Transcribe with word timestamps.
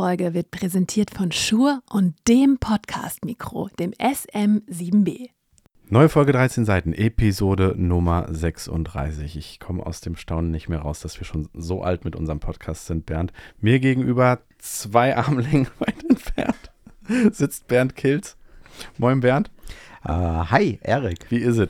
Folge 0.00 0.32
wird 0.32 0.50
präsentiert 0.50 1.10
von 1.10 1.30
Schur 1.30 1.82
und 1.90 2.14
dem 2.26 2.56
Podcast-Mikro, 2.56 3.68
dem 3.78 3.90
SM7B. 3.90 5.28
Neue 5.90 6.08
Folge 6.08 6.32
13 6.32 6.64
Seiten, 6.64 6.94
Episode 6.94 7.74
Nummer 7.76 8.26
36. 8.30 9.36
Ich 9.36 9.60
komme 9.60 9.84
aus 9.84 10.00
dem 10.00 10.16
Staunen 10.16 10.50
nicht 10.50 10.70
mehr 10.70 10.78
raus, 10.78 11.00
dass 11.00 11.20
wir 11.20 11.26
schon 11.26 11.50
so 11.52 11.82
alt 11.82 12.06
mit 12.06 12.16
unserem 12.16 12.40
Podcast 12.40 12.86
sind, 12.86 13.04
Bernd. 13.04 13.34
Mir 13.60 13.78
gegenüber 13.78 14.40
zwei 14.56 15.14
Armlängen 15.18 15.68
weit 15.78 16.02
entfernt 16.08 16.70
sitzt 17.32 17.66
Bernd 17.68 17.94
Kilz. 17.94 18.36
Moin 18.98 19.20
Bernd. 19.20 19.50
Uh, 20.02 20.50
hi, 20.50 20.78
Erik. 20.82 21.30
Wie 21.30 21.38
ist 21.38 21.58
es? 21.58 21.68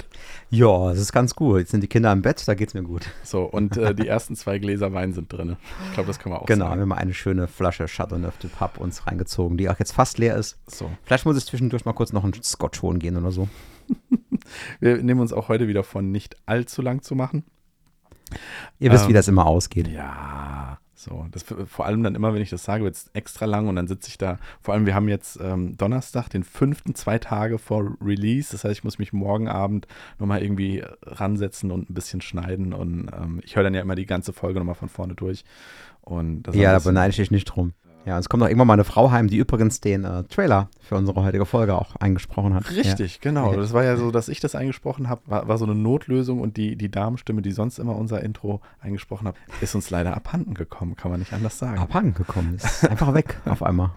Ja, 0.51 0.93
es 0.93 1.01
ist 1.01 1.13
ganz 1.13 1.35
gut. 1.35 1.59
Jetzt 1.59 1.73
sind 1.73 1.81
die 1.81 1.89
Kinder 1.89 2.13
im 2.13 2.23
Bett, 2.23 2.47
da 2.47 2.55
geht's 2.55 2.75
mir 2.75 2.85
gut. 2.85 3.11
So, 3.25 3.43
und 3.43 3.77
äh, 3.77 3.93
die 3.93 4.07
ersten 4.07 4.37
zwei 4.37 4.61
Gläser 4.61 4.93
Wein 4.93 5.13
sind 5.13 5.33
drin. 5.33 5.57
Ich 5.89 5.95
glaube, 5.95 6.07
das 6.07 6.21
können 6.21 6.37
wir 6.37 6.41
auch 6.41 6.47
genau, 6.47 6.67
sagen. 6.67 6.81
Genau, 6.81 6.91
wir 6.91 6.95
haben 6.95 7.03
eine 7.03 7.15
schöne 7.15 7.49
Flasche 7.49 7.87
Chateauneuf 7.87 8.39
du 8.39 8.49
Pape 8.49 8.79
uns 8.79 9.05
reingezogen, 9.09 9.57
die 9.57 9.69
auch 9.69 9.81
jetzt 9.81 9.93
fast 9.93 10.19
leer 10.19 10.37
ist. 10.37 10.59
So. 10.69 10.89
Vielleicht 11.05 11.27
muss 11.27 11.37
ich 11.37 11.45
zwischendurch 11.45 11.85
mal 11.85 11.93
kurz 11.93 12.13
noch 12.13 12.23
einen 12.23 12.41
Scotch 12.43 12.83
holen 12.83 13.01
gehen 13.01 13.17
oder 13.17 13.33
so. 13.33 13.49
wir 14.81 15.03
nehmen 15.03 15.21
uns 15.21 15.33
auch 15.33 15.49
heute 15.49 15.67
wieder 15.67 15.83
von 15.83 16.13
nicht 16.13 16.37
allzu 16.47 16.83
lang 16.83 17.03
zu 17.03 17.17
machen. 17.17 17.45
Ihr 18.79 18.93
wisst, 18.93 19.05
ähm, 19.05 19.09
wie 19.09 19.15
das 19.15 19.27
immer 19.27 19.47
ausgeht. 19.47 19.89
Ja, 19.89 20.79
so, 21.03 21.27
das 21.31 21.45
vor 21.67 21.87
allem 21.87 22.03
dann 22.03 22.15
immer, 22.15 22.35
wenn 22.35 22.43
ich 22.43 22.51
das 22.51 22.65
sage, 22.65 22.85
wird 22.85 22.95
es 22.95 23.11
extra 23.15 23.47
lang 23.47 23.69
und 23.69 23.77
dann 23.77 23.89
sitze 23.89 24.09
ich 24.09 24.19
da. 24.19 24.39
Vor 24.61 24.75
allem, 24.75 24.85
wir 24.85 24.95
haben 24.95 25.09
jetzt 25.09 25.39
ähm, 25.41 25.77
Donnerstag, 25.79 26.29
den 26.29 26.45
fünften, 26.45 26.95
zwei 26.95 27.19
Tage 27.19 27.59
vor 27.59 27.97
Release. 28.03 28.53
Das 28.53 28.65
heißt, 28.65 28.79
ich 28.79 28.85
muss 28.85 28.99
mich 28.99 29.13
morgen 29.13 29.49
Abend 29.49 29.87
nochmal 30.19 30.43
irgendwie 30.43 30.85
ransetzen 31.03 31.71
und 31.71 31.89
ein 31.89 31.95
bisschen 31.95 32.21
schneiden. 32.21 32.75
Und 32.75 33.11
ähm, 33.15 33.41
ich 33.43 33.57
höre 33.57 33.63
dann 33.63 33.75
ja 33.75 33.81
immer 33.81 33.95
die 33.95 34.05
ganze 34.05 34.35
Folge 34.35 34.59
nochmal 34.59 34.75
von 34.75 34.91
vorne 34.91 35.15
durch. 35.15 35.45
Und 36.03 36.55
ja, 36.55 36.73
da 36.73 36.79
beneide 36.79 37.11
ich 37.11 37.17
dich 37.17 37.31
nicht 37.31 37.47
drum. 37.47 37.73
Ja, 38.07 38.19
es 38.19 38.29
kommt 38.29 38.41
noch 38.41 38.49
irgendwann 38.49 38.67
mal 38.67 38.75
eine 38.75 38.85
Frau 38.85 39.11
heim, 39.11 39.29
die 39.29 39.37
übrigens 39.37 39.81
den 39.81 40.05
äh, 40.05 40.25
Trailer 40.25 40.69
für 40.81 40.97
unsere 40.97 41.23
heutige 41.23 41.45
Folge 41.45 41.75
auch 41.75 41.97
eingesprochen 41.97 42.55
hat. 42.55 42.71
Richtig, 42.71 43.15
ja. 43.15 43.19
genau. 43.21 43.55
Das 43.55 43.73
war 43.73 43.85
ja 43.85 43.97
so, 43.97 44.11
dass 44.11 44.29
ich 44.29 44.41
das 44.41 44.55
eingesprochen 44.55 45.09
habe, 45.09 45.21
war, 45.27 45.49
war, 45.49 45.59
so 45.59 45.67
eine 45.67 45.75
Notlösung 45.75 46.41
und 46.41 46.57
die, 46.57 46.77
die 46.77 46.91
Damenstimme, 46.91 47.43
die 47.43 47.53
sonst 47.53 47.79
immer 47.79 47.97
unser 47.97 48.23
Intro 48.23 48.61
eingesprochen 48.81 49.29
hat, 49.29 49.35
ist 49.61 49.75
uns 49.75 49.91
leider 49.91 50.17
abhanden 50.17 50.55
gekommen, 50.55 50.97
kann 50.97 51.11
man 51.11 51.21
nicht 51.21 51.33
anders 51.33 51.59
sagen. 51.59 51.79
Abhanden 51.79 52.15
gekommen, 52.15 52.55
ist 52.55 52.89
einfach 52.89 53.13
weg 53.15 53.39
auf 53.45 53.63
einmal. 53.63 53.91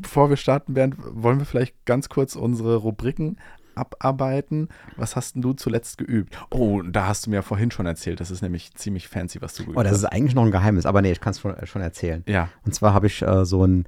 Bevor 0.00 0.30
wir 0.30 0.36
starten, 0.36 0.74
Bernd, 0.74 0.96
wollen 0.98 1.38
wir 1.38 1.46
vielleicht 1.46 1.86
ganz 1.86 2.08
kurz 2.08 2.36
unsere 2.36 2.76
Rubriken 2.76 3.38
abarbeiten. 3.74 4.68
Was 4.96 5.16
hast 5.16 5.34
denn 5.34 5.42
du 5.42 5.52
zuletzt 5.52 5.98
geübt? 5.98 6.38
Oh, 6.50 6.82
da 6.82 7.06
hast 7.06 7.26
du 7.26 7.30
mir 7.30 7.36
ja 7.36 7.42
vorhin 7.42 7.70
schon 7.70 7.86
erzählt. 7.86 8.20
Das 8.20 8.30
ist 8.30 8.42
nämlich 8.42 8.74
ziemlich 8.74 9.08
fancy, 9.08 9.40
was 9.40 9.54
du 9.54 9.64
geübt 9.64 9.76
hast. 9.76 9.86
Oh, 9.86 9.88
das 9.88 9.98
ist 9.98 10.04
eigentlich 10.04 10.34
noch 10.34 10.44
ein 10.44 10.50
Geheimnis, 10.50 10.86
aber 10.86 11.02
nee, 11.02 11.12
ich 11.12 11.20
kann 11.20 11.32
es 11.32 11.40
schon, 11.40 11.54
schon, 11.64 11.82
erzählen. 11.82 12.22
Ja. 12.26 12.48
Und 12.64 12.74
zwar 12.74 12.94
habe 12.94 13.06
ich 13.06 13.22
äh, 13.22 13.44
so 13.44 13.62
einen, 13.62 13.86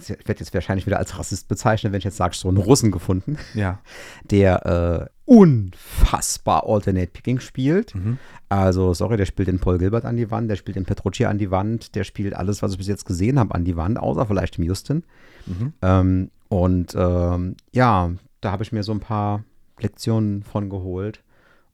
ich 0.00 0.10
werde 0.10 0.40
jetzt 0.40 0.54
wahrscheinlich 0.54 0.86
wieder 0.86 0.98
als 0.98 1.18
Rassist 1.18 1.48
bezeichnen, 1.48 1.92
wenn 1.92 1.98
ich 1.98 2.04
jetzt 2.04 2.16
sage, 2.16 2.34
so 2.34 2.48
einen 2.48 2.58
Russen 2.58 2.90
gefunden. 2.90 3.38
Ja. 3.54 3.80
Der 4.30 5.08
äh, 5.08 5.10
unfassbar 5.26 6.66
Alternate 6.66 7.08
Picking 7.08 7.40
spielt. 7.40 7.94
Mhm. 7.94 8.18
Also, 8.48 8.94
sorry, 8.94 9.16
der 9.16 9.26
spielt 9.26 9.48
den 9.48 9.58
Paul 9.58 9.78
Gilbert 9.78 10.04
an 10.04 10.16
die 10.16 10.30
Wand, 10.30 10.48
der 10.48 10.56
spielt 10.56 10.76
den 10.76 10.84
Petrucci 10.84 11.24
an 11.24 11.36
die 11.36 11.50
Wand, 11.50 11.96
der 11.96 12.04
spielt 12.04 12.34
alles, 12.34 12.62
was 12.62 12.72
ich 12.72 12.78
bis 12.78 12.86
jetzt 12.86 13.04
gesehen 13.04 13.38
habe, 13.38 13.54
an 13.54 13.64
die 13.64 13.76
Wand, 13.76 13.98
außer 13.98 14.24
vielleicht 14.26 14.58
im 14.58 14.64
Houston. 14.64 15.02
Mhm. 15.46 15.72
Ähm, 15.82 16.30
und 16.48 16.94
ähm, 16.96 17.56
ja, 17.72 18.12
da 18.46 18.52
habe 18.52 18.62
ich 18.62 18.70
mir 18.70 18.84
so 18.84 18.92
ein 18.92 19.00
paar 19.00 19.42
Lektionen 19.80 20.44
von 20.44 20.70
geholt 20.70 21.24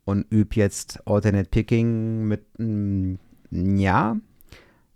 und 0.07 0.27
übe 0.31 0.55
jetzt 0.57 1.07
Alternate 1.07 1.51
Picking 1.51 2.25
mit, 2.25 2.47
mm, 2.59 3.17
ja, 3.51 4.17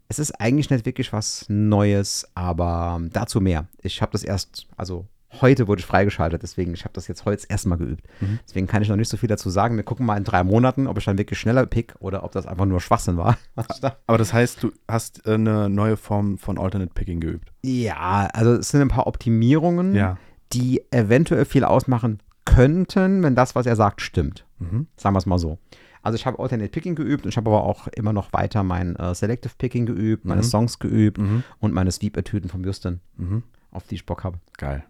es 0.09 0.19
ist 0.19 0.41
eigentlich 0.41 0.71
nicht 0.71 0.87
wirklich 0.87 1.13
was 1.13 1.45
Neues, 1.49 2.27
aber 2.35 2.99
dazu 3.13 3.43
mehr. 3.43 3.67
Ich 3.83 4.01
habe 4.01 4.13
das 4.13 4.23
erst, 4.23 4.67
also 4.79 5.07
heute 5.43 5.69
wurde 5.69 5.81
ich 5.81 5.87
freigeschaltet, 5.87 6.43
deswegen, 6.43 6.73
ich 6.73 6.85
habe 6.85 6.95
das 6.95 7.09
jetzt 7.09 7.27
heute 7.27 7.45
erstmal 7.47 7.77
geübt. 7.77 8.07
Mhm. 8.21 8.39
Deswegen 8.49 8.67
kann 8.67 8.81
ich 8.81 8.89
noch 8.89 8.97
nicht 8.97 9.11
so 9.11 9.19
viel 9.19 9.29
dazu 9.29 9.51
sagen. 9.51 9.77
Wir 9.77 9.85
gucken 9.85 10.07
mal 10.07 10.17
in 10.17 10.25
drei 10.25 10.45
Monaten, 10.45 10.87
ob 10.87 10.97
ich 10.97 11.05
dann 11.05 11.19
wirklich 11.19 11.39
schneller 11.39 11.67
pick 11.67 11.95
oder 11.99 12.25
ob 12.25 12.33
das 12.33 12.47
einfach 12.47 12.65
nur 12.65 12.81
Schwachsinn 12.81 13.19
war. 13.19 13.37
Aber 14.07 14.17
das 14.17 14.33
heißt, 14.33 14.63
du 14.63 14.73
hast 14.89 15.29
eine 15.29 15.69
neue 15.69 15.99
Form 15.99 16.39
von 16.39 16.59
Alternate 16.59 16.95
Picking 16.95 17.21
geübt? 17.21 17.53
Ja, 17.63 18.31
also 18.33 18.55
es 18.55 18.71
sind 18.71 18.81
ein 18.81 18.89
paar 18.89 19.07
Optimierungen. 19.07 19.95
Ja 19.95 20.17
die 20.53 20.83
eventuell 20.91 21.45
viel 21.45 21.65
ausmachen 21.65 22.21
könnten, 22.45 23.23
wenn 23.23 23.35
das, 23.35 23.55
was 23.55 23.67
er 23.67 23.77
sagt, 23.77 24.01
stimmt. 24.01 24.47
Mhm. 24.59 24.87
Sagen 24.97 25.15
wir 25.15 25.19
es 25.19 25.27
mal 25.27 25.39
so. 25.39 25.59
Also 26.03 26.17
ich 26.17 26.25
habe 26.25 26.39
Alternate 26.39 26.71
Picking 26.71 26.95
geübt 26.95 27.25
und 27.25 27.31
ich 27.31 27.37
habe 27.37 27.51
aber 27.51 27.65
auch 27.65 27.89
immer 27.89 28.13
noch 28.13 28.33
weiter 28.33 28.63
mein 28.63 28.95
äh, 28.97 29.15
Selective 29.15 29.55
Picking 29.59 29.87
geübt, 29.87 30.25
meine 30.25 30.43
mhm. 30.43 30.47
Songs 30.47 30.79
geübt 30.79 31.19
mhm. 31.19 31.43
und 31.59 31.75
meine 31.75 31.91
Sweep-Etüden 31.91 32.49
vom 32.49 32.65
Justin, 32.65 33.01
mhm. 33.17 33.43
auf 33.73 33.89
die 33.89 33.97
ich 33.97 34.07
Bock 34.07 34.23
habe. 34.23 34.39
Geil. 34.57 34.85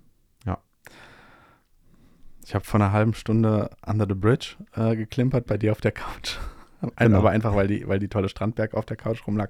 Ja. 0.44 0.58
Ich 2.44 2.54
habe 2.54 2.66
vor 2.66 2.80
einer 2.80 2.92
halben 2.92 3.14
Stunde 3.14 3.70
Under 3.86 4.06
the 4.06 4.14
Bridge 4.14 4.56
äh, 4.74 4.94
geklimpert 4.94 5.46
bei 5.46 5.56
dir 5.56 5.72
auf 5.72 5.80
der 5.80 5.92
Couch. 5.92 6.36
Genau. 6.98 7.18
Aber 7.18 7.30
einfach, 7.30 7.56
weil 7.56 7.68
die, 7.68 7.88
weil 7.88 7.98
die 7.98 8.06
tolle 8.06 8.28
Strandberg 8.28 8.74
auf 8.74 8.84
der 8.84 8.98
Couch 8.98 9.26
rumlag 9.26 9.48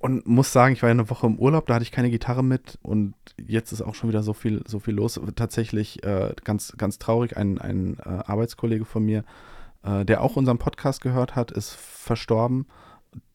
und 0.00 0.26
muss 0.26 0.52
sagen, 0.52 0.72
ich 0.72 0.82
war 0.82 0.88
ja 0.88 0.94
eine 0.94 1.10
Woche 1.10 1.26
im 1.26 1.38
Urlaub, 1.38 1.66
da 1.66 1.74
hatte 1.74 1.82
ich 1.82 1.92
keine 1.92 2.10
Gitarre 2.10 2.42
mit 2.42 2.78
und 2.82 3.14
jetzt 3.38 3.70
ist 3.70 3.82
auch 3.82 3.94
schon 3.94 4.08
wieder 4.08 4.22
so 4.22 4.32
viel, 4.32 4.62
so 4.66 4.78
viel 4.78 4.94
los. 4.94 5.20
Tatsächlich 5.36 6.02
äh, 6.04 6.34
ganz, 6.42 6.74
ganz 6.76 6.98
traurig, 6.98 7.36
ein, 7.36 7.58
ein 7.58 7.98
äh, 7.98 8.08
Arbeitskollege 8.08 8.86
von 8.86 9.04
mir, 9.04 9.24
äh, 9.82 10.04
der 10.04 10.22
auch 10.22 10.36
unseren 10.36 10.58
Podcast 10.58 11.02
gehört 11.02 11.36
hat, 11.36 11.50
ist 11.50 11.72
verstorben, 11.72 12.66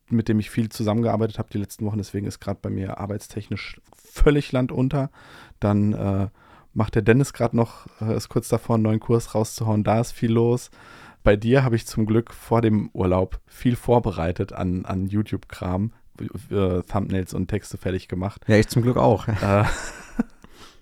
mit 0.09 0.27
dem 0.27 0.39
ich 0.39 0.49
viel 0.49 0.69
zusammengearbeitet 0.69 1.37
habe 1.37 1.49
die 1.51 1.59
letzten 1.59 1.85
Wochen. 1.85 1.99
Deswegen 1.99 2.25
ist 2.25 2.39
gerade 2.39 2.59
bei 2.61 2.69
mir 2.69 2.99
arbeitstechnisch 2.99 3.79
völlig 3.95 4.51
Land 4.51 4.71
unter. 4.71 5.11
Dann 5.59 5.93
äh, 5.93 6.29
macht 6.73 6.95
der 6.95 7.03
Dennis 7.03 7.33
gerade 7.33 7.55
noch, 7.55 7.85
äh, 8.01 8.15
ist 8.15 8.29
kurz 8.29 8.49
davor, 8.49 8.75
einen 8.75 8.83
neuen 8.83 8.99
Kurs 8.99 9.35
rauszuhauen. 9.35 9.83
Da 9.83 10.01
ist 10.01 10.13
viel 10.13 10.31
los 10.31 10.71
bei 11.25 11.35
dir 11.35 11.63
habe 11.63 11.75
ich 11.75 11.87
zum 11.87 12.05
Glück 12.05 12.31
vor 12.31 12.61
dem 12.61 12.89
Urlaub 12.93 13.41
viel 13.47 13.75
vorbereitet 13.75 14.53
an, 14.53 14.85
an 14.85 15.07
YouTube-Kram. 15.07 15.91
Äh, 16.49 16.81
Thumbnails 16.83 17.33
und 17.33 17.47
Texte 17.47 17.77
fertig 17.77 18.07
gemacht. 18.07 18.41
Ja, 18.47 18.55
ich 18.57 18.67
zum 18.67 18.81
Glück 18.81 18.97
auch. 18.97 19.27
Äh, 19.27 19.65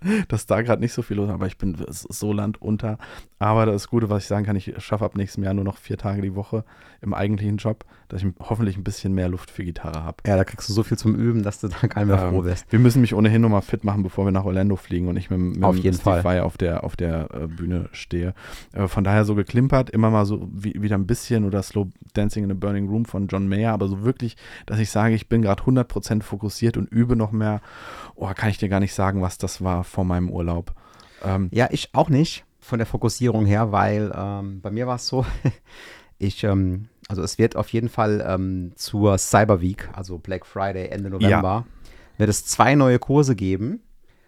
dass 0.27 0.45
da 0.45 0.61
gerade 0.61 0.81
nicht 0.81 0.93
so 0.93 1.01
viel 1.01 1.17
los 1.17 1.27
ist, 1.27 1.33
aber 1.33 1.47
ich 1.47 1.57
bin 1.57 1.75
so 1.87 2.33
landunter. 2.33 2.97
Aber 3.43 3.65
das 3.65 3.89
Gute, 3.89 4.09
was 4.09 4.23
ich 4.23 4.29
sagen 4.29 4.45
kann, 4.45 4.55
ich 4.55 4.73
schaffe 4.77 5.03
ab 5.03 5.17
nächstem 5.17 5.43
Jahr 5.43 5.53
nur 5.53 5.65
noch 5.65 5.75
vier 5.75 5.97
Tage 5.97 6.21
die 6.21 6.33
Woche 6.33 6.63
im 7.01 7.13
eigentlichen 7.13 7.57
Job, 7.57 7.83
dass 8.07 8.23
ich 8.23 8.29
hoffentlich 8.39 8.77
ein 8.77 8.85
bisschen 8.85 9.13
mehr 9.13 9.27
Luft 9.27 9.51
für 9.51 9.65
Gitarre 9.65 10.01
habe. 10.01 10.15
Ja, 10.25 10.37
da 10.37 10.45
kriegst 10.45 10.69
du 10.69 10.73
so 10.73 10.81
viel 10.81 10.97
zum 10.97 11.13
Üben, 11.13 11.43
dass 11.43 11.59
du 11.59 11.67
da 11.67 11.75
gar 11.87 12.05
nicht 12.05 12.15
mehr 12.15 12.23
ähm, 12.23 12.33
froh 12.33 12.41
bist. 12.43 12.71
Wir 12.71 12.79
müssen 12.79 13.01
mich 13.01 13.13
ohnehin 13.13 13.41
nochmal 13.41 13.61
fit 13.61 13.83
machen, 13.83 14.01
bevor 14.01 14.23
wir 14.23 14.31
nach 14.31 14.45
Orlando 14.45 14.77
fliegen 14.77 15.09
und 15.09 15.17
ich 15.17 15.29
mit, 15.29 15.41
mit 15.41 15.63
auf 15.63 15.75
jeden 15.75 15.97
Steve 15.97 16.21
Fall. 16.21 16.39
auf 16.39 16.55
der, 16.55 16.85
auf 16.85 16.95
der 16.95 17.27
äh, 17.33 17.47
Bühne 17.47 17.89
stehe. 17.91 18.33
Äh, 18.71 18.87
von 18.87 19.03
daher 19.03 19.25
so 19.25 19.35
geklimpert, 19.35 19.89
immer 19.89 20.09
mal 20.09 20.25
so 20.25 20.47
wie, 20.49 20.81
wieder 20.81 20.95
ein 20.97 21.05
bisschen 21.05 21.43
oder 21.43 21.61
Slow 21.63 21.89
Dancing 22.13 22.45
in 22.45 22.51
a 22.51 22.53
Burning 22.53 22.87
Room 22.87 23.03
von 23.03 23.27
John 23.27 23.49
Mayer, 23.49 23.73
aber 23.73 23.89
so 23.89 24.05
wirklich, 24.05 24.37
dass 24.67 24.79
ich 24.79 24.89
sage, 24.89 25.15
ich 25.15 25.27
bin 25.27 25.41
gerade 25.41 25.61
100% 25.63 26.23
fokussiert 26.23 26.77
und 26.77 26.89
übe 26.89 27.17
noch 27.17 27.33
mehr. 27.33 27.59
Oh, 28.15 28.31
kann 28.33 28.51
ich 28.51 28.57
dir 28.57 28.69
gar 28.69 28.79
nicht 28.79 28.93
sagen, 28.93 29.21
was 29.21 29.37
das 29.37 29.61
war 29.61 29.83
vor 29.83 30.05
meinem 30.05 30.29
Urlaub. 30.29 30.73
Ähm, 31.25 31.49
ja, 31.51 31.67
ich 31.71 31.89
auch 31.91 32.07
nicht 32.07 32.45
von 32.63 32.79
der 32.79 32.85
Fokussierung 32.85 33.45
her, 33.45 33.71
weil 33.71 34.11
ähm, 34.15 34.61
bei 34.61 34.71
mir 34.71 34.87
war 34.87 34.95
es 34.95 35.07
so, 35.07 35.25
ich, 36.17 36.43
ähm, 36.43 36.87
also 37.07 37.21
es 37.21 37.37
wird 37.37 37.55
auf 37.55 37.69
jeden 37.69 37.89
Fall 37.89 38.23
ähm, 38.27 38.71
zur 38.75 39.17
Cyber 39.17 39.61
Week, 39.61 39.89
also 39.93 40.17
Black 40.17 40.45
Friday 40.45 40.87
Ende 40.87 41.09
November, 41.09 41.65
ja. 41.65 42.17
wird 42.17 42.29
es 42.29 42.45
zwei 42.45 42.75
neue 42.75 42.99
Kurse 42.99 43.35
geben. 43.35 43.81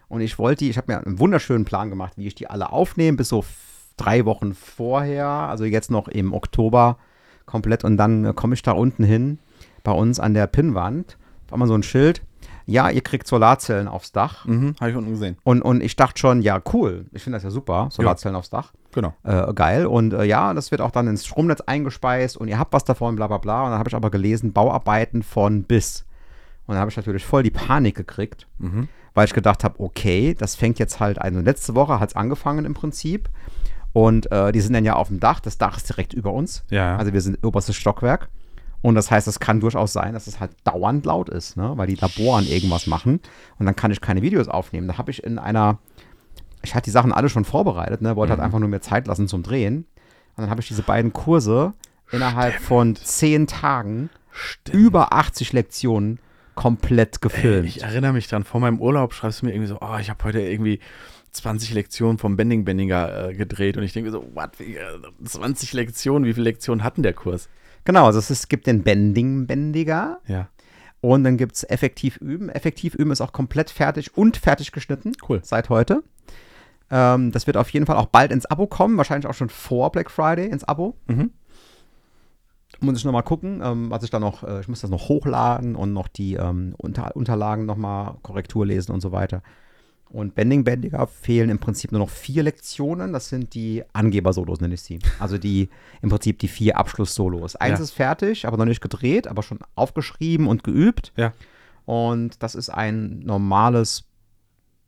Und 0.08 0.22
ich 0.22 0.38
wollte 0.38 0.66
die, 0.66 0.70
ich 0.70 0.78
habe 0.78 0.92
mir 0.92 1.04
einen 1.04 1.20
wunderschönen 1.20 1.66
Plan 1.66 1.90
gemacht, 1.90 2.14
wie 2.18 2.28
ich 2.28 2.36
die 2.36 2.48
alle 2.48 2.72
aufnehme, 2.72 3.18
bis 3.18 3.30
so 3.30 3.44
drei 3.98 4.26
Wochen 4.26 4.54
vorher, 4.54 5.28
also 5.28 5.64
jetzt 5.64 5.90
noch 5.90 6.08
im 6.08 6.34
Oktober 6.34 6.98
komplett. 7.46 7.84
Und 7.84 7.98
dann 7.98 8.26
äh, 8.26 8.34
komme 8.34 8.54
ich 8.54 8.62
da 8.62 8.74
unten 8.74 9.04
hin, 9.04 9.40
bei 9.84 9.92
uns 9.92 10.20
an 10.20 10.34
der 10.34 10.48
Pinnwand, 10.48 11.18
auf 11.46 11.54
einmal 11.54 11.68
so 11.68 11.74
ein 11.74 11.84
Schild, 11.84 12.22
ja, 12.66 12.90
ihr 12.90 13.02
kriegt 13.02 13.28
Solarzellen 13.28 13.88
aufs 13.88 14.12
Dach. 14.12 14.46
Mhm, 14.46 14.76
habe 14.80 14.90
ich 14.90 14.98
unten 14.98 15.12
gesehen. 15.12 15.38
Und, 15.44 15.62
und 15.62 15.84
ich 15.84 15.96
dachte 15.96 16.20
schon, 16.20 16.42
ja, 16.42 16.62
cool. 16.74 17.06
Ich 17.12 17.24
finde 17.24 17.38
das 17.38 17.44
ja 17.44 17.52
super, 17.52 17.90
Solarzellen 17.92 18.36
ja. 18.36 18.40
aufs 18.40 18.50
Dach. 18.50 18.74
Genau. 18.94 19.14
Äh, 19.24 19.54
geil. 19.54 19.86
Und 19.86 20.14
äh, 20.14 20.24
ja, 20.24 20.54
das 20.54 20.72
wird 20.72 20.82
auch 20.82 20.92
dann 20.92 21.08
ins 21.08 21.26
Stromnetz 21.26 21.62
eingespeist 21.62 22.38
und 22.38 22.48
ihr 22.48 22.58
habt 22.58 22.74
was 22.74 22.84
davon, 22.84 23.16
bla 23.16 23.28
bla 23.28 23.38
bla. 23.38 23.66
Und 23.66 23.72
dann 23.72 23.80
habe 23.80 23.90
ich 23.90 23.96
aber 23.96 24.10
gelesen, 24.10 24.54
Bauarbeiten 24.54 25.22
von 25.22 25.64
bis. 25.64 26.06
Und 26.66 26.74
dann 26.74 26.80
habe 26.80 26.90
ich 26.90 26.98
natürlich 26.98 27.26
voll 27.26 27.44
die 27.44 27.52
Panik 27.52 27.96
gekriegt, 27.96 28.48
mhm. 28.58 28.88
weil 29.14 29.26
ich 29.26 29.34
gedacht 29.34 29.64
habe, 29.64 29.80
okay, 29.80 30.34
das 30.34 30.56
fängt 30.56 30.80
jetzt 30.80 31.00
halt 31.00 31.20
an. 31.20 31.36
Also 31.36 31.42
letzte 31.42 31.76
Woche 31.76 32.00
hat 32.00 32.10
es 32.10 32.16
angefangen 32.16 32.66
im 32.66 32.74
Prinzip. 32.74 33.30
Und 33.94 34.32
äh, 34.32 34.52
die 34.52 34.60
sind 34.60 34.74
dann 34.74 34.84
ja 34.84 34.96
auf 34.96 35.08
dem 35.10 35.20
Dach. 35.20 35.40
Das 35.40 35.58
Dach 35.58 35.78
ist 35.78 35.88
direkt 35.90 36.14
über 36.14 36.34
uns. 36.34 36.66
Ja. 36.70 36.98
Also 36.98 37.14
wir 37.14 37.22
sind 37.22 37.46
oberstes 37.46 37.76
Stockwerk. 37.76 38.30
Und 38.86 38.94
das 38.94 39.10
heißt, 39.10 39.28
es 39.28 39.40
kann 39.40 39.62
durchaus 39.62 39.94
sein, 39.94 40.14
dass 40.14 40.28
es 40.28 40.40
halt 40.40 40.52
dauernd 40.64 41.08
laut 41.08 41.28
ist, 41.28 41.58
ne? 41.58 41.74
weil 41.76 41.88
die 41.88 41.96
Laboren 41.96 42.46
irgendwas 42.46 42.86
machen 42.86 43.20
und 43.58 43.66
dann 43.66 43.76
kann 43.76 43.90
ich 43.90 44.00
keine 44.00 44.22
Videos 44.22 44.48
aufnehmen. 44.48 44.88
Da 44.88 45.00
habe 45.00 45.10
ich 45.10 45.24
in 45.24 45.40
einer, 45.40 45.80
ich 46.62 46.76
hatte 46.76 46.84
die 46.84 46.92
Sachen 46.92 47.12
alle 47.12 47.28
schon 47.28 47.46
vorbereitet, 47.46 48.04
ne? 48.04 48.16
wollte 48.16 48.30
halt 48.30 48.38
mhm. 48.38 48.42
halt 48.44 48.46
einfach 48.46 48.60
nur 48.60 48.70
mir 48.70 48.82
Zeit 48.82 49.08
lassen 49.08 49.28
zum 49.28 49.42
Drehen. 49.42 49.88
Und 50.36 50.44
dann 50.44 50.52
habe 50.52 50.62
ich 50.62 50.68
diese 50.68 50.84
beiden 50.84 51.14
Kurse 51.14 51.74
innerhalb 52.12 52.54
Stimmt. 52.54 52.68
von 52.68 52.96
zehn 52.96 53.48
Tagen, 53.48 54.12
Stimmt. 54.30 54.78
über 54.78 55.14
80 55.14 55.54
Lektionen 55.54 56.20
komplett 56.54 57.22
gefilmt. 57.22 57.68
Ich 57.68 57.82
erinnere 57.82 58.14
mich 58.14 58.28
dran, 58.28 58.44
vor 58.44 58.62
meinem 58.62 58.80
Urlaub 58.80 59.16
schreibst 59.16 59.42
du 59.42 59.48
mir 59.48 59.54
irgendwie 59.54 59.70
so, 59.70 59.80
oh, 59.82 59.98
ich 60.00 60.12
habe 60.12 60.24
heute 60.24 60.42
irgendwie 60.42 60.80
20 61.32 61.74
Lektionen 61.74 62.20
vom 62.20 62.38
Bending 62.38 62.66
Bendinger 62.66 63.30
äh, 63.30 63.34
gedreht 63.34 63.78
und 63.78 63.84
ich 63.84 63.94
denke 63.94 64.12
so, 64.12 64.24
what, 64.36 64.60
wie, 64.60 64.76
äh, 64.76 65.00
20 65.24 65.74
Lektionen, 65.74 66.30
wie 66.30 66.34
viele 66.36 66.44
Lektionen 66.44 66.84
hatten 66.84 67.02
der 67.02 67.14
Kurs? 67.14 67.50
Genau, 67.86 68.06
also 68.08 68.20
es, 68.20 68.30
ist, 68.30 68.50
gibt 68.50 68.68
den 68.68 68.84
Bending 68.84 69.48
Bendiger 69.48 70.20
Ja, 70.28 70.50
und 71.02 71.24
dann 71.24 71.38
gibt 71.38 71.56
es 71.56 71.64
Effektiv 71.64 72.18
Üben. 72.18 72.50
Effektiv 72.50 72.96
Üben 72.96 73.12
ist 73.12 73.22
auch 73.22 73.32
komplett 73.32 73.70
fertig 73.70 74.18
und 74.18 74.38
fertig 74.38 74.72
geschnitten. 74.72 75.12
Cool. 75.30 75.40
Seit 75.44 75.70
heute. 75.70 76.04
Ähm, 76.90 77.32
das 77.32 77.46
wird 77.46 77.58
auf 77.58 77.70
jeden 77.70 77.86
Fall 77.86 77.98
auch 77.98 78.08
bald 78.08 78.32
ins 78.32 78.48
Abo 78.48 78.66
kommen, 78.66 78.98
wahrscheinlich 78.98 79.28
auch 79.28 79.36
schon 79.36 79.50
vor 79.50 79.92
Black 79.92 80.10
Friday 80.10 80.48
ins 80.48 80.64
Abo. 80.64 80.96
Mhm. 81.06 81.32
Muss 82.80 82.98
ich 82.98 83.06
nochmal 83.06 83.24
gucken, 83.24 83.62
ähm, 83.64 83.92
was 83.92 84.04
ich 84.04 84.10
da 84.10 84.20
noch, 84.20 84.44
äh, 84.44 84.60
ich 84.62 84.68
muss 84.68 84.82
das 84.82 84.90
noch 84.90 85.08
hochladen 85.08 85.76
und 85.76 85.94
noch 85.94 86.08
die 86.08 86.34
ähm, 86.36 86.74
Unter 86.78 87.16
Unterlagen 87.16 87.66
nochmal 87.66 88.16
Korrektur 88.24 88.66
lesen 88.66 88.92
und 88.92 89.02
so 89.02 89.12
weiter. 89.12 89.44
Und 90.10 90.36
Bending 90.36 90.64
Bendiger 90.64 91.08
fehlen 91.08 91.50
im 91.50 91.60
Prinzip 91.60 91.92
nur 91.92 92.00
noch 92.00 92.10
vier 92.10 92.44
Lektionen. 92.44 93.12
Das 93.12 93.28
sind 93.30 93.54
die 93.54 93.84
Angeber-Solos, 93.94 94.62
nenne 94.62 94.76
ich 94.76 94.82
sie. 94.82 95.00
Also 95.20 95.38
die 95.38 95.70
im 96.02 96.10
Prinzip 96.10 96.40
die 96.40 96.48
vier 96.48 96.78
Abschluss-Solos. 96.78 97.56
Eins 97.58 97.80
Ja. 97.80 97.84
ist 97.84 97.92
fertig, 97.92 98.48
aber 98.48 98.56
noch 98.58 98.66
nicht 98.66 98.82
gedreht, 98.82 99.28
aber 99.28 99.44
schon 99.44 99.60
aufgeschrieben 99.76 100.48
und 100.48 100.64
geübt. 100.64 101.12
Ja. 101.18 101.34
Und 101.86 102.42
das 102.42 102.56
ist 102.56 102.70
ein 102.70 103.20
normales 103.20 104.06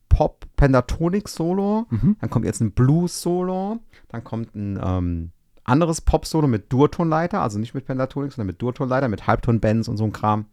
Pop-Pentatonik-Solo. 0.10 1.86
Mhm. 1.90 2.16
Dann 2.20 2.30
kommt 2.30 2.46
jetzt 2.46 2.62
ein 2.62 2.72
Blues-Solo. 2.72 3.80
Dann 4.10 4.24
kommt 4.24 4.56
ein 4.56 4.80
ähm, 4.84 5.32
anderes 5.64 6.02
Pop-Solo 6.02 6.48
mit 6.48 6.72
Durtonleiter, 6.72 7.42
also 7.42 7.60
nicht 7.60 7.74
mit 7.74 7.86
Pentatonik, 7.86 8.32
sondern 8.32 8.48
mit 8.48 8.62
Durtonleiter, 8.62 9.10
mit 9.10 9.28
Halbton-Bends 9.28 9.88
und 9.88 9.98
so 9.98 10.06
ein 10.06 10.14
Kram. 10.14 10.46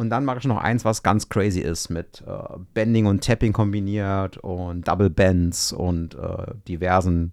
Und 0.00 0.08
dann 0.08 0.24
mache 0.24 0.38
ich 0.38 0.46
noch 0.46 0.56
eins, 0.56 0.86
was 0.86 1.02
ganz 1.02 1.28
crazy 1.28 1.60
ist, 1.60 1.90
mit 1.90 2.24
äh, 2.26 2.56
Bending 2.72 3.04
und 3.04 3.22
Tapping 3.22 3.52
kombiniert 3.52 4.38
und 4.38 4.88
Double 4.88 5.10
Bends 5.10 5.74
und 5.74 6.14
äh, 6.14 6.54
diversen 6.66 7.32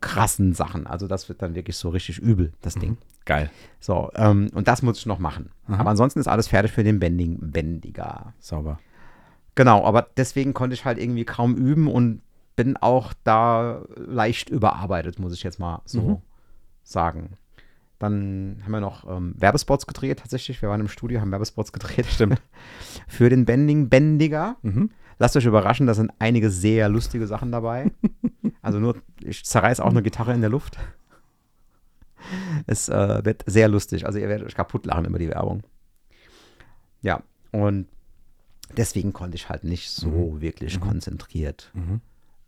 krassen 0.00 0.54
Sachen. 0.54 0.86
Also 0.86 1.06
das 1.06 1.28
wird 1.28 1.42
dann 1.42 1.54
wirklich 1.54 1.76
so 1.76 1.90
richtig 1.90 2.18
übel, 2.18 2.54
das 2.62 2.76
Ding. 2.76 2.96
Geil. 3.26 3.50
So, 3.80 4.10
ähm, 4.14 4.48
und 4.54 4.66
das 4.66 4.80
muss 4.80 4.96
ich 4.96 5.04
noch 5.04 5.18
machen. 5.18 5.50
Aha. 5.68 5.76
Aber 5.78 5.90
ansonsten 5.90 6.20
ist 6.20 6.26
alles 6.26 6.48
fertig 6.48 6.72
für 6.72 6.84
den 6.84 7.00
Bending 7.00 7.36
Bendiger. 7.38 8.32
Sauber. 8.38 8.78
Genau, 9.54 9.84
aber 9.84 10.08
deswegen 10.16 10.54
konnte 10.54 10.72
ich 10.72 10.86
halt 10.86 10.96
irgendwie 10.96 11.26
kaum 11.26 11.54
üben 11.54 11.86
und 11.86 12.22
bin 12.56 12.78
auch 12.78 13.12
da 13.24 13.82
leicht 13.94 14.48
überarbeitet, 14.48 15.18
muss 15.18 15.34
ich 15.34 15.42
jetzt 15.42 15.60
mal 15.60 15.82
so 15.84 16.00
Mhm. 16.00 16.16
sagen. 16.82 17.36
Dann 18.00 18.62
haben 18.64 18.72
wir 18.72 18.80
noch 18.80 19.08
ähm, 19.08 19.34
Werbespots 19.36 19.86
gedreht, 19.86 20.20
tatsächlich. 20.20 20.60
Wir 20.62 20.70
waren 20.70 20.80
im 20.80 20.88
Studio, 20.88 21.20
haben 21.20 21.30
Werbespots 21.30 21.70
gedreht. 21.70 22.06
Stimmt. 22.10 22.40
Für 23.06 23.28
den 23.28 23.44
Bending 23.44 23.90
Bendiger. 23.90 24.56
Mhm. 24.62 24.90
Lasst 25.18 25.36
euch 25.36 25.44
überraschen, 25.44 25.86
da 25.86 25.92
sind 25.92 26.10
einige 26.18 26.50
sehr 26.50 26.88
lustige 26.88 27.26
Sachen 27.26 27.52
dabei. 27.52 27.92
also 28.62 28.80
nur, 28.80 28.96
ich 29.22 29.44
zerreiß 29.44 29.80
auch 29.80 29.90
eine 29.90 30.02
Gitarre 30.02 30.32
in 30.32 30.40
der 30.40 30.48
Luft. 30.48 30.78
Es 32.66 32.88
äh, 32.88 33.22
wird 33.22 33.44
sehr 33.46 33.68
lustig. 33.68 34.06
Also 34.06 34.18
ihr 34.18 34.28
werdet 34.28 34.46
euch 34.46 34.54
kaputt 34.54 34.86
lachen 34.86 35.04
über 35.04 35.18
die 35.18 35.28
Werbung. 35.28 35.62
Ja, 37.02 37.22
und 37.52 37.86
deswegen 38.78 39.12
konnte 39.12 39.36
ich 39.36 39.50
halt 39.50 39.64
nicht 39.64 39.90
so 39.90 40.40
wirklich 40.40 40.80
konzentriert 40.80 41.70
Mhm. 41.74 42.00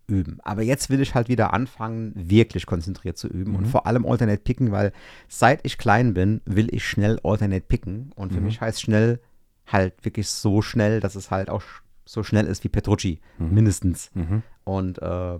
Üben. 0.06 0.38
Aber 0.42 0.62
jetzt 0.62 0.90
will 0.90 1.00
ich 1.00 1.14
halt 1.14 1.28
wieder 1.28 1.52
anfangen, 1.54 2.12
wirklich 2.14 2.66
konzentriert 2.66 3.16
zu 3.18 3.28
üben 3.28 3.52
Mhm. 3.52 3.56
und 3.58 3.64
vor 3.66 3.86
allem 3.86 4.04
Alternate 4.06 4.42
picken, 4.42 4.72
weil 4.72 4.92
seit 5.28 5.60
ich 5.64 5.78
klein 5.78 6.14
bin, 6.14 6.40
will 6.44 6.74
ich 6.74 6.84
schnell 6.86 7.18
Alternate 7.22 7.64
picken. 7.66 8.12
Und 8.14 8.32
für 8.32 8.40
Mhm. 8.40 8.46
mich 8.46 8.60
heißt 8.60 8.80
schnell 8.82 9.20
halt 9.66 10.04
wirklich 10.04 10.28
so 10.28 10.60
schnell, 10.62 11.00
dass 11.00 11.14
es 11.14 11.30
halt 11.30 11.48
auch 11.50 11.62
so 12.04 12.22
schnell 12.22 12.46
ist 12.46 12.64
wie 12.64 12.68
Petrucci, 12.68 13.20
mindestens. 13.38 14.10
Mhm. 14.14 14.42
Und 14.64 15.00
äh, 15.00 15.36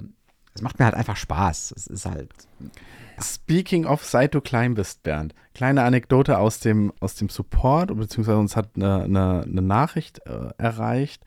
es 0.54 0.62
macht 0.62 0.78
mir 0.78 0.84
halt 0.84 0.94
einfach 0.94 1.16
Spaß. 1.16 1.72
Es 1.76 1.86
ist 1.86 2.06
halt. 2.06 2.30
Speaking 3.20 3.84
of, 3.86 4.04
seit 4.04 4.34
du 4.34 4.40
klein 4.40 4.74
bist, 4.74 5.02
Bernd, 5.02 5.34
kleine 5.54 5.82
Anekdote 5.82 6.38
aus 6.38 6.60
dem, 6.60 6.92
aus 7.00 7.14
dem 7.14 7.28
Support, 7.28 7.94
beziehungsweise 7.96 8.38
uns 8.38 8.56
hat 8.56 8.70
eine, 8.76 9.02
eine, 9.04 9.42
eine 9.42 9.62
Nachricht 9.62 10.20
äh, 10.26 10.48
erreicht 10.58 11.22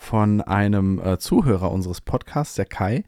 von 0.00 0.40
einem 0.40 0.98
äh, 0.98 1.18
Zuhörer 1.18 1.70
unseres 1.70 2.00
Podcasts, 2.00 2.54
der 2.54 2.64
Kai. 2.64 3.04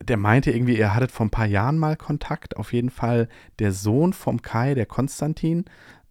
Der 0.00 0.16
meinte 0.16 0.52
irgendwie, 0.52 0.78
ihr 0.78 0.94
hattet 0.94 1.10
vor 1.10 1.26
ein 1.26 1.30
paar 1.30 1.46
Jahren 1.46 1.76
mal 1.76 1.96
Kontakt. 1.96 2.56
Auf 2.56 2.72
jeden 2.72 2.90
Fall 2.90 3.28
der 3.58 3.72
Sohn 3.72 4.12
vom 4.12 4.40
Kai, 4.40 4.74
der 4.74 4.86
Konstantin, 4.86 5.64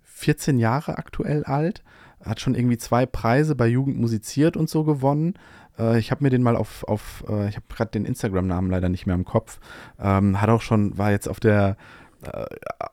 14 0.03 0.59
Jahre 0.59 0.97
aktuell 0.97 1.45
alt, 1.45 1.83
hat 2.21 2.41
schon 2.41 2.53
irgendwie 2.53 2.77
zwei 2.77 3.05
Preise 3.05 3.55
bei 3.55 3.65
Jugend 3.65 3.97
musiziert 3.97 4.57
und 4.57 4.69
so 4.69 4.83
gewonnen. 4.83 5.35
Äh, 5.79 5.99
ich 5.99 6.11
habe 6.11 6.21
mir 6.21 6.31
den 6.31 6.43
mal 6.43 6.57
auf, 6.57 6.83
auf 6.83 7.23
äh, 7.29 7.47
ich 7.47 7.55
habe 7.55 7.65
gerade 7.69 7.91
den 7.91 8.03
Instagram-Namen 8.03 8.69
leider 8.69 8.89
nicht 8.89 9.05
mehr 9.05 9.15
im 9.15 9.25
Kopf, 9.25 9.57
ähm, 9.99 10.41
hat 10.41 10.49
auch 10.49 10.61
schon, 10.61 10.97
war 10.97 11.11
jetzt 11.11 11.29
auf 11.29 11.39
der, 11.39 11.77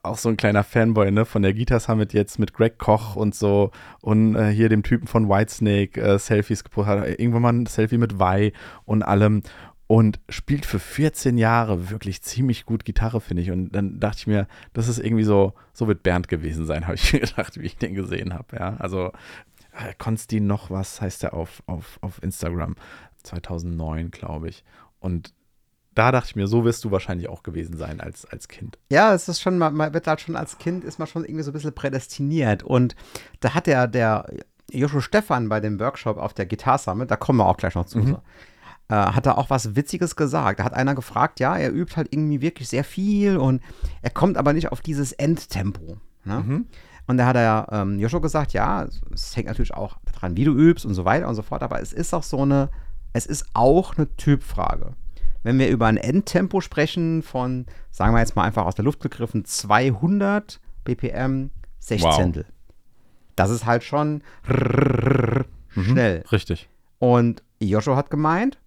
auch 0.02 0.18
so 0.18 0.28
ein 0.28 0.36
kleiner 0.36 0.64
Fanboy, 0.64 1.10
ne, 1.10 1.24
von 1.24 1.42
der 1.42 1.54
Guitar 1.54 1.80
Summit 1.80 2.12
jetzt 2.12 2.38
mit 2.38 2.52
Greg 2.54 2.78
Koch 2.78 3.16
und 3.16 3.34
so 3.34 3.70
und 4.00 4.36
äh, 4.36 4.50
hier 4.50 4.68
dem 4.68 4.82
Typen 4.82 5.06
von 5.06 5.28
Whitesnake 5.28 6.00
äh, 6.00 6.18
Selfies 6.18 6.64
gepostet, 6.64 7.00
hat 7.00 7.08
irgendwann 7.20 7.42
mal 7.42 7.52
ein 7.52 7.66
Selfie 7.66 7.98
mit 7.98 8.18
Vi 8.18 8.52
und 8.84 9.02
allem 9.02 9.42
und 9.86 10.18
spielt 10.28 10.66
für 10.66 10.78
14 10.78 11.36
Jahre 11.36 11.90
wirklich 11.90 12.22
ziemlich 12.22 12.64
gut 12.64 12.84
Gitarre, 12.84 13.20
finde 13.20 13.42
ich. 13.42 13.50
Und 13.50 13.70
dann 13.72 14.00
dachte 14.00 14.18
ich 14.20 14.26
mir, 14.26 14.46
das 14.72 14.88
ist 14.88 14.98
irgendwie 14.98 15.24
so, 15.24 15.52
so 15.72 15.86
wird 15.86 16.02
Bernd 16.02 16.28
gewesen 16.28 16.66
sein, 16.66 16.84
habe 16.86 16.94
ich 16.94 17.12
mir 17.12 17.20
gedacht, 17.20 17.60
wie 17.60 17.66
ich 17.66 17.76
den 17.76 17.94
gesehen 17.94 18.34
habe. 18.34 18.56
Ja, 18.56 18.76
also 18.78 19.12
äh, 19.72 19.92
Konstin 19.98 20.46
noch 20.46 20.70
was 20.70 21.00
heißt 21.00 21.24
er 21.24 21.34
auf, 21.34 21.62
auf, 21.66 21.98
auf 22.00 22.22
Instagram 22.22 22.76
2009, 23.22 24.10
glaube 24.10 24.48
ich. 24.48 24.64
Und 25.00 25.34
da 25.94 26.12
dachte 26.12 26.28
ich 26.30 26.36
mir, 26.36 26.46
so 26.46 26.64
wirst 26.64 26.84
du 26.84 26.90
wahrscheinlich 26.90 27.28
auch 27.28 27.42
gewesen 27.42 27.76
sein 27.76 28.00
als, 28.00 28.24
als 28.26 28.48
Kind. 28.48 28.78
Ja, 28.90 29.14
es 29.14 29.28
ist 29.28 29.40
schon, 29.40 29.58
man 29.58 29.74
man 29.74 29.94
wird 29.94 30.06
halt 30.06 30.20
schon 30.20 30.36
als 30.36 30.58
Kind, 30.58 30.84
ist 30.84 30.98
man 30.98 31.06
schon 31.08 31.24
irgendwie 31.24 31.42
so 31.42 31.50
ein 31.50 31.54
bisschen 31.54 31.74
prädestiniert. 31.74 32.62
Und 32.62 32.96
da 33.40 33.54
hat 33.54 33.66
der, 33.66 33.86
der 33.86 34.26
Joshua 34.70 35.00
Stefan 35.00 35.48
bei 35.48 35.60
dem 35.60 35.78
Workshop 35.78 36.16
auf 36.16 36.34
der 36.34 36.46
Gitar 36.46 36.78
Summit, 36.78 37.10
da 37.10 37.16
kommen 37.16 37.38
wir 37.38 37.46
auch 37.46 37.56
gleich 37.56 37.74
noch 37.74 37.86
zu, 37.86 38.02
so, 38.02 38.20
äh, 38.88 38.94
hat 38.94 39.26
er 39.26 39.38
auch 39.38 39.50
was 39.50 39.76
Witziges 39.76 40.16
gesagt. 40.16 40.60
Da 40.60 40.64
hat 40.64 40.74
einer 40.74 40.94
gefragt, 40.94 41.40
ja, 41.40 41.56
er 41.56 41.72
übt 41.72 41.96
halt 41.96 42.08
irgendwie 42.12 42.40
wirklich 42.40 42.68
sehr 42.68 42.84
viel 42.84 43.36
und 43.36 43.62
er 44.02 44.10
kommt 44.10 44.36
aber 44.36 44.52
nicht 44.52 44.72
auf 44.72 44.80
dieses 44.80 45.12
Endtempo. 45.12 45.98
Ne? 46.24 46.64
Und 47.06 47.18
da 47.18 47.26
hat 47.26 47.36
er 47.36 47.68
ähm, 47.70 47.98
Joshua 47.98 48.20
gesagt, 48.20 48.52
ja, 48.52 48.86
es 49.12 49.36
hängt 49.36 49.48
natürlich 49.48 49.74
auch 49.74 49.98
daran, 50.12 50.36
wie 50.36 50.44
du 50.44 50.52
übst 50.54 50.86
und 50.86 50.94
so 50.94 51.04
weiter 51.04 51.28
und 51.28 51.34
so 51.34 51.42
fort, 51.42 51.62
aber 51.62 51.80
es 51.80 51.92
ist 51.92 52.14
auch 52.14 52.22
so 52.22 52.40
eine, 52.40 52.70
es 53.12 53.26
ist 53.26 53.46
auch 53.52 53.96
eine 53.96 54.14
Typfrage. 54.16 54.94
Wenn 55.44 55.58
wir 55.58 55.68
über 55.68 55.86
ein 55.86 55.96
Endtempo 55.98 56.60
sprechen 56.60 57.22
von, 57.22 57.66
sagen 57.90 58.12
wir 58.14 58.18
jetzt 58.20 58.34
mal 58.34 58.42
einfach 58.42 58.64
aus 58.66 58.74
der 58.74 58.84
Luft 58.84 59.00
gegriffen, 59.00 59.44
200 59.44 60.58
BPM, 60.84 61.50
Sechzehntel. 61.78 62.46
Das 63.36 63.50
ist 63.50 63.66
halt 63.66 63.84
schon 63.84 64.22
schnell. 65.70 66.24
Richtig. 66.32 66.68
Und 66.98 67.42
Joshua 67.60 67.96
hat 67.96 68.10
gemeint, 68.10 68.58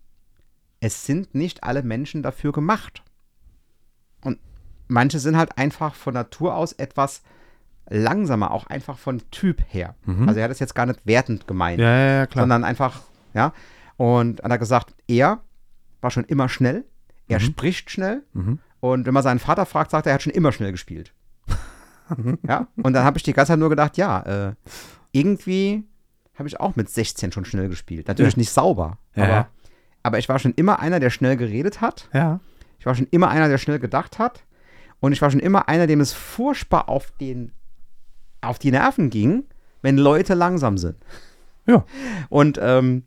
es 0.79 1.05
sind 1.05 1.33
nicht 1.33 1.63
alle 1.63 1.81
Menschen 1.83 2.21
dafür 2.21 2.51
gemacht. 2.51 3.01
Und 4.23 4.39
manche 4.87 5.19
sind 5.19 5.35
halt 5.37 5.57
einfach 5.57 5.95
von 5.95 6.13
Natur 6.13 6.55
aus 6.55 6.73
etwas 6.73 7.23
langsamer, 7.89 8.51
auch 8.51 8.67
einfach 8.67 8.97
von 8.97 9.21
Typ 9.31 9.63
her. 9.69 9.95
Also 10.27 10.39
er 10.39 10.43
hat 10.45 10.51
es 10.51 10.59
jetzt 10.59 10.75
gar 10.75 10.85
nicht 10.85 10.99
wertend 11.05 11.47
gemeint, 11.47 11.79
Ja, 11.79 11.89
ja, 11.97 12.13
ja, 12.19 12.27
klar. 12.27 12.43
sondern 12.43 12.63
einfach, 12.63 13.01
ja. 13.33 13.53
Und 13.95 14.43
hat 14.43 14.51
er 14.51 14.57
gesagt, 14.59 14.93
er 15.07 15.39
war 16.01 16.11
schon 16.11 16.23
immer 16.25 16.49
schnell, 16.49 16.85
er 17.27 17.39
spricht 17.39 17.89
schnell. 17.91 18.23
Mhm. 18.33 18.59
Und 18.79 19.05
wenn 19.05 19.13
man 19.13 19.23
seinen 19.23 19.39
Vater 19.39 19.65
fragt, 19.65 19.91
sagt 19.91 20.05
er, 20.05 20.11
er 20.11 20.15
hat 20.15 20.21
schon 20.21 20.33
immer 20.33 20.51
schnell 20.51 20.71
gespielt. 20.71 21.13
ja, 22.47 22.67
und 22.77 22.93
dann 22.93 23.03
habe 23.03 23.17
ich 23.17 23.23
die 23.23 23.33
ganze 23.33 23.51
Zeit 23.53 23.59
nur 23.59 23.69
gedacht, 23.69 23.97
ja, 23.97 24.21
äh, 24.49 24.53
irgendwie 25.11 25.83
habe 26.37 26.47
ich 26.47 26.59
auch 26.59 26.75
mit 26.75 26.89
16 26.89 27.31
schon 27.31 27.45
schnell 27.45 27.67
gespielt. 27.69 28.07
Natürlich 28.07 28.35
Ja. 28.35 28.39
nicht 28.39 28.51
sauber, 28.51 28.97
Ja, 29.15 29.23
aber, 29.23 29.47
aber 30.03 30.19
ich 30.19 30.29
war 30.29 30.39
schon 30.39 30.53
immer 30.53 30.79
einer, 30.79 30.99
der 30.99 31.09
schnell 31.09 31.35
geredet 31.37 31.81
hat. 31.81 32.07
ja. 32.13 32.39
Ich 32.79 32.85
war 32.85 32.93
schon 32.93 33.07
immer 33.09 33.29
einer, 33.29 33.49
der 33.49 33.57
schnell 33.57 33.79
gedacht 33.79 34.19
hat. 34.19 34.43
Und 34.99 35.11
ich 35.11 35.21
war 35.23 35.31
schon 35.31 35.39
immer 35.39 35.67
einer, 35.67 35.87
dem 35.87 35.99
es 35.99 36.13
furchtbar 36.13 36.87
auf, 36.89 37.09
den, 37.19 37.51
auf 38.39 38.59
die 38.59 38.69
Nerven 38.69 39.09
ging, 39.09 39.45
wenn 39.81 39.97
Leute 39.97 40.35
langsam 40.35 40.77
sind. 40.77 40.95
Ja. 41.65 41.83
Und 42.29 42.59
ähm, 42.61 43.03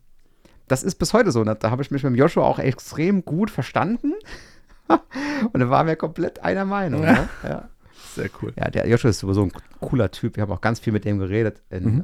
das 0.71 0.83
ist 0.83 0.95
bis 0.95 1.13
heute 1.13 1.31
so. 1.31 1.43
Da, 1.43 1.53
da 1.55 1.69
habe 1.71 1.81
ich 1.83 1.91
mich 1.91 2.03
mit 2.03 2.13
dem 2.13 2.15
Joshua 2.17 2.43
auch 2.43 2.59
extrem 2.59 3.23
gut 3.25 3.49
verstanden. 3.51 4.13
Und 5.53 5.59
da 5.59 5.69
waren 5.69 5.87
wir 5.87 5.95
komplett 5.95 6.43
einer 6.43 6.65
Meinung. 6.65 7.01
Ne? 7.01 7.29
Ja. 7.43 7.69
Sehr 8.13 8.29
cool. 8.41 8.51
ja, 8.57 8.69
der 8.69 8.87
Joshua 8.89 9.09
ist 9.09 9.19
sowieso 9.19 9.43
ein 9.43 9.51
cooler 9.79 10.11
Typ. 10.11 10.35
Wir 10.35 10.41
haben 10.43 10.51
auch 10.51 10.59
ganz 10.59 10.81
viel 10.81 10.91
mit 10.91 11.05
dem 11.05 11.17
geredet 11.19 11.61
in, 11.69 12.01
äh, 12.01 12.03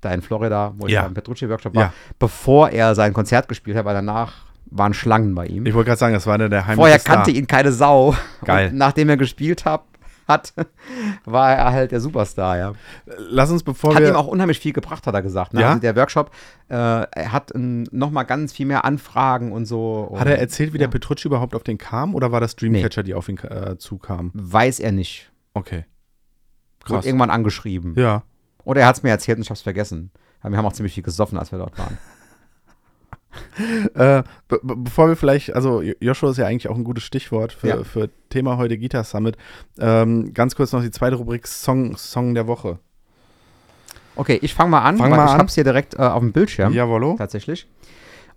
da 0.00 0.14
in 0.14 0.22
Florida, 0.22 0.72
wo 0.78 0.86
ich 0.86 0.92
Mhm. 0.92 0.94
Ja. 0.94 1.02
beim 1.02 1.14
Petrucci-Workshop 1.14 1.74
war, 1.74 1.82
Ja. 1.82 1.92
bevor 2.20 2.70
er 2.70 2.94
sein 2.94 3.12
Konzert 3.12 3.48
gespielt 3.48 3.76
hat, 3.76 3.84
weil 3.84 3.94
danach 3.94 4.44
waren 4.66 4.94
Schlangen 4.94 5.34
bei 5.34 5.46
ihm. 5.46 5.66
Ich 5.66 5.74
wollte 5.74 5.88
gerade 5.88 5.98
sagen, 5.98 6.14
das 6.14 6.26
war 6.28 6.38
der, 6.38 6.48
der 6.50 6.60
heimliche 6.66 6.76
Vorher 6.76 6.98
Star. 7.00 7.16
kannte 7.16 7.32
ihn 7.32 7.48
keine 7.48 7.72
Sau. 7.72 8.14
Geil. 8.44 8.68
Und 8.70 8.76
nachdem 8.76 9.08
er 9.08 9.16
gespielt 9.16 9.64
hat, 9.64 9.82
hat, 10.30 10.54
war 11.24 11.52
er 11.52 11.72
halt 11.72 11.92
der 11.92 12.00
Superstar, 12.00 12.56
ja. 12.56 12.72
Lass 13.18 13.50
uns, 13.50 13.62
bevor 13.62 13.94
Hat 13.94 14.02
wir. 14.02 14.08
ihm 14.08 14.16
auch 14.16 14.26
unheimlich 14.26 14.58
viel 14.58 14.72
gebracht, 14.72 15.06
hat 15.06 15.14
er 15.14 15.22
gesagt. 15.22 15.52
Ne? 15.52 15.60
Ja? 15.60 15.68
Also 15.68 15.80
der 15.80 15.94
Workshop, 15.96 16.30
äh, 16.68 16.74
hat 16.74 17.54
ähm, 17.54 17.84
noch 17.90 18.10
mal 18.10 18.22
ganz 18.22 18.52
viel 18.52 18.66
mehr 18.66 18.84
Anfragen 18.84 19.52
und 19.52 19.66
so. 19.66 20.16
hat 20.18 20.26
er 20.26 20.34
und 20.34 20.40
erzählt, 20.40 20.72
wie 20.72 20.78
der 20.78 20.88
Petrucci 20.88 21.28
überhaupt 21.28 21.54
auf 21.54 21.62
den 21.62 21.76
kam 21.76 22.14
oder 22.14 22.32
war 22.32 22.40
das 22.40 22.56
Dreamcatcher, 22.56 23.02
die 23.02 23.14
auf 23.14 23.28
ihn 23.28 23.38
äh, 23.38 23.76
zukam? 23.76 24.30
Weiß 24.32 24.80
er 24.80 24.92
nicht. 24.92 25.30
Okay. 25.52 25.84
Wurde 26.86 26.94
Krass. 26.94 27.06
irgendwann 27.06 27.30
angeschrieben. 27.30 27.94
Ja. 27.96 28.22
Oder 28.64 28.82
er 28.82 28.86
hat 28.86 28.96
es 28.96 29.02
mir 29.02 29.10
erzählt 29.10 29.38
und 29.38 29.42
ich 29.42 29.50
habe 29.50 29.56
es 29.56 29.62
vergessen. 29.62 30.12
Wir 30.42 30.56
haben 30.56 30.64
auch 30.64 30.72
ziemlich 30.72 30.94
viel 30.94 31.02
gesoffen, 31.02 31.38
als 31.38 31.52
wir 31.52 31.58
dort 31.58 31.76
waren. 31.78 31.98
Äh, 33.94 34.22
be 34.48 34.60
be 34.62 34.76
bevor 34.76 35.08
wir 35.08 35.16
vielleicht, 35.16 35.54
also 35.54 35.82
Jo- 35.82 35.94
Joshua 36.00 36.30
ist 36.30 36.36
ja 36.38 36.46
eigentlich 36.46 36.68
auch 36.68 36.76
ein 36.76 36.84
gutes 36.84 37.04
Stichwort 37.04 37.52
für, 37.52 37.68
Ja. 37.68 37.84
für 37.84 38.10
Thema 38.28 38.56
heute 38.56 38.76
Guitar 38.78 39.04
Summit. 39.04 39.36
Ähm, 39.78 40.32
ganz 40.34 40.56
kurz 40.56 40.72
noch 40.72 40.82
die 40.82 40.90
zweite 40.90 41.16
Rubrik 41.16 41.46
Song, 41.46 41.96
Song 41.96 42.34
der 42.34 42.46
Woche. 42.46 42.78
Okay, 44.16 44.38
ich 44.42 44.54
fange 44.54 44.70
mal 44.70 44.82
an, 44.82 44.98
Fang 44.98 45.10
weil 45.10 45.18
mal 45.18 45.26
ich 45.26 45.32
habe 45.32 45.46
es 45.46 45.54
hier 45.54 45.64
direkt 45.64 45.94
äh, 45.94 45.98
auf 46.02 46.20
dem 46.20 46.32
Bildschirm. 46.32 46.72
Jawollo. 46.72 47.14
Tatsächlich. 47.16 47.66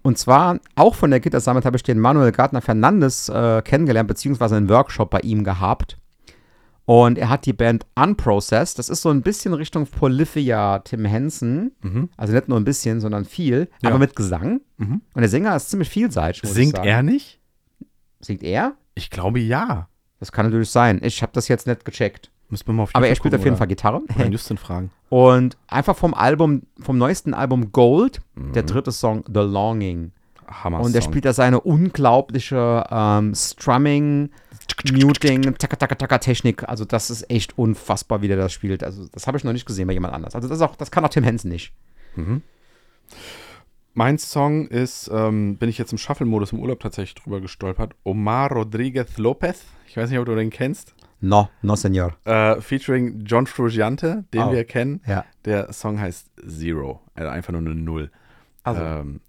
Und 0.01 0.17
zwar 0.17 0.59
auch 0.75 0.95
von 0.95 1.09
der 1.11 1.19
Gitter 1.19 1.39
Summit 1.39 1.65
habe 1.65 1.77
ich 1.77 1.83
den 1.83 1.99
Manuel 1.99 2.31
Gardner 2.31 2.61
Fernandes 2.61 3.29
äh, 3.29 3.61
kennengelernt, 3.63 4.07
beziehungsweise 4.07 4.55
einen 4.57 4.69
Workshop 4.69 5.09
bei 5.09 5.19
ihm 5.21 5.43
gehabt. 5.43 5.97
Und 6.85 7.17
er 7.17 7.29
hat 7.29 7.45
die 7.45 7.53
Band 7.53 7.85
Unprocessed. 7.95 8.77
Das 8.77 8.89
ist 8.89 9.01
so 9.01 9.09
ein 9.09 9.21
bisschen 9.21 9.53
Richtung 9.53 9.87
Polyphia 9.87 10.79
Tim 10.79 11.05
Henson. 11.05 11.71
Mhm. 11.81 12.09
Also 12.17 12.33
nicht 12.33 12.49
nur 12.49 12.59
ein 12.59 12.65
bisschen, 12.65 12.99
sondern 12.99 13.23
viel, 13.25 13.69
Ja. 13.81 13.89
aber 13.89 13.99
mit 13.99 14.15
Gesang. 14.15 14.59
Mhm. 14.77 15.01
Und 15.13 15.21
der 15.21 15.29
Sänger 15.29 15.55
ist 15.55 15.69
ziemlich 15.69 15.89
vielseitig. 15.89 16.41
Singt 16.49 16.77
er 16.79 17.01
nicht? 17.03 17.39
Singt 18.19 18.43
er? 18.43 18.73
Ich 18.95 19.09
glaube 19.09 19.39
ja. 19.39 19.87
Das 20.19 20.31
kann 20.31 20.45
natürlich 20.45 20.69
sein. 20.69 20.99
Ich 21.03 21.21
habe 21.21 21.31
das 21.33 21.47
jetzt 21.47 21.67
nicht 21.67 21.85
gecheckt. 21.85 22.31
Müssen 22.49 22.67
wir 22.67 22.73
mal 22.73 22.83
auf 22.83 22.89
Aber 22.93 23.07
er 23.07 23.15
spielt 23.15 23.33
auf 23.33 23.43
jeden 23.43 23.57
Fall 23.57 23.67
gucken 23.67 23.75
Gitarre. 23.77 24.01
oder- 24.19 24.25
Justin 24.31 24.57
fragen. 24.57 24.91
Und 25.09 25.57
einfach 25.67 25.95
vom 25.95 26.13
Album, 26.13 26.63
vom 26.79 26.97
neuesten 26.97 27.33
Album 27.33 27.71
Gold, 27.71 28.21
Mhm. 28.35 28.51
der 28.53 28.63
dritte 28.63 28.91
Song 28.91 29.23
The 29.27 29.39
Longing. 29.41 30.11
Hammer. 30.47 30.81
Und 30.81 30.93
er 30.93 31.01
spielt 31.01 31.25
da 31.25 31.33
seine 31.33 31.61
unglaubliche 31.61 32.83
ähm, 32.91 33.33
Strumming, 33.33 34.29
Muting, 34.91 35.41
Taka 35.57 35.75
Taka 35.75 35.95
Taka 35.95 36.17
Technik. 36.17 36.67
Also 36.67 36.85
das 36.85 37.09
ist 37.09 37.29
echt 37.29 37.57
unfassbar, 37.57 38.21
wie 38.21 38.27
der 38.27 38.37
das 38.37 38.51
spielt. 38.53 38.83
Also 38.83 39.07
das 39.11 39.27
habe 39.27 39.37
ich 39.37 39.43
noch 39.43 39.53
nicht 39.53 39.65
gesehen 39.65 39.87
bei 39.87 39.93
jemand 39.93 40.13
anders. 40.13 40.35
Also 40.35 40.47
das 40.47 40.57
ist 40.57 40.61
auch, 40.61 40.75
das 40.75 40.91
kann 40.91 41.05
auch 41.05 41.09
Tim 41.09 41.23
Henson 41.23 41.51
nicht. 41.51 41.73
Mein 43.95 44.17
Song 44.17 44.67
ist, 44.67 45.09
ähm, 45.13 45.57
bin 45.57 45.69
ich 45.69 45.77
jetzt 45.77 45.91
im 45.91 45.97
Shuffle-Modus 45.99 46.51
im 46.51 46.59
Urlaub 46.59 46.79
tatsächlich 46.79 47.15
drüber 47.15 47.41
gestolpert. 47.41 47.93
Omar 48.03 48.51
Rodriguez 48.51 49.17
Lopez. 49.17 49.65
Ich 49.87 49.95
weiß 49.97 50.09
nicht, 50.09 50.17
ob 50.19 50.25
du 50.25 50.35
den 50.35 50.49
kennst. 50.49 50.95
No, 51.21 51.47
no, 51.61 51.75
Senor. 51.75 52.17
Äh, 52.25 52.59
featuring 52.59 53.23
John 53.25 53.47
Frusciante, 53.47 54.25
den 54.33 54.41
Oh. 54.41 54.51
wir 54.51 54.65
kennen. 54.65 55.01
Ja. 55.07 55.25
Der 55.45 55.71
Song 55.71 55.99
heißt 55.99 56.27
Zero. 56.47 57.01
Also 57.13 57.29
einfach 57.29 57.53
nur 57.53 57.61
eine 57.61 57.75
Null. 57.75 58.11
Also. 58.63 58.81
Ähm, 58.81 59.21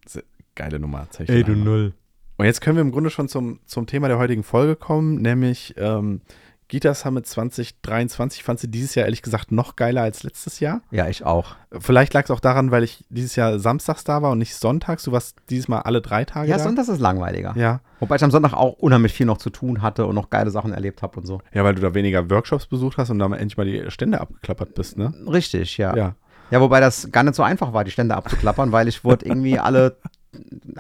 geile 0.55 0.79
Nummer. 0.81 1.07
dir 1.19 1.25
nachher. 1.41 1.55
Null. 1.57 1.93
Und 2.37 2.47
jetzt 2.47 2.61
können 2.61 2.77
wir 2.77 2.83
im 2.83 2.91
Grunde 2.91 3.11
schon 3.11 3.29
zum, 3.29 3.61
zum 3.65 3.87
Thema 3.87 4.09
der 4.09 4.19
heutigen 4.19 4.43
Folge 4.43 4.75
kommen, 4.75 5.17
nämlich 5.23 5.75
ähm, 5.77 6.21
Guitar 6.69 6.95
Summit 6.95 7.27
2023. 7.27 8.41
Ich 8.41 8.45
fand 8.45 8.59
sie 8.59 8.69
dieses 8.69 8.97
Jahr 8.97 9.05
ehrlich 9.05 9.23
gesagt 9.23 9.53
noch 9.53 9.77
geiler 9.77 10.03
als 10.03 10.25
letztes 10.25 10.59
Jahr. 10.59 10.81
Ja, 10.91 11.09
ich 11.09 11.25
auch. 11.25 11.55
Vielleicht 11.79 12.13
lag 12.15 12.25
es 12.25 12.31
auch 12.33 12.41
daran, 12.41 12.73
weil 12.73 12.83
ich 12.83 13.05
dieses 13.09 13.37
Jahr 13.37 13.59
samstags 13.61 14.03
da 14.03 14.23
war 14.23 14.33
und 14.33 14.39
nicht 14.39 14.57
sonntags. 14.57 15.05
Du 15.05 15.13
warst 15.13 15.37
dieses 15.51 15.69
Mal 15.69 15.81
alle 15.81 16.01
drei 16.01 16.25
Tage 16.25 16.49
Ja, 16.49 16.57
da. 16.57 16.65
Sonntag 16.65 16.89
ist 16.89 16.99
langweiliger. 16.99 17.55
Ja. 17.57 17.81
Wobei 18.01 18.17
ich 18.17 18.25
am 18.25 18.33
Sonntag 18.33 18.55
auch 18.55 18.73
unheimlich 18.79 19.13
viel 19.13 19.27
noch 19.27 19.39
zu 19.39 19.51
tun 19.51 19.83
hatte 19.83 20.07
und 20.07 20.17
noch 20.17 20.31
geile 20.31 20.51
Sachen 20.51 20.73
erlebt 20.73 21.03
habe 21.03 21.21
und 21.21 21.27
so. 21.27 21.41
ja, 21.53 21.63
weil 21.63 21.75
du 21.77 21.83
da 21.83 21.95
weniger 21.95 22.29
Workshops 22.31 22.67
besucht 22.67 22.99
hast 22.99 23.11
und 23.11 23.19
da 23.21 23.27
endlich 23.27 23.57
mal 23.57 23.67
die 23.67 23.85
Stände 23.91 24.21
abgeklappert 24.21 24.75
bist, 24.75 24.97
ne? 24.99 25.15
Richtig, 25.31 25.79
ja. 25.79 25.95
Ja. 25.97 26.15
Ja, 26.51 26.61
wobei 26.61 26.81
das 26.81 27.11
gar 27.11 27.23
nicht 27.23 27.35
so 27.37 27.43
einfach 27.43 27.73
war, 27.73 27.85
die 27.85 27.91
Stände 27.91 28.15
abzuklappern, 28.15 28.71
weil 28.71 28.87
ich 28.87 29.03
wurde 29.05 29.25
irgendwie 29.25 29.59
alle, 29.59 29.97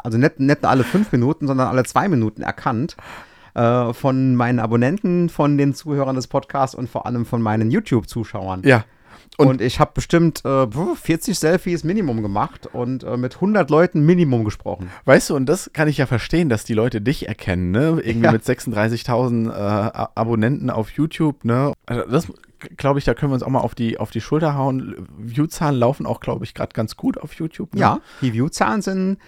also 0.03 0.19
nicht, 0.19 0.41
nicht 0.41 0.65
alle 0.65 0.85
fünf 0.85 1.13
Minuten, 1.13 1.47
sondern 1.47 1.69
alle 1.69 1.85
zwei 1.85 2.09
Minuten 2.09 2.43
erkannt 2.43 2.97
äh, 3.55 3.93
von 3.93 4.35
meinen 4.37 4.59
Abonnenten, 4.59 5.29
von 5.29 5.57
den 5.59 5.75
Zuhörern 5.75 6.17
des 6.17 6.27
Podcasts 6.27 6.75
und 6.75 6.89
vor 6.89 7.07
allem 7.07 7.25
von 7.27 7.41
meinen 7.43 7.71
YouTube-Zuschauern. 7.71 8.63
Ja. 8.65 8.85
Und, 9.37 9.49
Und- 9.49 9.61
ich 9.63 9.81
habe 9.81 9.91
bestimmt 9.95 10.45
äh, 10.45 10.67
40 10.95 11.37
Selfies 11.37 11.83
Minimum 11.83 12.23
gemacht 12.23 12.69
und 12.73 13.03
äh, 13.03 13.17
mit 13.17 13.35
100 13.37 13.69
Leuten 13.69 14.05
Minimum 14.07 14.45
gesprochen. 14.45 14.91
Weißt 15.07 15.31
du, 15.31 15.35
und 15.35 15.47
das 15.47 15.71
kann 15.73 15.89
ich 15.89 15.99
ja 15.99 16.07
verstehen, 16.07 16.49
dass 16.49 16.63
die 16.65 16.75
Leute 16.75 17.01
dich 17.01 17.27
erkennen, 17.27 17.73
ne? 17.73 18.01
Irgendwie 18.05 18.27
Ja. 18.27 18.33
mit 18.33 18.45
36.000 18.45 19.51
äh, 19.51 20.07
Abonnenten 20.15 20.71
auf 20.71 20.91
YouTube, 20.91 21.45
ne? 21.45 21.73
Also 21.87 22.05
das 22.09 22.33
glaube 22.77 22.99
ich, 22.99 23.05
da 23.05 23.15
können 23.15 23.31
wir 23.31 23.35
uns 23.35 23.43
auch 23.43 23.49
mal 23.51 23.61
auf 23.61 23.75
die, 23.75 23.99
auf 23.99 24.11
die 24.11 24.21
Schulter 24.21 24.55
hauen. 24.57 25.07
Viewzahlen 25.19 25.79
laufen 25.79 26.07
auch, 26.07 26.21
glaube 26.21 26.45
ich, 26.45 26.55
gerade 26.55 26.73
ganz 26.73 26.97
gut 26.97 27.19
auf 27.19 27.35
YouTube. 27.35 27.75
Ne? 27.75 27.81
Ja, 27.81 28.01
die 28.21 28.33
View-Zahlen 28.33 28.83
sind 28.83 29.19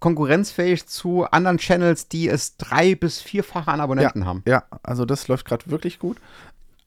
konkurrenzfähig 0.00 0.86
zu 0.86 1.24
anderen 1.24 1.58
Channels, 1.58 2.08
die 2.08 2.28
es 2.28 2.56
drei- 2.56 2.94
bis 2.94 3.20
vierfache 3.20 3.70
an 3.70 3.80
Abonnenten 3.80 4.26
haben. 4.26 4.42
Ja, 4.46 4.64
also 4.82 5.04
das 5.04 5.28
läuft 5.28 5.46
gerade 5.46 5.70
wirklich 5.70 5.98
gut. 5.98 6.18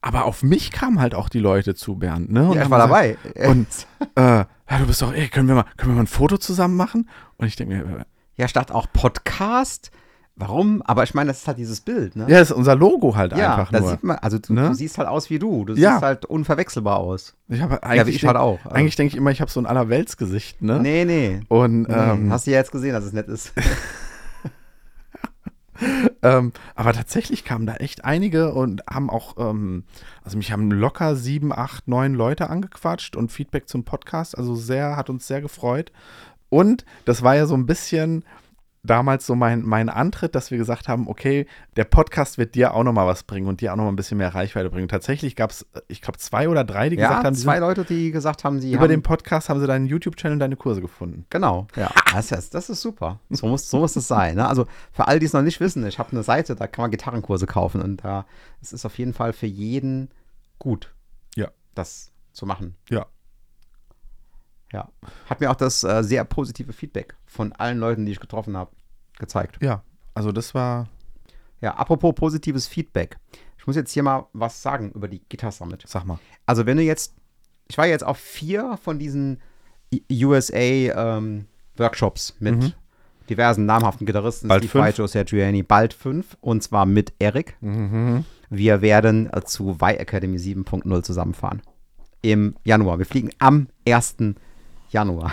Aber 0.00 0.24
auf 0.24 0.42
mich 0.42 0.72
kamen 0.72 1.00
halt 1.00 1.14
auch 1.14 1.28
die 1.28 1.38
Leute 1.38 1.74
zu, 1.74 1.94
Bernd, 1.96 2.32
ne? 2.32 2.48
Und 2.48 2.56
Ja, 2.56 2.64
ich 2.64 2.70
war 2.70 2.78
dabei. 2.78 3.16
Und 3.46 3.68
äh, 4.16 4.22
ja, 4.22 4.78
du 4.78 4.86
bist 4.86 5.00
doch, 5.02 5.12
ey, 5.12 5.28
können 5.28 5.46
wir 5.48 5.54
mal, 5.54 5.64
können 5.76 5.92
wir 5.92 5.96
mal 5.96 6.02
ein 6.02 6.06
Foto 6.08 6.38
zusammen 6.38 6.76
machen? 6.76 7.08
Und 7.36 7.46
ich 7.46 7.56
denke 7.56 7.74
mir, 7.76 7.82
äh, 8.00 8.04
Ja, 8.36 8.48
statt 8.48 8.72
auch 8.72 8.86
Podcast. 8.92 9.90
Warum? 10.34 10.80
Aber 10.82 11.02
ich 11.02 11.12
meine, 11.14 11.28
das 11.28 11.40
ist 11.40 11.46
halt 11.48 11.58
dieses 11.58 11.82
Bild, 11.82 12.16
ne? 12.16 12.24
ja, 12.28 12.38
das 12.38 12.50
ist 12.50 12.56
unser 12.56 12.74
Logo 12.74 13.14
halt 13.16 13.36
Ja, 13.36 13.52
einfach 13.54 13.70
da 13.70 13.80
nur. 13.80 13.90
sieht 13.90 14.02
man, 14.02 14.16
also 14.18 14.38
du, 14.38 14.54
Ne? 14.54 14.68
du 14.68 14.74
siehst 14.74 14.96
halt 14.98 15.06
aus 15.08 15.28
wie 15.28 15.38
du. 15.38 15.66
Du 15.66 15.74
Ja. 15.74 15.92
siehst 15.92 16.02
halt 16.02 16.24
unverwechselbar 16.24 16.96
aus. 16.98 17.34
Ich 17.48 17.60
habe 17.60 17.74
Ja, 17.74 17.82
eigentlich 17.82 18.06
wie 18.06 18.10
ich 18.12 18.20
denk- 18.22 18.28
halt 18.28 18.38
auch. 18.38 18.58
Also- 18.64 18.70
Eigentlich 18.76 18.96
denke 18.96 19.12
ich 19.12 19.16
immer, 19.18 19.30
ich 19.30 19.40
habe 19.42 19.50
so 19.50 19.60
ein 19.60 19.66
Allerweltsgesicht, 19.66 20.62
ne? 20.62 20.80
Nee, 20.80 21.04
nee. 21.04 21.40
Und 21.48 21.82
nee. 21.82 21.94
ähm, 21.94 22.32
Hast 22.32 22.46
du 22.46 22.50
ja 22.50 22.56
jetzt 22.58 22.72
gesehen, 22.72 22.92
dass 22.94 23.04
es 23.04 23.12
nett 23.12 23.28
ist. 23.28 23.52
Ähm, 26.22 26.52
aber 26.76 26.92
tatsächlich 26.92 27.44
kamen 27.44 27.66
da 27.66 27.74
echt 27.74 28.04
einige 28.04 28.52
und 28.52 28.82
haben 28.88 29.10
auch, 29.10 29.36
ähm, 29.38 29.82
also 30.22 30.36
mich 30.36 30.52
haben 30.52 30.70
locker 30.70 31.16
sieben, 31.16 31.52
acht, 31.52 31.88
neun 31.88 32.14
Leute 32.14 32.50
angequatscht 32.50 33.16
und 33.16 33.32
Feedback 33.32 33.68
zum 33.68 33.82
Podcast. 33.82 34.38
Also 34.38 34.54
sehr, 34.54 34.94
hat 34.96 35.10
uns 35.10 35.26
sehr 35.26 35.40
gefreut. 35.40 35.90
Und 36.50 36.84
das 37.04 37.22
war 37.24 37.34
ja 37.34 37.46
so 37.46 37.54
ein 37.56 37.66
bisschen 37.66 38.24
damals 38.84 39.26
so 39.26 39.36
mein, 39.36 39.62
mein 39.62 39.88
Antritt, 39.88 40.34
dass 40.34 40.50
wir 40.50 40.58
gesagt 40.58 40.88
haben, 40.88 41.06
okay, 41.06 41.46
der 41.76 41.84
Podcast 41.84 42.36
wird 42.36 42.54
dir 42.56 42.74
auch 42.74 42.82
nochmal 42.82 43.06
was 43.06 43.22
bringen 43.22 43.46
und 43.46 43.60
dir 43.60 43.72
auch 43.72 43.76
nochmal 43.76 43.92
ein 43.92 43.96
bisschen 43.96 44.18
mehr 44.18 44.34
Reichweite 44.34 44.70
bringen. 44.70 44.88
Tatsächlich 44.88 45.36
gab 45.36 45.50
es, 45.50 45.66
ich 45.86 46.00
glaube, 46.02 46.18
zwei 46.18 46.48
oder 46.48 46.64
drei, 46.64 46.88
die 46.88 46.96
gesagt 46.96 47.22
ja, 47.22 47.24
haben, 47.24 47.34
die 47.34 47.40
zwei 47.40 47.58
Leute, 47.60 47.84
die 47.84 48.10
gesagt 48.10 48.42
haben, 48.42 48.60
sie 48.60 48.72
über 48.72 48.82
haben, 48.82 48.90
den 48.90 49.02
Podcast 49.02 49.48
haben 49.48 49.60
sie 49.60 49.66
deinen 49.68 49.86
YouTube-Channel 49.86 50.34
und 50.34 50.40
deine 50.40 50.56
Kurse 50.56 50.80
gefunden. 50.80 51.26
Genau, 51.30 51.68
ja. 51.76 51.90
Das 52.12 52.32
ist, 52.32 52.54
das 52.54 52.70
ist 52.70 52.82
super. 52.82 53.20
So 53.30 53.46
muss, 53.46 53.70
so 53.70 53.78
muss 53.78 53.94
es 53.94 54.08
sein. 54.08 54.36
Ne? 54.36 54.48
Also 54.48 54.66
für 54.90 55.06
all 55.06 55.20
die 55.20 55.26
es 55.26 55.32
noch 55.32 55.42
nicht 55.42 55.60
wissen, 55.60 55.86
ich 55.86 55.98
habe 56.00 56.10
eine 56.10 56.24
Seite, 56.24 56.56
da 56.56 56.66
kann 56.66 56.82
man 56.82 56.90
Gitarrenkurse 56.90 57.46
kaufen 57.46 57.80
und 57.80 58.04
da 58.04 58.26
es 58.60 58.72
ist 58.72 58.84
auf 58.84 58.98
jeden 58.98 59.14
Fall 59.14 59.32
für 59.32 59.46
jeden 59.46 60.10
gut, 60.58 60.92
Ja. 61.36 61.48
das 61.74 62.10
zu 62.32 62.46
machen. 62.46 62.76
Ja. 62.90 63.06
Ja. 64.72 64.88
Hat 65.28 65.40
mir 65.40 65.50
auch 65.50 65.56
das 65.56 65.84
äh, 65.84 66.02
sehr 66.02 66.24
positive 66.24 66.72
Feedback 66.72 67.14
von 67.26 67.52
allen 67.52 67.78
Leuten, 67.78 68.06
die 68.06 68.12
ich 68.12 68.20
getroffen 68.20 68.56
habe, 68.56 68.70
gezeigt. 69.18 69.58
Ja, 69.62 69.82
also 70.14 70.32
das 70.32 70.54
war, 70.54 70.88
Ja, 71.60 71.74
apropos 71.74 72.14
positives 72.14 72.66
Feedback. 72.66 73.18
Ich 73.58 73.66
muss 73.66 73.76
jetzt 73.76 73.92
hier 73.92 74.02
mal 74.02 74.26
was 74.32 74.60
sagen 74.62 74.90
über 74.92 75.06
die 75.08 75.22
Guitar 75.28 75.52
Summit. 75.52 75.84
sag 75.86 76.04
mal. 76.04 76.18
Also 76.46 76.66
wenn 76.66 76.76
du 76.78 76.82
jetzt, 76.82 77.14
ich 77.68 77.78
war 77.78 77.86
jetzt 77.86 78.02
auf 78.04 78.18
vier 78.18 78.76
von 78.82 78.98
diesen 78.98 79.40
I- 79.94 80.24
USA 80.24 80.58
ähm, 81.18 81.46
Workshops 81.76 82.34
mit 82.40 82.56
Mhm. 82.56 82.72
diversen 83.30 83.66
namhaften 83.66 84.06
Gitarristen, 84.06 84.48
Bald 84.48 84.64
Steve 84.64 84.88
Joe 84.90 85.06
Sergiani, 85.06 85.62
bald 85.62 85.92
fünf 85.94 86.36
und 86.40 86.62
zwar 86.62 86.86
mit 86.86 87.12
Eric. 87.18 87.56
Mhm. 87.60 88.24
Wir 88.50 88.82
werden 88.82 89.32
äh, 89.32 89.42
zu 89.44 89.70
Y 89.70 89.96
Academy 89.98 90.38
7.0 90.38 91.02
zusammenfahren. 91.02 91.62
Im 92.22 92.56
Januar. 92.64 92.98
Wir 92.98 93.06
fliegen 93.06 93.30
am 93.38 93.68
1. 93.86 94.16
Januar. 94.18 94.34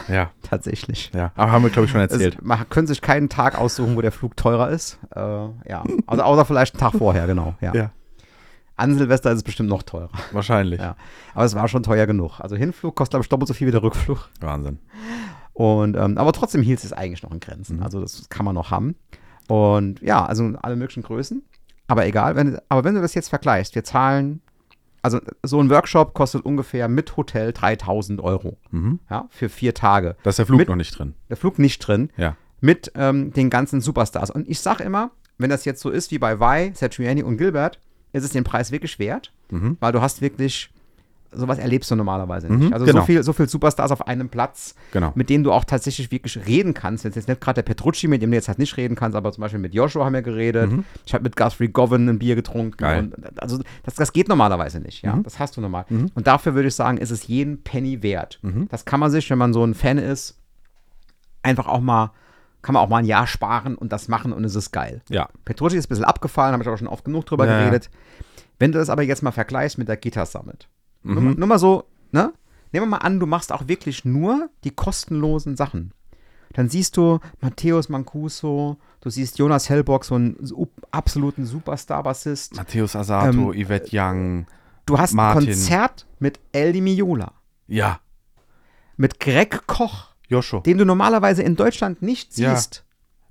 Ja, 0.07 0.31
Tatsächlich. 0.41 1.11
ja. 1.13 1.31
Aber 1.35 1.51
haben 1.51 1.63
wir, 1.63 1.69
glaube 1.69 1.85
ich, 1.85 1.91
schon 1.91 2.01
erzählt. 2.01 2.35
Es, 2.35 2.41
man 2.41 2.67
können 2.69 2.87
sich 2.87 3.01
keinen 3.01 3.29
Tag 3.29 3.57
aussuchen, 3.57 3.95
wo 3.95 4.01
der 4.01 4.11
Flug 4.11 4.35
teurer 4.37 4.69
ist. 4.69 4.97
Äh, 5.15 5.19
ja. 5.19 5.83
Also 6.07 6.23
außer 6.23 6.45
vielleicht 6.45 6.75
einen 6.75 6.79
Tag 6.79 6.97
vorher, 6.97 7.27
genau. 7.27 7.55
Ja. 7.61 7.73
ja, 7.73 7.91
An 8.75 8.97
Silvester 8.97 9.31
ist 9.31 9.37
es 9.37 9.43
bestimmt 9.43 9.69
noch 9.69 9.83
teurer. 9.83 10.09
wahrscheinlich. 10.31 10.79
Ja. 10.79 10.95
Aber 11.33 11.45
es 11.45 11.55
war 11.55 11.67
schon 11.67 11.83
teuer 11.83 12.05
genug. 12.07 12.39
Also 12.39 12.55
Hinflug 12.55 12.95
kostet, 12.95 13.11
glaube 13.11 13.23
ich, 13.25 13.29
doppelt 13.29 13.47
so 13.47 13.53
viel 13.53 13.67
wie 13.67 13.71
der 13.71 13.83
Rückflug. 13.83 14.29
Wahnsinn. 14.39 14.79
Und, 15.53 15.97
ähm, 15.97 16.17
aber 16.17 16.31
trotzdem 16.31 16.61
hielt 16.61 16.81
es 16.83 16.93
eigentlich 16.93 17.21
noch 17.23 17.31
in 17.31 17.39
Grenzen. 17.41 17.83
Also 17.83 17.99
das 17.99 18.29
kann 18.29 18.45
man 18.45 18.55
noch 18.55 18.71
haben. 18.71 18.95
Und 19.49 20.01
ja, 20.01 20.25
also 20.25 20.53
alle 20.61 20.75
möglichen 20.77 21.03
Größen. 21.03 21.43
Aber 21.87 22.05
egal, 22.05 22.35
wenn, 22.35 22.57
aber 22.69 22.83
wenn 22.83 22.95
du 22.95 23.01
das 23.01 23.13
jetzt 23.15 23.29
vergleichst, 23.29 23.75
wir 23.75 23.83
zahlen, 23.83 24.41
also 25.01 25.19
so 25.43 25.59
ein 25.61 25.69
Workshop 25.69 26.13
kostet 26.13 26.45
ungefähr 26.45 26.87
mit 26.87 27.15
Hotel 27.17 27.53
3000 27.53 28.21
Euro. 28.21 28.57
Mhm. 28.71 28.99
Ja, 29.09 29.27
für 29.29 29.49
vier 29.49 29.73
Tage. 29.73 30.15
Da 30.23 30.29
ist 30.29 30.39
der 30.39 30.45
Flug 30.45 30.59
Mit- 30.59 30.69
noch 30.69 30.75
nicht 30.75 30.97
drin. 30.97 31.15
Der 31.29 31.37
Flug 31.37 31.59
nicht 31.59 31.79
drin. 31.79 32.09
Ja. 32.17 32.35
Mit 32.61 32.91
ähm, 32.95 33.31
den 33.33 33.49
ganzen 33.49 33.81
Superstars. 33.81 34.31
Und 34.31 34.49
ich 34.49 34.59
sage 34.59 34.83
immer, 34.83 35.11
wenn 35.37 35.49
das 35.49 35.63
jetzt 35.65 35.81
so 35.81 35.89
ist 35.89 36.11
wie 36.11 36.19
bei 36.19 36.39
Vi, 36.39 36.73
Satriani 36.75 37.23
und 37.23 37.37
Gilbert, 37.37 37.79
ist 38.11 38.23
es 38.25 38.31
den 38.31 38.43
Preis 38.43 38.71
wirklich 38.71 38.99
wert. 38.99 39.31
Mhm. 39.51 39.77
weil 39.79 39.91
du 39.91 40.01
hast 40.01 40.21
wirklich, 40.21 40.69
sowas 41.31 41.59
erlebst 41.59 41.89
du 41.91 41.95
normalerweise 41.95 42.47
nicht. 42.51 42.67
Mhm, 42.67 42.73
also 42.73 42.85
genau. 42.85 43.01
so 43.01 43.05
viel, 43.05 43.23
so 43.23 43.33
viel 43.33 43.47
Superstars 43.47 43.91
auf 43.91 44.07
einem 44.07 44.29
Platz, 44.29 44.75
Genau. 44.91 45.11
mit 45.15 45.29
denen 45.29 45.43
du 45.43 45.51
auch 45.51 45.63
tatsächlich 45.63 46.11
wirklich 46.11 46.45
reden 46.47 46.73
kannst. 46.73 47.03
Jetzt, 47.03 47.15
jetzt 47.15 47.27
nicht 47.27 47.39
gerade 47.39 47.55
der 47.55 47.63
Petrucci, 47.63 48.07
mit 48.07 48.21
dem 48.21 48.31
du 48.31 48.35
jetzt 48.37 48.47
halt 48.47 48.57
nicht 48.59 48.75
reden 48.77 48.95
kannst, 48.95 49.15
aber 49.15 49.31
zum 49.31 49.41
Beispiel 49.41 49.59
mit 49.59 49.73
Joshua 49.73 50.05
haben 50.05 50.13
wir 50.13 50.21
geredet. 50.21 50.71
Ich 51.05 51.13
habe 51.13 51.23
mit 51.23 51.35
Guthrie 51.35 51.67
Govan 51.67 52.07
ein 52.09 52.19
Bier 52.19 52.35
getrunken. 52.35 52.83
Und, 52.83 53.41
also 53.41 53.59
das, 53.83 53.95
das 53.95 54.11
geht 54.13 54.27
normalerweise 54.27 54.79
nicht, 54.79 55.03
ja. 55.03 55.15
Mhm. 55.15 55.23
Das 55.23 55.39
hast 55.39 55.55
du 55.57 55.61
normal. 55.61 55.85
Und 55.89 56.27
dafür 56.27 56.55
würde 56.55 56.67
ich 56.67 56.75
sagen, 56.75 56.97
ist 56.97 57.11
es 57.11 57.27
jeden 57.27 57.63
Penny 57.63 58.01
wert. 58.03 58.39
Das 58.69 58.85
kann 58.85 58.99
man 58.99 59.11
sich, 59.11 59.29
wenn 59.29 59.37
man 59.37 59.53
so 59.53 59.63
ein 59.63 59.73
Fan 59.75 59.97
ist, 59.97 60.37
einfach 61.43 61.67
auch 61.67 61.79
mal, 61.81 62.11
kann 62.61 62.73
man 62.73 62.83
auch 62.83 62.89
mal 62.89 62.97
ein 62.97 63.05
Jahr 63.05 63.27
sparen 63.27 63.75
und 63.75 63.93
das 63.93 64.07
machen 64.07 64.33
und 64.33 64.43
es 64.43 64.55
ist 64.55 64.71
geil. 64.71 65.01
Ja. 65.09 65.29
Petrucci 65.45 65.77
ist 65.77 65.85
ein 65.85 65.89
bisschen 65.89 66.03
abgefallen, 66.05 66.53
habe 66.53 66.63
ich 66.63 66.67
aber 66.67 66.77
schon 66.77 66.87
oft 66.87 67.05
genug 67.05 67.25
drüber 67.25 67.45
Ja, 67.45 67.53
ja. 67.53 67.59
geredet. 67.65 67.89
Wenn 68.57 68.73
du 68.73 68.77
das 68.79 68.89
aber 68.89 69.03
jetzt 69.03 69.23
mal 69.23 69.31
vergleichst 69.31 69.77
mit 69.77 69.87
der 69.87 69.95
Guitar 69.95 70.25
Summit, 70.25 70.67
Mhm. 71.03 71.13
mal- 71.23 71.35
nur 71.35 71.47
mal 71.47 71.59
so, 71.59 71.85
ne? 72.11 72.33
Nehmen 72.71 72.85
wir 72.85 72.89
mal 72.91 72.97
an, 72.97 73.19
du 73.19 73.25
machst 73.25 73.51
auch 73.51 73.67
wirklich 73.67 74.05
nur 74.05 74.49
die 74.63 74.71
kostenlosen 74.71 75.55
Sachen. 75.55 75.91
Dann 76.53 76.69
siehst 76.69 76.97
du 76.97 77.19
Matthäus 77.41 77.89
Mancuso, 77.89 78.77
du 79.01 79.09
siehst 79.09 79.37
Jonas 79.39 79.69
Hellbock, 79.69 80.03
so 80.05 80.15
einen 80.15 80.35
absoluten 80.91 81.45
Superstar-Bassist. 81.45 82.55
Matthäus 82.55 82.95
Asato, 82.95 83.53
Ähm, 83.53 83.65
Yvette 83.65 83.89
Young. 83.91 84.45
Du 84.85 84.97
hast 84.97 85.13
Martin. 85.13 85.41
ein 85.43 85.45
Konzert 85.53 86.07
mit 86.19 86.39
El 86.51 86.73
Di 86.73 86.81
Miola, 86.81 87.33
Ja. 87.67 87.99
mit 88.97 89.19
Greg 89.19 89.65
Koch, 89.67 90.07
Joshua. 90.27 90.61
den 90.61 90.77
du 90.79 90.85
normalerweise 90.85 91.43
in 91.43 91.55
Deutschland 91.55 92.01
nicht 92.01 92.35
Ja. 92.37 92.55
siehst. 92.55 92.83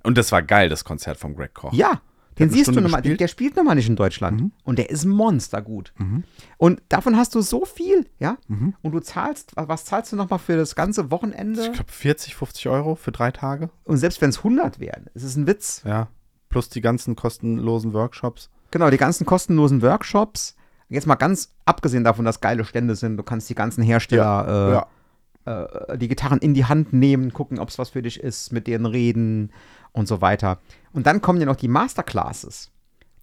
Und 0.03 0.17
das 0.17 0.31
war 0.31 0.41
geil, 0.41 0.69
das 0.69 0.85
Konzert 0.85 1.17
von 1.17 1.35
Greg 1.35 1.53
Koch. 1.53 1.73
Ja, 1.73 2.01
den 2.39 2.49
siehst 2.49 2.67
du 2.67 2.71
Stunde 2.71 2.81
nochmal. 2.89 3.01
Der, 3.01 3.27
spielt 3.27 3.55
nochmal 3.55 3.75
nicht 3.75 3.89
in 3.89 3.95
Deutschland. 3.95 4.51
Und 4.63 4.79
der 4.79 4.89
ist 4.89 5.05
monstergut. 5.05 5.93
Und 6.57 6.81
davon 6.89 7.15
hast 7.17 7.35
du 7.35 7.41
so 7.41 7.65
viel, 7.65 8.05
ja? 8.19 8.37
Und 8.81 8.91
du 8.91 8.99
zahlst, 8.99 9.51
was- 9.55 9.85
zahlst 9.85 10.11
du 10.11 10.15
nochmal 10.15 10.39
für 10.39 10.55
das 10.57 10.75
ganze 10.75 11.11
Wochenende? 11.11 11.61
Ich 11.61 11.73
glaube 11.73 11.91
40, 11.91 12.35
50 12.35 12.67
Euro 12.69 12.95
für 12.95 13.11
drei 13.11 13.31
Tage. 13.31 13.69
Und 13.83 13.97
selbst 13.97 14.21
wenn 14.21 14.29
es 14.29 14.39
100 14.39 14.79
wären, 14.79 15.07
es 15.13 15.23
ist 15.23 15.35
ein 15.35 15.47
Witz. 15.47 15.83
Ja. 15.85 16.07
Plus 16.49 16.69
die 16.69 16.81
ganzen 16.81 17.15
kostenlosen 17.15 17.93
Workshops. 17.93 18.49
Genau, 18.71 18.89
die 18.89 18.97
ganzen 18.97 19.25
kostenlosen 19.25 19.81
Workshops. 19.81 20.55
Jetzt 20.89 21.05
mal 21.05 21.15
ganz 21.15 21.49
abgesehen 21.65 22.03
davon, 22.03 22.25
dass 22.25 22.41
geile 22.41 22.65
Stände 22.65 22.95
sind. 22.95 23.17
Du 23.17 23.23
kannst 23.23 23.47
die 23.49 23.55
ganzen 23.55 23.83
Hersteller 23.83 24.71
ja. 24.71 24.79
äh, 24.79 24.85
die 25.97 26.07
Gitarren 26.07 26.39
in 26.39 26.53
die 26.53 26.65
Hand 26.65 26.93
nehmen, 26.93 27.33
gucken, 27.33 27.59
ob 27.59 27.69
es 27.69 27.79
was 27.79 27.89
für 27.89 28.01
dich 28.01 28.19
ist, 28.19 28.51
mit 28.51 28.67
denen 28.67 28.85
reden 28.85 29.51
und 29.91 30.07
so 30.07 30.21
weiter. 30.21 30.59
Und 30.93 31.07
dann 31.07 31.21
kommen 31.21 31.39
ja 31.39 31.45
noch 31.45 31.55
die 31.55 31.67
Masterclasses. 31.67 32.71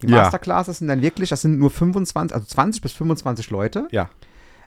Die 0.01 0.07
Ja. 0.07 0.23
Masterclasses 0.23 0.79
sind 0.79 0.87
dann 0.89 1.01
wirklich, 1.01 1.29
das 1.29 1.41
sind 1.41 1.57
nur 1.57 1.71
25, 1.71 2.35
also 2.35 2.45
20 2.45 2.81
bis 2.81 2.91
25 2.93 3.49
Leute. 3.49 3.87
Ja. 3.91 4.09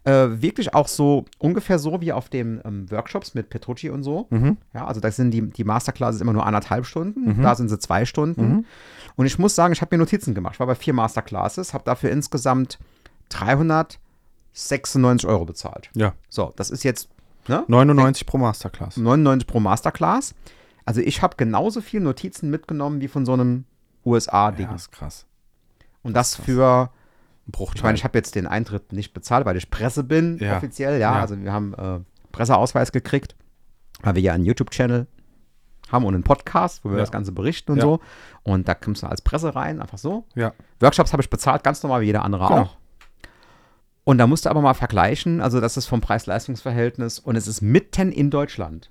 Äh, 0.05 0.41
wirklich 0.41 0.75
auch 0.75 0.89
so 0.89 1.27
ungefähr 1.39 1.79
so 1.79 2.01
wie 2.01 2.13
auf 2.13 2.31
den 2.31 2.63
ähm, 2.65 2.91
Workshops 2.91 3.35
mit 3.35 3.51
Petrucci 3.51 3.91
und 3.91 4.03
so. 4.03 4.27
Mhm. 4.31 4.57
Ja, 4.73 4.87
also 4.87 4.99
da 4.99 5.11
sind 5.11 5.31
die, 5.31 5.43
die 5.51 5.65
Masterclasses 5.65 6.23
immer 6.23 6.33
nur 6.33 6.47
anderthalb 6.47 6.87
Stunden, 6.87 7.43
da 7.43 7.55
sind 7.55 7.69
sie 7.69 7.79
zwei 7.79 8.07
Stunden. 8.07 8.65
Und 9.17 9.27
ich 9.27 9.39
muss 9.39 9.55
sagen, 9.55 9.75
ich 9.75 9.83
habe 9.83 9.95
mir 9.95 9.99
Notizen 9.99 10.35
gemacht. 10.35 10.55
Ich 10.55 10.61
war 10.61 10.67
bei 10.67 10.75
vier 10.75 10.95
Masterclasses, 10.95 11.75
habe 11.75 11.85
dafür 11.85 12.11
insgesamt 12.11 12.79
396 13.29 15.29
Euro 15.29 15.45
bezahlt. 15.45 15.91
Ja. 15.95 16.15
So, 16.29 16.53
das 16.57 16.71
ist 16.71 16.83
jetzt 16.83 17.09
ne, 17.51 17.65
99 17.69 18.27
pro 18.27 18.39
Masterclass. 18.39 18.97
99 18.97 19.47
pro 19.47 19.61
Masterclass. 19.61 20.35
Also 20.87 21.01
ich 21.01 21.21
habe 21.23 21.37
genauso 21.37 21.81
viel 21.81 22.01
Notizen 22.01 22.51
mitgenommen 22.51 23.01
wie 23.01 23.09
von 23.09 23.27
so 23.27 23.33
einem 23.35 23.65
USA-Ding. 24.07 24.67
Ja, 24.69 24.75
ist 24.75 24.91
krass. 24.93 25.27
Und 26.03 26.15
das 26.17 26.35
für, 26.37 26.91
Ein 27.47 27.51
Bruchteil. 27.53 27.77
ich 27.77 27.83
meine, 27.83 27.97
ich 27.99 28.05
habe 28.05 28.17
jetzt 28.19 28.35
den 28.35 28.47
Eintritt 28.47 28.93
nicht 28.93 29.13
bezahlt, 29.13 29.45
weil 29.47 29.57
ich 29.57 29.71
Presse 29.71 30.03
bin, 30.05 30.39
Ja. 30.39 30.57
offiziell, 30.57 30.95
ja. 30.95 31.15
Ja. 31.15 31.21
Also 31.21 31.39
wir 31.41 31.53
haben 31.53 31.75
äh, 31.75 32.01
Presseausweis 32.33 32.93
gekriegt, 32.93 33.37
weil 34.03 34.15
wir 34.15 34.23
ja 34.23 34.33
einen 34.33 34.45
YouTube-Channel 34.47 35.07
haben 35.93 36.05
und 36.05 36.15
einen 36.15 36.23
Podcast, 36.25 36.85
wo 36.85 36.89
wir 36.91 36.97
Ja. 36.97 37.03
das 37.03 37.11
Ganze 37.13 37.33
berichten 37.33 37.73
und 37.73 37.81
so. 37.81 38.01
Und 38.45 38.69
da 38.69 38.75
kommst 38.75 39.03
du 39.03 39.07
als 39.09 39.21
Presse 39.23 39.55
rein, 39.55 39.81
einfach 39.83 39.99
so. 39.99 40.25
ja. 40.35 40.53
Workshops 40.81 41.13
habe 41.13 41.23
ich 41.23 41.29
bezahlt, 41.29 41.63
ganz 41.65 41.83
normal 41.83 42.01
wie 42.01 42.07
jeder 42.07 42.25
andere 42.25 42.47
Genau. 42.49 42.61
auch. 42.63 42.77
Und 44.05 44.19
da 44.19 44.27
musst 44.27 44.47
du 44.47 44.51
aber 44.51 44.61
mal 44.63 44.75
vergleichen, 44.75 45.41
also 45.41 45.61
das 45.61 45.77
ist 45.77 45.87
vom 45.87 46.01
Preis-Leistungs-Verhältnis 46.01 47.19
und 47.19 47.37
es 47.37 47.47
ist 47.47 47.61
mitten 47.61 48.13
in 48.13 48.31
Deutschland. 48.31 48.91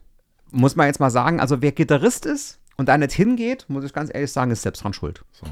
Muss 0.51 0.75
man 0.75 0.87
jetzt 0.87 0.99
mal 0.99 1.09
sagen, 1.09 1.39
also 1.39 1.61
wer 1.61 1.71
Gitarrist 1.71 2.25
ist 2.25 2.59
und 2.77 2.89
da 2.89 2.97
nicht 2.97 3.13
hingeht, 3.13 3.65
muss 3.67 3.83
ich 3.83 3.93
ganz 3.93 4.09
ehrlich 4.13 4.31
sagen, 4.31 4.51
ist 4.51 4.61
selbst 4.61 4.83
dran 4.83 4.93
schuld. 4.93 5.23
So. 5.31 5.45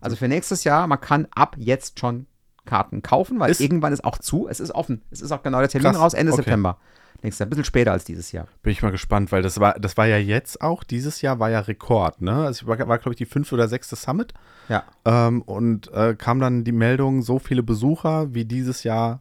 Also 0.00 0.16
für 0.16 0.26
nächstes 0.28 0.64
Jahr, 0.64 0.86
man 0.86 1.00
kann 1.00 1.28
ab 1.34 1.54
jetzt 1.58 2.00
schon 2.00 2.26
Karten 2.64 3.02
kaufen, 3.02 3.38
weil 3.40 3.50
Ist- 3.50 3.60
irgendwann 3.60 3.92
ist 3.92 4.04
auch 4.04 4.18
zu, 4.18 4.48
es 4.48 4.60
ist 4.60 4.72
offen. 4.72 5.02
Es 5.10 5.20
ist 5.20 5.32
auch 5.32 5.42
genau 5.42 5.58
der 5.60 5.68
Termin 5.68 5.92
Krass, 5.92 6.00
raus, 6.00 6.14
Ende 6.14 6.32
okay. 6.32 6.42
September. 6.42 6.78
Nächstes 7.22 7.38
Jahr, 7.38 7.46
ein 7.46 7.50
bisschen 7.50 7.64
später 7.64 7.92
als 7.92 8.04
dieses 8.04 8.32
Jahr. 8.32 8.46
Bin 8.62 8.72
ich 8.72 8.82
mal 8.82 8.90
gespannt, 8.90 9.30
weil 9.32 9.42
das 9.42 9.60
war, 9.60 9.74
das 9.78 9.96
war 9.96 10.06
ja 10.06 10.16
jetzt 10.18 10.60
auch, 10.60 10.82
dieses 10.84 11.22
Jahr 11.22 11.38
war 11.38 11.50
ja 11.50 11.60
Rekord, 11.60 12.20
ne? 12.20 12.44
Also 12.46 12.66
war, 12.66 12.78
war 12.88 12.98
glaube 12.98 13.10
ich, 13.12 13.18
die 13.18 13.26
fünfte 13.26 13.54
oder 13.54 13.68
sechste 13.68 13.94
Summit. 13.96 14.34
Ja. 14.68 14.82
Ähm, 15.04 15.42
und 15.42 15.92
äh, 15.92 16.14
kam 16.16 16.40
dann 16.40 16.64
die 16.64 16.72
Meldung, 16.72 17.22
so 17.22 17.38
viele 17.38 17.62
Besucher 17.62 18.34
wie 18.34 18.44
dieses 18.44 18.82
Jahr 18.84 19.20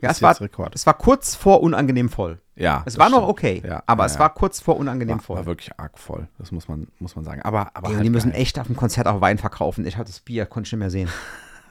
Ja, 0.00 0.10
es 0.10 0.22
war, 0.22 0.40
Rekord. 0.40 0.74
es 0.74 0.86
war 0.86 0.94
kurz 0.94 1.34
vor 1.34 1.62
unangenehm 1.62 2.08
voll. 2.08 2.40
Ja. 2.56 2.82
Es 2.86 2.98
war 2.98 3.08
noch 3.10 3.18
stimmt. 3.18 3.30
okay, 3.30 3.62
Ja, 3.66 3.82
aber 3.86 4.04
ja, 4.04 4.06
es 4.06 4.14
ja. 4.14 4.20
war 4.20 4.32
kurz 4.32 4.60
vor 4.60 4.76
unangenehm 4.76 5.16
war, 5.16 5.22
voll. 5.22 5.36
war 5.38 5.46
wirklich 5.46 5.70
arg 5.78 5.98
voll. 5.98 6.28
Das 6.38 6.52
muss 6.52 6.68
man, 6.68 6.86
muss 7.00 7.16
man 7.16 7.24
sagen. 7.24 7.42
Aber, 7.42 7.72
aber 7.74 7.88
Ey, 7.88 7.94
halt 7.96 8.04
die 8.06 8.10
müssen 8.10 8.30
geil. 8.30 8.40
echt 8.40 8.58
auf 8.60 8.68
dem 8.68 8.76
Konzert 8.76 9.06
auch 9.08 9.20
Wein 9.20 9.38
verkaufen. 9.38 9.84
Ich 9.86 9.96
hatte 9.96 10.10
das 10.10 10.20
Bier, 10.20 10.46
konnte 10.46 10.68
ich 10.68 10.72
nicht 10.72 10.78
mehr 10.78 10.90
sehen. 10.90 11.08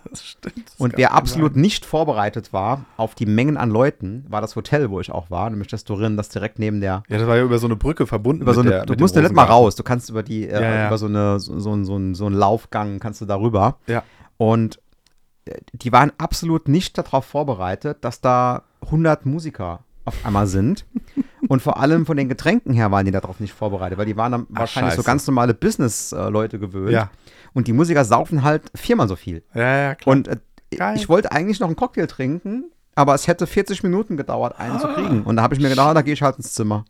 Das 0.09 0.23
stimmt. 0.25 0.65
Das 0.69 0.75
Und 0.77 0.93
wer 0.97 1.13
absolut 1.13 1.53
sein. 1.53 1.61
nicht 1.61 1.85
vorbereitet 1.85 2.53
war 2.53 2.85
auf 2.97 3.15
die 3.15 3.25
Mengen 3.25 3.57
an 3.57 3.69
Leuten, 3.69 4.25
war 4.29 4.41
das 4.41 4.55
Hotel, 4.55 4.89
wo 4.89 4.99
ich 4.99 5.11
auch 5.11 5.29
war, 5.31 5.49
nämlich 5.49 5.67
das 5.69 5.83
Dorin, 5.83 6.17
das 6.17 6.29
direkt 6.29 6.59
neben 6.59 6.81
der. 6.81 7.03
Ja, 7.07 7.17
das 7.17 7.27
war 7.27 7.37
ja 7.37 7.43
über 7.43 7.57
so 7.59 7.67
eine 7.67 7.75
Brücke 7.75 8.05
verbunden. 8.07 8.41
Über 8.43 8.53
so 8.53 8.63
mit 8.63 8.73
eine, 8.73 8.85
der, 8.85 8.95
du 8.95 9.01
musst 9.01 9.15
ja 9.15 9.21
nicht 9.21 9.33
mal 9.33 9.43
raus, 9.45 9.75
du 9.75 9.83
kannst 9.83 10.09
über 10.09 10.23
die, 10.23 10.47
äh, 10.47 10.53
Ja, 10.53 10.61
ja. 10.75 10.87
über 10.87 10.97
so, 10.97 11.05
eine, 11.07 11.39
so, 11.39 11.59
so, 11.59 11.73
ein- 11.73 11.85
so, 11.85 11.97
ein- 11.97 12.15
so 12.15 12.25
einen 12.25 12.35
Laufgang 12.35 12.99
kannst 12.99 13.21
du 13.21 13.25
darüber. 13.25 13.77
Ja. 13.87 14.03
Und 14.37 14.79
äh, 15.45 15.59
die 15.73 15.91
waren 15.91 16.11
absolut 16.17 16.67
nicht 16.67 16.97
darauf 16.97 17.25
vorbereitet, 17.25 17.97
dass 18.01 18.21
da 18.21 18.63
100 18.81 19.25
Musiker 19.25 19.79
auf 20.05 20.25
einmal 20.25 20.47
sind. 20.47 20.85
Und 21.49 21.61
vor 21.61 21.77
allem 21.77 22.05
von 22.05 22.15
den 22.15 22.29
Getränken 22.29 22.73
her 22.73 22.89
waren 22.91 23.05
die 23.05 23.11
darauf 23.11 23.39
nicht 23.41 23.53
vorbereitet, 23.53 23.97
weil 23.97 24.05
die 24.05 24.15
waren 24.15 24.31
dann 24.31 24.47
Ach, 24.53 24.61
wahrscheinlich 24.61 24.93
so 24.93 25.01
scheiße. 25.01 25.05
ganz 25.07 25.27
normale 25.27 25.53
Business-Leute 25.53 26.57
gewöhnt. 26.57 26.91
Ja. 26.91 27.09
Und 27.53 27.67
die 27.67 27.73
Musiker 27.73 28.03
saufen 28.05 28.43
halt 28.43 28.63
viermal 28.75 29.07
so 29.07 29.15
viel. 29.15 29.43
Ja, 29.53 29.77
ja, 29.77 29.95
klar. 29.95 30.15
Und 30.15 30.27
äh, 30.27 30.37
ich 30.95 31.07
wollte 31.09 31.31
eigentlich 31.31 31.59
noch 31.59 31.67
einen 31.67 31.75
Cocktail 31.75 32.07
trinken, 32.07 32.71
aber 32.95 33.13
es 33.13 33.27
hätte 33.27 33.45
40 33.47 33.83
Minuten 33.83 34.17
gedauert, 34.17 34.59
einen 34.59 34.79
zu 34.79 34.87
kriegen. 34.87 35.23
Und 35.23 35.35
da 35.37 35.43
habe 35.43 35.53
ich 35.53 35.61
mir 35.61 35.69
gedacht, 35.69 35.87
ah, 35.89 35.93
da 35.93 36.01
gehe 36.01 36.13
ich 36.13 36.21
halt 36.23 36.37
ins 36.37 36.53
Zimmer. 36.53 36.85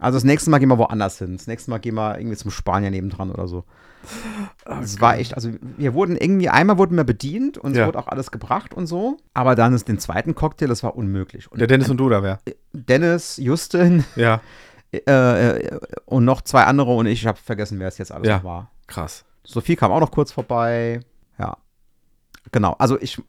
Also 0.00 0.16
das 0.16 0.24
nächste 0.24 0.50
Mal 0.50 0.58
gehen 0.58 0.68
wir 0.68 0.76
woanders 0.78 1.18
hin. 1.18 1.34
Das 1.36 1.46
nächste 1.46 1.70
Mal 1.70 1.78
gehen 1.78 1.94
wir 1.94 2.18
irgendwie 2.18 2.36
zum 2.36 2.50
Spanier 2.50 2.90
nebendran 2.90 3.30
oder 3.30 3.48
so. 3.48 3.64
Das 4.66 5.00
war 5.00 5.16
echt, 5.18 5.34
also 5.34 5.50
wir 5.78 5.94
wurden 5.94 6.16
irgendwie, 6.16 6.50
einmal 6.50 6.76
wurden 6.76 6.94
wir 6.96 7.04
bedient 7.04 7.56
und 7.56 7.72
es 7.72 7.78
Ja. 7.78 7.86
wurde 7.86 7.98
auch 7.98 8.08
alles 8.08 8.30
gebracht 8.30 8.74
und 8.74 8.86
so. 8.86 9.16
Aber 9.32 9.54
dann 9.54 9.72
ist 9.72 9.88
den 9.88 9.98
zweiten 9.98 10.34
Cocktail, 10.34 10.66
das 10.66 10.82
war 10.82 10.94
unmöglich. 10.96 11.50
Und 11.50 11.58
der 11.58 11.68
Dennis 11.68 11.88
und 11.88 11.96
du 11.96 12.10
da 12.10 12.22
wer? 12.22 12.38
Dennis, 12.74 13.38
Justin 13.38 14.04
Ja, 14.14 14.42
äh, 15.06 15.58
äh, 15.58 15.78
und 16.06 16.24
noch 16.24 16.42
zwei 16.42 16.64
andere 16.64 16.94
und 16.94 17.06
ich 17.06 17.26
habe 17.26 17.38
vergessen, 17.38 17.78
wer 17.80 17.88
es 17.88 17.98
jetzt 17.98 18.12
alles 18.12 18.28
Ja. 18.28 18.42
war. 18.44 18.70
krass. 18.86 19.24
Sophie 19.44 19.76
kam 19.76 19.92
auch 19.92 20.00
noch 20.00 20.10
kurz 20.10 20.32
vorbei. 20.32 21.00
Ja. 21.38 21.56
Genau. 22.52 22.74
Also 22.78 22.98
ich, 23.00 23.20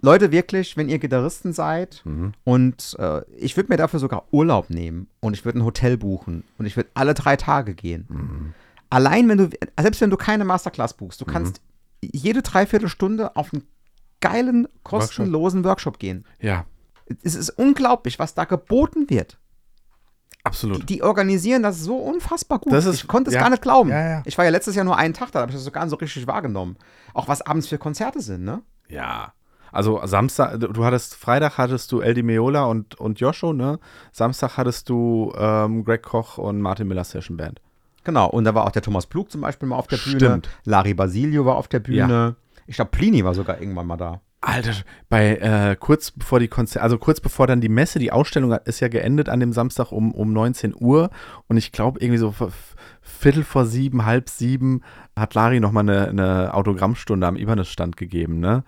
Leute, 0.00 0.30
wirklich, 0.32 0.76
wenn 0.76 0.88
ihr 0.88 0.98
Gitarristen 0.98 1.52
seid 1.52 2.02
Mhm. 2.04 2.32
und 2.44 2.96
äh, 2.98 3.22
ich 3.36 3.56
würde 3.56 3.72
mir 3.72 3.76
dafür 3.76 4.00
sogar 4.00 4.24
Urlaub 4.32 4.70
nehmen 4.70 5.08
und 5.20 5.34
ich 5.34 5.44
würde 5.44 5.58
ein 5.58 5.64
Hotel 5.64 5.96
buchen 5.96 6.44
und 6.58 6.66
ich 6.66 6.76
würde 6.76 6.90
alle 6.94 7.14
drei 7.14 7.36
Tage 7.36 7.74
gehen. 7.74 8.06
Mhm. 8.08 8.54
Allein 8.88 9.28
wenn 9.28 9.38
du, 9.38 9.50
selbst 9.80 10.00
wenn 10.00 10.10
du 10.10 10.16
keine 10.16 10.44
Masterclass 10.44 10.94
buchst, 10.94 11.20
du 11.20 11.24
kannst 11.24 11.60
jede 12.02 12.42
Dreiviertelstunde 12.42 13.36
auf 13.36 13.52
einen 13.52 13.64
geilen, 14.20 14.68
kostenlosen 14.82 15.64
Workshop 15.64 15.98
gehen. 15.98 16.24
Ja, 16.40 16.64
Es 17.24 17.34
ist 17.34 17.50
unglaublich, 17.50 18.18
was 18.20 18.34
da 18.34 18.44
geboten 18.44 19.10
wird. 19.10 19.38
Absolut. 20.44 20.88
Die 20.88 21.02
organisieren 21.02 21.62
das 21.62 21.80
so 21.80 21.96
unfassbar 21.96 22.58
gut. 22.58 22.72
Das 22.72 22.84
ist- 22.86 22.96
ich 23.02 23.06
konnte 23.08 23.30
es 23.30 23.34
ja. 23.34 23.40
gar 23.40 23.50
nicht 23.50 23.62
glauben. 23.62 23.90
Ja, 23.90 24.08
ja. 24.08 24.22
Ich 24.24 24.36
war 24.38 24.44
ja 24.44 24.50
letztes 24.50 24.74
Jahr 24.74 24.84
nur 24.84 24.96
einen 24.96 25.14
Tag 25.14 25.30
da, 25.32 25.38
da 25.38 25.40
habe 25.42 25.50
ich 25.52 25.56
das 25.56 25.64
so 25.64 25.70
gar 25.70 25.82
nicht 25.84 25.90
so 25.90 25.96
richtig 25.96 26.26
wahrgenommen. 26.26 26.76
Auch 27.14 27.28
was 27.28 27.42
abends 27.42 27.68
für 27.68 27.78
Konzerte 27.78 28.20
sind, 28.20 28.44
ne? 28.44 28.62
Ja. 28.88 29.32
Also 29.72 30.00
Samstag, 30.04 30.58
du 30.58 30.84
hattest, 30.84 31.14
Freitag 31.14 31.56
hattest 31.56 31.92
du 31.92 32.00
El 32.00 32.14
Di 32.14 32.22
Meola 32.24 32.64
und, 32.64 32.96
und 32.98 33.20
Joscho, 33.20 33.52
ne? 33.52 33.78
Samstag 34.12 34.56
hattest 34.56 34.88
du 34.88 35.32
ähm, 35.38 35.84
Greg 35.84 36.02
Koch 36.02 36.38
und 36.38 36.60
Martin 36.60 36.88
Miller 36.88 37.04
Session 37.04 37.36
Band. 37.36 37.60
Genau. 38.02 38.28
Und 38.30 38.44
da 38.44 38.54
war 38.54 38.64
auch 38.64 38.72
der 38.72 38.82
Thomas 38.82 39.06
Plug 39.06 39.26
zum 39.28 39.42
Beispiel 39.42 39.68
mal 39.68 39.76
auf 39.76 39.86
der 39.86 39.98
Bühne. 39.98 40.16
Stimmt. 40.18 40.48
Larry 40.64 40.94
Basilio 40.94 41.44
war 41.44 41.56
auf 41.56 41.68
der 41.68 41.78
Bühne. 41.80 42.34
Ich 42.66 42.76
glaube, 42.76 42.90
Plini 42.90 43.24
war 43.24 43.34
sogar 43.34 43.60
irgendwann 43.60 43.86
mal 43.86 43.96
da. 43.96 44.20
Alter, 44.42 44.72
bei 45.10 45.36
äh, 45.36 45.76
kurz 45.78 46.10
bevor 46.12 46.40
die 46.40 46.48
Konzerte, 46.48 46.82
also 46.82 46.96
kurz 46.96 47.20
bevor 47.20 47.46
dann 47.46 47.60
die 47.60 47.68
Messe, 47.68 47.98
die 47.98 48.10
Ausstellung 48.10 48.52
ist 48.52 48.80
ja 48.80 48.88
geendet 48.88 49.28
an 49.28 49.40
dem 49.40 49.52
Samstag 49.52 49.92
um, 49.92 50.12
um 50.12 50.32
19 50.32 50.74
Uhr 50.78 51.10
und 51.46 51.58
ich 51.58 51.72
glaube 51.72 52.00
irgendwie 52.00 52.18
so 52.18 52.34
Viertel 53.02 53.44
vor 53.44 53.66
sieben, 53.66 54.06
halb 54.06 54.30
sieben 54.30 54.82
hat 55.14 55.34
Lari 55.34 55.60
nochmal 55.60 55.88
eine, 55.88 56.08
eine 56.08 56.54
Autogrammstunde 56.54 57.26
am 57.26 57.36
Ibanez-Stand 57.36 57.98
gegeben, 57.98 58.40
ne? 58.40 58.64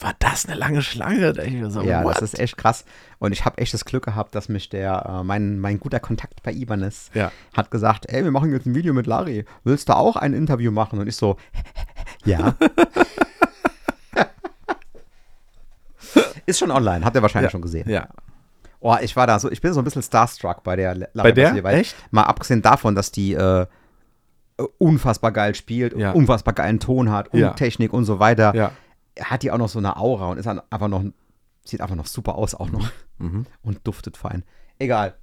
war 0.00 0.14
das 0.18 0.46
eine 0.46 0.54
lange 0.54 0.82
Schlange? 0.82 1.34
So, 1.70 1.82
ja, 1.82 2.04
what? 2.04 2.16
das 2.16 2.22
ist 2.22 2.38
echt 2.38 2.56
krass. 2.56 2.84
Und 3.18 3.32
ich 3.32 3.44
habe 3.44 3.58
echt 3.58 3.74
das 3.74 3.84
Glück 3.84 4.04
gehabt, 4.04 4.34
dass 4.34 4.48
mich 4.48 4.68
der, 4.68 5.04
äh, 5.06 5.24
mein, 5.24 5.58
mein 5.58 5.80
guter 5.80 6.00
Kontakt 6.00 6.42
bei 6.42 6.52
Ibanez 6.52 7.10
Ja. 7.14 7.32
hat 7.54 7.70
gesagt, 7.70 8.06
ey, 8.08 8.22
wir 8.22 8.30
machen 8.30 8.52
jetzt 8.52 8.66
ein 8.66 8.74
Video 8.74 8.94
mit 8.94 9.06
Larry. 9.06 9.44
Willst 9.64 9.88
du 9.88 9.96
auch 9.96 10.16
ein 10.16 10.34
Interview 10.34 10.70
machen? 10.70 11.00
Und 11.00 11.08
ich 11.08 11.16
so, 11.16 11.36
ja. 12.24 12.54
Ist 16.48 16.58
schon 16.58 16.70
online, 16.70 17.04
habt 17.04 17.14
ihr 17.16 17.22
wahrscheinlich 17.22 17.48
Ja. 17.48 17.52
schon 17.52 17.62
gesehen. 17.62 17.88
Ja. 17.88 18.08
Oh, 18.80 18.96
ich 19.00 19.14
war 19.16 19.26
da 19.26 19.38
so, 19.38 19.50
ich 19.50 19.60
bin 19.60 19.72
so 19.72 19.80
ein 19.80 19.84
bisschen 19.84 20.02
starstruck 20.02 20.62
bei 20.62 20.76
der 20.76 20.94
Larry 20.94 21.10
Bei 21.14 21.32
der? 21.32 21.64
Weil 21.64 21.78
Echt? 21.80 21.96
Mal 22.12 22.22
abgesehen 22.24 22.62
davon, 22.62 22.94
dass 22.94 23.10
die 23.10 23.34
äh, 23.34 23.66
unfassbar 24.78 25.32
geil 25.32 25.54
spielt, 25.54 25.96
Ja. 25.96 26.12
unfassbar 26.12 26.54
geilen 26.54 26.80
Ton 26.80 27.10
hat 27.10 27.28
und 27.28 27.40
Ja. 27.40 27.50
Technik 27.52 27.92
und 27.92 28.04
so 28.04 28.18
weiter, 28.18 28.54
Ja. 28.54 28.72
hat 29.20 29.42
die 29.42 29.50
auch 29.50 29.58
noch 29.58 29.68
so 29.68 29.78
eine 29.78 29.96
Aura 29.96 30.26
und 30.30 30.38
ist 30.38 30.46
einfach 30.46 30.88
noch, 30.88 31.02
sieht 31.64 31.80
einfach 31.80 31.96
noch 31.96 32.06
super 32.06 32.34
aus 32.36 32.54
auch 32.54 32.70
noch 32.70 32.90
Mhm. 33.18 33.46
und 33.62 33.80
duftet 33.86 34.16
fein. 34.16 34.44
Egal. 34.80 35.14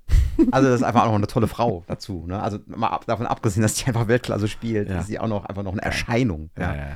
Also 0.52 0.68
das 0.68 0.82
ist 0.82 0.84
einfach 0.84 1.04
auch 1.04 1.08
noch 1.08 1.16
eine 1.16 1.28
tolle 1.28 1.48
Frau 1.48 1.86
dazu. 1.88 2.26
Ne? 2.28 2.42
Also 2.42 2.60
mal 2.68 2.90
ab, 2.90 3.06
davon 3.06 3.26
abgesehen, 3.26 3.64
dass 3.64 3.76
die 3.76 3.86
einfach 3.88 4.10
Weltklasse 4.10 4.50
spielt, 4.50 4.90
ist 4.90 5.08
sie 5.08 5.18
auch 5.18 5.28
noch 5.30 5.46
einfach 5.46 5.64
noch 5.64 5.72
eine 5.72 5.82
Erscheinung. 5.82 6.50
Ja, 6.60 6.76
ja. 6.76 6.88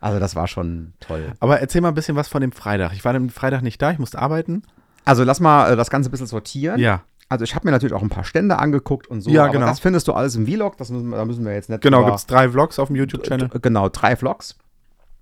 Also 0.00 0.18
das 0.18 0.36
war 0.36 0.46
schon 0.46 0.92
toll. 1.00 1.32
Aber 1.40 1.60
erzähl 1.60 1.80
mal 1.80 1.88
ein 1.88 1.94
bisschen 1.94 2.16
was 2.16 2.28
von 2.28 2.40
dem 2.40 2.52
Freitag. 2.52 2.92
Ich 2.92 3.04
war 3.04 3.14
am 3.14 3.28
Freitag 3.30 3.62
nicht 3.62 3.80
da, 3.80 3.90
ich 3.90 3.98
musste 3.98 4.18
arbeiten. 4.18 4.62
Also 5.04 5.24
lass 5.24 5.40
mal 5.40 5.72
äh, 5.72 5.76
das 5.76 5.90
Ganze 5.90 6.08
ein 6.08 6.12
bisschen 6.12 6.26
sortieren. 6.26 6.78
Ja. 6.80 7.02
Also 7.28 7.44
ich 7.44 7.54
habe 7.56 7.66
mir 7.66 7.72
natürlich 7.72 7.92
auch 7.94 8.02
ein 8.02 8.08
paar 8.08 8.24
Stände 8.24 8.58
angeguckt 8.58 9.08
und 9.08 9.20
so. 9.20 9.30
Ja, 9.30 9.48
genau. 9.48 9.66
das 9.66 9.80
findest 9.80 10.06
du 10.08 10.12
alles 10.12 10.36
im 10.36 10.46
Vlog. 10.46 10.76
Das 10.78 10.90
müssen, 10.90 11.10
da 11.10 11.24
müssen 11.24 11.44
wir 11.44 11.54
jetzt 11.54 11.68
nicht 11.68 11.80
Genau, 11.82 12.04
gibt 12.04 12.18
es 12.18 12.26
drei 12.26 12.48
Vlogs 12.48 12.78
auf 12.78 12.86
dem 12.88 12.96
YouTube-Channel. 12.96 13.48
Genau, 13.62 13.88
drei 13.88 14.14
Vlogs. 14.14 14.56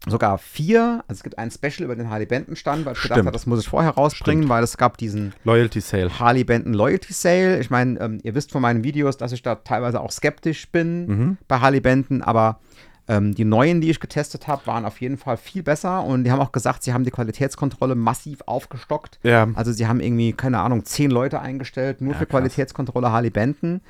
Sogar 0.07 0.37
vier. 0.37 1.03
Also 1.09 1.21
es 1.21 1.23
gibt 1.23 1.39
ein 1.39 1.51
Special 1.51 1.83
über 1.85 1.97
den 1.97 2.11
Harley 2.11 2.27
Benton 2.27 2.57
Stand, 2.57 2.85
weil 2.85 2.93
ich 2.93 3.01
gedacht 3.01 3.17
Stimmt. 3.17 3.27
habe, 3.27 3.33
das 3.33 3.47
muss 3.47 3.61
ich 3.61 3.69
vorher 3.69 3.93
rausbringen, 3.93 4.43
Stimmt. 4.43 4.51
weil 4.51 4.63
es 4.63 4.77
gab 4.77 4.99
diesen 4.99 5.33
Loyalty 5.45 5.81
Sale. 5.81 6.19
Harley 6.19 6.45
Benton 6.45 6.75
Loyalty 6.75 7.15
Sale. 7.15 7.59
Ich 7.61 7.71
meine, 7.71 7.99
ähm, 8.01 8.21
ihr 8.23 8.35
wisst 8.35 8.53
von 8.53 8.61
meinen 8.61 8.85
Videos, 8.85 9.17
dass 9.17 9.33
ich 9.33 9.41
da 9.41 9.55
teilweise 9.55 10.01
auch 10.01 10.11
skeptisch 10.13 10.71
bin 10.71 11.07
Mhm. 11.07 11.39
bei 11.49 11.61
Harley 11.61 11.81
Benton, 11.81 12.21
aber 12.21 12.61
ähm, 13.09 13.35
die 13.35 13.45
neuen, 13.45 13.81
die 13.81 13.91
ich 13.91 14.01
getestet 14.01 14.49
habe, 14.49 14.67
waren 14.67 14.85
auf 14.85 15.01
jeden 15.01 15.17
Fall 15.19 15.37
viel 15.37 15.63
besser 15.63 16.03
und 16.05 16.25
die 16.25 16.31
haben 16.31 16.41
auch 16.41 16.53
gesagt, 16.53 16.83
sie 16.83 16.93
haben 16.95 17.05
die 17.05 17.11
Qualitätskontrolle 17.11 17.95
massiv 17.95 18.41
aufgestockt. 18.47 19.19
Ja. 19.23 19.49
Also 19.55 19.73
sie 19.73 19.87
haben 19.87 20.01
irgendwie, 20.01 20.33
keine 20.33 20.61
Ahnung, 20.61 20.85
zehn 20.85 21.11
Leute 21.11 21.41
eingestellt, 21.41 22.01
nur 22.01 22.13
Ja, 22.15 22.19
für 22.19 22.27
krass. 22.27 22.41
Qualitätskontrolle 22.41 23.13
Harley 23.13 23.31
Benton. 23.31 23.81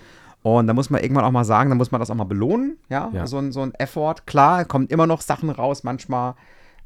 Und 0.43 0.67
da 0.67 0.75
muss 0.75 0.91
man 0.91 1.01
irgendwann 1.03 1.25
auch 1.25 1.31
mal 1.31 1.45
sagen, 1.45 1.71
da 1.71 1.77
muss 1.77 1.91
man 1.91 2.01
das 2.01 2.11
auch 2.11 2.15
mal 2.17 2.25
belohnen, 2.25 2.77
ja, 2.91 3.11
Ja. 3.15 3.27
So, 3.27 3.39
ein, 3.39 3.51
so 3.53 3.63
ein 3.63 3.73
Effort. 3.75 4.17
Klar, 4.27 4.65
kommen 4.67 4.89
immer 4.89 5.07
noch 5.07 5.23
Sachen 5.23 5.49
raus 5.49 5.85
manchmal, 5.85 6.35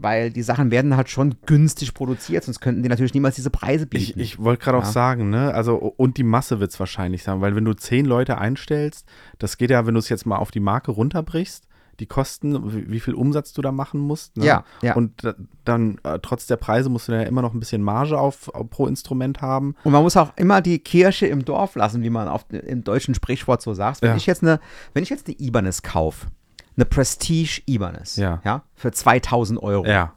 weil 0.00 0.30
die 0.30 0.42
Sachen 0.42 0.70
werden 0.70 0.96
halt 0.96 1.08
schon 1.08 1.34
günstig 1.44 1.92
produziert, 1.92 2.44
sonst 2.44 2.60
könnten 2.60 2.84
die 2.84 2.88
natürlich 2.88 3.14
niemals 3.14 3.34
diese 3.34 3.50
Preise 3.50 3.86
bieten. 3.86 4.20
Ich, 4.20 4.34
ich 4.34 4.38
wollte 4.38 4.62
gerade 4.62 4.78
auch 4.78 4.84
Ja. 4.84 4.92
sagen, 4.92 5.30
ne, 5.30 5.52
also 5.54 5.74
und 5.96 6.18
die 6.18 6.22
Masse 6.22 6.60
wird 6.60 6.70
es 6.70 6.78
wahrscheinlich 6.78 7.24
sein, 7.24 7.40
weil 7.40 7.56
wenn 7.56 7.64
du 7.64 7.72
zehn 7.74 8.04
Leute 8.06 8.38
einstellst, 8.38 9.08
das 9.40 9.56
geht 9.56 9.70
ja, 9.70 9.86
wenn 9.86 9.94
du 9.94 9.98
es 9.98 10.08
jetzt 10.08 10.24
mal 10.24 10.36
auf 10.36 10.52
die 10.52 10.60
Marke 10.60 10.92
runterbrichst, 10.92 11.66
die 12.00 12.06
Kosten, 12.06 12.88
wie, 12.90 13.00
viel 13.00 13.14
Umsatz 13.14 13.52
du 13.52 13.60
da 13.62 13.72
machen 13.72 13.98
musst. 14.00 14.36
Ne? 14.36 14.44
Ja, 14.46 14.64
ja. 14.82 14.94
Und 14.94 15.24
da- 15.24 15.34
dann, 15.64 15.98
äh, 16.04 16.18
trotz 16.20 16.46
der 16.46 16.56
Preise, 16.56 16.88
musst 16.88 17.08
du 17.08 17.12
ja 17.12 17.22
immer 17.22 17.42
noch 17.42 17.54
ein 17.54 17.60
bisschen 17.60 17.82
Marge 17.82 18.18
auf, 18.18 18.48
auf 18.54 18.70
pro 18.70 18.86
Instrument 18.86 19.40
haben. 19.42 19.74
Und 19.84 19.92
man 19.92 20.02
muss 20.02 20.16
auch 20.16 20.32
immer 20.36 20.60
die 20.60 20.78
Kirche 20.78 21.26
im 21.26 21.44
Dorf 21.44 21.74
lassen, 21.74 22.02
wie 22.02 22.10
man 22.10 22.28
auf, 22.28 22.46
im 22.50 22.84
deutschen 22.84 23.14
Sprichwort 23.14 23.62
so 23.62 23.74
sagt. 23.74 24.00
Wenn 24.02 24.10
Ja. 24.10 24.16
ich 24.16 24.26
jetzt 24.26 24.42
eine, 24.42 24.60
wenn 24.94 25.02
ich 25.02 25.10
jetzt 25.10 25.26
eine 25.26 25.36
Ibanez 25.40 25.82
kaufe, 25.82 26.28
eine 26.76 26.84
Prestige 26.84 27.62
Ibanez, 27.66 28.16
Ja. 28.16 28.40
ja, 28.44 28.62
für 28.76 28.92
2000 28.92 29.60
Euro, 29.62 29.84
Ja. 29.86 30.12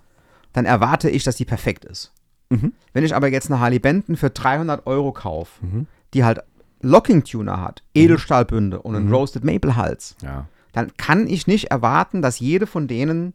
dann 0.53 0.65
erwarte 0.65 1.09
ich, 1.09 1.23
dass 1.23 1.35
die 1.35 1.45
perfekt 1.45 1.83
ist. 1.85 2.13
Mhm. 2.49 2.73
Wenn 2.93 3.03
ich 3.03 3.15
aber 3.15 3.29
jetzt 3.29 3.49
eine 3.49 3.59
Harley 3.59 3.79
Benton 3.79 4.17
für 4.17 4.29
300 4.29 4.85
Euro 4.85 5.11
kaufe, 5.13 5.65
Mhm. 5.65 5.87
die 6.13 6.23
halt 6.23 6.41
Locking 6.83 7.23
Tuner 7.23 7.61
hat, 7.61 7.83
Edelstahlbünde 7.93 8.81
und 8.81 8.95
einen 8.95 9.11
Roasted 9.11 9.43
Maple 9.43 9.75
Hals, 9.75 10.15
Ja. 10.21 10.45
Dann 10.73 10.95
kann 10.97 11.27
ich 11.27 11.47
nicht 11.47 11.65
erwarten, 11.71 12.21
dass 12.21 12.39
jede 12.39 12.67
von 12.67 12.87
denen 12.87 13.33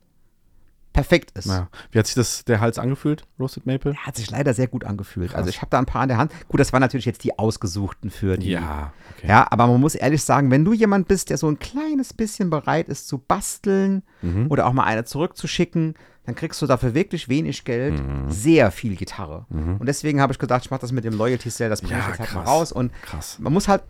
perfekt 0.92 1.33
ist. 1.37 1.46
ja. 1.46 1.68
Wie 1.90 1.99
hat 1.99 2.07
sich 2.07 2.14
das 2.14 2.44
der 2.46 2.61
Hals 2.61 2.79
angefühlt, 2.79 3.25
Roasted 3.38 3.66
Maple? 3.66 3.94
Hat 3.96 4.16
sich 4.16 4.31
leider 4.31 4.55
sehr 4.55 4.66
gut 4.66 4.83
angefühlt. 4.85 5.29
Krass. 5.29 5.37
Also 5.38 5.51
ich 5.51 5.61
habe 5.61 5.68
da 5.68 5.79
ein 5.79 5.85
paar 5.85 6.03
in 6.05 6.09
der 6.09 6.16
Hand. 6.16 6.33
Gut, 6.49 6.59
das 6.59 6.72
waren 6.72 6.81
natürlich 6.81 7.05
jetzt 7.05 7.22
die 7.22 7.38
ausgesuchten 7.38 8.09
für 8.11 8.38
die. 8.38 8.51
Ja. 8.53 8.94
Okay. 9.18 9.27
Ja, 9.29 9.46
aber 9.51 9.66
man 9.66 9.79
muss 9.79 9.94
ehrlich 9.94 10.22
sagen, 10.22 10.51
wenn 10.51 10.64
du 10.64 10.72
jemand 10.72 11.07
bist, 11.07 11.29
der 11.29 11.37
so 11.37 11.49
ein 11.49 11.59
kleines 11.59 12.14
bisschen 12.14 12.49
bereit 12.49 12.88
ist 12.88 13.09
zu 13.09 13.18
basteln 13.18 14.05
Mhm. 14.22 14.46
oder 14.51 14.66
auch 14.66 14.72
mal 14.72 14.85
eine 14.85 15.05
zurückzuschicken, 15.05 15.94
dann 16.25 16.35
kriegst 16.35 16.61
du 16.62 16.66
dafür 16.66 16.94
wirklich 16.94 17.29
wenig 17.29 17.64
Geld, 17.64 18.01
Mhm. 18.03 18.31
sehr 18.31 18.70
viel 18.70 18.96
Gitarre. 18.96 19.44
Und 19.51 19.85
deswegen 19.87 20.22
habe 20.22 20.33
ich 20.33 20.38
gedacht, 20.38 20.64
ich 20.64 20.70
mache 20.70 20.81
das 20.81 20.92
mit 20.92 21.05
dem 21.05 21.12
Loyalty 21.14 21.51
Sale, 21.51 21.68
das 21.70 21.83
bringe 21.83 21.99
Ja, 21.99 22.01
ich 22.01 22.09
jetzt 22.09 22.18
halt 22.20 22.35
mal 22.35 22.42
raus. 22.44 22.72
Und 22.72 22.90
Krass. 23.03 23.38
man 23.38 23.53
muss 23.53 23.68
halt, 23.68 23.83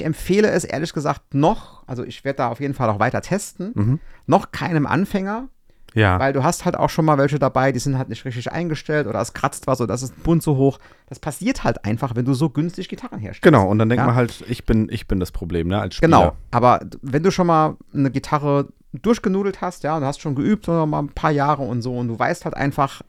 ich 0.00 0.04
empfehle 0.04 0.48
es 0.50 0.64
ehrlich 0.64 0.92
gesagt 0.92 1.34
noch, 1.34 1.82
also 1.86 2.04
ich 2.04 2.24
werde 2.24 2.38
da 2.38 2.48
auf 2.48 2.60
jeden 2.60 2.74
Fall 2.74 2.88
auch 2.90 2.98
weiter 2.98 3.20
testen, 3.22 3.72
Mhm. 3.74 4.00
noch 4.26 4.52
keinem 4.52 4.86
Anfänger, 4.86 5.48
Ja. 5.94 6.18
weil 6.18 6.32
du 6.34 6.42
hast 6.44 6.64
halt 6.66 6.76
auch 6.76 6.90
schon 6.90 7.04
mal 7.06 7.16
welche 7.16 7.38
dabei, 7.38 7.72
die 7.72 7.78
sind 7.78 7.96
halt 7.96 8.08
nicht 8.10 8.24
richtig 8.26 8.52
eingestellt 8.52 9.06
oder 9.06 9.20
es 9.20 9.32
kratzt 9.32 9.66
was 9.66 9.80
oder 9.80 9.88
das 9.94 10.02
ist 10.02 10.18
ein 10.18 10.22
Bund 10.22 10.42
so 10.42 10.56
hoch. 10.56 10.78
Das 11.08 11.18
passiert 11.18 11.64
halt 11.64 11.84
einfach, 11.86 12.14
wenn 12.14 12.24
du 12.26 12.34
so 12.34 12.50
günstig 12.50 12.88
Gitarren 12.88 13.18
herstellst. 13.18 13.42
Genau, 13.42 13.68
und 13.68 13.78
dann 13.78 13.88
denkt 13.88 14.00
Ja. 14.02 14.06
man 14.06 14.14
halt, 14.14 14.44
ich 14.48 14.66
bin, 14.66 14.88
ich 14.90 15.06
bin 15.08 15.18
das 15.20 15.32
Problem, 15.32 15.68
ne, 15.68 15.80
als 15.80 15.94
Spieler. 15.94 16.08
Genau, 16.18 16.36
aber 16.50 16.80
wenn 17.02 17.22
du 17.22 17.30
schon 17.30 17.46
mal 17.46 17.76
eine 17.94 18.10
Gitarre 18.10 18.68
durchgenudelt 18.92 19.60
hast, 19.60 19.82
ja, 19.84 19.96
und 19.96 20.04
hast 20.04 20.20
schon 20.20 20.34
geübt 20.34 20.68
oder 20.68 20.86
mal 20.86 21.00
ein 21.00 21.08
paar 21.08 21.30
Jahre 21.30 21.62
und 21.62 21.82
so 21.82 21.96
und 21.96 22.08
du 22.08 22.18
weißt 22.18 22.44
halt 22.44 22.56
einfach, 22.56 23.02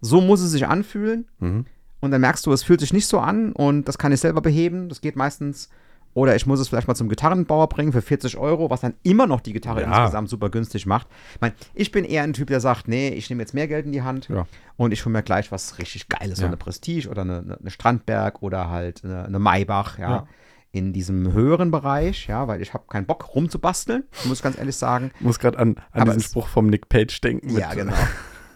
so 0.00 0.20
muss 0.20 0.40
es 0.40 0.50
sich 0.50 0.66
anfühlen 0.66 1.26
Mhm. 1.40 1.66
und 2.00 2.10
dann 2.10 2.20
merkst 2.20 2.44
du, 2.46 2.52
es 2.52 2.62
fühlt 2.64 2.80
sich 2.80 2.92
nicht 2.92 3.06
so 3.06 3.20
an 3.20 3.52
und 3.52 3.86
das 3.88 3.98
kann 3.98 4.10
ich 4.12 4.20
selber 4.20 4.40
beheben, 4.40 4.88
das 4.88 5.00
geht 5.00 5.14
meistens 5.16 5.68
oder 6.14 6.36
ich 6.36 6.46
muss 6.46 6.60
es 6.60 6.68
vielleicht 6.68 6.88
mal 6.88 6.94
zum 6.94 7.08
Gitarrenbauer 7.08 7.68
bringen 7.68 7.92
für 7.92 8.02
40 8.02 8.36
Euro, 8.36 8.68
was 8.70 8.80
dann 8.82 8.94
immer 9.02 9.26
noch 9.26 9.40
die 9.40 9.52
Gitarre 9.52 9.82
Ja. 9.82 10.02
insgesamt 10.02 10.28
super 10.28 10.50
günstig 10.50 10.84
macht. 10.86 11.06
Ich 11.34 11.40
meine, 11.40 11.54
ich 11.74 11.90
bin 11.92 12.04
eher 12.04 12.22
ein 12.22 12.32
Typ, 12.34 12.48
der 12.48 12.60
sagt, 12.60 12.86
nee, 12.88 13.08
ich 13.08 13.30
nehme 13.30 13.42
jetzt 13.42 13.54
mehr 13.54 13.68
Geld 13.68 13.86
in 13.86 13.92
die 13.92 14.02
Hand 14.02 14.28
Ja. 14.28 14.46
und 14.76 14.92
ich 14.92 15.04
hole 15.04 15.12
mir 15.12 15.22
gleich 15.22 15.50
was 15.52 15.78
richtig 15.78 16.08
Geiles, 16.08 16.38
so 16.38 16.42
Ja. 16.44 16.48
eine 16.48 16.56
Prestige 16.56 17.08
oder 17.08 17.22
eine, 17.22 17.56
eine- 17.60 17.70
Strandberg 17.70 18.42
oder 18.42 18.68
halt 18.70 19.02
eine, 19.04 19.24
eine 19.24 19.38
Maybach, 19.38 19.98
ja. 19.98 20.26
In 20.74 20.94
diesem 20.94 21.34
höheren 21.34 21.70
Bereich, 21.70 22.28
ja, 22.28 22.48
weil 22.48 22.62
ich 22.62 22.72
habe 22.72 22.84
keinen 22.88 23.04
Bock 23.04 23.34
rumzubasteln, 23.34 24.04
muss 24.24 24.38
ich 24.38 24.42
ganz 24.42 24.56
ehrlich 24.56 24.76
sagen. 24.76 25.10
Ich 25.20 25.26
muss 25.26 25.38
gerade 25.38 25.58
an, 25.58 25.76
an 25.92 26.02
Aber 26.02 26.04
diesen 26.12 26.20
es- 26.20 26.24
Spruch 26.30 26.48
vom 26.48 26.66
Nick 26.68 26.88
Page 26.88 27.20
denken. 27.20 27.50
Ja, 27.58 27.74
genau. 27.74 27.92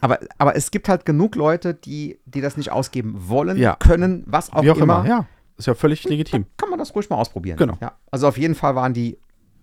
Aber, 0.00 0.18
aber 0.38 0.56
es 0.56 0.70
gibt 0.70 0.88
halt 0.88 1.04
genug 1.04 1.34
Leute, 1.36 1.74
die, 1.74 2.18
die 2.26 2.40
das 2.40 2.56
nicht 2.56 2.70
ausgeben 2.70 3.14
wollen, 3.28 3.56
Ja. 3.58 3.76
können, 3.76 4.24
was 4.26 4.50
auch, 4.52 4.62
Wie 4.62 4.70
auch 4.70 4.76
immer. 4.78 5.00
immer. 5.04 5.08
Ja, 5.08 5.26
ist 5.56 5.66
ja 5.66 5.74
völlig 5.74 6.04
legitim. 6.04 6.46
Kann 6.56 6.70
man 6.70 6.78
das 6.78 6.94
ruhig 6.94 7.08
mal 7.10 7.16
ausprobieren. 7.16 7.56
Genau. 7.56 7.76
Ja. 7.80 7.92
Also 8.10 8.28
auf 8.28 8.38
jeden 8.38 8.54
Fall 8.54 8.74
waren 8.74 8.92
die 8.94 9.18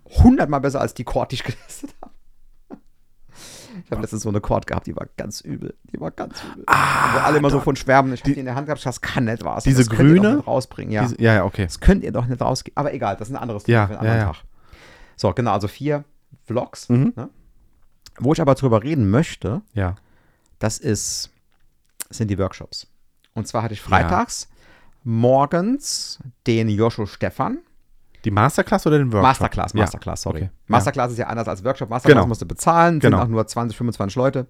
hundertmal 0.06 0.60
besser 0.62 0.82
als 0.82 0.94
die 0.94 1.04
Chord, 1.04 1.32
die 1.32 1.36
ich 1.36 1.44
getestet 1.44 1.94
habe. 2.02 2.12
Ich 3.86 3.92
habe 3.92 4.02
letztens 4.02 4.22
so 4.24 4.30
eine 4.30 4.40
Chord 4.40 4.68
gehabt, 4.68 4.86
die 4.86 4.96
war 4.96 5.08
ganz 5.18 5.42
übel. 5.42 5.76
Die 5.92 6.00
war 6.00 6.12
ganz 6.12 6.44
übel. 6.44 6.64
Wo 6.68 7.20
alle 7.20 7.38
immer 7.40 7.50
so 7.50 7.60
von 7.60 7.76
schwärmen. 7.76 8.14
Ich 8.14 8.22
habe 8.22 8.34
die 8.34 8.40
in 8.40 8.46
der 8.46 8.54
Hand 8.56 8.68
gehabt, 8.68 8.80
ich 8.80 8.84
dachte, 8.84 9.00
das 9.00 9.02
kann 9.02 9.26
nicht 9.26 9.44
wahr 9.44 9.60
sein. 9.62 9.72
diese 9.72 9.84
das 9.90 9.90
könnt 9.98 10.10
ihr 10.10 10.16
doch 10.18 10.22
grüne? 10.30 10.44
rausbringen. 10.46 10.92
Ja. 10.94 11.02
Diese, 11.04 11.20
ja, 11.22 11.34
ja, 11.34 11.46
okay. 11.46 11.64
Das 11.64 11.80
könnt 11.80 12.04
ihr 12.04 12.12
doch 12.12 12.26
nicht 12.28 12.40
rausgeben. 12.40 12.78
Aber 12.78 12.94
egal, 12.94 13.16
das 13.18 13.30
ist 13.30 13.36
ein 13.36 13.42
anderes 13.42 13.66
Ja, 13.68 13.88
für 13.88 13.94
einen 13.94 14.00
anderen 14.02 14.20
ja. 14.20 14.26
Tag. 14.34 14.44
So, 15.16 15.34
genau, 15.34 15.52
also 15.54 15.68
vier 15.68 16.04
Vlogs. 16.46 16.90
Mhm. 16.90 17.14
Ne? 17.16 17.30
Wo 18.20 18.34
ich 18.34 18.42
aber 18.42 18.54
drüber 18.54 18.84
reden 18.84 19.10
möchte, 19.10 19.62
Ja. 19.74 19.96
das 20.60 20.78
ist, 20.78 21.32
sind 22.12 22.30
die 22.30 22.38
Workshops. 22.38 22.88
Und 23.34 23.48
zwar 23.48 23.64
hatte 23.64 23.74
ich 23.74 23.82
freitags 23.82 24.50
morgens 25.04 26.20
den 26.48 26.70
Joscho 26.70 27.06
Stefan. 27.06 27.60
Die 28.26 28.32
Masterclass 28.32 28.88
oder 28.88 28.98
den 29.00 29.08
Workshop? 29.12 29.24
Masterclass, 29.24 29.74
Masterclass, 29.74 30.22
sorry. 30.22 30.38
okay. 30.44 30.50
Masterclass 30.68 31.12
ist 31.12 31.18
ja 31.18 31.28
anders 31.28 31.48
als 31.48 31.64
Workshop. 31.64 31.90
Masterclass 31.90 32.16
Genau. 32.22 32.28
musst 32.28 32.42
du 32.42 32.46
bezahlen, 32.46 33.00
Genau. 33.00 33.18
sind 33.18 33.26
auch 33.26 33.30
nur 33.30 33.46
20, 33.46 33.78
25 33.78 34.16
Leute 34.16 34.48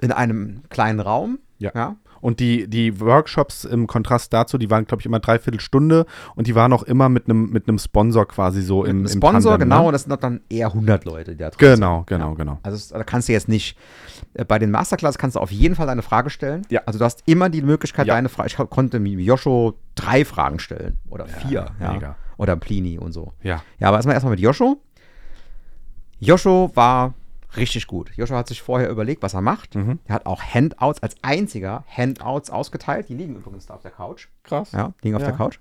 in 0.00 0.12
einem 0.12 0.62
kleinen 0.70 1.00
Raum. 1.00 1.38
Ja. 1.58 1.72
ja. 1.74 1.96
Und 2.20 2.40
die, 2.40 2.68
die 2.68 3.00
Workshops 3.00 3.64
im 3.64 3.86
Kontrast 3.86 4.32
dazu, 4.32 4.58
die 4.58 4.70
waren, 4.70 4.84
glaube 4.86 5.00
ich, 5.00 5.06
immer 5.06 5.20
dreiviertel 5.20 5.60
Stunde 5.60 6.06
und 6.34 6.46
die 6.46 6.54
waren 6.54 6.72
auch 6.72 6.82
immer 6.82 7.08
mit 7.08 7.24
einem 7.26 7.50
mit 7.50 7.68
einem 7.68 7.78
Sponsor 7.78 8.26
quasi 8.26 8.62
so 8.62 8.84
im, 8.84 9.02
Ein 9.02 9.06
im 9.06 9.08
Sponsor, 9.08 9.58
genau, 9.58 9.80
Ne? 9.82 9.86
und 9.88 9.92
das 9.92 10.02
sind 10.04 10.22
dann 10.22 10.40
eher 10.48 10.66
100 10.68 11.04
Leute, 11.04 11.32
die 11.32 11.38
da 11.38 11.50
drin 11.50 11.74
Genau, 11.74 11.96
sind. 11.98 12.06
genau, 12.08 12.28
ja. 12.30 12.34
genau. 12.34 12.58
Also 12.62 12.94
da 12.94 13.04
kannst 13.04 13.28
du 13.28 13.32
jetzt 13.32 13.48
nicht, 13.48 13.76
äh, 14.34 14.44
bei 14.44 14.58
den 14.58 14.70
Masterclass 14.70 15.18
kannst 15.18 15.36
du 15.36 15.40
auf 15.40 15.52
jeden 15.52 15.74
Fall 15.74 15.86
deine 15.86 16.02
Frage 16.02 16.30
stellen. 16.30 16.62
Ja. 16.70 16.80
Also 16.86 16.98
du 16.98 17.04
hast 17.04 17.22
immer 17.26 17.48
die 17.50 17.62
Möglichkeit, 17.62 18.06
Ja. 18.06 18.14
deine 18.14 18.28
Frage, 18.28 18.48
ich 18.48 18.56
konnte 18.56 18.98
mit 19.00 19.18
Joscho 19.20 19.74
drei 19.94 20.24
Fragen 20.24 20.58
stellen 20.58 20.98
oder 21.10 21.26
vier. 21.26 21.66
Mega. 21.78 22.16
Oder 22.36 22.56
Plini 22.56 22.98
und 22.98 23.12
so. 23.12 23.32
Ja. 23.42 23.62
Ja, 23.78 23.88
aber 23.88 23.96
erstmal 23.96 24.14
erstmal 24.14 24.30
mit 24.32 24.40
Joscho. 24.40 24.80
Joscho 26.20 26.70
war 26.74 27.14
richtig 27.56 27.86
gut. 27.86 28.10
Joscho 28.16 28.34
hat 28.36 28.48
sich 28.48 28.62
vorher 28.62 28.90
überlegt, 28.90 29.22
was 29.22 29.34
er 29.34 29.40
macht. 29.40 29.74
Mhm. 29.74 29.98
Er 30.06 30.14
hat 30.16 30.26
auch 30.26 30.42
Handouts 30.42 31.02
als 31.02 31.16
einziger 31.22 31.84
Handouts 31.88 32.50
ausgeteilt. 32.50 33.08
Die 33.08 33.14
liegen 33.14 33.36
übrigens 33.36 33.66
da 33.66 33.74
auf 33.74 33.82
der 33.82 33.90
Couch. 33.90 34.28
Krass. 34.44 34.72
Ja, 34.72 34.92
liegen 35.02 35.16
auf 35.16 35.22
Ja. 35.22 35.28
der 35.28 35.36
Couch. 35.36 35.58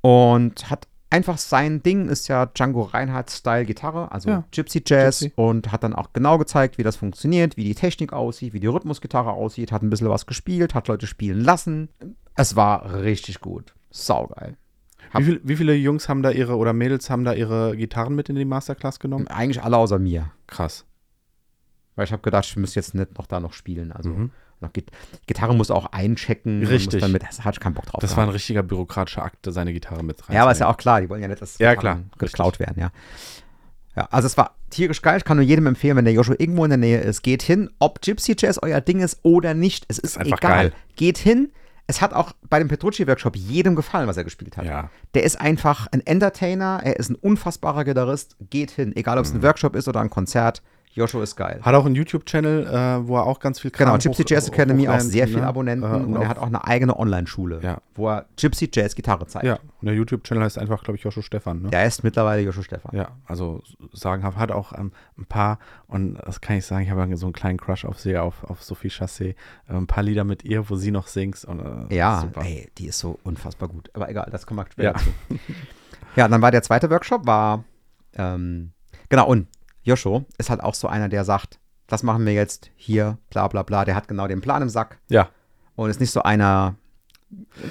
Und 0.00 0.70
hat 0.70 0.86
einfach 1.10 1.38
sein 1.38 1.82
Ding 1.82 2.08
ist 2.08 2.28
ja 2.28 2.46
Django 2.46 2.82
Reinhardt-Style 2.82 3.64
Gitarre, 3.64 4.12
also 4.12 4.30
Ja. 4.30 4.44
Gypsy 4.52 4.82
Jazz 4.86 5.20
Gypsy. 5.20 5.32
und 5.36 5.72
hat 5.72 5.82
dann 5.82 5.94
auch 5.94 6.12
genau 6.12 6.38
gezeigt, 6.38 6.78
wie 6.78 6.82
das 6.82 6.96
funktioniert, 6.96 7.56
wie 7.56 7.64
die 7.64 7.74
Technik 7.74 8.12
aussieht, 8.12 8.52
wie 8.52 8.60
die 8.60 8.66
Rhythmusgitarre 8.66 9.30
aussieht, 9.32 9.72
hat 9.72 9.82
ein 9.82 9.90
bisschen 9.90 10.08
was 10.08 10.26
gespielt, 10.26 10.74
hat 10.74 10.88
Leute 10.88 11.06
spielen 11.06 11.40
lassen. 11.40 11.88
Es 12.36 12.56
war 12.56 12.94
richtig 13.00 13.40
gut. 13.40 13.74
Saugeil. 13.90 14.56
Wie, 15.14 15.24
viel, 15.24 15.40
wie 15.42 15.56
viele 15.56 15.74
Jungs 15.74 16.08
haben 16.08 16.22
da 16.22 16.30
ihre 16.30 16.56
oder 16.56 16.72
Mädels 16.72 17.08
haben 17.10 17.24
da 17.24 17.32
ihre 17.32 17.76
Gitarren 17.76 18.14
mit 18.14 18.28
in 18.28 18.36
die 18.36 18.44
Masterclass 18.44 19.00
genommen? 19.00 19.26
Eigentlich 19.28 19.62
alle 19.62 19.76
außer 19.76 19.98
mir. 19.98 20.30
Krass. 20.46 20.84
Weil 21.96 22.04
ich 22.04 22.12
habe 22.12 22.22
gedacht, 22.22 22.44
ich 22.46 22.56
müsste 22.56 22.78
jetzt 22.78 22.94
nicht 22.94 23.16
noch 23.18 23.26
da 23.26 23.40
noch 23.40 23.52
spielen. 23.52 23.90
Also 23.92 24.10
Mhm. 24.10 24.30
noch 24.60 24.72
Git 24.72 24.90
Gitarre 25.26 25.54
muss 25.54 25.70
auch 25.70 25.86
einchecken. 25.92 26.64
Richtig. 26.64 27.00
Dann 27.00 27.12
mit, 27.12 27.22
das 27.22 27.44
hatte 27.44 27.56
ich 27.56 27.60
keinen 27.60 27.74
Bock 27.74 27.86
drauf. 27.86 28.00
Das 28.00 28.12
war 28.12 28.18
ein 28.24 28.26
gehabt. 28.26 28.34
richtiger 28.34 28.62
bürokratischer 28.62 29.22
Akt, 29.24 29.38
seine 29.48 29.72
Gitarre 29.72 30.02
mit 30.04 30.28
rein. 30.28 30.36
ja, 30.36 30.42
aber 30.42 30.52
ist 30.52 30.58
ja 30.60 30.68
auch 30.68 30.76
klar, 30.76 31.00
die 31.00 31.08
wollen 31.08 31.22
ja 31.22 31.28
nicht, 31.28 31.40
dass 31.42 31.58
Ja, 31.58 31.74
klar, 31.74 32.00
geklaut 32.18 32.58
werden, 32.60 32.78
ja. 32.78 32.90
Ja, 33.96 34.06
also 34.12 34.26
es 34.26 34.36
war 34.36 34.54
tierisch 34.70 35.02
geil. 35.02 35.16
Ich 35.16 35.24
kann 35.24 35.38
nur 35.38 35.46
jedem 35.46 35.66
empfehlen, 35.66 35.96
wenn 35.96 36.04
der 36.04 36.14
Joshua 36.14 36.36
irgendwo 36.38 36.62
in 36.64 36.70
der 36.70 36.78
Nähe 36.78 37.00
ist, 37.00 37.22
geht 37.22 37.42
hin, 37.42 37.68
ob 37.80 38.00
Gypsy 38.00 38.36
Jazz 38.38 38.58
euer 38.62 38.80
Ding 38.80 39.00
ist 39.00 39.18
oder 39.24 39.54
nicht. 39.54 39.86
Es 39.88 39.98
ist, 39.98 40.10
Ist 40.12 40.18
einfach 40.18 40.38
egal. 40.38 40.50
geil. 40.52 40.72
Geht 40.94 41.18
hin. 41.18 41.50
Es 41.90 42.00
hat 42.02 42.12
auch 42.12 42.32
bei 42.50 42.58
dem 42.58 42.68
Petrucci-Workshop 42.68 43.34
jedem 43.34 43.74
gefallen, 43.74 44.06
was 44.06 44.16
er 44.18 44.24
gespielt 44.24 44.56
hat. 44.58 44.66
Ja. 44.66 44.90
Der 45.14 45.22
ist 45.24 45.40
einfach 45.40 45.86
ein 45.90 46.06
Entertainer, 46.06 46.80
er 46.84 46.96
ist 46.98 47.08
ein 47.10 47.14
unfassbarer 47.16 47.84
Gitarrist. 47.84 48.36
Geht 48.50 48.70
hin, 48.70 48.94
egal 48.94 49.16
ob 49.18 49.24
Mhm. 49.24 49.28
es 49.30 49.34
ein 49.34 49.42
Workshop 49.42 49.74
ist 49.74 49.88
oder 49.88 50.00
ein 50.00 50.10
Konzert. 50.10 50.62
Joshua 50.94 51.22
ist 51.22 51.36
geil. 51.36 51.60
Hat 51.62 51.74
auch 51.74 51.86
einen 51.86 51.94
YouTube-Channel, 51.94 52.66
äh, 52.66 53.06
wo 53.06 53.16
er 53.16 53.24
auch 53.26 53.38
ganz 53.40 53.60
viel 53.60 53.70
Genau, 53.70 53.90
Kram 53.90 53.98
Gypsy 54.00 54.22
hoch- 54.24 54.30
Jazz 54.30 54.48
Academy 54.48 54.88
auch 54.88 54.98
sehr 55.00 55.28
viele 55.28 55.42
ne? 55.42 55.46
Abonnenten 55.46 55.84
Äh, 55.88 55.96
und, 55.96 56.14
er 56.16 56.20
auch- 56.22 56.26
hat 56.28 56.38
auch 56.38 56.46
eine 56.46 56.64
eigene 56.64 56.98
Online-Schule, 56.98 57.60
Ja. 57.62 57.78
wo 57.94 58.08
er 58.08 58.26
Gypsy 58.36 58.68
Jazz 58.72 58.94
Gitarre 58.94 59.26
zeigt. 59.26 59.44
Ja, 59.46 59.54
und 59.80 59.86
der 59.86 59.94
YouTube-Channel 59.94 60.42
heißt 60.42 60.58
einfach, 60.58 60.82
glaube 60.82 60.96
ich, 60.96 61.04
Joshua 61.04 61.22
Stefan. 61.22 61.62
Ne? 61.62 61.70
Der 61.70 61.84
ist 61.86 62.02
mittlerweile 62.02 62.42
Joshua 62.42 62.62
Stefan. 62.64 62.96
Ja, 62.96 63.10
also 63.26 63.62
sagenhaft. 63.92 64.38
Hat 64.38 64.50
auch 64.50 64.72
ähm, 64.72 64.92
ein 65.16 65.26
paar, 65.26 65.58
und 65.86 66.14
das 66.24 66.40
kann 66.40 66.56
ich 66.56 66.66
sagen, 66.66 66.82
ich 66.84 66.90
habe 66.90 67.16
so 67.16 67.26
einen 67.26 67.32
kleinen 67.32 67.58
Crush 67.58 67.84
auf 67.84 67.98
sie, 68.00 68.16
auf, 68.16 68.42
auf 68.44 68.62
Sophie 68.62 68.88
Chassé. 68.88 69.30
Äh, 69.68 69.74
ein 69.74 69.86
paar 69.86 70.02
Lieder 70.02 70.24
mit 70.24 70.44
ihr, 70.44 70.68
wo 70.68 70.76
sie 70.76 70.90
noch 70.90 71.06
singt. 71.06 71.44
Und, 71.44 71.60
äh, 71.90 71.94
Ja, 71.94 72.20
super. 72.22 72.42
ey, 72.44 72.70
die 72.78 72.86
ist 72.86 72.98
so 72.98 73.18
unfassbar 73.22 73.68
gut. 73.68 73.90
Aber 73.94 74.08
egal, 74.10 74.28
das 74.32 74.46
kommen 74.46 74.58
wir 74.60 74.66
später 74.70 74.92
Ja. 74.92 74.96
zu. 74.98 75.10
Ja, 76.16 76.24
und 76.24 76.30
dann 76.32 76.42
war 76.42 76.50
der 76.50 76.62
zweite 76.62 76.90
Workshop, 76.90 77.26
war, 77.26 77.62
ähm, 78.16 78.72
genau, 79.08 79.26
und 79.28 79.46
Joshua 79.88 80.24
ist 80.38 80.50
halt 80.50 80.60
auch 80.62 80.74
so 80.74 80.86
einer, 80.88 81.08
der 81.08 81.24
sagt, 81.24 81.58
das 81.86 82.02
machen 82.02 82.24
wir 82.26 82.32
jetzt 82.34 82.70
hier, 82.76 83.18
bla 83.30 83.48
bla 83.48 83.62
bla. 83.62 83.84
Der 83.84 83.94
hat 83.94 84.08
genau 84.08 84.28
den 84.28 84.40
Plan 84.40 84.62
im 84.62 84.68
Sack 84.68 84.98
Ja, 85.08 85.28
und 85.76 85.88
ist 85.90 86.00
nicht 86.00 86.10
so 86.10 86.22
einer, 86.22 86.74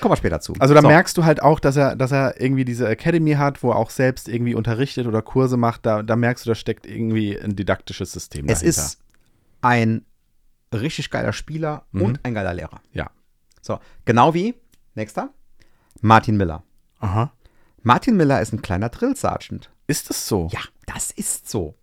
kommen 0.01 0.12
wir 0.12 0.17
später 0.17 0.39
zu. 0.39 0.53
also 0.60 0.73
da 0.73 0.82
so. 0.82 0.88
merkst 0.88 1.17
du 1.17 1.23
halt 1.25 1.41
auch, 1.41 1.60
dass 1.60 1.75
er, 1.77 1.95
dass 1.95 2.12
er 2.12 2.39
irgendwie 2.41 2.65
diese 2.65 2.88
Academy 2.89 3.34
hat, 3.34 3.62
wo 3.63 3.71
er 3.71 3.75
auch 3.75 3.89
selbst 3.91 4.27
irgendwie 4.27 4.56
unterrichtet 4.56 5.08
oder 5.08 5.21
Kurse 5.21 5.58
macht. 5.58 5.86
Da, 5.86 6.03
da 6.03 6.15
merkst 6.15 6.45
du, 6.45 6.49
da 6.51 6.56
steckt 6.56 6.86
irgendwie 6.88 7.39
ein 7.39 7.56
didaktisches 7.56 8.12
System 8.12 8.45
Es 8.47 8.60
dahinter. 8.60 8.82
ist 8.82 8.99
ein 9.62 10.06
richtig 10.73 11.10
geiler 11.12 11.34
Spieler 11.34 11.86
Mhm. 11.91 12.01
und 12.01 12.19
ein 12.25 12.34
geiler 12.34 12.53
Lehrer. 12.53 12.82
Ja. 12.93 13.10
So, 13.62 13.80
genau 14.06 14.34
wie, 14.34 14.56
nächster, 14.95 15.30
Martin 16.01 16.38
Miller. 16.38 16.63
Aha. 16.99 17.32
Martin 17.84 18.17
Miller 18.17 18.41
ist 18.41 18.53
ein 18.53 18.62
kleiner 18.62 18.89
Drill 18.89 19.15
Sergeant. 19.15 19.69
Ist 19.88 20.10
das 20.10 20.27
so? 20.27 20.49
Ja, 20.51 20.60
das 20.86 21.12
ist 21.12 21.49
so. 21.49 21.75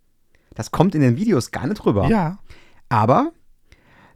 Das 0.55 0.71
kommt 0.71 0.95
in 0.95 1.01
den 1.01 1.17
Videos 1.17 1.51
gar 1.51 1.67
nicht 1.67 1.85
rüber. 1.85 2.07
Ja. 2.07 2.39
Aber 2.89 3.31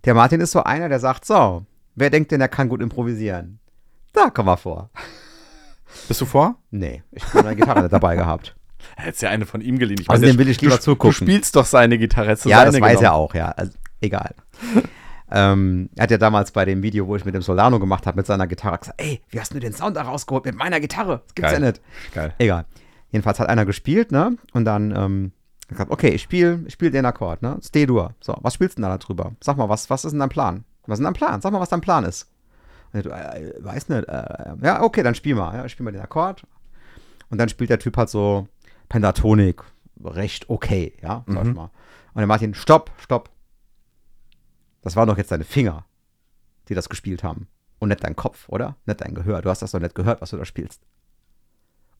der 0.05 0.13
Martin 0.13 0.41
ist 0.41 0.51
so 0.51 0.63
einer, 0.63 0.89
der 0.89 0.99
sagt, 0.99 1.25
so, 1.25 1.65
wer 1.95 2.09
denkt 2.09 2.31
denn, 2.31 2.41
er 2.41 2.47
kann 2.47 2.69
gut 2.69 2.81
improvisieren? 2.81 3.59
Da 4.13 4.29
komm 4.29 4.47
mal 4.47 4.57
vor. 4.57 4.89
Bist 6.07 6.21
du 6.21 6.25
vor? 6.25 6.55
Nee, 6.71 7.03
ich 7.11 7.23
habe 7.25 7.43
meine 7.43 7.55
Gitarre 7.55 7.81
nicht 7.81 7.93
dabei 7.93 8.15
gehabt. 8.15 8.55
Hättest 8.95 9.21
ja 9.21 9.29
eine 9.29 9.45
von 9.45 9.61
ihm 9.61 9.77
geliehen. 9.77 9.99
Ich 9.99 10.07
weiß, 10.07 10.21
der- 10.21 10.37
will 10.37 10.49
ich 10.49 10.61
lieber 10.61 10.75
du, 10.75 10.81
zugucken. 10.81 11.09
Du 11.09 11.31
spielst 11.31 11.55
doch 11.55 11.65
seine 11.65 11.97
Gitarre. 11.97 12.29
Ja, 12.45 12.63
das 12.65 12.73
seine 12.73 12.81
weiß 12.81 13.01
er 13.01 13.13
auch, 13.13 13.33
ja. 13.33 13.49
Also, 13.51 13.73
egal. 13.99 14.33
ähm, 15.31 15.89
er 15.95 16.03
hat 16.03 16.11
ja 16.11 16.17
damals 16.17 16.51
bei 16.51 16.65
dem 16.65 16.81
Video, 16.81 17.07
wo 17.07 17.15
ich 17.15 17.25
mit 17.25 17.35
dem 17.35 17.41
Solano 17.41 17.79
gemacht 17.79 18.07
habe, 18.07 18.17
mit 18.17 18.25
seiner 18.25 18.47
Gitarre 18.47 18.77
gesagt, 18.79 19.01
ey, 19.01 19.21
wie 19.29 19.39
hast 19.39 19.53
du 19.53 19.59
den 19.59 19.73
Sound 19.73 19.97
da 19.97 20.03
rausgeholt 20.03 20.45
mit 20.45 20.55
meiner 20.55 20.79
Gitarre? 20.79 21.23
Das 21.25 21.35
gibt's 21.35 21.51
Geil. 21.51 21.61
ja 21.61 21.67
nicht. 21.67 21.81
Geil. 22.13 22.33
Egal. 22.37 22.65
Jedenfalls 23.11 23.39
hat 23.39 23.49
einer 23.49 23.65
gespielt, 23.65 24.11
ne? 24.11 24.37
Und 24.53 24.65
dann 24.65 24.95
ähm, 24.95 25.31
gesagt, 25.75 25.91
okay, 25.91 26.09
ich 26.09 26.21
spiele 26.21 26.63
ich 26.65 26.73
spiel 26.73 26.91
den 26.91 27.05
Akkord, 27.05 27.41
ne? 27.41 27.57
Stay 27.61 27.85
dur. 27.85 28.13
So, 28.21 28.35
was 28.41 28.53
spielst 28.53 28.77
du 28.77 28.81
denn 28.81 28.89
da 28.89 28.97
drüber? 28.97 29.33
Sag 29.41 29.57
mal, 29.57 29.69
was, 29.69 29.89
was 29.89 30.05
ist 30.05 30.11
denn 30.11 30.19
dein 30.19 30.29
Plan? 30.29 30.63
Was 30.85 30.95
ist 30.95 30.99
denn 30.99 31.05
dein 31.05 31.13
Plan? 31.13 31.41
Sag 31.41 31.51
mal, 31.51 31.59
was 31.59 31.69
dein 31.69 31.81
Plan 31.81 32.03
ist. 32.05 32.31
Und 32.91 33.05
du, 33.05 33.09
äh, 33.11 33.49
äh, 33.49 33.63
weiß 33.63 33.89
nicht. 33.89 34.07
Äh, 34.07 34.55
ja, 34.63 34.81
okay, 34.81 35.03
dann 35.03 35.15
spiel 35.15 35.35
mal. 35.35 35.55
Ja, 35.55 35.65
ich 35.65 35.71
spiel 35.71 35.83
mal 35.83 35.91
den 35.91 36.01
Akkord. 36.01 36.43
Und 37.29 37.37
dann 37.37 37.49
spielt 37.49 37.69
der 37.69 37.77
Typ 37.79 37.95
halt 37.97 38.09
so 38.09 38.47
Pentatonik. 38.89 39.61
Recht 40.03 40.49
okay, 40.49 40.93
ja, 41.01 41.23
sag 41.27 41.43
Mhm. 41.45 41.53
mal. 41.53 41.69
Und 42.13 42.19
der 42.19 42.27
Martin, 42.27 42.53
stopp, 42.55 42.89
stopp. 42.99 43.29
Das 44.81 44.95
waren 44.95 45.07
doch 45.07 45.17
jetzt 45.17 45.31
deine 45.31 45.43
Finger, 45.43 45.85
die 46.69 46.73
das 46.73 46.89
gespielt 46.89 47.21
haben. 47.23 47.47
Und 47.79 47.89
nicht 47.89 48.03
dein 48.03 48.15
Kopf, 48.15 48.47
oder? 48.49 48.75
Nicht 48.85 49.01
dein 49.01 49.13
Gehör. 49.13 49.41
Du 49.41 49.49
hast 49.49 49.61
das 49.61 49.71
doch 49.71 49.79
nicht 49.79 49.93
gehört, 49.95 50.21
was 50.21 50.31
du 50.31 50.37
da 50.37 50.45
spielst. 50.45 50.81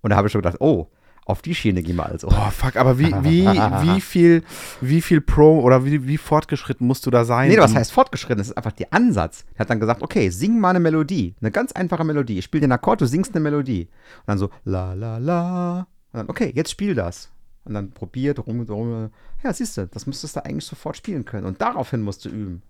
Und 0.02 0.10
da 0.12 0.16
habe 0.16 0.28
ich 0.28 0.32
schon 0.32 0.42
gedacht, 0.42 0.58
oh, 0.62 0.88
auf 1.30 1.42
die 1.42 1.56
Schiene 1.56 1.84
gehen 1.84 1.96
wir 1.96 2.06
also. 2.06 2.28
Boah, 2.28 2.52
fuck, 2.52 2.76
aber 2.76 2.98
wie, 2.98 3.12
wie, 3.24 3.46
wie 3.48 4.02
viel, 4.02 4.44
wie 4.82 5.02
viel 5.02 5.22
Pro 5.22 5.60
oder 5.60 5.86
wie, 5.86 6.08
wie 6.08 6.18
fortgeschritten 6.18 6.86
musst 6.86 7.06
du 7.06 7.12
da 7.12 7.26
sein? 7.26 7.50
Nee, 7.50 7.58
was 7.58 7.76
heißt 7.76 7.92
fortgeschritten? 7.92 8.40
Das 8.40 8.48
ist 8.48 8.58
einfach 8.58 8.72
der 8.72 8.94
Ansatz. 8.94 9.46
Er 9.56 9.60
hat 9.60 9.70
dann 9.70 9.80
gesagt, 9.80 10.02
okay, 10.02 10.30
sing 10.30 10.60
mal 10.60 10.72
eine 10.72 10.80
Melodie. 10.80 11.36
Eine 11.42 11.52
ganz 11.52 11.72
einfache 11.72 12.04
Melodie. 12.04 12.40
Ich 12.40 12.46
spiele 12.46 12.62
den 12.62 12.72
Akkord, 12.72 13.02
du 13.02 13.06
singst 13.06 13.34
eine 13.36 13.42
Melodie. 13.42 13.88
Und 14.20 14.28
dann 14.28 14.38
so, 14.38 14.50
la, 14.64 14.94
la, 14.94 15.18
la. 15.18 15.88
Und 16.12 16.18
dann, 16.18 16.30
okay, 16.30 16.52
jetzt 16.56 16.72
spiel 16.72 16.96
das. 16.96 17.30
Und 17.66 17.76
dann 17.76 17.92
probiert, 17.92 18.46
rum, 18.48 18.62
rum. 18.62 19.12
Ja, 19.44 19.54
siehst 19.54 19.78
du, 19.78 19.88
das 19.88 20.08
müsstest 20.08 20.36
du 20.36 20.44
eigentlich 20.44 20.66
sofort 20.66 20.98
spielen 20.98 21.26
können. 21.26 21.46
Und 21.46 21.62
daraufhin 21.62 22.02
musst 22.02 22.26
du 22.26 22.30
üben. 22.30 22.64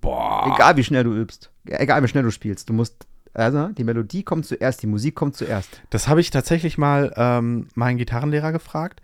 Boah. 0.00 0.52
Egal, 0.54 0.76
wie 0.76 0.84
schnell 0.84 1.04
du 1.04 1.14
übst. 1.14 1.50
Egal, 1.66 2.02
wie 2.02 2.08
schnell 2.08 2.22
du 2.22 2.30
spielst. 2.30 2.68
Du 2.68 2.72
musst, 2.72 3.06
also, 3.36 3.68
die 3.68 3.84
Melodie 3.84 4.22
kommt 4.22 4.46
zuerst, 4.46 4.82
die 4.82 4.86
Musik 4.86 5.14
kommt 5.14 5.36
zuerst. 5.36 5.82
Das 5.90 6.08
habe 6.08 6.20
ich 6.20 6.30
tatsächlich 6.30 6.78
mal 6.78 7.12
ähm, 7.16 7.68
meinen 7.74 7.98
Gitarrenlehrer 7.98 8.52
gefragt 8.52 9.00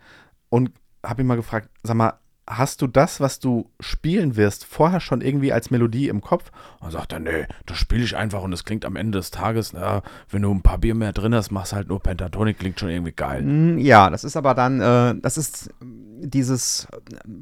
und 0.49 0.71
habe 1.05 1.21
ihn 1.21 1.27
mal 1.27 1.35
gefragt, 1.35 1.69
sag 1.83 1.95
mal, 1.95 2.13
hast 2.47 2.81
du 2.81 2.87
das, 2.87 3.19
was 3.21 3.39
du 3.39 3.69
spielen 3.79 4.35
wirst, 4.35 4.65
vorher 4.65 4.99
schon 4.99 5.21
irgendwie 5.21 5.53
als 5.53 5.71
Melodie 5.71 6.09
im 6.09 6.21
Kopf? 6.21 6.51
Und 6.79 6.91
sagt 6.91 7.13
er, 7.13 7.19
nee, 7.19 7.45
das 7.65 7.77
spiele 7.77 8.03
ich 8.03 8.17
einfach 8.17 8.41
und 8.41 8.51
es 8.53 8.65
klingt 8.65 8.85
am 8.85 8.95
Ende 8.95 9.17
des 9.19 9.31
Tages, 9.31 9.73
na, 9.73 10.01
wenn 10.29 10.41
du 10.41 10.51
ein 10.51 10.61
paar 10.61 10.79
Bier 10.79 10.95
mehr 10.95 11.13
drin 11.13 11.33
hast, 11.33 11.51
machst 11.51 11.73
halt 11.73 11.87
nur 11.87 12.01
Pentatonik, 12.01 12.59
klingt 12.59 12.79
schon 12.79 12.89
irgendwie 12.89 13.13
geil. 13.13 13.43
Mm, 13.43 13.77
Ja, 13.77 14.09
das 14.09 14.23
ist 14.23 14.35
aber 14.35 14.53
dann, 14.55 14.81
äh, 14.81 15.15
das 15.21 15.37
ist 15.37 15.69
dieses, 15.79 16.87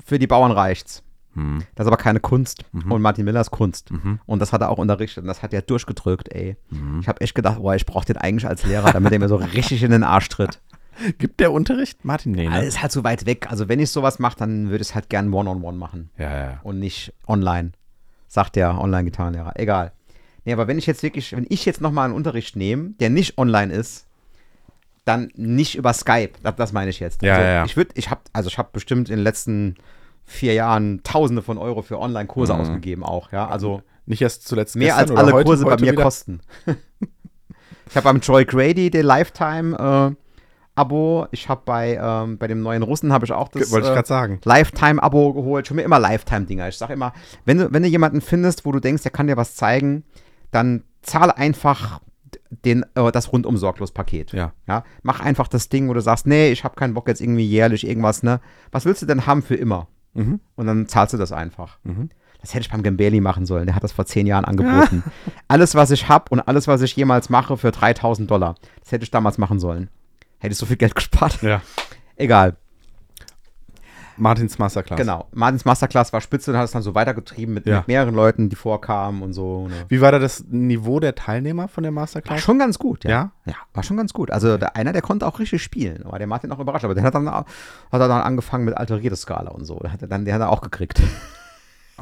für 0.06 0.20
die 0.20 0.28
Bauern 0.28 0.52
reicht's. 0.52 1.04
Hm. 1.34 1.60
Das 1.76 1.86
ist 1.86 1.88
aber 1.88 1.98
keine 1.98 2.20
Kunst. 2.20 2.64
Mhm. 2.72 2.92
Und 2.92 3.02
Martin 3.02 3.26
Miller 3.26 3.42
ist 3.42 3.52
Kunst. 3.52 3.92
Mhm. 3.92 4.20
Und 4.26 4.40
das 4.40 4.54
hat 4.54 4.62
er 4.62 4.70
auch 4.70 4.78
unterrichtet. 4.78 5.24
Und 5.24 5.28
das 5.28 5.42
hat 5.42 5.54
er 5.54 5.62
durchgedrückt, 5.62 6.34
ey. 6.34 6.58
Mhm. 6.70 7.00
Ich 7.02 7.08
habe 7.08 7.22
echt 7.22 7.36
gedacht, 7.36 7.60
boah, 7.60 7.76
ich 7.76 7.86
brauche 7.86 8.06
den 8.06 8.18
eigentlich 8.18 8.48
als 8.48 8.66
Lehrer, 8.66 8.92
damit 8.92 9.12
er 9.14 9.20
mir 9.20 9.30
so 9.30 9.38
richtig 9.38 9.84
in 9.84 9.92
den 9.92 10.04
Arsch 10.04 10.30
tritt. 10.30 10.60
Gibt 11.18 11.40
der 11.40 11.52
Unterricht? 11.52 12.04
Martin, 12.04 12.34
Aber 12.40 12.60
ne? 12.60 12.66
ist 12.66 12.82
halt 12.82 12.92
so 12.92 13.04
weit 13.04 13.26
weg. 13.26 13.48
Also 13.50 13.70
wenn 13.70 13.80
ich 13.80 13.90
sowas 13.90 14.20
mache, 14.20 14.38
dann 14.38 14.70
würde 14.70 14.82
ich 14.82 14.90
es 14.90 14.96
halt 14.96 15.10
gern 15.10 15.34
One-on-One 15.34 15.78
machen. 15.78 16.10
Ja, 16.18 16.38
ja. 16.38 16.60
Und 16.64 16.80
nicht 16.80 17.14
online. 17.28 17.72
Sagt 18.28 18.56
der 18.56 18.80
Online-Gitarrenlehrer. 18.80 19.54
Egal. 19.56 19.94
Nee, 20.46 20.54
aber 20.54 20.68
wenn 20.68 20.78
ich 20.78 20.86
jetzt 20.86 21.04
wirklich, 21.04 21.34
wenn 21.34 21.46
ich 21.50 21.66
jetzt 21.66 21.82
nochmal 21.82 22.06
einen 22.06 22.16
Unterricht 22.16 22.56
nehme, 22.56 22.92
der 23.00 23.10
nicht 23.10 23.38
online 23.38 23.72
ist, 23.72 24.08
dann 25.06 25.32
nicht 25.36 25.76
über 25.76 25.94
Skype. 25.94 26.32
Das, 26.44 26.56
das 26.56 26.74
meine 26.74 26.90
ich 26.90 27.00
jetzt. 27.00 27.22
Ja, 27.22 27.34
also 27.34 27.44
ja, 27.44 27.54
ja. 27.54 27.66
Ich 27.66 27.78
würde, 27.78 27.92
ich 27.96 28.10
habe, 28.10 28.22
also 28.34 28.50
ich 28.50 28.58
habe 28.58 28.70
bestimmt 28.72 29.10
in 29.10 29.18
den 29.18 29.24
letzten 29.24 29.76
vier 30.32 30.54
Jahren 30.54 31.02
Tausende 31.04 31.42
von 31.42 31.58
Euro 31.58 31.82
für 31.82 32.00
Online-Kurse 32.00 32.54
Mhm. 32.54 32.60
ausgegeben 32.62 33.04
auch. 33.04 33.32
Ja, 33.32 33.48
also 33.48 33.82
Nicht 34.06 34.22
erst 34.22 34.48
zuletzt 34.48 34.76
Mehr 34.76 34.98
als 34.98 35.12
alle 35.12 35.32
heute, 35.32 35.46
Kurse 35.46 35.64
bei 35.66 35.72
heute 35.74 35.86
mir 35.86 35.92
wieder? 35.94 36.04
kosten. 36.04 36.42
ich 37.88 37.96
habe 37.96 38.04
beim 38.06 38.20
Joy 38.20 38.46
Grady 38.46 38.90
den 38.90 39.06
Lifetime-Abo. 39.06 41.28
ich 41.32 41.50
habe 41.50 41.62
bei, 41.66 42.00
ähm, 42.02 42.38
bei 42.38 42.48
dem 42.48 42.62
neuen 42.62 42.84
Russen 42.84 43.14
habe 43.14 43.26
ich 43.26 43.32
auch 43.32 43.50
das 43.50 43.72
Wollte 43.72 43.88
ich 43.88 43.92
äh, 43.92 43.96
gerade 43.96 44.08
sagen. 44.08 44.40
Lifetime-Abo 44.44 45.34
geholt. 45.34 45.68
Schon 45.68 45.76
mir 45.76 45.84
immer 45.84 46.00
Lifetime-Dinger. 46.00 46.68
Ich 46.70 46.78
sage 46.78 46.94
immer, 46.94 47.14
wenn 47.46 47.58
du, 47.60 47.72
wenn 47.74 47.84
du 47.84 47.90
jemanden 47.90 48.22
findest, 48.22 48.66
wo 48.66 48.72
du 48.72 48.80
denkst, 48.80 49.04
der 49.04 49.12
kann 49.12 49.28
dir 49.28 49.38
was 49.38 49.56
zeigen, 49.56 50.04
dann 50.52 50.84
zahle 51.02 51.38
einfach 51.38 52.00
den, 52.66 52.84
äh, 52.96 53.12
das 53.12 53.32
rundum 53.32 53.58
sorglos 53.58 53.92
Paket. 53.92 54.32
Ja. 54.34 54.54
Ja, 54.68 54.84
mach 55.04 55.20
einfach 55.20 55.48
das 55.48 55.70
Ding, 55.70 55.88
wo 55.90 55.94
du 55.94 56.02
sagst, 56.02 56.28
nee, 56.28 56.52
ich 56.52 56.64
habe 56.64 56.76
keinen 56.76 56.94
Bock 56.94 57.08
jetzt 57.08 57.22
irgendwie 57.22 57.46
jährlich 57.46 57.88
irgendwas, 57.88 58.24
ne? 58.24 58.40
Was 58.72 58.86
willst 58.86 59.02
du 59.02 59.06
denn 59.06 59.26
haben 59.26 59.42
für 59.42 59.56
immer? 59.56 59.88
Mhm. 60.14 60.40
Und 60.56 60.68
dann 60.68 60.88
zahlst 60.88 61.14
du 61.14 61.18
das 61.18 61.32
einfach. 61.32 61.78
Mhm. 61.84 62.10
Das 62.42 62.54
hätte 62.54 62.62
ich 62.62 62.72
beim 62.72 62.82
Gambeli 62.84 63.22
machen 63.22 63.46
sollen. 63.46 63.68
Der 63.68 63.76
hat 63.76 63.84
das 63.84 63.92
vor 63.92 64.06
zehn 64.06 64.26
Jahren 64.28 64.46
angeboten. 64.52 65.04
alles, 65.48 65.76
was 65.76 65.92
ich 65.92 66.10
habe 66.10 66.26
und 66.30 66.40
alles, 66.40 66.68
was 66.68 66.82
ich 66.82 66.96
jemals 66.96 67.30
mache, 67.30 67.56
für 67.58 67.72
3000 67.72 68.30
Dollar. 68.30 68.56
Das 68.82 68.92
hätte 68.92 69.04
ich 69.04 69.12
damals 69.12 69.38
machen 69.38 69.60
sollen. 69.60 69.90
Hätte 70.40 70.54
ich 70.54 70.58
so 70.58 70.66
viel 70.66 70.78
Geld 70.78 70.96
gespart. 70.96 71.42
Ja. 71.44 71.62
Egal. 72.16 72.56
Martins 74.22 74.60
Masterclass. 74.60 74.98
Genau. 75.00 75.28
Martins 75.34 75.66
Masterclass 75.66 76.14
war 76.14 76.22
spitze 76.22 76.52
und 76.52 76.58
hat 76.58 76.66
es 76.66 76.72
dann 76.72 76.82
so 76.84 76.94
weitergetrieben 76.96 77.54
mit, 77.54 77.66
Ja. 77.66 77.78
mit 77.80 77.88
mehreren 77.88 78.14
Leuten, 78.16 78.50
die 78.50 78.56
vorkamen 78.56 79.22
und 79.24 79.34
so. 79.34 79.68
Ne? 79.68 79.74
Wie 79.90 80.00
war 80.00 80.12
da 80.12 80.20
das 80.20 80.46
Niveau 80.48 81.00
der 81.00 81.16
Teilnehmer 81.16 81.68
von 81.68 81.84
der 81.84 81.94
War 81.94 82.02
Masterclass? 82.04 82.40
schon 82.42 82.60
ganz 82.60 82.78
gut, 82.80 83.04
ja. 83.04 83.10
Ja? 83.10 83.32
Ja, 83.46 83.56
war 83.74 83.84
schon 83.84 83.98
ganz 83.98 84.14
gut. 84.14 84.30
Also 84.32 84.58
der, 84.58 84.76
einer, 84.76 84.94
der 84.94 85.02
konnte 85.02 85.26
auch 85.26 85.40
richtig 85.40 85.64
spielen. 85.64 86.04
War 86.06 86.20
der 86.20 86.28
Martin 86.28 86.52
auch 86.52 86.60
überrascht. 86.60 86.86
Aber 86.86 86.94
der 86.96 87.04
hat 87.04 87.16
dann, 87.16 87.28
hat 87.30 87.46
dann 87.92 88.12
angefangen 88.12 88.66
mit 88.66 88.78
alterierte 88.78 89.16
Skala 89.16 89.52
und 89.52 89.66
so. 89.66 89.80
Der 89.80 89.92
hat 89.92 90.02
er 90.02 90.08
dann, 90.08 90.26
der 90.26 90.36
hat 90.36 90.42
er 90.42 90.50
auch 90.50 90.62
gekriegt. 90.62 91.02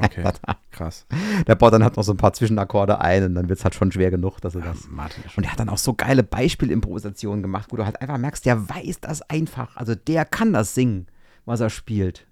Okay, 0.02 0.24
krass. 0.72 1.06
Der 1.46 1.56
baut 1.56 1.74
dann 1.74 1.84
halt 1.84 1.98
noch 1.98 2.04
so 2.04 2.14
ein 2.14 2.18
paar 2.18 2.32
Zwischenakkorde 2.32 3.02
ein 3.02 3.26
und 3.26 3.36
dann 3.36 3.50
wird 3.50 3.60
es 3.60 3.66
halt 3.66 3.76
schon 3.76 3.92
schwer 3.92 4.12
genug, 4.12 4.40
dass 4.40 4.56
er 4.56 4.62
das. 4.62 4.84
Schon 4.84 4.98
Und 5.36 5.44
er 5.44 5.52
hat 5.52 5.60
dann 5.60 5.68
auch 5.68 5.78
so 5.78 5.94
geile 5.94 6.24
Beispielimprovisationen 6.24 7.42
gemacht, 7.42 7.68
wo 7.70 7.76
du 7.76 7.84
halt 7.86 8.02
einfach 8.02 8.18
merkst, 8.18 8.46
der 8.46 8.70
weiß 8.70 9.02
das 9.02 9.22
einfach. 9.24 9.76
Also 9.76 9.96
der 9.96 10.24
kann 10.24 10.54
das 10.54 10.74
singen, 10.74 11.08
was 11.50 11.60
er 11.60 11.70
spielt. 11.70 12.26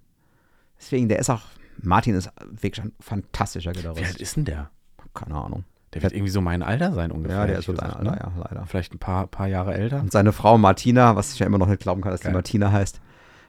Deswegen, 0.79 1.09
der 1.09 1.19
ist 1.19 1.29
auch, 1.29 1.41
Martin 1.81 2.15
ist 2.15 2.29
wirklich 2.49 2.85
ein 2.85 2.93
fantastischer 2.99 3.73
Wie 3.73 3.85
alt 3.85 3.95
Gitarrist. 3.95 4.21
ist 4.21 4.35
denn 4.37 4.45
der? 4.45 4.69
Keine 5.13 5.35
Ahnung. 5.35 5.63
Der 5.93 6.03
wird 6.03 6.13
irgendwie 6.13 6.31
so 6.31 6.41
mein 6.41 6.63
Alter 6.63 6.93
sein 6.93 7.11
ungefähr. 7.11 7.39
Ja, 7.39 7.47
der 7.47 7.59
ist 7.59 7.65
so 7.65 7.73
dein 7.73 7.89
Alter, 7.89 8.03
ne? 8.03 8.17
ja, 8.19 8.31
leider. 8.37 8.65
Vielleicht 8.67 8.93
ein 8.93 8.99
paar, 8.99 9.27
paar 9.27 9.47
Jahre 9.47 9.73
älter. 9.73 9.99
Und 9.99 10.11
seine 10.11 10.33
Frau 10.33 10.57
Martina, 10.57 11.15
was 11.15 11.33
ich 11.33 11.39
ja 11.39 11.45
immer 11.45 11.57
noch 11.57 11.67
nicht 11.67 11.81
glauben 11.81 12.01
kann, 12.01 12.11
dass 12.11 12.21
Geil. 12.21 12.31
die 12.31 12.35
Martina 12.35 12.71
heißt. 12.71 13.01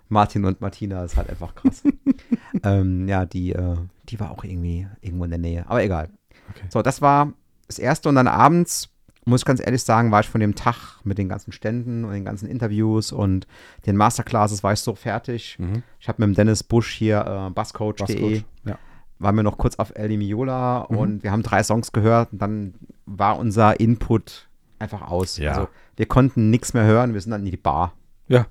Martin 0.09 0.47
und 0.47 0.61
Martina 0.61 1.05
ist 1.05 1.17
halt 1.17 1.29
einfach 1.29 1.55
krass. 1.55 1.83
ähm, 2.63 3.07
ja, 3.09 3.27
die, 3.27 3.53
äh, 3.53 3.77
die 4.09 4.19
war 4.19 4.31
auch 4.31 4.45
irgendwie 4.45 4.87
irgendwo 5.03 5.25
in 5.25 5.31
der 5.31 5.39
Nähe. 5.39 5.65
Aber 5.69 5.83
egal. 5.83 6.09
Okay. 6.51 6.67
So, 6.71 6.81
das 6.81 7.03
war 7.03 7.35
das 7.67 7.79
erste 7.79 8.09
und 8.09 8.15
dann 8.15 8.29
abends, 8.29 8.89
muss 9.29 9.43
ich 9.43 9.45
ganz 9.45 9.61
ehrlich 9.65 9.83
sagen, 9.83 10.11
war 10.11 10.21
ich 10.21 10.29
von 10.29 10.41
dem 10.41 10.55
Tag 10.55 11.01
mit 11.05 11.19
den 11.19 11.29
ganzen 11.29 11.53
Ständen 11.53 12.05
und 12.05 12.13
den 12.13 12.25
ganzen 12.25 12.49
Interviews 12.49 13.13
und 13.13 13.47
den 13.87 13.97
Masterclasses 13.97 14.63
war 14.63 14.73
ich 14.73 14.81
so 14.81 14.95
fertig. 14.95 15.57
Mhm. 15.59 15.83
Ich 16.01 16.09
habe 16.09 16.21
mit 16.23 16.29
dem 16.29 16.35
Dennis 16.37 16.63
Busch 16.63 16.91
hier 16.93 17.21
äh, 17.49 17.51
Basscoach.de 17.51 18.07
Basscoach, 18.07 18.45
Ja. 18.65 18.79
waren 19.19 19.37
wir 19.37 19.43
noch 19.43 19.59
kurz 19.59 19.77
auf 19.77 19.93
El 19.95 20.17
Miola 20.17 20.87
Mhm. 20.89 20.97
und 20.97 21.23
wir 21.23 21.31
haben 21.33 21.43
drei 21.43 21.63
Songs 21.63 21.93
gehört 21.93 22.33
und 22.33 22.41
dann 22.43 22.75
war 23.07 23.39
unser 23.39 23.79
Input 23.81 24.49
einfach 24.79 25.03
aus. 25.03 25.37
Ja. 25.39 25.53
Also 25.53 25.69
wir 25.97 26.07
konnten 26.07 26.51
nichts 26.51 26.73
mehr 26.75 26.85
hören, 26.85 27.13
wir 27.15 27.21
sind 27.21 27.33
dann 27.33 27.45
in 27.45 27.51
die 27.51 27.57
Bar. 27.57 27.93
Ja. 28.29 28.47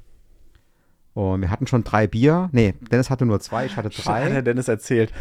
Und 1.14 1.42
wir 1.42 1.50
hatten 1.50 1.66
schon 1.66 1.84
drei 1.84 2.06
Bier. 2.06 2.50
Nee, 2.52 2.76
Dennis 2.92 3.10
hatte 3.10 3.26
nur 3.26 3.40
zwei, 3.40 3.66
ich 3.66 3.76
hatte 3.76 3.90
Hat 3.90 4.06
drei. 4.06 4.30
der 4.30 4.42
Dennis 4.44 4.68
erzählt. 4.68 5.12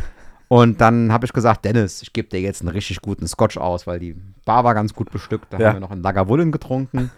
Und 0.49 0.81
dann 0.81 1.13
habe 1.13 1.27
ich 1.27 1.33
gesagt, 1.33 1.65
Dennis, 1.65 2.03
ich 2.03 2.13
gebe 2.13 2.29
dir 2.29 2.41
jetzt 2.41 2.61
einen 2.61 2.69
richtig 2.69 3.01
guten 3.01 3.27
Scotch 3.27 3.57
aus, 3.59 3.87
weil 3.87 3.99
die 3.99 4.15
Bar 4.45 4.63
war 4.65 4.75
ganz 4.75 4.95
gut 4.95 5.11
bestückt. 5.11 5.53
Da 5.53 5.59
Ja. 5.59 5.69
haben 5.69 5.77
wir 5.77 5.81
noch 5.81 5.91
einen 5.91 6.03
Lagavulin 6.03 6.53
getrunken. 6.53 7.11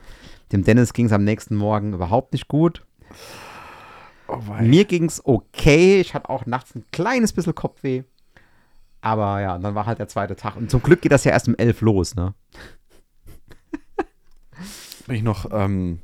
Dem 0.51 0.65
Dennis 0.65 0.95
ging 0.95 1.07
es 1.07 1.13
am 1.13 1.25
nächsten 1.25 1.55
Morgen 1.57 1.93
überhaupt 1.93 2.33
nicht 2.33 2.49
gut. 2.49 2.85
Oh. 4.29 4.39
Mir 4.61 4.85
ging 4.87 5.05
es 5.05 5.25
okay. 5.27 6.01
Ich 6.01 6.15
hatte 6.15 6.31
auch 6.31 6.47
nachts 6.47 6.75
ein 6.75 6.85
kleines 6.91 7.33
bisschen 7.35 7.55
Kopfweh. 7.55 8.05
Aber 9.03 9.41
ja, 9.41 9.59
dann 9.59 9.75
war 9.75 9.85
halt 9.87 9.99
der 9.99 10.09
zweite 10.09 10.35
Tag. 10.37 10.57
Und 10.57 10.71
zum 10.71 10.83
Glück 10.83 11.03
geht 11.03 11.13
das 11.13 11.25
ja 11.25 11.33
erst 11.33 11.49
um 11.49 11.55
elf 11.57 11.83
los, 11.83 12.15
ne? 12.15 12.35
bin 15.07 15.17
ich 15.17 15.23
noch, 15.23 15.47
ähm, 15.53 16.01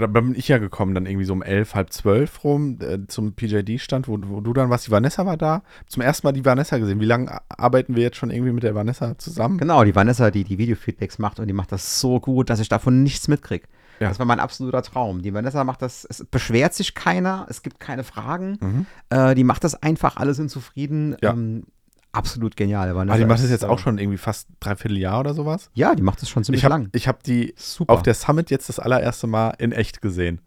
da 0.00 0.06
bin 0.06 0.34
ich 0.34 0.48
ja 0.48 0.58
gekommen, 0.58 0.94
dann 0.94 1.06
irgendwie 1.06 1.24
so 1.24 1.32
um 1.32 1.42
elf, 1.42 1.74
halb 1.74 1.92
zwölf 1.92 2.44
rum 2.44 2.78
äh, 2.80 3.06
zum 3.06 3.34
PJD-Stand, 3.34 4.08
wo, 4.08 4.18
wo 4.24 4.40
du 4.40 4.52
dann 4.52 4.70
warst. 4.70 4.86
Die 4.86 4.90
Vanessa 4.90 5.26
war 5.26 5.36
da. 5.36 5.62
Zum 5.86 6.02
ersten 6.02 6.26
Mal 6.26 6.32
die 6.32 6.44
Vanessa 6.44 6.78
gesehen. 6.78 7.00
Wie 7.00 7.06
lange 7.06 7.40
arbeiten 7.48 7.96
wir 7.96 8.02
jetzt 8.02 8.16
schon 8.16 8.30
irgendwie 8.30 8.52
mit 8.52 8.62
der 8.62 8.74
Vanessa 8.74 9.18
zusammen? 9.18 9.58
Genau, 9.58 9.84
die 9.84 9.94
Vanessa, 9.94 10.30
die 10.30 10.44
die 10.44 10.58
Videofeedbacks 10.58 11.18
macht 11.18 11.40
und 11.40 11.46
die 11.46 11.52
macht 11.52 11.72
das 11.72 12.00
so 12.00 12.20
gut, 12.20 12.50
dass 12.50 12.60
ich 12.60 12.68
davon 12.68 13.02
nichts 13.02 13.28
mitkriege. 13.28 13.66
Ja. 14.00 14.08
Das 14.08 14.18
war 14.18 14.26
mein 14.26 14.40
absoluter 14.40 14.82
Traum. 14.82 15.22
Die 15.22 15.32
Vanessa 15.32 15.62
macht 15.64 15.82
das, 15.82 16.04
es 16.08 16.24
beschwert 16.24 16.74
sich 16.74 16.94
keiner, 16.94 17.46
es 17.48 17.62
gibt 17.62 17.78
keine 17.78 18.02
Fragen. 18.02 18.58
Mhm. 18.60 18.86
Äh, 19.10 19.34
die 19.34 19.44
macht 19.44 19.64
das 19.64 19.80
einfach, 19.80 20.16
alle 20.16 20.34
sind 20.34 20.50
zufrieden. 20.50 21.16
Ja. 21.22 21.32
Ähm, 21.32 21.64
absolut 22.12 22.56
genial. 22.56 22.94
Vanessa 22.94 23.14
Ah, 23.14 23.18
die 23.18 23.24
macht 23.24 23.42
das 23.42 23.50
jetzt 23.50 23.64
auch 23.64 23.78
schon 23.78 23.98
irgendwie 23.98 24.18
fast 24.18 24.48
dreiviertel 24.60 24.98
Jahr 24.98 25.20
oder 25.20 25.34
sowas. 25.34 25.70
Ja, 25.74 25.94
die 25.94 26.02
macht 26.02 26.20
das 26.22 26.28
schon 26.28 26.44
ziemlich 26.44 26.60
Ich 26.60 26.64
habe 26.64 26.82
lang. 26.84 26.90
hab 27.06 27.22
die 27.22 27.54
Super. 27.56 27.92
auf 27.94 28.02
der 28.02 28.14
Summit 28.14 28.50
jetzt 28.50 28.68
das 28.68 28.78
allererste 28.78 29.26
Mal 29.26 29.50
in 29.58 29.72
echt 29.72 30.02
gesehen. 30.02 30.40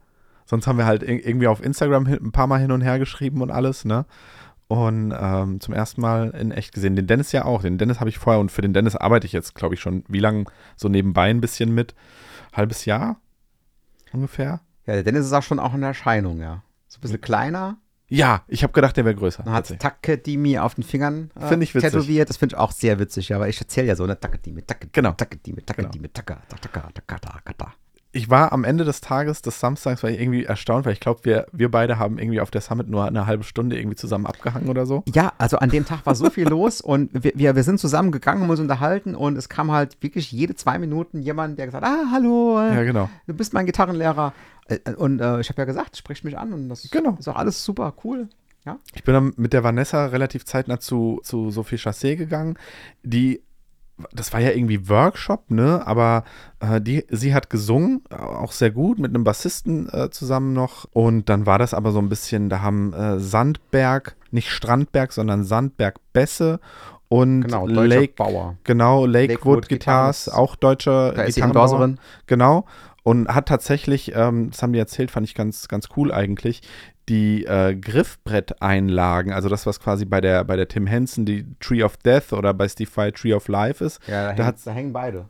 Sonst 0.45 0.67
haben 0.67 0.77
wir 0.77 0.85
halt 0.85 1.01
ir- 1.03 1.25
irgendwie 1.25 1.47
auf 1.47 1.63
Instagram 1.63 2.05
ein 2.05 2.31
paar 2.31 2.47
Mal 2.47 2.59
hin 2.59 2.71
und 2.71 2.81
her 2.81 2.99
geschrieben 2.99 3.41
und 3.41 3.49
alles, 3.51 3.83
ne? 3.83 4.05
Und 4.67 5.13
ähm, 5.15 5.59
zum 5.59 5.73
ersten 5.75 6.01
Mal 6.01 6.29
in 6.31 6.51
echt 6.51 6.73
gesehen. 6.73 6.95
Den 6.95 7.05
Dennis 7.07 7.31
ja 7.31 7.45
auch. 7.45 7.61
Den 7.61 7.77
Dennis 7.77 7.99
habe 7.99 8.09
ich 8.09 8.17
vorher 8.17 8.39
und 8.39 8.51
für 8.51 8.61
den 8.61 8.73
Dennis 8.73 8.95
arbeite 8.95 9.27
ich 9.27 9.33
jetzt, 9.33 9.53
glaube 9.55 9.75
ich, 9.75 9.81
schon 9.81 10.03
wie 10.07 10.19
lange 10.19 10.45
so 10.75 10.87
nebenbei 10.89 11.29
ein 11.29 11.41
bisschen 11.41 11.73
mit. 11.73 11.93
Halbes 12.53 12.85
Jahr 12.85 13.17
ungefähr. 14.13 14.61
ja, 14.85 14.93
der 14.93 15.03
Dennis 15.03 15.25
ist 15.25 15.33
auch 15.33 15.43
schon 15.43 15.59
auch 15.59 15.73
in 15.73 15.83
Erscheinung, 15.83 16.39
ja. 16.39 16.63
So 16.87 16.97
ein 16.97 17.01
bisschen 17.01 17.21
kleiner. 17.21 17.77
Ja, 18.07 18.43
ich 18.47 18.61
habe 18.63 18.71
gedacht, 18.73 18.95
der 18.97 19.05
wäre 19.05 19.15
größer. 19.15 19.43
Dann 19.43 19.53
hat. 19.53 19.79
Takadimi 19.79 20.59
auf 20.59 20.75
den 20.75 20.83
Fingern 20.83 21.31
äh, 21.39 21.47
Find 21.47 21.63
ich 21.63 21.73
witzig. 21.73 21.91
tätowiert. 21.91 22.29
Das 22.29 22.37
finde 22.37 22.55
ich 22.55 22.59
auch 22.59 22.71
sehr 22.71 22.99
witzig, 22.99 23.29
ja, 23.29 23.37
aber 23.37 23.47
ich 23.49 23.59
erzähle 23.59 23.87
ja 23.87 23.95
so, 23.95 24.05
ne? 24.05 24.19
Takadimi, 24.19 24.61
Takadimi, 24.61 24.91
Genau. 24.93 25.11
Takadimi, 25.13 25.61
Takadimi, 25.63 26.09
Taka, 26.09 26.35
Taka, 26.47 26.89
Taka, 26.93 27.17
Taka, 27.19 27.41
Taka. 27.43 27.73
Ich 28.15 28.29
war 28.29 28.53
am 28.53 28.63
Ende 28.63 28.85
des 28.85 29.01
Tages, 29.01 29.41
des 29.41 29.59
Samstags, 29.59 30.01
war 30.01 30.09
ich 30.09 30.19
irgendwie 30.19 30.45
erstaunt, 30.45 30.85
weil 30.85 30.93
ich 30.93 30.99
glaube, 30.99 31.19
wir, 31.23 31.47
wir 31.51 31.69
beide 31.69 31.99
haben 31.99 32.17
irgendwie 32.17 32.39
auf 32.39 32.49
der 32.49 32.61
Summit 32.61 32.87
nur 32.89 33.05
eine 33.05 33.25
halbe 33.27 33.43
Stunde 33.43 33.77
irgendwie 33.77 33.97
zusammen 33.97 34.25
abgehangen 34.25 34.69
oder 34.69 34.85
so. 34.85 35.03
Ja, 35.13 35.33
also 35.37 35.57
an 35.57 35.69
dem 35.69 35.85
Tag 35.85 36.05
war 36.05 36.15
so 36.15 36.29
viel 36.29 36.47
los 36.49 36.79
und 36.81 37.09
wir, 37.13 37.33
wir, 37.35 37.55
wir 37.55 37.63
sind 37.63 37.79
zusammen 37.79 38.11
gegangen, 38.11 38.41
haben 38.41 38.49
uns 38.49 38.59
unterhalten 38.59 39.15
und 39.15 39.37
es 39.37 39.49
kam 39.49 39.71
halt 39.71 40.01
wirklich 40.01 40.31
jede 40.31 40.55
zwei 40.55 40.79
Minuten 40.79 41.21
jemand, 41.21 41.59
der 41.59 41.65
gesagt 41.65 41.85
hat, 41.85 41.91
ah, 41.91 42.05
hallo, 42.11 42.59
äh, 42.59 42.73
Ja, 42.75 42.83
genau. 42.83 43.09
du 43.27 43.33
bist 43.33 43.53
mein 43.53 43.65
Gitarrenlehrer. 43.65 44.33
Äh, 44.67 44.79
Und 44.95 45.19
äh, 45.19 45.41
ich 45.41 45.49
habe 45.49 45.61
ja 45.61 45.65
gesagt, 45.65 45.97
sprich 45.97 46.23
mich 46.23 46.37
an 46.37 46.53
und 46.53 46.69
das 46.69 46.89
Genau. 46.89 47.17
ist 47.19 47.27
auch 47.27 47.35
alles 47.35 47.63
super 47.63 47.93
cool. 48.03 48.29
Ja, 48.65 48.77
Ich 48.95 49.03
bin 49.03 49.13
dann 49.13 49.33
mit 49.37 49.53
der 49.53 49.63
Vanessa 49.63 50.07
relativ 50.07 50.45
zeitnah 50.45 50.79
zu, 50.79 51.19
zu 51.23 51.51
Sophie 51.51 51.75
Chassé 51.75 52.15
gegangen, 52.15 52.57
die, 53.03 53.43
das 54.11 54.33
war 54.33 54.41
ja 54.41 54.51
irgendwie 54.51 54.89
Workshop, 54.89 55.51
ne, 55.51 55.81
aber 55.85 56.23
äh, 56.59 56.81
die, 56.81 57.05
sie 57.09 57.33
hat 57.33 57.49
gesungen, 57.49 58.03
auch 58.09 58.51
sehr 58.51 58.71
gut, 58.71 58.99
mit 58.99 59.13
einem 59.13 59.23
Bassisten 59.23 59.89
äh, 59.89 60.09
zusammen 60.09 60.53
noch 60.53 60.85
und 60.91 61.29
dann 61.29 61.45
war 61.45 61.59
das 61.59 61.73
aber 61.73 61.91
so 61.91 61.99
ein 61.99 62.09
bisschen, 62.09 62.49
da 62.49 62.61
haben 62.61 62.93
äh, 62.93 63.19
Sandberg, 63.19 64.15
nicht 64.31 64.49
Strandberg, 64.49 65.13
sondern 65.13 65.43
Sandberg 65.43 65.99
Bässe 66.11 66.59
und 67.07 67.43
genau, 67.43 67.67
Lake, 67.67 68.13
Bauer. 68.15 68.57
genau, 68.63 69.05
Lakewood, 69.05 69.29
Lakewood 69.29 69.69
Guitars, 69.69 70.29
auch 70.29 70.55
deutscher 70.55 71.13
Da 71.13 71.23
ist 71.23 71.37
die 71.37 71.41
Gitarrenbauer. 71.41 71.63
Endorserin. 71.65 71.99
Genau. 72.27 72.65
Und 73.03 73.27
hat 73.27 73.47
tatsächlich, 73.47 74.13
ähm, 74.15 74.49
das 74.49 74.63
haben 74.63 74.73
die 74.73 74.79
erzählt, 74.79 75.11
fand 75.11 75.27
ich 75.27 75.35
ganz, 75.35 75.67
ganz 75.67 75.89
cool 75.95 76.11
eigentlich, 76.11 76.61
die 77.09 77.45
äh, 77.45 77.75
Griffbretteinlagen, 77.75 79.31
also 79.31 79.49
das, 79.49 79.65
was 79.65 79.79
quasi 79.79 80.05
bei 80.05 80.21
der, 80.21 80.43
bei 80.43 80.55
der 80.55 80.67
Tim 80.67 80.87
Henson 80.87 81.25
die 81.25 81.45
Tree 81.59 81.83
of 81.83 81.97
Death 81.97 82.33
oder 82.33 82.53
bei 82.53 82.67
Steve 82.67 82.89
Vai 82.93 83.11
Tree 83.11 83.33
of 83.33 83.47
Life 83.47 83.83
ist. 83.83 83.99
Ja, 84.07 84.29
da, 84.29 84.33
Da 84.33 84.45
hängt, 84.45 84.67
da 84.67 84.71
hängen 84.71 84.93
beide. 84.93 85.25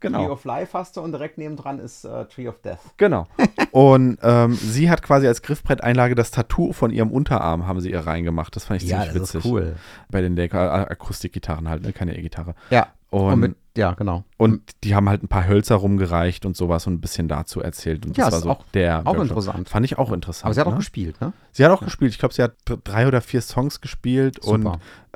Genau. 0.00 0.24
Tree 0.24 0.32
of 0.32 0.44
Life 0.44 0.76
hast 0.76 0.96
du 0.96 1.02
und 1.02 1.12
direkt 1.12 1.36
nebendran 1.36 1.78
ist 1.78 2.04
äh, 2.04 2.24
Tree 2.24 2.48
of 2.48 2.58
Death. 2.62 2.78
Genau. 2.96 3.26
Und 3.70 4.18
ähm, 4.22 4.54
sie 4.54 4.90
hat 4.90 5.02
quasi 5.02 5.26
als 5.26 5.42
Griffbretteinlage 5.42 6.14
das 6.14 6.30
Tattoo 6.30 6.72
von 6.72 6.90
ihrem 6.90 7.10
Unterarm, 7.10 7.66
haben 7.66 7.80
sie 7.80 7.90
ihr 7.90 8.00
reingemacht. 8.00 8.56
Das 8.56 8.64
fand 8.64 8.82
ich 8.82 8.88
ziemlich 8.88 9.14
witzig. 9.14 9.44
cool. 9.44 9.76
Bei 10.10 10.22
den 10.22 10.38
Akustikgitarren 10.52 11.68
halt, 11.68 11.82
ne? 11.82 11.92
keine 11.92 12.16
E-Gitarre. 12.16 12.54
Ja, 12.70 12.88
Und, 13.10 13.40
mit, 13.40 13.56
ja, 13.76 13.94
genau. 13.94 14.24
und 14.36 14.62
die 14.84 14.94
haben 14.94 15.08
halt 15.08 15.22
ein 15.24 15.28
paar 15.28 15.48
Hölzer 15.48 15.74
rumgereicht 15.76 16.46
und 16.46 16.56
sowas 16.56 16.86
und 16.86 16.94
ein 16.94 17.00
bisschen 17.00 17.26
dazu 17.26 17.60
erzählt. 17.60 18.06
Und 18.06 18.16
Ja, 18.16 18.26
das 18.26 18.34
war 18.34 18.40
so 18.40 18.50
auch- 18.50 18.64
der 18.72 19.02
auch 19.04 19.18
interessant. 19.20 19.68
Fand 19.68 19.84
ich 19.84 19.98
auch 19.98 20.12
interessant. 20.12 20.44
Aber 20.46 20.54
sie 20.54 20.60
hat 20.60 20.66
auch 20.68 20.72
ne? 20.72 20.78
gespielt, 20.78 21.20
ne? 21.20 21.32
Sie 21.52 21.64
hat 21.64 21.72
auch 21.72 21.82
gespielt. 21.82 22.12
Ich 22.12 22.18
glaube, 22.18 22.34
sie 22.34 22.42
hat 22.42 22.54
drei 22.84 23.08
oder 23.08 23.20
vier 23.20 23.40
Songs 23.42 23.80
gespielt 23.80 24.42
Super. 24.42 24.54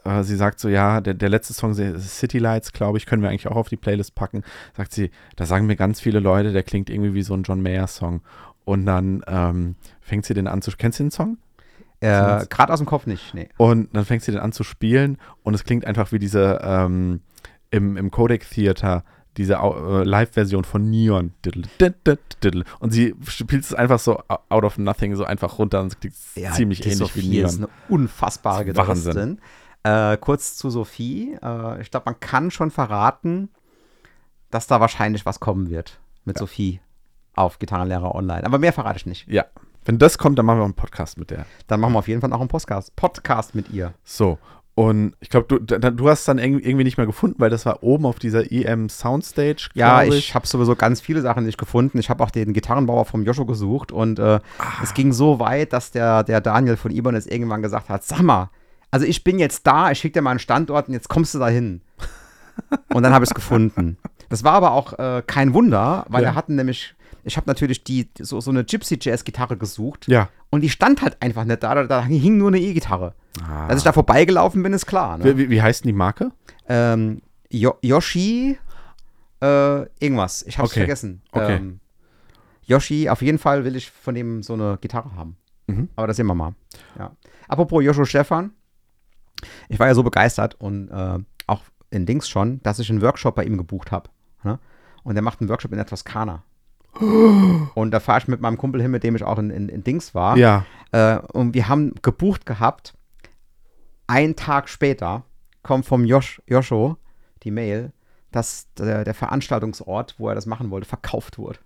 und 0.05 0.11
äh, 0.11 0.23
sie 0.25 0.35
sagt 0.37 0.59
so, 0.59 0.69
ja, 0.69 1.01
der, 1.01 1.15
der 1.15 1.29
letzte 1.29 1.55
Song, 1.55 1.73
City 1.75 2.39
Lights, 2.39 2.73
glaube 2.73 2.99
ich, 2.99 3.07
können 3.07 3.23
wir 3.23 3.29
eigentlich 3.29 3.47
auch 3.47 3.57
auf 3.57 3.69
die 3.69 3.77
Playlist 3.77 4.15
packen. 4.17 4.43
Sagt 4.77 4.93
sie, 4.93 5.11
da 5.37 5.47
sagen 5.47 5.67
mir 5.67 5.77
ganz 5.77 6.01
viele 6.01 6.19
Leute, 6.19 6.53
der 6.53 6.65
klingt 6.65 6.91
irgendwie 6.91 7.15
wie 7.15 7.23
so 7.23 7.35
ein 7.35 7.45
John 7.45 7.63
Mayer-Song. 7.63 8.23
Und 8.65 8.87
dann 8.87 9.23
ähm, 9.29 9.77
fängt 10.01 10.25
sie 10.27 10.35
den 10.35 10.49
an 10.49 10.63
zu, 10.63 10.73
kennst 10.77 10.99
du 10.99 11.05
den 11.05 11.11
Song? 11.11 11.39
Äh, 12.01 12.45
Gerade 12.51 12.73
aus 12.73 12.81
dem 12.81 12.87
Kopf 12.87 13.07
nicht, 13.07 13.35
nee. 13.35 13.49
Und 13.57 13.95
dann 13.95 14.05
fängt 14.05 14.23
sie 14.23 14.33
den 14.33 14.41
an 14.41 14.53
zu 14.53 14.65
spielen 14.65 15.17
und 15.43 15.55
es 15.55 15.65
klingt 15.65 15.87
einfach 15.87 16.13
wie 16.13 16.19
diese 16.19 16.59
ähm, 16.63 17.21
im, 17.75 17.97
im 17.97 18.11
Codec 18.11 18.49
Theater 18.49 19.05
diese 19.37 19.55
äh, 19.55 20.05
Live-Version 20.05 20.63
von 20.63 20.89
Neon. 20.89 21.35
Und 22.79 22.91
sie 22.93 23.15
spielt 23.27 23.65
es 23.65 23.75
einfach 23.75 23.99
so 23.99 24.23
out 24.29 24.65
of 24.65 24.79
nothing, 24.79 25.17
so 25.17 25.25
einfach 25.25 25.59
runter 25.59 25.81
und 25.81 25.89
es 25.89 25.99
klingt 25.99 26.15
ziemlich 26.55 26.81
die 26.81 26.91
ähnlich 26.91 26.99
Sophie 26.99 27.23
wie 27.23 27.29
Neon. 27.31 27.47
ist 27.47 27.57
eine 27.59 27.69
unfassbare 27.89 28.65
Das. 28.65 28.87
Gitarristin. 28.87 29.41
Äh, 29.83 30.17
kurz 30.19 30.57
zu 30.57 30.71
Sophie. 30.71 31.37
Äh, 31.43 31.81
ich 31.83 31.91
glaube, 31.91 32.05
man 32.07 32.21
kann 32.21 32.53
schon 32.53 32.71
verraten, 32.71 33.49
dass 34.51 34.69
da 34.69 34.81
wahrscheinlich 34.81 35.27
was 35.27 35.41
kommen 35.41 35.69
wird 35.69 35.99
mit 36.25 36.39
Sophie 36.39 36.81
auf 37.35 37.59
Gitarrenlehrer 37.59 38.15
online. 38.15 38.45
Aber 38.45 38.59
mehr 38.59 38.73
verrate 38.73 38.99
ich 38.99 39.07
nicht. 39.07 39.27
Ja. 39.29 39.47
Wenn 39.85 39.99
das 39.99 40.17
kommt, 40.17 40.39
dann 40.39 40.47
machen 40.47 40.61
wir 40.61 40.65
einen 40.65 40.75
Podcast 40.75 41.19
mit 41.19 41.31
der. 41.31 41.45
Dann 41.67 41.81
machen 41.81 41.93
wir 41.93 41.99
auf 41.99 42.09
jeden 42.09 42.21
Fall 42.21 42.33
auch 42.33 42.41
einen 42.41 42.49
Podcast, 42.49 42.95
Podcast 42.97 43.55
mit 43.55 43.69
ihr. 43.71 43.93
So. 44.05 44.39
Und 44.77 45.15
ich 45.21 45.31
glaube, 45.31 45.47
du, 45.47 45.79
du 45.79 46.09
hast 46.09 46.21
es 46.21 46.25
dann 46.25 46.39
irgendwie 46.39 46.83
nicht 46.83 46.97
mehr 46.97 47.07
gefunden, 47.07 47.37
weil 47.39 47.51
das 47.51 47.65
war 47.65 47.85
oben 47.85 48.07
auf 48.07 48.19
dieser 48.19 48.51
EM 48.51 48.89
Soundstage. 48.89 49.69
Ja, 49.75 50.03
ich, 50.03 50.15
ich 50.15 50.35
habe 50.35 50.49
sowieso 50.49 50.75
ganz 50.75 51.01
viele 51.01 51.21
Sachen 51.21 51.45
nicht 51.47 51.59
gefunden. 51.59 51.99
Ich 51.99 52.11
habe 52.11 52.25
auch 52.25 52.31
den 52.31 52.53
Gitarrenbauer 52.53 53.05
vom 53.05 53.25
Joscho 53.25 53.47
gesucht 53.47 53.93
und 53.93 54.19
äh, 54.19 54.23
ah. 54.23 54.41
es 54.83 54.93
ging 54.93 55.13
so 55.13 55.39
weit, 55.39 55.73
dass 55.73 55.93
der, 55.93 56.25
der 56.25 56.41
Daniel 56.41 56.77
von 56.77 56.91
Ibanez 56.91 57.27
irgendwann 57.27 57.63
gesagt 57.63 57.89
hat: 57.89 58.03
Sag 58.05 58.23
mal, 58.23 58.51
also 58.91 59.07
ich 59.07 59.23
bin 59.23 59.39
jetzt 59.39 59.65
da, 59.65 59.93
ich 59.93 60.01
schicke 60.01 60.15
dir 60.15 60.23
mal 60.23 60.31
einen 60.31 60.41
Standort 60.41 60.89
und 60.89 60.95
jetzt 60.95 61.09
kommst 61.09 61.35
du 61.35 61.39
da 61.39 61.49
hin. 61.49 61.81
und 62.93 63.05
dann 63.05 63.13
habe 63.13 63.25
ich 63.25 63.31
es 63.31 63.35
gefunden. 63.35 63.97
Das 64.29 64.43
war 64.43 64.55
aber 64.55 64.73
auch 64.73 64.99
äh, 64.99 65.23
kein 65.25 65.55
Wunder, 65.55 66.05
weil 66.09 66.25
ja. 66.25 66.31
er 66.31 66.35
hatten 66.35 66.57
nämlich 66.57 66.97
ich 67.25 67.37
habe 67.37 67.47
natürlich 67.47 67.85
die, 67.85 68.09
so, 68.19 68.41
so 68.41 68.51
eine 68.51 68.65
Gypsy-Jazz-Gitarre 68.65 69.57
gesucht. 69.57 70.07
Ja. 70.09 70.29
Und 70.51 70.61
die 70.61 70.71
stand 70.71 71.03
halt 71.03 71.21
einfach 71.21 71.45
nicht 71.45 71.63
da. 71.63 71.75
Da, 71.75 71.85
da 71.85 72.05
hing 72.05 72.37
nur 72.37 72.49
eine 72.49 72.61
E-Gitarre. 72.61 73.15
Ah. 73.43 73.67
Als 73.67 73.79
ich 73.79 73.85
da 73.85 73.93
vorbeigelaufen 73.93 74.63
bin, 74.63 74.73
ist 74.73 74.87
klar. 74.87 75.19
Ne? 75.19 75.37
Wie, 75.37 75.51
wie 75.51 75.63
heißt 75.63 75.85
denn 75.85 75.89
die 75.89 75.97
Marke? 75.97 76.33
Ähm, 76.69 77.23
Yo 77.51 77.75
Yoshi 77.83 78.59
äh, 79.41 79.83
irgendwas. 79.99 80.43
Ich 80.47 80.59
habe 80.59 80.67
es 80.67 80.73
okay. 80.73 80.81
vergessen. 80.81 81.23
Okay. 81.33 81.57
Ähm, 81.57 81.81
Yoshi, 82.67 83.09
auf 83.09 83.23
jeden 83.23 83.39
Fall 83.39 83.65
will 83.65 83.77
ich 83.77 83.91
von 83.91 84.15
dem 84.15 84.43
so 84.43 84.55
eine 84.55 84.79
Gitarre 84.81 85.15
haben. 85.17 85.37
Mhm. 85.67 85.89
Aber 85.97 86.07
das 86.07 86.17
sehen 86.17 86.27
wir 86.27 86.35
mal. 86.35 86.55
Ja. 86.99 87.13
Apropos 87.49 87.85
Joshua 87.85 88.07
Stefan. 88.07 88.53
Ich 89.69 89.79
war 89.79 89.87
ja 89.87 89.95
so 89.95 90.03
begeistert 90.03 90.55
und 90.59 90.89
äh, 90.89 91.19
auch 91.47 91.63
in 91.91 92.07
Dings 92.07 92.29
schon, 92.29 92.63
dass 92.63 92.79
ich 92.79 92.89
einen 92.89 93.03
Workshop 93.03 93.35
bei 93.35 93.45
ihm 93.45 93.59
gebucht 93.59 93.93
habe. 93.93 94.09
Ne? 94.43 94.59
Und 95.03 95.17
er 95.17 95.23
macht 95.23 95.41
einen 95.41 95.51
Workshop 95.51 95.73
in 95.73 95.77
der 95.77 95.87
Toskana. 95.87 96.43
Und 97.01 97.91
da 97.91 98.01
fahre 98.01 98.21
ich 98.21 98.29
mit 98.29 98.41
meinem 98.41 98.57
Kumpel 98.57 98.81
hin, 98.81 98.91
mit 98.91 99.03
dem 99.03 99.17
ich 99.17 99.23
auch 99.25 99.39
in, 99.39 99.51
in, 99.51 99.69
in 99.69 99.85
Dings 99.85 100.15
war. 100.15 100.37
Ja. 100.37 100.65
Äh, 100.93 101.19
und 101.33 101.55
wir 101.55 101.69
haben 101.69 101.95
gebucht 102.03 102.47
gehabt. 102.47 102.95
Ein 104.07 104.37
Tag 104.37 104.69
später 104.69 105.25
kommt 105.63 105.87
vom 105.87 106.05
Josh, 106.05 106.43
Joscho 106.47 106.97
die 107.43 107.51
Mail, 107.51 107.93
dass 108.31 108.67
der, 108.75 109.05
der 109.05 109.15
Veranstaltungsort, 109.15 110.17
wo 110.19 110.29
er 110.29 110.35
das 110.35 110.47
machen 110.47 110.71
wollte, 110.71 110.89
verkauft 110.89 111.39
wurde. 111.39 111.59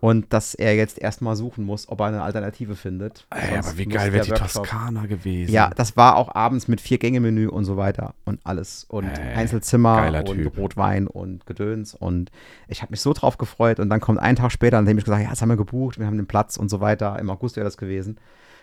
Und 0.00 0.32
dass 0.32 0.54
er 0.54 0.76
jetzt 0.76 0.98
erstmal 0.98 1.34
suchen 1.34 1.64
muss, 1.64 1.88
ob 1.88 2.00
er 2.00 2.06
eine 2.06 2.22
Alternative 2.22 2.76
findet. 2.76 3.26
Ey, 3.30 3.58
aber 3.58 3.76
wie 3.76 3.86
geil 3.86 4.12
wäre 4.12 4.24
die 4.24 4.30
Toskana 4.30 5.06
gewesen. 5.06 5.52
Ja, 5.52 5.70
das 5.74 5.96
war 5.96 6.16
auch 6.16 6.34
abends 6.34 6.68
mit 6.68 6.80
Vier-Gänge-Menü 6.80 7.48
und 7.48 7.64
so 7.64 7.76
weiter 7.76 8.14
und 8.24 8.38
alles. 8.44 8.84
Und 8.84 9.06
Ey, 9.06 9.34
Einzelzimmer 9.34 10.06
und 10.26 10.36
typ. 10.36 10.56
Rotwein 10.56 11.08
und 11.08 11.46
Gedöns. 11.46 11.94
Und 11.94 12.30
ich 12.68 12.82
habe 12.82 12.92
mich 12.92 13.00
so 13.00 13.12
drauf 13.12 13.38
gefreut. 13.38 13.80
Und 13.80 13.90
dann 13.90 14.00
kommt 14.00 14.20
ein 14.20 14.36
Tag 14.36 14.52
später, 14.52 14.78
an 14.78 14.86
dem 14.86 14.98
ich 14.98 15.04
gesagt 15.04 15.22
ja, 15.22 15.30
das 15.30 15.42
haben 15.42 15.48
wir 15.48 15.56
gebucht, 15.56 15.98
wir 15.98 16.06
haben 16.06 16.16
den 16.16 16.26
Platz 16.26 16.56
und 16.56 16.68
so 16.68 16.80
weiter. 16.80 17.18
Im 17.18 17.28
August 17.30 17.56
wäre 17.56 17.64
das 17.64 17.76
gewesen. 17.76 18.18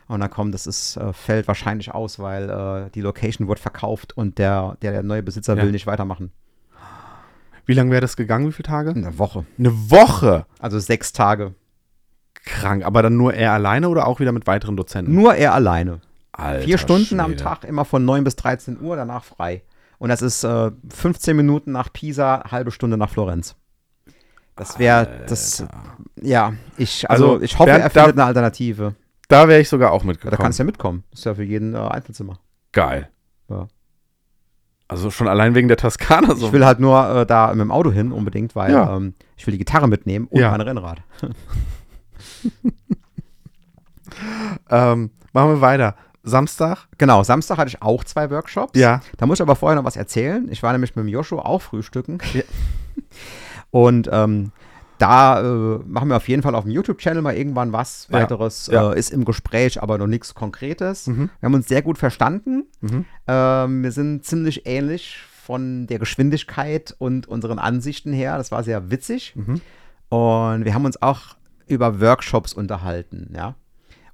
Und 0.07 0.21
dann 0.21 0.29
kommt, 0.29 0.53
das 0.53 0.67
ist, 0.67 0.97
äh, 0.97 1.11
fällt 1.11 1.47
wahrscheinlich 1.47 1.93
aus, 1.93 2.19
weil 2.19 2.49
äh, 2.49 2.89
die 2.91 3.01
Location 3.01 3.47
wird 3.47 3.59
verkauft 3.59 4.15
und 4.15 4.37
der, 4.37 4.77
der, 4.81 4.91
der 4.91 5.03
neue 5.03 5.23
Besitzer 5.23 5.57
ja. 5.57 5.63
will 5.63 5.71
nicht 5.71 5.87
weitermachen. 5.87 6.31
Wie 7.65 7.73
lange 7.73 7.91
wäre 7.91 8.01
das 8.01 8.15
gegangen? 8.15 8.47
Wie 8.47 8.51
viele 8.51 8.67
Tage? 8.67 8.91
Eine 8.91 9.17
Woche. 9.17 9.45
Eine 9.57 9.71
Woche? 9.89 10.45
Also 10.59 10.79
sechs 10.79 11.13
Tage. 11.13 11.55
Krank. 12.33 12.85
Aber 12.85 13.01
dann 13.01 13.17
nur 13.17 13.33
er 13.33 13.53
alleine 13.53 13.89
oder 13.89 14.07
auch 14.07 14.19
wieder 14.19 14.31
mit 14.31 14.47
weiteren 14.47 14.77
Dozenten? 14.77 15.13
Nur 15.13 15.35
er 15.35 15.53
alleine. 15.53 16.01
Alter 16.31 16.63
Vier 16.63 16.77
Stunden 16.77 17.05
Schwede. 17.05 17.23
am 17.23 17.37
Tag, 17.37 17.63
immer 17.63 17.85
von 17.85 18.05
9 18.05 18.23
bis 18.23 18.35
13 18.35 18.79
Uhr, 18.81 18.95
danach 18.95 19.23
frei. 19.23 19.63
Und 19.97 20.09
das 20.09 20.21
ist 20.21 20.43
äh, 20.43 20.71
15 20.93 21.35
Minuten 21.35 21.71
nach 21.71 21.91
Pisa, 21.91 22.43
halbe 22.51 22.71
Stunde 22.71 22.97
nach 22.97 23.09
Florenz. 23.09 23.55
Das 24.55 24.79
wäre, 24.79 25.25
das, 25.27 25.65
ja, 26.21 26.53
ich, 26.77 27.09
also, 27.09 27.33
also 27.33 27.43
ich 27.43 27.57
hoffe, 27.59 27.65
Bernd, 27.71 27.83
er 27.83 27.89
findet 27.89 28.17
da, 28.17 28.21
eine 28.21 28.27
Alternative. 28.27 28.95
Da 29.27 29.47
wäre 29.47 29.59
ich 29.59 29.67
sogar 29.67 29.91
auch 29.91 30.03
mitgekommen. 30.03 30.31
Ja, 30.31 30.37
da 30.37 30.43
kannst 30.43 30.59
du 30.59 30.63
ja 30.63 30.65
mitkommen. 30.65 31.03
Das 31.11 31.19
ist 31.19 31.25
ja 31.25 31.35
für 31.35 31.43
jeden 31.43 31.73
äh, 31.73 31.77
Einzelzimmer. 31.77 32.39
Geil. 32.71 33.09
Also 34.87 35.09
schon 35.09 35.27
allein 35.27 35.55
wegen 35.55 35.67
der 35.67 35.77
Toskana 35.77 36.35
so. 36.35 36.47
Ich 36.47 36.53
will 36.53 36.65
halt 36.65 36.79
nur 36.79 37.09
äh, 37.09 37.25
da 37.25 37.47
mit 37.49 37.61
dem 37.61 37.71
Auto 37.71 37.91
hin 37.91 38.11
unbedingt, 38.11 38.55
weil 38.55 38.71
ja. 38.71 38.95
ähm, 38.95 39.15
ich 39.35 39.47
will 39.47 39.51
die 39.51 39.57
Gitarre 39.57 39.87
mitnehmen 39.87 40.27
und 40.27 40.39
ja. 40.39 40.51
mein 40.51 40.61
Rennrad. 40.61 41.01
ähm, 44.69 45.09
machen 45.33 45.49
wir 45.49 45.61
weiter. 45.61 45.95
Samstag? 46.23 46.87
Genau, 46.97 47.23
Samstag 47.23 47.57
hatte 47.57 47.69
ich 47.69 47.81
auch 47.81 48.03
zwei 48.03 48.29
Workshops. 48.29 48.77
Ja. 48.77 49.01
Da 49.17 49.25
muss 49.25 49.39
ich 49.39 49.41
aber 49.41 49.55
vorher 49.55 49.75
noch 49.75 49.85
was 49.85 49.95
erzählen. 49.95 50.47
Ich 50.51 50.61
war 50.63 50.71
nämlich 50.71 50.95
mit 50.95 51.05
dem 51.05 51.09
Joshua 51.09 51.43
auch 51.43 51.61
frühstücken. 51.61 52.19
Ja. 52.33 52.43
Und 53.71 54.09
ähm, 54.11 54.51
da 54.97 55.41
äh, 55.41 55.79
machen 55.85 56.09
wir 56.09 56.17
auf 56.17 56.27
jeden 56.27 56.41
Fall 56.41 56.55
auf 56.55 56.63
dem 56.63 56.71
YouTube-Channel 56.71 57.21
mal 57.21 57.35
irgendwann 57.35 57.73
was 57.73 58.11
weiteres. 58.11 58.67
Ja. 58.67 58.93
Äh, 58.93 58.99
ist 58.99 59.11
im 59.11 59.25
Gespräch, 59.25 59.81
aber 59.81 59.97
noch 59.97 60.07
nichts 60.07 60.33
Konkretes. 60.33 61.07
Mhm. 61.07 61.29
Wir 61.39 61.47
haben 61.47 61.53
uns 61.53 61.67
sehr 61.67 61.81
gut 61.81 61.97
verstanden. 61.97 62.65
Mhm. 62.81 63.05
Ähm, 63.27 63.83
wir 63.83 63.91
sind 63.91 64.25
ziemlich 64.25 64.65
ähnlich 64.65 65.17
von 65.45 65.87
der 65.87 65.99
Geschwindigkeit 65.99 66.95
und 66.97 67.27
unseren 67.27 67.59
Ansichten 67.59 68.13
her. 68.13 68.37
Das 68.37 68.51
war 68.51 68.63
sehr 68.63 68.89
witzig. 68.89 69.33
Mhm. 69.35 69.61
Und 70.09 70.65
wir 70.65 70.73
haben 70.73 70.85
uns 70.85 71.01
auch 71.01 71.35
über 71.67 71.99
Workshops 71.99 72.53
unterhalten, 72.53 73.33
ja. 73.35 73.55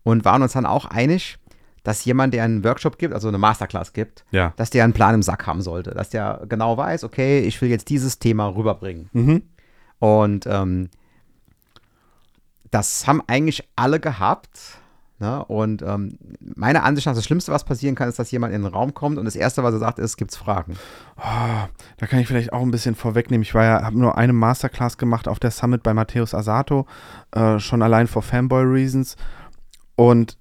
Und 0.04 0.26
waren 0.26 0.42
uns 0.42 0.54
dann 0.54 0.66
auch 0.66 0.86
einig, 0.86 1.38
dass 1.84 2.06
jemand, 2.06 2.34
der 2.34 2.44
einen 2.44 2.64
Workshop 2.64 2.98
gibt, 2.98 3.14
also 3.14 3.28
eine 3.28 3.38
Masterclass 3.38 3.94
gibt, 3.94 4.24
ja. 4.32 4.54
dass 4.56 4.70
der 4.70 4.84
einen 4.84 4.94
Plan 4.94 5.16
im 5.16 5.24
Sack 5.24 5.48
haben 5.48 5.62
sollte. 5.62 5.92
Dass 5.92 6.10
der 6.10 6.42
genau 6.48 6.78
weiß, 6.78 7.04
okay, 7.04 7.40
ich 7.40 7.60
will 7.62 7.70
jetzt 7.70 7.90
dieses 7.90 8.20
Thema 8.20 8.48
rüberbringen. 8.48 9.10
Mhm. 9.14 9.44
Und 10.02 10.48
ähm, 10.48 10.90
das 12.72 13.06
haben 13.06 13.22
eigentlich 13.28 13.70
alle 13.76 14.00
gehabt. 14.00 14.80
Ne? 15.20 15.46
Und 15.46 15.84
ähm, 15.84 16.18
meiner 16.56 16.84
Ansicht 16.84 17.06
nach, 17.06 17.14
das 17.14 17.24
Schlimmste, 17.24 17.52
was 17.52 17.66
passieren 17.66 17.94
kann, 17.94 18.10
ist, 18.10 18.18
dass 18.18 18.32
jemand 18.32 18.52
in 18.56 18.64
den 18.64 18.74
Raum 18.74 18.96
kommt 18.96 19.20
und 19.20 19.26
das 19.26 19.36
Erste, 19.36 19.62
was 19.62 19.76
er 19.76 19.80
sagt, 19.80 20.00
ist, 20.00 20.18
gibt 20.18 20.32
es 20.32 20.38
Fragen. 20.38 20.76
Oh, 21.18 21.68
da 21.98 22.08
kann 22.08 22.18
ich 22.18 22.28
vielleicht 22.28 22.52
auch 22.52 22.64
ein 22.64 22.72
bisschen 22.72 22.96
vorwegnehmen. 22.96 23.44
Ich 23.44 23.54
war 23.54 23.64
ja, 23.64 23.84
habe 23.84 24.00
nur 24.00 24.18
eine 24.18 24.34
Masterclass 24.34 24.98
gemacht 24.98 25.28
auf 25.28 25.38
der 25.38 25.52
Summit 25.52 25.84
bei 25.84 25.94
Matthäus 25.94 26.34
Asato, 26.34 26.88
äh, 27.34 27.60
schon 27.60 27.84
allein 27.84 28.08
for 28.08 28.24
Fanboy 28.24 28.64
Reasons. 28.64 29.16
Und 29.96 30.40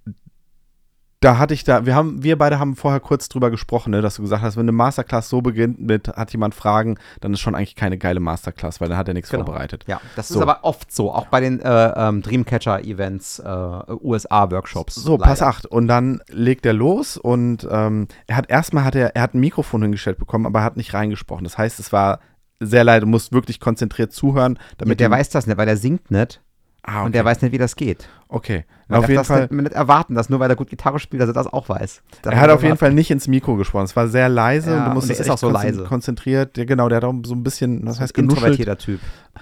da 1.21 1.37
hatte 1.37 1.53
ich 1.53 1.65
da, 1.65 1.85
wir 1.85 1.95
haben, 1.95 2.23
wir 2.23 2.39
beide 2.39 2.59
haben 2.59 2.77
vorher 2.77 2.99
kurz 2.99 3.29
drüber 3.29 3.51
gesprochen, 3.51 3.91
ne, 3.91 4.01
dass 4.01 4.17
du 4.17 4.23
gesagt 4.23 4.43
hast, 4.43 4.57
wenn 4.57 4.63
eine 4.63 4.73
Masterclass 4.73 5.29
so 5.29 5.43
beginnt 5.43 5.79
mit, 5.79 6.09
hat 6.09 6.33
jemand 6.33 6.55
Fragen, 6.55 6.99
dann 7.21 7.35
ist 7.35 7.41
schon 7.41 7.55
eigentlich 7.55 7.77
keine 7.77 7.99
geile 7.99 8.21
Masterclass, 8.21 8.81
weil 8.81 8.89
dann 8.89 8.97
hat 8.97 9.07
er 9.07 9.13
nichts 9.13 9.29
genau. 9.29 9.45
vorbereitet. 9.45 9.85
Ja, 9.87 10.01
das 10.17 10.29
so. 10.29 10.37
ist 10.37 10.43
aber 10.43 10.65
oft 10.65 10.91
so, 10.91 11.13
auch 11.13 11.27
bei 11.27 11.41
den 11.41 11.61
äh, 11.61 11.93
ähm, 11.95 12.23
Dreamcatcher-Events, 12.23 13.41
äh, 13.41 13.93
USA-Workshops. 14.03 14.95
So, 14.95 15.13
leider. 15.13 15.25
pass 15.25 15.43
acht. 15.43 15.67
Und 15.67 15.89
dann 15.89 16.23
legt 16.29 16.65
er 16.65 16.73
los 16.73 17.19
und 17.19 17.69
ähm, 17.71 18.09
er 18.27 18.37
hat 18.37 18.49
erstmal 18.49 18.85
hat 18.85 18.95
er, 18.95 19.15
er 19.15 19.23
hat 19.23 19.35
ein 19.35 19.41
Mikrofon 19.41 19.83
hingestellt 19.83 20.19
bekommen, 20.19 20.47
aber 20.47 20.61
er 20.61 20.65
hat 20.65 20.79
nicht 20.79 20.95
reingesprochen. 20.95 21.45
Das 21.45 21.59
heißt, 21.59 21.81
es 21.81 21.93
war 21.93 22.21
sehr 22.61 22.85
leid, 22.85 23.03
du 23.03 23.07
musst 23.07 23.33
wirklich 23.33 23.61
konzentriert 23.61 24.13
zuhören. 24.13 24.59
Damit 24.79 25.01
ja, 25.01 25.09
der 25.09 25.19
weiß 25.19 25.29
das 25.29 25.47
nicht, 25.47 25.59
weil 25.59 25.67
der 25.67 25.77
singt 25.77 26.11
nicht. 26.11 26.41
Ah, 26.83 26.99
okay. 26.99 27.07
Und 27.07 27.15
der 27.15 27.25
weiß 27.25 27.43
nicht, 27.43 27.53
wie 27.53 27.59
das 27.59 27.77
geht. 27.77 28.09
Okay. 28.29 28.65
Man 28.89 29.01
auf 29.01 29.09
jeden 29.09 29.25
Fall. 29.25 29.43
Nicht, 29.43 29.53
nicht 29.53 29.73
erwarten, 29.73 30.15
dass 30.15 30.31
nur 30.31 30.41
weil 30.41 30.51
er 30.51 30.57
gut 30.57 30.71
Gitarre 30.71 30.99
spielt, 30.99 31.21
dass 31.21 31.29
er 31.29 31.35
das 31.35 31.47
auch 31.47 31.69
weiß. 31.69 32.03
Das 32.23 32.33
er 32.33 32.41
hat 32.41 32.51
auf 32.51 32.63
jeden 32.63 32.77
Fall 32.77 32.93
nicht 32.93 33.11
ins 33.11 33.29
Mikro 33.29 33.57
gesprochen. 33.57 33.85
Es 33.85 33.95
war 33.97 34.09
sehr 34.09 34.29
leise 34.29 34.73
ja, 34.73 34.79
und 34.79 34.85
du 34.89 34.95
musst 34.95 35.11
es 35.11 35.21
ist 35.21 35.31
auch 35.31 35.39
so 35.39 35.51
leise. 35.51 35.85
konzentriert. 35.85 36.57
Ja, 36.57 36.65
genau, 36.65 36.89
der 36.89 36.97
hat 36.97 37.05
auch 37.05 37.15
so 37.25 37.35
ein 37.35 37.43
bisschen, 37.43 37.87
was 37.87 38.01
heißt 38.01 38.17
introvertierter 38.17 38.79
Typ. 38.79 39.01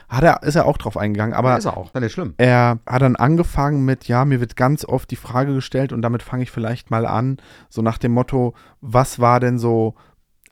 Hat 0.08 0.24
er, 0.24 0.42
ist 0.42 0.56
er 0.56 0.66
auch 0.66 0.76
drauf 0.78 0.96
eingegangen, 0.96 1.34
aber 1.34 1.50
ja, 1.50 1.56
ist 1.56 1.64
er 1.64 1.76
auch, 1.76 1.90
dann 1.90 2.02
ist 2.02 2.12
schlimm. 2.12 2.34
Er 2.38 2.78
hat 2.86 3.02
dann 3.02 3.16
angefangen 3.16 3.84
mit, 3.84 4.08
ja, 4.08 4.24
mir 4.24 4.40
wird 4.40 4.56
ganz 4.56 4.84
oft 4.84 5.10
die 5.10 5.16
Frage 5.16 5.54
gestellt 5.54 5.92
und 5.92 6.02
damit 6.02 6.22
fange 6.22 6.42
ich 6.42 6.50
vielleicht 6.50 6.90
mal 6.90 7.06
an, 7.06 7.38
so 7.68 7.82
nach 7.82 7.98
dem 7.98 8.12
Motto, 8.12 8.54
was 8.80 9.18
war 9.18 9.40
denn 9.40 9.58
so 9.58 9.94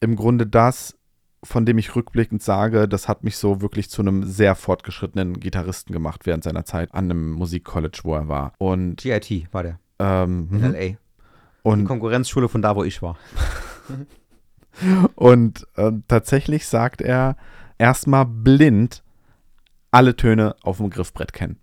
im 0.00 0.16
Grunde 0.16 0.46
das, 0.46 0.95
von 1.42 1.66
dem 1.66 1.78
ich 1.78 1.94
rückblickend 1.94 2.42
sage, 2.42 2.88
das 2.88 3.08
hat 3.08 3.24
mich 3.24 3.36
so 3.36 3.60
wirklich 3.60 3.90
zu 3.90 4.02
einem 4.02 4.24
sehr 4.24 4.54
fortgeschrittenen 4.54 5.38
Gitarristen 5.38 5.92
gemacht 5.92 6.26
während 6.26 6.44
seiner 6.44 6.64
Zeit 6.64 6.94
an 6.94 7.04
einem 7.04 7.32
Musikcollege, 7.32 8.00
wo 8.02 8.14
er 8.14 8.28
war. 8.28 8.52
Und 8.58 8.96
GIT 8.96 9.52
war 9.52 9.62
der. 9.62 9.78
Ähm, 9.98 10.48
in 10.50 10.58
mhm. 10.58 10.72
LA. 10.72 10.96
Und 11.62 11.80
Die 11.80 11.84
Konkurrenzschule 11.86 12.48
von 12.48 12.62
da, 12.62 12.76
wo 12.76 12.84
ich 12.84 13.02
war. 13.02 13.16
und 15.14 15.66
äh, 15.76 15.92
tatsächlich 16.08 16.66
sagt 16.66 17.00
er, 17.00 17.36
erstmal 17.78 18.26
blind 18.26 19.02
alle 19.90 20.16
Töne 20.16 20.56
auf 20.62 20.78
dem 20.78 20.90
Griffbrett 20.90 21.32
kennen. 21.32 21.58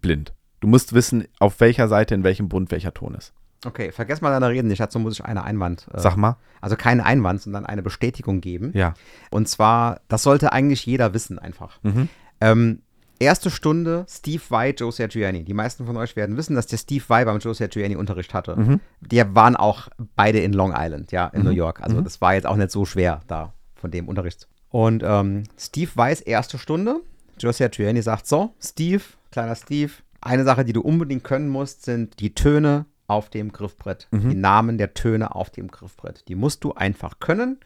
Blind. 0.00 0.34
Du 0.60 0.68
musst 0.68 0.92
wissen, 0.94 1.26
auf 1.38 1.60
welcher 1.60 1.88
Seite, 1.88 2.14
in 2.14 2.24
welchem 2.24 2.48
Bund 2.48 2.70
welcher 2.70 2.94
Ton 2.94 3.14
ist. 3.14 3.32
Okay, 3.64 3.92
vergesst 3.92 4.22
mal 4.22 4.30
deine 4.30 4.48
Reden 4.52 4.68
nicht. 4.68 4.80
Dazu 4.80 4.98
muss 4.98 5.14
ich 5.14 5.24
eine 5.24 5.42
Einwand. 5.44 5.86
Äh, 5.92 6.00
Sag 6.00 6.16
mal. 6.16 6.36
Also 6.60 6.76
keinen 6.76 7.00
Einwand, 7.00 7.42
sondern 7.42 7.64
eine 7.66 7.82
Bestätigung 7.82 8.40
geben. 8.40 8.72
Ja. 8.74 8.94
Und 9.30 9.48
zwar, 9.48 10.00
das 10.08 10.22
sollte 10.22 10.52
eigentlich 10.52 10.84
jeder 10.86 11.14
wissen 11.14 11.38
einfach. 11.38 11.78
Mhm. 11.82 12.08
Ähm, 12.40 12.82
erste 13.18 13.50
Stunde 13.50 14.04
Steve 14.08 14.42
Vai, 14.48 14.70
Joe 14.70 14.92
Sergiani. 14.92 15.44
Die 15.44 15.54
meisten 15.54 15.86
von 15.86 15.96
euch 15.96 16.14
werden 16.16 16.36
wissen, 16.36 16.54
dass 16.56 16.66
der 16.66 16.76
Steve 16.76 17.04
Vai 17.06 17.24
beim 17.24 17.38
Joe 17.38 17.54
Sergiani 17.54 17.96
Unterricht 17.96 18.34
hatte. 18.34 18.56
Mhm. 18.56 18.80
Die 19.00 19.22
waren 19.34 19.56
auch 19.56 19.88
beide 20.16 20.40
in 20.40 20.52
Long 20.52 20.74
Island, 20.76 21.12
ja, 21.12 21.28
in 21.28 21.40
Mhm. 21.40 21.46
New 21.46 21.52
York. 21.54 21.80
Also 21.82 21.96
Mhm. 21.98 22.04
das 22.04 22.20
war 22.20 22.34
jetzt 22.34 22.46
auch 22.46 22.56
nicht 22.56 22.70
so 22.70 22.84
schwer 22.84 23.20
da 23.26 23.54
von 23.76 23.90
dem 23.90 24.08
Unterricht. 24.08 24.48
Und 24.68 25.02
ähm, 25.06 25.44
Steve 25.56 25.90
Vais 25.94 26.20
erste 26.20 26.58
Stunde. 26.58 27.00
Joe 27.38 27.52
Sergiani 27.52 28.02
sagt 28.02 28.26
so, 28.26 28.54
Steve, 28.60 29.02
kleiner 29.32 29.54
Steve, 29.56 29.92
eine 30.20 30.44
Sache, 30.44 30.64
die 30.64 30.72
du 30.72 30.80
unbedingt 30.80 31.24
können 31.24 31.48
musst, 31.48 31.84
sind 31.84 32.18
die 32.20 32.34
Töne 32.34 32.86
auf 33.06 33.28
dem 33.30 33.52
Griffbrett, 33.52 34.08
Mhm. 34.10 34.30
die 34.30 34.36
Namen 34.36 34.78
der 34.78 34.94
Töne 34.94 35.34
auf 35.34 35.50
dem 35.50 35.68
Griffbrett. 35.68 36.24
Die 36.28 36.34
musst 36.34 36.64
du 36.64 36.72
einfach 36.74 37.18
können 37.20 37.58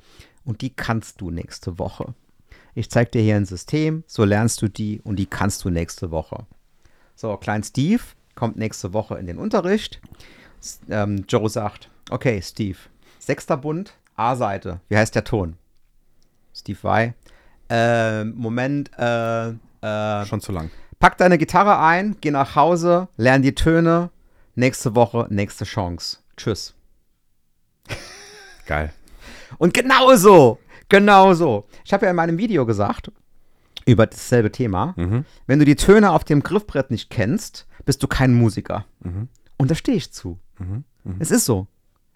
und 0.44 0.60
die 0.62 0.70
kannst 0.70 1.20
du 1.20 1.30
nächste 1.30 1.78
Woche. 1.78 2.14
Ich 2.74 2.90
zeige 2.90 3.10
dir 3.12 3.22
hier 3.22 3.36
ein 3.36 3.44
System, 3.44 4.04
so 4.06 4.24
lernst 4.24 4.62
du 4.62 4.68
die 4.68 5.00
und 5.02 5.16
die 5.16 5.26
kannst 5.26 5.64
du 5.64 5.70
nächste 5.70 6.10
Woche. 6.10 6.46
So, 7.14 7.36
Klein 7.36 7.62
Steve 7.64 8.02
kommt 8.34 8.56
nächste 8.56 8.92
Woche 8.92 9.16
in 9.18 9.26
den 9.26 9.38
Unterricht. 9.38 10.00
Ähm, 10.88 11.24
Joe 11.28 11.48
sagt, 11.48 11.88
okay, 12.10 12.40
Steve, 12.42 12.78
sechster 13.18 13.56
Bund, 13.56 13.94
A-Seite, 14.16 14.80
wie 14.88 14.96
heißt 14.96 15.14
der 15.14 15.24
Ton? 15.24 15.56
Steve 16.54 16.78
Y. 16.82 17.14
Ähm, 17.68 18.34
Moment, 18.36 18.90
äh, 18.98 19.48
äh, 19.50 20.24
Schon 20.26 20.40
zu 20.40 20.52
lang. 20.52 20.70
pack 20.98 21.16
deine 21.18 21.38
Gitarre 21.38 21.78
ein, 21.78 22.16
geh 22.20 22.30
nach 22.30 22.56
Hause, 22.56 23.08
lern 23.16 23.42
die 23.42 23.54
Töne. 23.54 24.10
Nächste 24.58 24.96
Woche, 24.96 25.28
nächste 25.30 25.64
Chance. 25.64 26.16
Tschüss. 26.36 26.74
Geil. 28.66 28.92
Und 29.58 29.72
genauso, 29.72 30.58
genauso. 30.88 31.68
Ich 31.84 31.92
habe 31.92 32.06
ja 32.06 32.10
in 32.10 32.16
meinem 32.16 32.38
Video 32.38 32.66
gesagt, 32.66 33.12
über 33.86 34.06
dasselbe 34.08 34.50
Thema, 34.50 34.94
Mhm. 34.96 35.24
wenn 35.46 35.60
du 35.60 35.64
die 35.64 35.76
Töne 35.76 36.10
auf 36.10 36.24
dem 36.24 36.42
Griffbrett 36.42 36.90
nicht 36.90 37.08
kennst, 37.08 37.68
bist 37.84 38.02
du 38.02 38.08
kein 38.08 38.34
Musiker. 38.34 38.84
Mhm. 38.98 39.28
Und 39.58 39.70
da 39.70 39.76
stehe 39.76 39.96
ich 39.96 40.10
zu. 40.12 40.40
Es 41.20 41.30
ist 41.30 41.44
so. 41.44 41.68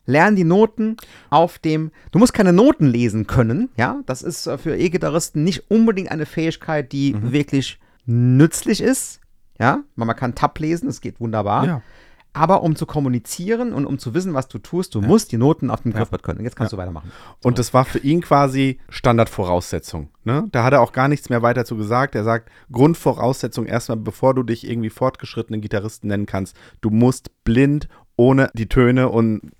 Lern 0.04 0.34
die 0.34 0.42
Noten 0.42 0.96
auf 1.30 1.60
dem. 1.60 1.92
Du 2.10 2.18
musst 2.18 2.34
keine 2.34 2.52
Noten 2.52 2.86
lesen 2.88 3.28
können, 3.28 3.68
ja. 3.76 4.00
Das 4.04 4.20
ist 4.22 4.48
äh, 4.48 4.58
für 4.58 4.76
E-Gitarristen 4.76 5.44
nicht 5.44 5.70
unbedingt 5.70 6.10
eine 6.10 6.26
Fähigkeit, 6.26 6.90
die 6.90 7.14
Mhm. 7.14 7.30
wirklich 7.30 7.78
nützlich 8.04 8.80
ist. 8.80 9.20
Ja, 9.60 9.84
man 9.94 10.16
kann 10.16 10.34
Tab 10.34 10.58
lesen, 10.58 10.86
das 10.86 11.00
geht 11.00 11.20
wunderbar. 11.20 11.64
Ja. 11.66 11.82
Aber 12.34 12.62
um 12.62 12.76
zu 12.76 12.86
kommunizieren 12.86 13.74
und 13.74 13.84
um 13.84 13.98
zu 13.98 14.14
wissen, 14.14 14.32
was 14.32 14.48
du 14.48 14.58
tust, 14.58 14.94
du 14.94 15.02
musst 15.02 15.32
die 15.32 15.36
Noten 15.36 15.70
auf 15.70 15.82
dem 15.82 15.92
Griffbrett 15.92 16.22
können. 16.22 16.38
Und 16.38 16.44
jetzt 16.44 16.56
kannst 16.56 16.72
du 16.72 16.78
weitermachen. 16.78 17.12
Und 17.42 17.58
das 17.58 17.74
war 17.74 17.84
für 17.84 17.98
ihn 17.98 18.22
quasi 18.22 18.78
Standardvoraussetzung. 18.88 20.08
Ne? 20.24 20.48
Da 20.50 20.64
hat 20.64 20.72
er 20.72 20.80
auch 20.80 20.92
gar 20.92 21.08
nichts 21.08 21.28
mehr 21.28 21.42
weiter 21.42 21.66
zu 21.66 21.76
gesagt. 21.76 22.14
Er 22.14 22.24
sagt, 22.24 22.50
Grundvoraussetzung 22.70 23.66
erstmal, 23.66 23.98
bevor 23.98 24.34
du 24.34 24.42
dich 24.44 24.68
irgendwie 24.68 24.88
fortgeschrittenen 24.88 25.60
Gitarristen 25.60 26.08
nennen 26.08 26.26
kannst, 26.26 26.56
du 26.80 26.88
musst 26.88 27.30
blind 27.44 27.88
ohne 28.16 28.50
die 28.54 28.68
Töne 28.68 29.10
und 29.10 29.52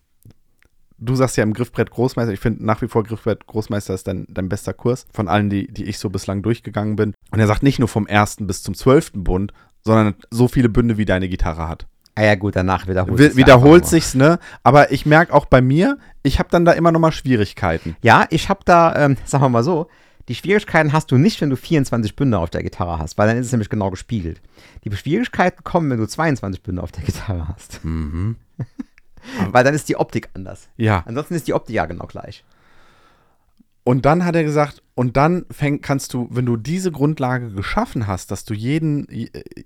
du 0.99 1.15
sagst 1.15 1.37
ja 1.37 1.43
im 1.43 1.53
Griffbrett 1.53 1.91
Großmeister, 1.91 2.33
ich 2.33 2.41
finde 2.41 2.65
nach 2.65 2.81
wie 2.81 2.89
vor 2.89 3.03
Griffbrett 3.03 3.47
Großmeister 3.47 3.95
ist 3.95 4.07
dein, 4.07 4.27
dein 4.29 4.49
bester 4.49 4.73
Kurs 4.73 5.07
von 5.13 5.29
allen, 5.29 5.51
die, 5.51 5.67
die 5.67 5.85
ich 5.85 5.99
so 5.99 6.11
bislang 6.11 6.43
durchgegangen 6.43 6.97
bin. 6.97 7.15
Und 7.31 7.41
er 7.41 7.47
sagt 7.47 7.63
nicht 7.63 7.79
nur 7.79 7.89
vom 7.89 8.07
ersten 8.07 8.47
bis 8.47 8.63
zum 8.63 8.75
zwölften 8.75 9.25
Bund, 9.25 9.53
sondern 9.85 10.15
so 10.31 10.49
viele 10.49 10.69
Bünde, 10.69 10.97
wie 10.97 11.05
deine 11.05 11.29
Gitarre 11.29 11.69
hat. 11.69 11.87
Ah 12.15 12.23
ja, 12.25 12.35
gut, 12.35 12.57
danach 12.57 12.87
wiederholt 12.89 13.19
Wi- 13.19 13.23
sich's 13.25 13.37
wiederholt 13.37 13.87
sich's, 13.87 14.15
ne? 14.15 14.39
Aber 14.63 14.93
ich 14.93 15.07
merke 15.07 15.33
auch 15.33 15.47
bei 15.47 15.63
mir, 15.63 15.99
ich 16.23 16.39
habe 16.39 16.51
dann 16.51 16.65
da 16.65 16.73
immer 16.73 16.93
noch 16.93 17.01
mal 17.01 17.13
Schwierigkeiten. 17.13 17.97
Ja, 18.03 18.27
ich 18.31 18.49
habe 18.49 18.61
da, 18.65 18.95
ähm, 18.97 19.17
sagen 19.25 19.43
wir 19.45 19.49
mal 19.49 19.65
so, 19.65 19.89
die 20.29 20.35
Schwierigkeiten 20.35 20.93
hast 20.93 21.11
du 21.11 21.17
nicht, 21.19 21.41
wenn 21.41 21.51
du 21.51 21.57
24 21.57 22.15
Bünde 22.15 22.39
auf 22.39 22.51
der 22.51 22.63
Gitarre 22.63 22.99
hast, 22.99 23.19
weil 23.19 23.27
dann 23.29 23.39
ist 23.39 23.47
es 23.47 23.53
nämlich 23.53 23.71
genau 23.71 23.91
gespiegelt. 23.91 24.41
Die 24.85 24.95
Schwierigkeiten 24.95 25.65
kommen, 25.65 25.91
wenn 25.91 25.99
du 25.99 26.07
22 26.07 26.63
Bünde 26.63 26.83
auf 26.83 26.93
der 26.93 27.03
Gitarre 27.03 27.49
hast. 27.49 27.81
weil 29.51 29.65
dann 29.65 29.75
ist 29.75 29.89
die 29.89 29.97
Optik 29.97 30.29
anders. 30.35 30.69
Ja. 30.77 31.03
Ansonsten 31.07 31.35
ist 31.35 31.49
die 31.49 31.55
Optik 31.55 31.75
ja 31.75 31.87
genau 31.87 32.07
gleich. 32.07 32.45
Und 33.85 34.05
dann 34.07 34.25
hat 34.25 34.37
er 34.37 34.45
gesagt, 34.45 34.82
und 34.95 35.17
dann 35.17 35.47
fäng, 35.51 35.81
kannst 35.81 36.13
du, 36.13 36.29
wenn 36.31 36.45
du 36.45 36.57
diese 36.57 36.93
Grundlage 36.93 37.51
geschaffen 37.51 38.07
hast, 38.07 38.31
dass 38.31 38.45
du 38.45 38.53
jeden, 38.53 39.07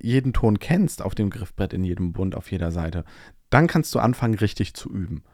jeden 0.01 0.33
Ton 0.33 0.59
kennst 0.59 1.03
auf 1.03 1.15
dem 1.15 1.31
Griffbrett, 1.31 1.73
in 1.73 1.83
jedem 1.83 2.13
Bund, 2.13 2.37
auf 2.37 2.51
jeder 2.51 2.71
Seite, 2.71 3.05
dann 3.51 3.67
kannst 3.67 3.95
du 3.95 3.99
anfangen, 3.99 4.35
richtig 4.35 4.75
zu 4.75 4.89
üben. 4.91 5.25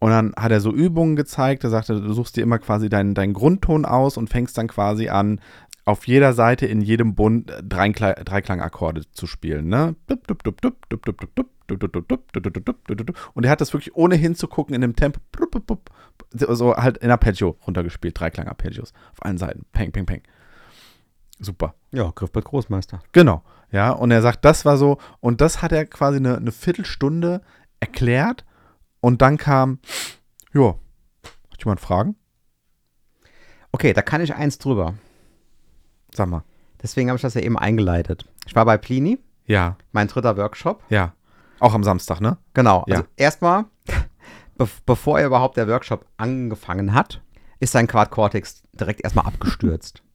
Und 0.00 0.10
dann 0.10 0.32
hat 0.36 0.52
er 0.52 0.60
so 0.60 0.72
Übungen 0.72 1.16
gezeigt. 1.16 1.64
Er 1.64 1.70
sagte, 1.70 2.00
du 2.00 2.12
suchst 2.12 2.36
dir 2.36 2.42
immer 2.42 2.58
quasi 2.58 2.88
deinen, 2.88 3.14
deinen 3.14 3.32
Grundton 3.32 3.84
aus 3.84 4.16
und 4.16 4.30
fängst 4.30 4.56
dann 4.56 4.68
quasi 4.68 5.08
an, 5.08 5.40
auf 5.88 6.06
jeder 6.06 6.34
Seite 6.34 6.66
in 6.66 6.82
jedem 6.82 7.14
Bund 7.14 7.50
Dreiklangakkorde 7.62 9.10
zu 9.10 9.26
spielen. 9.26 9.72
Und 9.72 9.96
er 13.44 13.50
hat 13.50 13.62
das 13.62 13.72
wirklich 13.72 13.96
ohne 13.96 14.14
hinzugucken 14.16 14.74
in 14.74 14.82
dem 14.82 14.94
Tempo, 14.96 15.18
so 16.34 16.76
halt 16.76 16.98
in 16.98 17.10
Arpeggio 17.10 17.56
runtergespielt, 17.66 18.20
Dreiklang-Arpeggios 18.20 18.92
auf 19.12 19.24
allen 19.24 19.38
Seiten. 19.38 19.64
Peng, 19.72 19.90
peng, 19.90 20.04
peng. 20.04 20.22
Super. 21.40 21.74
Ja, 21.90 22.12
Griffbert 22.14 22.44
Großmeister. 22.44 23.02
Genau. 23.12 23.42
Ja, 23.72 23.92
und 23.92 24.10
er 24.10 24.20
sagt, 24.20 24.44
das 24.44 24.66
war 24.66 24.76
so, 24.76 24.98
und 25.20 25.40
das 25.40 25.62
hat 25.62 25.72
er 25.72 25.86
quasi 25.86 26.18
eine, 26.18 26.36
eine 26.36 26.52
Viertelstunde 26.52 27.40
erklärt 27.80 28.44
und 29.00 29.22
dann 29.22 29.38
kam, 29.38 29.78
ja, 30.52 30.74
hat 31.50 31.60
jemand 31.60 31.80
Fragen? 31.80 32.16
Okay, 33.72 33.94
da 33.94 34.02
kann 34.02 34.20
ich 34.20 34.34
eins 34.34 34.58
drüber. 34.58 34.94
Sag 36.18 36.28
mal. 36.28 36.42
Deswegen 36.82 37.10
habe 37.10 37.16
ich 37.16 37.22
das 37.22 37.34
ja 37.34 37.42
eben 37.42 37.56
eingeleitet. 37.56 38.24
Ich 38.44 38.56
war 38.56 38.64
bei 38.64 38.76
Plini, 38.76 39.20
Ja, 39.46 39.76
mein 39.92 40.08
dritter 40.08 40.36
Workshop. 40.36 40.82
ja. 40.88 41.12
Auch 41.60 41.74
am 41.74 41.82
Samstag, 41.84 42.20
ne? 42.20 42.38
Genau. 42.54 42.84
Ja. 42.88 42.96
Also 42.96 43.08
erstmal, 43.16 43.64
be 44.56 44.68
bevor 44.84 45.18
er 45.20 45.26
überhaupt 45.26 45.56
der 45.56 45.68
Workshop 45.68 46.06
angefangen 46.16 46.92
hat, 46.92 47.20
ist 47.60 47.70
sein 47.72 47.86
Quad 47.86 48.10
Cortex 48.10 48.62
direkt 48.72 49.02
erstmal 49.04 49.26
abgestürzt. 49.26 50.02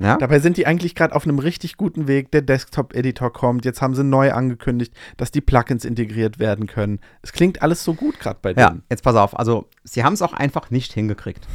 Ja? 0.00 0.16
Dabei 0.16 0.38
sind 0.40 0.56
die 0.56 0.66
eigentlich 0.66 0.94
gerade 0.94 1.14
auf 1.14 1.24
einem 1.24 1.38
richtig 1.38 1.76
guten 1.76 2.08
Weg. 2.08 2.30
Der 2.32 2.40
Desktop-Editor 2.40 3.30
kommt. 3.32 3.64
Jetzt 3.66 3.82
haben 3.82 3.94
sie 3.94 4.02
neu 4.04 4.32
angekündigt, 4.32 4.94
dass 5.18 5.30
die 5.30 5.42
Plugins 5.42 5.84
integriert 5.84 6.38
werden 6.38 6.66
können. 6.66 6.98
Es 7.20 7.32
klingt 7.32 7.60
alles 7.60 7.84
so 7.84 7.92
gut 7.92 8.18
gerade 8.18 8.38
bei 8.40 8.52
ja, 8.52 8.70
denen. 8.70 8.84
jetzt 8.90 9.02
pass 9.04 9.16
auf. 9.16 9.38
Also, 9.38 9.68
sie 9.84 10.02
haben 10.02 10.14
es 10.14 10.22
auch 10.22 10.32
einfach 10.32 10.70
nicht 10.70 10.94
hingekriegt. 10.94 11.46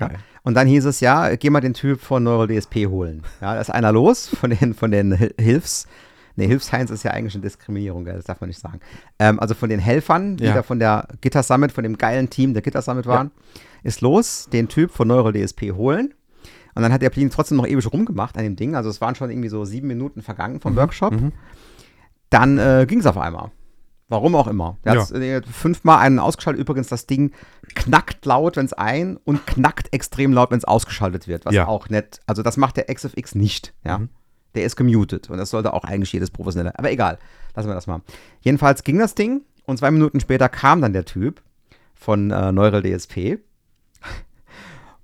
Geil. 0.00 0.18
Und 0.42 0.54
dann 0.54 0.66
hieß 0.66 0.84
es, 0.86 1.00
ja, 1.00 1.34
geh 1.36 1.50
mal 1.50 1.60
den 1.60 1.74
Typ 1.74 2.00
von 2.00 2.22
Neural 2.24 2.48
DSP 2.48 2.86
holen. 2.86 3.22
Ja, 3.40 3.54
da 3.54 3.60
ist 3.60 3.70
einer 3.70 3.92
los 3.92 4.28
von 4.28 4.50
den, 4.50 4.74
von 4.74 4.90
den 4.90 5.12
Hil- 5.14 5.34
Hilfs. 5.38 5.86
Nee, 6.36 6.46
Hilfsheinz 6.46 6.90
ist 6.90 7.02
ja 7.02 7.10
eigentlich 7.10 7.34
eine 7.34 7.42
Diskriminierung, 7.42 8.04
das 8.06 8.24
darf 8.24 8.40
man 8.40 8.48
nicht 8.48 8.60
sagen. 8.60 8.80
Ähm, 9.18 9.38
also 9.40 9.54
von 9.54 9.68
den 9.68 9.80
Helfern, 9.80 10.36
die 10.38 10.44
Ja. 10.44 10.54
da 10.54 10.62
von 10.62 10.78
der 10.78 11.06
Gitter 11.20 11.42
Summit, 11.42 11.70
von 11.72 11.82
dem 11.84 11.98
geilen 11.98 12.30
Team 12.30 12.54
der 12.54 12.62
Gitter 12.62 12.80
Summit 12.82 13.06
waren, 13.06 13.30
ist 13.82 14.00
los, 14.00 14.48
den 14.50 14.68
Typ 14.68 14.90
von 14.90 15.08
Neural 15.08 15.32
DSP 15.34 15.72
holen. 15.72 16.14
Und 16.74 16.82
dann 16.82 16.92
hat 16.92 17.02
der 17.02 17.10
Plini 17.10 17.28
trotzdem 17.30 17.56
noch 17.58 17.66
ewig 17.66 17.92
rumgemacht 17.92 18.38
an 18.38 18.44
dem 18.44 18.56
Ding. 18.56 18.74
Also 18.76 18.88
es 18.88 19.00
waren 19.00 19.14
schon 19.16 19.28
irgendwie 19.30 19.48
so 19.48 19.64
sieben 19.64 19.88
Minuten 19.88 20.22
vergangen 20.22 20.60
vom 20.60 20.76
Workshop. 20.76 21.12
Dann 22.30 22.58
äh, 22.58 22.86
ging 22.88 23.00
es 23.00 23.06
auf 23.06 23.18
einmal. 23.18 23.50
Warum 24.10 24.34
auch 24.34 24.46
immer. 24.48 24.76
Der 24.84 24.94
Ja. 24.94 25.00
hat 25.00 25.10
äh, 25.12 25.40
fünfmal 25.42 26.00
einen 26.00 26.18
ausgeschaltet. 26.18 26.60
Übrigens, 26.60 26.88
das 26.88 27.06
Ding 27.06 27.32
knackt 27.74 28.26
laut, 28.26 28.56
wenn 28.56 28.66
es 28.66 28.72
ein 28.74 29.16
und 29.24 29.46
knackt 29.46 29.92
extrem 29.94 30.32
laut, 30.34 30.50
wenn 30.50 30.58
es 30.58 30.64
ausgeschaltet 30.66 31.28
wird. 31.28 31.46
Was 31.46 31.54
Ja. 31.54 31.66
auch 31.68 31.88
nett. 31.88 32.20
Also 32.26 32.42
das 32.42 32.56
macht 32.58 32.76
der 32.76 32.92
XFX 32.92 33.34
nicht. 33.34 33.72
Ja. 33.84 34.00
Der 34.56 34.64
ist 34.64 34.74
gemutet. 34.76 35.30
Und 35.30 35.38
das 35.38 35.50
sollte 35.50 35.72
auch 35.72 35.84
eigentlich 35.84 36.12
jedes 36.12 36.30
professionelle. 36.30 36.76
Aber 36.78 36.90
egal. 36.90 37.18
Lassen 37.54 37.68
wir 37.68 37.74
das 37.74 37.86
mal. 37.86 38.00
Jedenfalls 38.40 38.82
ging 38.84 38.98
das 38.98 39.14
Ding. 39.14 39.42
Und 39.64 39.78
zwei 39.78 39.90
Minuten 39.92 40.18
später 40.20 40.48
kam 40.48 40.82
dann 40.82 40.92
der 40.92 41.04
Typ 41.04 41.40
von 41.94 42.32
äh, 42.32 42.50
Neural 42.50 42.82
DSP. 42.82 43.38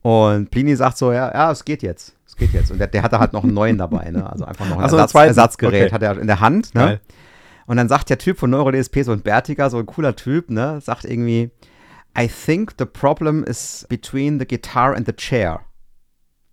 Und 0.02 0.50
Plini 0.50 0.76
sagt 0.76 0.98
so, 0.98 1.12
ja, 1.12 1.32
ja, 1.32 1.50
es 1.50 1.64
geht 1.64 1.82
jetzt. 1.82 2.16
Es 2.26 2.36
geht 2.36 2.52
jetzt. 2.52 2.70
Und 2.70 2.78
der, 2.78 2.86
der 2.86 3.02
hatte 3.02 3.18
halt 3.18 3.32
noch 3.32 3.42
einen 3.44 3.54
neuen 3.54 3.78
dabei, 3.78 4.10
ne? 4.10 4.28
Also 4.30 4.44
einfach 4.44 4.68
noch 4.68 4.78
ein 4.78 4.88
so, 4.88 4.96
Ersatz. 4.96 5.14
Ersatzgerät 5.14 5.86
Okay. 5.86 5.92
hat 5.94 6.02
er 6.02 6.18
in 6.18 6.26
der 6.26 6.40
Hand, 6.40 6.74
ne? 6.74 6.80
Geil. 6.80 7.00
Und 7.66 7.76
dann 7.76 7.88
sagt 7.88 8.10
der 8.10 8.18
Typ 8.18 8.38
von 8.38 8.50
NeuroDSP, 8.50 9.02
so 9.02 9.12
ein 9.12 9.22
bärtiger, 9.22 9.70
so 9.70 9.78
ein 9.78 9.86
cooler 9.86 10.14
Typ, 10.16 10.50
ne, 10.50 10.80
sagt 10.80 11.04
irgendwie, 11.04 11.50
I 12.18 12.28
think 12.28 12.74
the 12.78 12.84
problem 12.84 13.44
is 13.44 13.86
between 13.88 14.38
the 14.38 14.46
guitar 14.46 14.94
and 14.94 15.06
the 15.06 15.12
chair. 15.12 15.60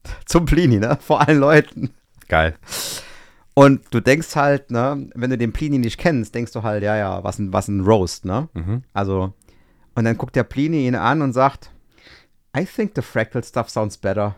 Zum 0.25 0.45
Plini, 0.45 0.79
ne, 0.79 0.97
vor 0.99 1.21
allen 1.21 1.39
Leuten. 1.39 1.93
Geil. 2.27 2.55
Und 3.53 3.81
du 3.91 3.99
denkst 3.99 4.35
halt, 4.35 4.71
ne, 4.71 5.09
wenn 5.13 5.29
du 5.29 5.37
den 5.37 5.53
Plini 5.53 5.77
nicht 5.77 5.99
kennst, 5.99 6.33
denkst 6.33 6.51
du 6.53 6.63
halt, 6.63 6.83
ja, 6.83 6.97
ja, 6.97 7.23
was 7.23 7.37
ein, 7.37 7.53
was 7.53 7.67
ein 7.67 7.81
Roast, 7.81 8.25
ne? 8.25 8.49
Mhm. 8.53 8.83
Also, 8.93 9.33
und 9.95 10.05
dann 10.05 10.17
guckt 10.17 10.35
der 10.35 10.43
Plini 10.43 10.87
ihn 10.87 10.95
an 10.95 11.21
und 11.21 11.33
sagt, 11.33 11.69
I 12.57 12.65
think 12.65 12.93
the 12.95 13.01
fractal 13.03 13.43
stuff 13.43 13.69
sounds 13.69 13.97
better. 13.97 14.35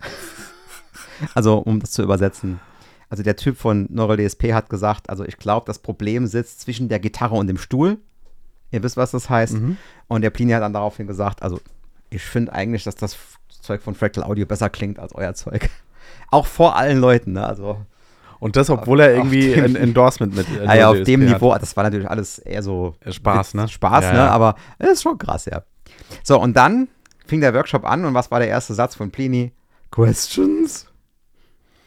also, 1.34 1.58
um 1.58 1.80
das 1.80 1.92
zu 1.92 2.02
übersetzen. 2.02 2.60
Also, 3.08 3.22
der 3.22 3.36
Typ 3.36 3.56
von 3.56 3.86
NeuroDSP 3.90 4.52
hat 4.52 4.68
gesagt, 4.68 5.08
also 5.10 5.24
ich 5.24 5.36
glaube, 5.38 5.66
das 5.66 5.78
Problem 5.78 6.26
sitzt 6.26 6.60
zwischen 6.60 6.88
der 6.88 6.98
Gitarre 6.98 7.36
und 7.36 7.46
dem 7.46 7.58
Stuhl. 7.58 7.98
Ihr 8.72 8.82
wisst, 8.82 8.96
was 8.96 9.12
das 9.12 9.30
heißt. 9.30 9.54
Mhm. 9.54 9.76
Und 10.08 10.22
der 10.22 10.30
Plini 10.30 10.52
hat 10.52 10.62
dann 10.62 10.72
daraufhin 10.72 11.06
gesagt, 11.06 11.42
also 11.42 11.60
ich 12.10 12.22
finde 12.22 12.52
eigentlich, 12.52 12.84
dass 12.84 12.96
das 12.96 13.16
Zeug 13.62 13.80
von 13.82 13.94
Fractal 13.94 14.24
Audio 14.24 14.44
besser 14.46 14.70
klingt 14.70 14.98
als 14.98 15.14
euer 15.14 15.34
Zeug. 15.34 15.70
Auch 16.30 16.46
vor 16.46 16.76
allen 16.76 16.98
Leuten, 16.98 17.32
ne? 17.32 17.46
Also, 17.46 17.78
Und 18.40 18.56
das, 18.56 18.70
obwohl 18.70 19.00
er 19.00 19.10
Auf 19.10 19.16
irgendwie 19.18 19.54
ein 19.54 19.76
Endorsement 19.76 20.34
mit 20.34 20.46
äh, 20.48 20.64
naja, 20.66 20.88
auf 20.88 20.96
DSP 20.96 21.04
dem 21.06 21.22
hat. 21.28 21.34
Niveau, 21.36 21.54
das 21.58 21.76
war 21.76 21.84
natürlich 21.84 22.08
alles 22.10 22.38
eher 22.40 22.62
so 22.62 22.94
Äh, 23.00 23.12
Spaß, 23.12 23.54
ne? 23.54 23.68
Spaß, 23.68 24.04
Ja, 24.04 24.12
ne? 24.12 24.18
ja. 24.18 24.28
Aber 24.30 24.56
es 24.78 24.90
ist 24.90 25.02
schon 25.02 25.16
krass, 25.18 25.44
ja. 25.46 25.62
So, 26.24 26.40
und 26.40 26.56
dann 26.56 26.88
fing 27.26 27.40
der 27.40 27.54
Workshop 27.54 27.84
an 27.84 28.04
und 28.04 28.14
was 28.14 28.30
war 28.30 28.40
der 28.40 28.48
erste 28.48 28.74
Satz 28.74 28.94
von 28.96 29.10
Plini? 29.10 29.52
Questions? 29.90 30.86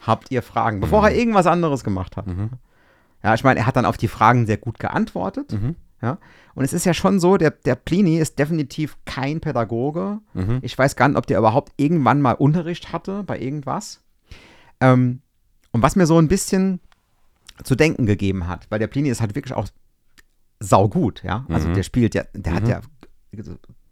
Habt 0.00 0.30
ihr 0.30 0.42
Fragen? 0.42 0.80
Bevor 0.80 1.06
er 1.08 1.14
irgendwas 1.14 1.46
anderes 1.46 1.84
gemacht 1.84 2.16
hat. 2.16 2.26
Ja, 3.22 3.34
ich 3.34 3.44
meine, 3.44 3.60
er 3.60 3.66
hat 3.66 3.76
dann 3.76 3.84
auf 3.84 3.96
die 3.98 4.08
Fragen 4.08 4.46
sehr 4.46 4.56
gut 4.56 4.78
geantwortet. 4.78 5.52
Mhm. 5.52 5.76
Ja. 6.02 6.16
Und 6.54 6.64
es 6.64 6.72
ist 6.72 6.86
ja 6.86 6.94
schon 6.94 7.20
so, 7.20 7.36
der, 7.36 7.50
der 7.50 7.74
Plini 7.74 8.16
ist 8.18 8.38
definitiv 8.38 8.96
kein 9.04 9.40
Pädagoge. 9.40 10.20
Mhm. 10.32 10.58
Ich 10.62 10.76
weiß 10.78 10.96
gar 10.96 11.08
nicht, 11.08 11.18
ob 11.18 11.26
der 11.26 11.38
überhaupt 11.38 11.72
irgendwann 11.76 12.22
mal 12.22 12.32
Unterricht 12.32 12.92
hatte 12.92 13.22
bei 13.24 13.38
irgendwas. 13.38 14.00
Ähm, 14.80 15.20
und 15.72 15.82
was 15.82 15.96
mir 15.96 16.06
so 16.06 16.18
ein 16.18 16.28
bisschen 16.28 16.80
zu 17.62 17.74
denken 17.76 18.06
gegeben 18.06 18.48
hat, 18.48 18.66
weil 18.70 18.78
der 18.78 18.86
Plini 18.86 19.10
ist 19.10 19.20
halt 19.20 19.34
wirklich 19.34 19.52
auch 19.54 19.68
saugut, 20.60 21.22
ja. 21.22 21.44
Also 21.50 21.68
Mhm. 21.68 21.74
der 21.74 21.82
spielt 21.82 22.14
ja, 22.14 22.24
der 22.32 22.54
hat 22.54 22.62
Mhm. 22.62 22.68
ja 22.70 22.80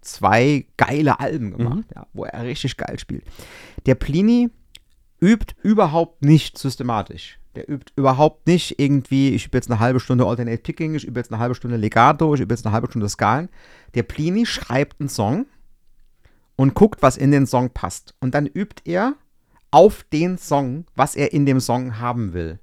zwei 0.01 0.65
geile 0.77 1.21
Alben 1.21 1.57
gemacht, 1.57 1.77
Mhm. 1.77 1.85
ja, 1.95 2.07
wo 2.15 2.25
er 2.25 2.43
richtig 2.45 2.77
geil 2.79 2.99
spielt. 2.99 3.25
Der 3.87 3.95
Plini 3.95 4.49
übt 5.21 5.55
überhaupt 5.63 6.25
nicht 6.25 6.59
systematisch. 6.59 7.39
Der 7.55 7.69
übt 7.69 7.93
überhaupt 7.97 8.47
nicht 8.47 8.79
irgendwie, 8.79 9.31
ich 9.31 9.47
übe 9.47 9.59
jetzt 9.59 9.71
eine 9.71 9.81
halbe 9.81 10.01
Stunde 10.01 10.27
Alternate 10.27 10.63
Picking, 10.63 10.95
ich 10.95 11.05
übe 11.05 11.19
jetzt 11.19 11.33
eine 11.33 11.41
halbe 11.41 11.55
Stunde 11.55 11.77
Legato, 11.77 12.35
ich 12.35 12.41
übe 12.41 12.55
jetzt 12.55 12.65
eine 12.65 12.73
halbe 12.73 12.89
Stunde 12.89 13.09
Skalen. 13.09 13.49
Der 13.95 14.05
Plini 14.05 14.47
schreibt 14.47 15.01
einen 15.01 15.09
Song 15.09 15.47
und 16.57 16.75
guckt, 16.75 17.03
was 17.03 17.17
in 17.17 17.31
den 17.31 17.47
Song 17.47 17.71
passt. 17.71 18.15
Und 18.21 18.35
dann 18.35 18.47
übt 18.47 18.83
er 18.85 19.15
auf 19.71 20.05
den 20.13 20.39
Song, 20.39 20.85
was 20.95 21.17
er 21.17 21.33
in 21.33 21.47
dem 21.47 21.61
Song 21.61 21.99
haben 21.99 22.33
will. 22.33 22.59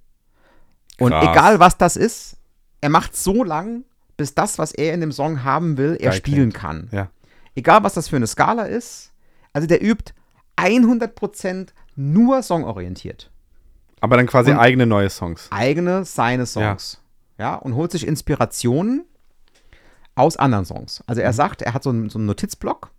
Und 0.99 1.11
Krass. 1.11 1.29
egal 1.29 1.59
was 1.59 1.77
das 1.77 1.97
ist, 1.97 2.37
er 2.81 2.89
macht 2.89 3.15
so 3.15 3.43
lang, 3.43 3.83
bis 4.17 4.33
das, 4.33 4.57
was 4.59 4.71
er 4.71 4.93
in 4.93 5.01
dem 5.01 5.11
Song 5.11 5.43
haben 5.43 5.77
will, 5.77 5.97
er 5.99 6.11
Geil 6.11 6.13
spielen 6.13 6.51
klingt. 6.51 6.53
kann. 6.53 6.89
Ja. 6.91 7.09
Egal 7.55 7.83
was 7.83 7.93
das 7.95 8.07
für 8.07 8.15
eine 8.15 8.27
Skala 8.27 8.63
ist. 8.63 9.11
Also 9.53 9.67
der 9.67 9.83
übt 9.83 10.13
100% 10.57 11.69
nur 11.95 12.41
songorientiert. 12.43 13.31
Aber 14.01 14.17
dann 14.17 14.27
quasi 14.27 14.51
Und- 14.51 14.57
eigene 14.59 14.85
neue 14.85 15.09
Songs. 15.09 15.47
Eigene, 15.51 16.05
seine 16.05 16.45
Songs. 16.45 17.01
Ja. 17.37 17.55
und 17.55 17.75
holt 17.75 17.91
sich 17.91 18.07
Inspirationen 18.07 19.03
aus 20.15 20.37
anderen 20.37 20.63
Songs. 20.65 21.03
Also 21.05 21.19
Mhm. 21.21 21.25
er 21.25 21.33
sagt, 21.33 21.61
er 21.61 21.73
hat 21.73 21.83
so 21.83 21.89
einen, 21.89 22.09
so 22.09 22.17
einen 22.17 22.27
Notizblock 22.27 22.91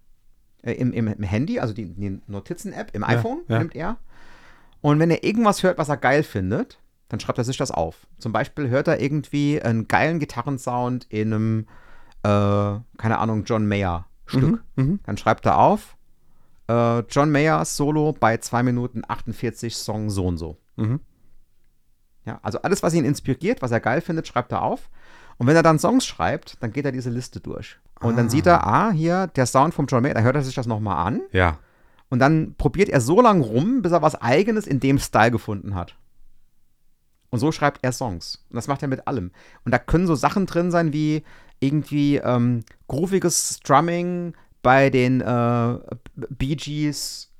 äh, 0.62 0.72
im, 0.72 0.92
im, 0.92 1.08
im 1.08 1.22
Handy, 1.22 1.58
also 1.58 1.72
die, 1.72 1.86
die 1.94 2.20
Notizen-App 2.26 2.90
im 2.94 3.02
iPhone 3.02 3.38
ja. 3.48 3.58
nimmt 3.58 3.74
er. 3.74 3.96
Und 4.82 4.98
wenn 4.98 5.10
er 5.10 5.24
irgendwas 5.24 5.62
hört, 5.62 5.78
was 5.78 5.88
er 5.88 5.96
geil 5.96 6.22
findet, 6.22 6.78
dann 7.08 7.18
schreibt 7.18 7.38
er 7.38 7.44
sich 7.44 7.56
das 7.56 7.70
auf. 7.70 8.06
Zum 8.18 8.32
Beispiel 8.32 8.68
hört 8.68 8.88
er 8.88 9.00
irgendwie 9.00 9.62
einen 9.62 9.88
geilen 9.88 10.18
Gitarrensound 10.18 11.06
in 11.08 11.32
einem, 11.32 11.66
äh, 12.22 12.78
keine 12.98 13.18
Ahnung, 13.18 13.44
John 13.44 13.66
Mayer-Stück. 13.66 14.62
Mhm. 14.76 15.00
Dann 15.04 15.16
schreibt 15.16 15.46
er 15.46 15.58
auf, 15.58 15.95
äh, 16.68 17.00
John 17.10 17.30
Mayer 17.30 17.64
Solo 17.64 18.12
bei 18.12 18.36
2 18.36 18.62
Minuten 18.62 19.02
48 19.06 19.76
Song 19.76 20.10
so 20.10 20.26
und 20.26 20.38
so. 20.38 20.56
Mhm. 20.76 21.00
Ja, 22.24 22.40
also 22.42 22.60
alles, 22.62 22.82
was 22.82 22.94
ihn 22.94 23.04
inspiriert, 23.04 23.62
was 23.62 23.70
er 23.70 23.80
geil 23.80 24.00
findet, 24.00 24.26
schreibt 24.26 24.52
er 24.52 24.62
auf. 24.62 24.90
Und 25.38 25.46
wenn 25.46 25.56
er 25.56 25.62
dann 25.62 25.78
Songs 25.78 26.04
schreibt, 26.04 26.62
dann 26.62 26.72
geht 26.72 26.84
er 26.84 26.92
diese 26.92 27.10
Liste 27.10 27.40
durch. 27.40 27.78
Und 28.00 28.16
dann 28.16 28.28
sieht 28.28 28.46
er, 28.46 28.66
ah, 28.66 28.90
hier, 28.90 29.28
der 29.28 29.46
Sound 29.46 29.74
vom 29.74 29.86
John 29.86 30.02
Mayer, 30.02 30.14
dann 30.14 30.24
hört 30.24 30.36
er 30.36 30.42
sich 30.42 30.54
das 30.54 30.66
nochmal 30.66 31.06
an. 31.06 31.22
Ja. 31.32 31.58
Und 32.08 32.18
dann 32.18 32.54
probiert 32.56 32.88
er 32.88 33.00
so 33.00 33.20
lange 33.20 33.44
rum, 33.44 33.82
bis 33.82 33.92
er 33.92 34.02
was 34.02 34.20
Eigenes 34.20 34.66
in 34.66 34.80
dem 34.80 34.98
Style 34.98 35.30
gefunden 35.30 35.74
hat. 35.74 35.96
Und 37.30 37.38
so 37.38 37.52
schreibt 37.52 37.82
er 37.82 37.92
Songs. 37.92 38.44
Und 38.50 38.56
das 38.56 38.68
macht 38.68 38.82
er 38.82 38.88
mit 38.88 39.06
allem. 39.06 39.30
Und 39.64 39.72
da 39.72 39.78
können 39.78 40.06
so 40.06 40.14
Sachen 40.14 40.46
drin 40.46 40.70
sein 40.70 40.92
wie 40.92 41.22
irgendwie 41.60 42.16
ähm, 42.16 42.64
grooviges 42.88 43.58
Strumming 43.58 44.34
bei 44.62 44.90
den 44.90 45.20
äh, 45.20 45.78
Bee 46.16 46.56
Gees, 46.56 47.30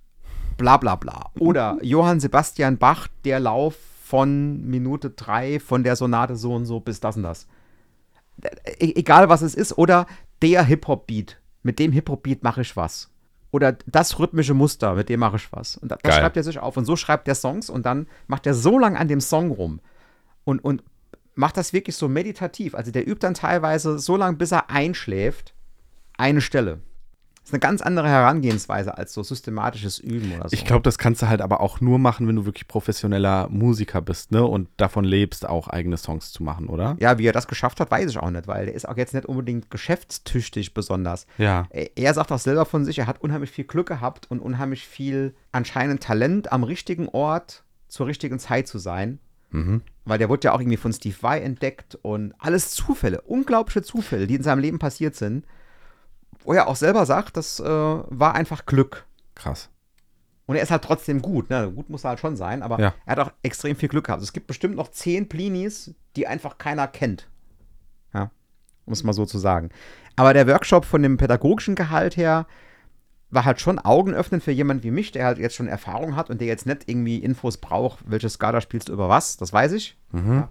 bla 0.56 0.76
bla 0.76 0.96
bla. 0.96 1.30
Oder 1.38 1.78
Johann 1.82 2.20
Sebastian 2.20 2.78
Bach, 2.78 3.08
der 3.24 3.40
Lauf 3.40 3.76
von 4.02 4.64
Minute 4.64 5.10
3 5.10 5.58
von 5.60 5.82
der 5.82 5.96
Sonate 5.96 6.36
so 6.36 6.54
und 6.54 6.66
so 6.66 6.80
bis 6.80 7.00
das 7.00 7.16
und 7.16 7.24
das. 7.24 7.48
E 8.78 8.92
egal 8.94 9.28
was 9.28 9.42
es 9.42 9.54
ist. 9.54 9.76
Oder 9.76 10.06
der 10.42 10.64
Hip-Hop-Beat. 10.64 11.40
Mit 11.62 11.78
dem 11.78 11.92
Hip-Hop-Beat 11.92 12.44
mache 12.44 12.60
ich 12.60 12.76
was. 12.76 13.10
Oder 13.50 13.76
das 13.86 14.18
rhythmische 14.18 14.54
Muster, 14.54 14.94
mit 14.94 15.08
dem 15.08 15.20
mache 15.20 15.36
ich 15.36 15.50
was. 15.52 15.76
Und 15.76 15.90
das, 15.90 15.98
das 16.02 16.16
schreibt 16.16 16.36
er 16.36 16.42
sich 16.42 16.58
auf. 16.58 16.76
Und 16.76 16.84
so 16.84 16.94
schreibt 16.94 17.26
er 17.26 17.34
Songs 17.34 17.70
und 17.70 17.86
dann 17.86 18.06
macht 18.26 18.46
er 18.46 18.54
so 18.54 18.78
lange 18.78 18.98
an 18.98 19.08
dem 19.08 19.20
Song 19.20 19.50
rum. 19.50 19.80
Und, 20.44 20.60
und 20.60 20.84
macht 21.34 21.56
das 21.56 21.72
wirklich 21.72 21.96
so 21.96 22.08
meditativ. 22.08 22.74
Also 22.74 22.90
der 22.90 23.08
übt 23.08 23.20
dann 23.20 23.34
teilweise 23.34 23.98
so 23.98 24.16
lange, 24.16 24.36
bis 24.36 24.52
er 24.52 24.70
einschläft, 24.70 25.54
eine 26.18 26.40
Stelle. 26.40 26.80
Das 27.46 27.50
ist 27.50 27.54
eine 27.54 27.60
ganz 27.60 27.80
andere 27.80 28.08
Herangehensweise 28.08 28.98
als 28.98 29.12
so 29.12 29.22
systematisches 29.22 30.00
Üben 30.00 30.32
oder 30.32 30.48
so. 30.48 30.52
Ich 30.52 30.64
glaube, 30.64 30.82
das 30.82 30.98
kannst 30.98 31.22
du 31.22 31.28
halt 31.28 31.40
aber 31.40 31.60
auch 31.60 31.80
nur 31.80 32.00
machen, 32.00 32.26
wenn 32.26 32.34
du 32.34 32.44
wirklich 32.44 32.66
professioneller 32.66 33.46
Musiker 33.50 34.02
bist, 34.02 34.32
ne? 34.32 34.44
Und 34.44 34.68
davon 34.78 35.04
lebst, 35.04 35.48
auch 35.48 35.68
eigene 35.68 35.96
Songs 35.96 36.32
zu 36.32 36.42
machen, 36.42 36.66
oder? 36.66 36.96
ja, 36.98 37.18
wie 37.18 37.26
er 37.26 37.32
das 37.32 37.46
geschafft 37.46 37.78
hat, 37.78 37.88
weiß 37.88 38.10
ich 38.10 38.18
auch 38.18 38.30
nicht, 38.30 38.48
weil 38.48 38.66
der 38.66 38.74
ist 38.74 38.88
auch 38.88 38.96
jetzt 38.96 39.14
nicht 39.14 39.26
unbedingt 39.26 39.70
geschäftstüchtig 39.70 40.74
besonders. 40.74 41.28
Ja. 41.38 41.68
Er 41.70 41.96
er 41.96 42.14
sagt 42.14 42.32
auch 42.32 42.40
selber 42.40 42.64
von 42.64 42.84
sich, 42.84 42.98
er 42.98 43.06
hat 43.06 43.20
unheimlich 43.20 43.52
viel 43.52 43.64
Glück 43.64 43.86
gehabt 43.86 44.28
und 44.28 44.40
unheimlich 44.40 44.84
viel 44.84 45.32
anscheinend 45.52 46.02
Talent 46.02 46.50
am 46.50 46.64
richtigen 46.64 47.08
Ort 47.10 47.62
zur 47.86 48.08
richtigen 48.08 48.40
Zeit 48.40 48.66
zu 48.66 48.78
sein. 48.78 49.20
Mhm. 49.52 49.82
Weil 50.04 50.18
der 50.18 50.28
wurde 50.28 50.46
ja 50.46 50.52
auch 50.52 50.60
irgendwie 50.60 50.76
von 50.76 50.92
Steve 50.92 51.16
Vai 51.20 51.38
entdeckt 51.40 51.96
und 52.02 52.34
alles 52.40 52.72
Zufälle, 52.72 53.20
unglaubliche 53.20 53.82
Zufälle, 53.82 54.26
die 54.26 54.34
in 54.34 54.42
seinem 54.42 54.58
Leben 54.58 54.80
passiert 54.80 55.14
sind. 55.14 55.44
Wo 56.46 56.52
er 56.52 56.68
auch 56.68 56.76
selber 56.76 57.04
sagt, 57.06 57.36
das 57.36 57.58
äh, 57.60 57.64
war 57.66 58.34
einfach 58.34 58.66
Glück. 58.66 59.04
Krass. 59.34 59.68
Und 60.46 60.54
er 60.54 60.62
ist 60.62 60.70
halt 60.70 60.84
trotzdem 60.84 61.20
gut. 61.20 61.50
Ne? 61.50 61.70
Gut 61.72 61.90
muss 61.90 62.04
er 62.04 62.10
halt 62.10 62.20
schon 62.20 62.36
sein, 62.36 62.62
aber 62.62 62.78
Ja. 62.78 62.94
er 63.04 63.16
hat 63.16 63.18
auch 63.18 63.32
extrem 63.42 63.74
viel 63.74 63.88
Glück 63.88 64.06
gehabt. 64.06 64.22
Es 64.22 64.32
gibt 64.32 64.46
bestimmt 64.46 64.76
noch 64.76 64.92
zehn 64.92 65.28
Plinis, 65.28 65.92
die 66.14 66.28
einfach 66.28 66.56
keiner 66.58 66.86
kennt. 66.86 67.26
Ja, 68.14 68.30
um 68.84 68.92
es 68.92 69.02
mal 69.02 69.12
so 69.12 69.26
zu 69.26 69.38
sagen. 69.38 69.70
Aber 70.14 70.32
der 70.34 70.46
Workshop 70.46 70.84
von 70.84 71.02
dem 71.02 71.16
pädagogischen 71.16 71.74
Gehalt 71.74 72.16
her 72.16 72.46
war 73.28 73.44
halt 73.44 73.60
schon 73.60 73.80
augenöffnend 73.80 74.44
für 74.44 74.52
jemanden 74.52 74.84
wie 74.84 74.92
mich, 74.92 75.10
der 75.10 75.26
halt 75.26 75.38
jetzt 75.38 75.56
schon 75.56 75.66
Erfahrung 75.66 76.14
hat 76.14 76.30
und 76.30 76.40
der 76.40 76.46
jetzt 76.46 76.64
nicht 76.64 76.88
irgendwie 76.88 77.18
Infos 77.18 77.56
braucht, 77.58 77.98
welche 78.08 78.30
Skala 78.30 78.60
spielst 78.60 78.88
du 78.88 78.92
über 78.92 79.08
was, 79.08 79.36
das 79.36 79.52
weiß 79.52 79.72
ich. 79.72 79.98
Ja. 80.12 80.48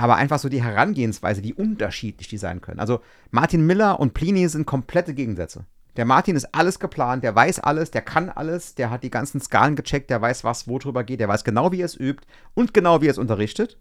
Aber 0.00 0.16
einfach 0.16 0.38
so 0.38 0.48
die 0.48 0.62
Herangehensweise, 0.62 1.42
wie 1.42 1.52
unterschiedlich 1.52 2.28
die 2.28 2.38
sein 2.38 2.60
können. 2.60 2.80
Also 2.80 3.00
Martin 3.30 3.66
Miller 3.66 4.00
und 4.00 4.14
Plini 4.14 4.48
sind 4.48 4.66
komplette 4.66 5.14
Gegensätze. 5.14 5.64
Der 5.96 6.04
Martin 6.04 6.36
ist 6.36 6.54
alles 6.54 6.78
geplant, 6.78 7.24
der 7.24 7.34
weiß 7.34 7.60
alles, 7.60 7.90
der 7.90 8.02
kann 8.02 8.30
alles, 8.30 8.74
der 8.74 8.90
hat 8.90 9.02
die 9.02 9.10
ganzen 9.10 9.40
Skalen 9.40 9.76
gecheckt, 9.76 10.08
der 10.08 10.22
weiß, 10.22 10.44
was 10.44 10.68
wo 10.68 10.78
drüber 10.78 11.04
geht, 11.04 11.20
der 11.20 11.28
weiß 11.28 11.44
genau, 11.44 11.72
wie 11.72 11.82
er 11.82 11.86
es 11.86 11.98
übt 11.98 12.24
und 12.54 12.72
genau, 12.72 13.02
wie 13.02 13.08
er 13.08 13.10
es 13.10 13.18
unterrichtet. 13.18 13.76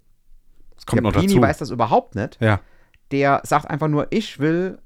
Das 0.75 0.85
kommt 0.85 0.97
der 0.97 1.03
noch 1.03 1.11
Plini 1.13 1.33
dazu. 1.35 1.41
weiß 1.41 1.57
das 1.59 1.69
überhaupt 1.69 2.15
nicht. 2.15 2.37
ja. 2.41 2.59
Der 3.11 3.41
sagt 3.43 3.69
einfach 3.69 3.87
nur, 3.87 4.07
ich 4.11 4.39
will, 4.39 4.77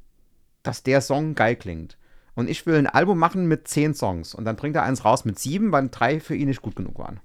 dass 0.64 0.82
der 0.84 1.02
Song 1.02 1.36
geil 1.36 1.58
klingt. 1.58 1.98
Und 2.36 2.50
ich 2.50 2.66
will 2.66 2.76
ein 2.76 2.88
Album 2.88 3.20
machen 3.20 3.48
mit 3.48 3.68
zehn 3.68 3.94
Songs. 3.94 4.34
Und 4.34 4.46
dann 4.46 4.56
bringt 4.56 4.76
er 4.76 4.84
eins 4.84 5.04
raus 5.04 5.26
mit 5.26 5.38
sieben, 5.38 5.72
weil 5.72 5.90
drei 5.90 6.20
für 6.20 6.36
ihn 6.36 6.48
nicht 6.48 6.62
gut 6.62 6.76
genug 6.76 6.98
waren. 6.98 7.20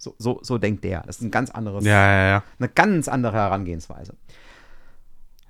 So, 0.00 0.14
so, 0.16 0.40
so 0.42 0.56
denkt 0.56 0.82
der. 0.82 1.02
Das 1.02 1.16
ist 1.16 1.22
ein 1.22 1.30
ganz 1.30 1.50
anderes, 1.50 1.84
Ja, 1.84 1.92
ja, 1.92 2.28
ja. 2.28 2.44
eine 2.58 2.70
ganz 2.70 3.06
andere 3.06 3.34
Herangehensweise. 3.34 4.16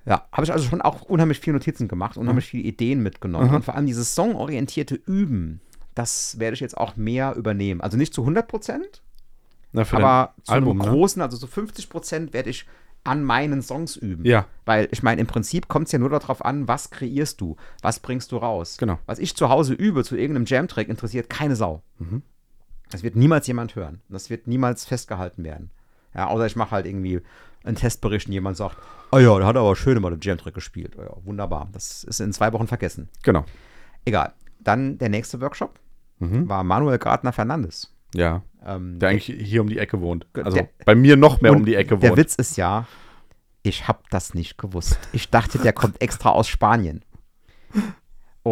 Ja, 0.04 0.26
habe 0.32 0.42
ich 0.42 0.52
also 0.52 0.68
schon 0.68 0.82
auch 0.82 1.02
unheimlich 1.02 1.38
viele 1.38 1.54
Notizen 1.54 1.86
gemacht, 1.86 2.16
unheimlich 2.16 2.46
viele 2.46 2.64
Ideen 2.64 3.00
mitgenommen. 3.00 3.48
Mhm. 3.48 3.54
Und 3.54 3.64
vor 3.64 3.76
allem 3.76 3.86
dieses 3.86 4.16
songorientierte 4.16 4.96
Üben, 4.96 5.60
das 5.94 6.40
werde 6.40 6.54
ich 6.54 6.60
jetzt 6.60 6.76
auch 6.76 6.96
mehr 6.96 7.36
übernehmen. 7.36 7.80
Also 7.80 7.96
nicht 7.96 8.12
zu 8.12 8.22
100 8.22 8.48
Prozent, 8.48 9.02
aber 9.72 10.34
zu 10.42 10.52
Album, 10.52 10.80
einem 10.80 10.90
ne? 10.90 10.96
großen, 10.96 11.22
also 11.22 11.36
so 11.36 11.46
50 11.46 11.88
Prozent 11.88 12.32
werde 12.32 12.50
ich 12.50 12.66
an 13.04 13.22
meinen 13.22 13.62
Songs 13.62 13.94
üben. 13.94 14.24
Ja. 14.24 14.46
Weil 14.64 14.88
ich 14.90 15.04
meine, 15.04 15.20
im 15.20 15.28
Prinzip 15.28 15.68
kommt 15.68 15.86
es 15.86 15.92
ja 15.92 16.00
nur 16.00 16.10
darauf 16.10 16.44
an, 16.44 16.66
was 16.66 16.90
kreierst 16.90 17.40
du, 17.40 17.56
was 17.82 18.00
bringst 18.00 18.32
du 18.32 18.38
raus. 18.38 18.78
Genau. 18.78 18.98
Was 19.06 19.20
ich 19.20 19.36
zu 19.36 19.48
Hause 19.48 19.74
übe 19.74 20.02
zu 20.02 20.16
irgendeinem 20.16 20.46
Jam-Track, 20.46 20.88
interessiert 20.88 21.30
keine 21.30 21.54
Sau. 21.54 21.84
Mhm. 21.98 22.22
Das 22.90 23.02
wird 23.02 23.16
niemals 23.16 23.46
jemand 23.46 23.74
hören. 23.76 24.00
Das 24.08 24.30
wird 24.30 24.46
niemals 24.46 24.84
festgehalten 24.84 25.44
werden. 25.44 25.70
Ja, 26.14 26.26
außer 26.28 26.46
ich 26.46 26.56
mache 26.56 26.72
halt 26.72 26.86
irgendwie 26.86 27.20
einen 27.62 27.76
Testbericht 27.76 28.26
und 28.26 28.32
jemand 28.32 28.56
sagt, 28.56 28.76
oh 29.12 29.18
ja, 29.18 29.36
der 29.38 29.46
hat 29.46 29.56
aber 29.56 29.76
schön 29.76 29.96
immer 29.96 30.10
den 30.10 30.20
Jam-Track 30.20 30.54
gespielt. 30.54 30.96
Oh 30.98 31.02
ja, 31.02 31.12
wunderbar. 31.24 31.68
Das 31.72 32.02
ist 32.04 32.20
in 32.20 32.32
zwei 32.32 32.52
Wochen 32.52 32.66
vergessen. 32.66 33.08
Genau. 33.22 33.44
Egal. 34.04 34.32
Dann 34.58 34.98
der 34.98 35.08
nächste 35.08 35.40
Workshop 35.40 35.78
Mhm. 36.18 36.48
war 36.48 36.64
Manuel 36.64 36.98
Gardner 36.98 37.32
Fernandes. 37.32 37.94
Ja. 38.14 38.42
Ähm, 38.64 38.98
Der 38.98 39.10
eigentlich 39.10 39.26
hier 39.48 39.62
um 39.62 39.68
die 39.68 39.78
Ecke 39.78 40.00
wohnt. 40.00 40.26
Also 40.34 40.56
Der- 40.58 40.68
bei 40.84 40.94
mir 40.94 41.16
noch 41.16 41.40
mehr 41.40 41.52
um 41.52 41.64
die 41.64 41.74
Ecke 41.76 41.96
Der 41.96 42.10
wohnt. 42.10 42.18
Witz 42.18 42.34
ist 42.34 42.56
ja, 42.56 42.86
ich 43.62 43.88
habe 43.88 44.00
das 44.10 44.34
nicht 44.34 44.58
gewusst. 44.58 44.98
Ich 45.12 45.30
dachte, 45.30 45.58
der 45.58 45.72
kommt 45.72 46.02
extra 46.02 46.30
aus 46.30 46.48
Spanien. 46.48 47.04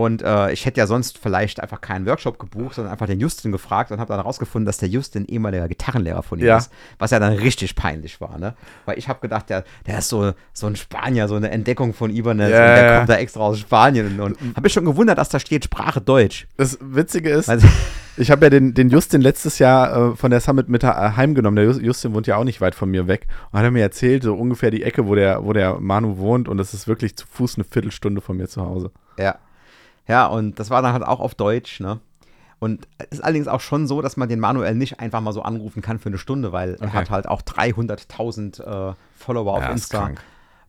Und 0.05 0.23
äh, 0.23 0.53
ich 0.53 0.67
hätte 0.67 0.79
ja 0.81 0.87
sonst 0.87 1.19
vielleicht 1.19 1.61
einfach 1.61 1.81
keinen 1.81 2.07
Workshop 2.07 2.39
gebucht, 2.39 2.75
sondern 2.77 2.93
einfach 2.93 3.07
den 3.07 3.21
Justin 3.21 3.53
gefragt 3.53 3.91
und 3.91 3.99
habe 4.01 4.09
dann 4.09 4.19
herausgefunden, 4.21 4.67
dass 4.67 4.79
der 4.79 4.89
Justin 4.89 5.27
ehemaliger 5.27 5.69
Gitarrenlehrer 5.69 6.23
von 6.23 6.39
ihm 6.39 6.47
Ja. 6.47 6.59
ist. 6.59 6.71
Was 6.99 7.11
ja 7.11 7.19
dann 7.19 7.33
richtig 7.35 7.75
peinlich 7.77 8.21
war, 8.21 8.39
ne? 8.39 8.55
Weil 8.87 8.99
ich 8.99 9.09
habe 9.09 9.21
gedacht, 9.21 9.51
der, 9.51 9.65
der 9.87 9.99
ist 9.99 10.09
so, 10.09 10.33
so 10.53 10.67
ein 10.67 10.77
Spanier, 10.77 11.29
so 11.29 11.35
eine 11.37 11.51
Entdeckung 11.51 11.95
von 11.95 12.11
Ibanez 12.11 12.51
Ja, 12.51 12.57
und 12.61 12.77
der 12.77 12.85
ja. 12.85 12.97
kommt 12.99 13.09
da 13.11 13.17
extra 13.17 13.41
aus 13.41 13.59
Spanien. 13.59 14.21
Und, 14.21 14.41
und 14.41 14.51
habe 14.57 14.63
mich 14.63 14.73
schon 14.73 14.85
gewundert, 14.85 15.19
dass 15.19 15.29
da 15.29 15.39
steht 15.39 15.65
Sprache 15.65 16.01
Deutsch. 16.01 16.47
Das 16.57 16.79
Witzige 16.81 17.31
ist, 17.31 17.49
Also, 17.49 17.67
Ich 18.21 18.33
habe 18.33 18.47
ja 18.47 18.51
den, 18.51 18.75
den 18.75 18.91
Justin 18.91 19.21
letztes 19.21 19.61
Jahr 19.61 20.11
äh, 20.13 20.17
von 20.17 20.33
der 20.33 20.41
Summit 20.41 20.69
mit 20.69 20.83
äh, 20.83 20.89
heimgenommen. 20.89 21.55
Der 21.55 21.73
Justin 21.81 22.15
wohnt 22.15 22.27
ja 22.27 22.35
auch 22.37 22.43
nicht 22.43 22.61
weit 22.61 22.75
von 22.75 22.91
mir 22.91 23.07
weg. 23.07 23.29
Und 23.53 23.61
hat 23.61 23.65
er 23.65 23.71
mir 23.71 23.83
erzählt, 23.83 24.25
so 24.25 24.35
ungefähr 24.35 24.73
die 24.73 24.83
Ecke, 24.83 25.07
wo 25.07 25.15
der, 25.15 25.45
wo 25.45 25.53
der 25.53 25.79
Manu 25.79 26.19
wohnt. 26.19 26.49
Und 26.49 26.59
das 26.59 26.75
ist 26.75 26.89
wirklich 26.89 27.15
zu 27.15 27.27
Fuß 27.31 27.55
eine 27.55 27.65
Viertelstunde 27.65 28.21
von 28.21 28.37
mir 28.37 28.49
zu 28.49 28.63
Hause. 28.63 28.91
Ja. 29.21 29.37
Ja, 30.09 30.27
und 30.27 30.59
das 30.59 30.71
war 30.71 30.83
dann 30.83 30.93
halt 30.93 31.05
auch 31.05 31.21
auf 31.21 31.35
Deutsch, 31.35 31.81
ne? 31.81 32.01
Und 32.61 32.89
es 32.99 33.19
ist 33.19 33.21
allerdings 33.21 33.47
auch 33.47 33.61
schon 33.61 33.87
so, 33.87 34.03
dass 34.03 34.17
man 34.17 34.29
den 34.29 34.41
Manuel 34.41 34.75
nicht 34.75 34.99
einfach 34.99 35.21
mal 35.21 35.33
so 35.33 35.43
anrufen 35.43 35.81
kann 35.81 36.01
für 36.01 36.09
eine 36.09 36.19
Stunde, 36.19 36.51
weil 36.51 36.75
okay. 36.75 36.85
er 36.85 36.93
hat 36.93 37.11
halt 37.11 37.29
auch 37.29 37.41
300.000 37.43 38.91
äh, 38.91 38.95
Follower 39.15 39.55
auf 39.55 39.63
ja, 39.63 39.71
Insta. 39.71 39.99
Ist 39.99 40.05
krank. 40.05 40.25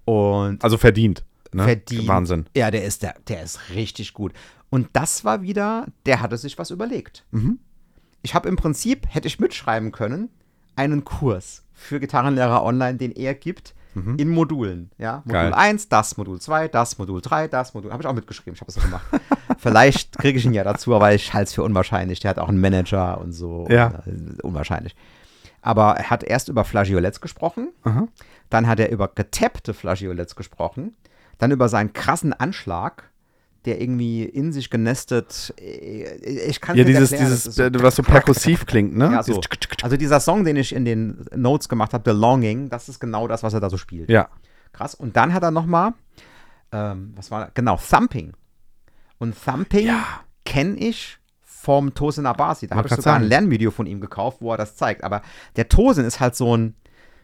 Und 0.05 0.63
also 0.63 0.77
verdient. 0.77 1.23
Ne? 1.51 1.63
Verdient. 1.63 2.07
Wahnsinn. 2.07 2.45
Ja, 2.55 2.69
der 2.69 2.83
ist, 2.83 3.01
der, 3.01 3.15
der 3.27 3.41
ist 3.41 3.59
richtig 3.73 4.13
gut. 4.13 4.33
Und 4.69 4.89
das 4.93 5.25
war 5.25 5.41
wieder, 5.41 5.87
der 6.05 6.21
hatte 6.21 6.37
sich 6.37 6.59
was 6.59 6.69
überlegt. 6.69 7.25
Mhm. 7.31 7.59
Ich 8.21 8.35
habe 8.35 8.47
im 8.49 8.55
Prinzip, 8.55 9.07
hätte 9.09 9.27
ich 9.27 9.39
mitschreiben 9.39 9.91
können, 9.91 10.29
einen 10.75 11.05
Kurs 11.05 11.63
für 11.73 11.99
Gitarrenlehrer 11.99 12.63
online, 12.63 12.97
den 12.97 13.11
er 13.11 13.33
gibt, 13.33 13.73
mhm. 13.93 14.17
in 14.17 14.29
Modulen. 14.29 14.91
Ja? 14.97 15.21
Modul 15.25 15.33
Geil. 15.33 15.53
1, 15.53 15.89
das, 15.89 16.17
Modul 16.17 16.39
2, 16.39 16.67
das, 16.67 16.97
Modul 16.97 17.21
3, 17.21 17.47
das, 17.47 17.73
Modul. 17.73 17.91
Habe 17.91 18.03
ich 18.03 18.07
auch 18.07 18.13
mitgeschrieben, 18.13 18.53
ich 18.53 18.61
habe 18.61 18.69
es 18.69 18.75
so 18.75 18.81
gemacht. 18.81 19.05
Vielleicht 19.57 20.17
kriege 20.17 20.37
ich 20.39 20.45
ihn 20.45 20.53
ja 20.53 20.63
dazu, 20.63 20.95
aber 20.95 21.13
ich 21.13 21.33
halte 21.33 21.49
es 21.49 21.53
für 21.53 21.63
unwahrscheinlich. 21.63 22.19
Der 22.19 22.29
hat 22.29 22.39
auch 22.39 22.49
einen 22.49 22.61
Manager 22.61 23.19
und 23.19 23.33
so. 23.33 23.67
Ja. 23.69 24.01
Und, 24.05 24.39
äh, 24.39 24.41
unwahrscheinlich. 24.41 24.95
Aber 25.61 25.95
er 25.97 26.09
hat 26.09 26.23
erst 26.23 26.47
über 26.49 26.63
Flageolets 26.63 27.19
gesprochen, 27.19 27.69
Aha. 27.83 28.07
dann 28.49 28.67
hat 28.67 28.79
er 28.79 28.91
über 28.91 29.09
getappte 29.09 29.73
Flageolets 29.73 30.35
gesprochen, 30.35 30.95
dann 31.37 31.51
über 31.51 31.67
seinen 31.67 31.91
krassen 31.91 32.33
Anschlag 32.33 33.09
der 33.69 33.79
irgendwie 33.79 34.23
in 34.23 34.51
sich 34.51 34.71
genestet. 34.71 35.53
Äh, 35.59 36.15
ich 36.47 36.59
kann 36.59 36.75
ja, 36.75 36.83
dieses, 36.83 37.11
erklären, 37.11 37.31
dieses, 37.31 37.55
so 37.55 37.83
was 37.83 37.95
so 37.95 38.03
perkussiv 38.03 38.65
klingt, 38.65 38.97
ne? 38.97 39.11
Ja, 39.11 39.23
so. 39.23 39.39
Also 39.83 39.95
dieser 39.95 40.19
Song, 40.19 40.43
den 40.43 40.55
ich 40.55 40.73
in 40.73 40.85
den 40.85 41.25
Notes 41.35 41.69
gemacht 41.69 41.93
habe, 41.93 42.11
The 42.11 42.17
Longing, 42.17 42.69
das 42.69 42.89
ist 42.89 42.99
genau 42.99 43.27
das, 43.27 43.43
was 43.43 43.53
er 43.53 43.59
da 43.59 43.69
so 43.69 43.77
spielt. 43.77 44.09
Ja. 44.09 44.29
Krass. 44.73 44.95
Und 44.95 45.15
dann 45.15 45.33
hat 45.33 45.43
er 45.43 45.51
noch 45.51 45.67
mal, 45.67 45.93
ähm, 46.71 47.13
was 47.15 47.29
war, 47.29 47.51
genau, 47.53 47.77
Thumping. 47.77 48.33
Und 49.19 49.35
Thumping 49.39 49.85
ja. 49.85 50.03
kenne 50.45 50.77
ich 50.77 51.19
vom 51.43 51.93
Tosin 51.93 52.25
Abasi. 52.25 52.67
Da 52.67 52.75
habe 52.75 52.87
ich 52.87 52.91
sogar 52.91 53.03
sagen. 53.03 53.23
ein 53.25 53.29
Lernvideo 53.29 53.69
von 53.69 53.85
ihm 53.85 54.01
gekauft, 54.01 54.37
wo 54.39 54.51
er 54.51 54.57
das 54.57 54.75
zeigt. 54.75 55.03
Aber 55.03 55.21
der 55.57 55.69
Tosin 55.69 56.05
ist 56.05 56.19
halt 56.19 56.35
so 56.35 56.57
ein, 56.57 56.73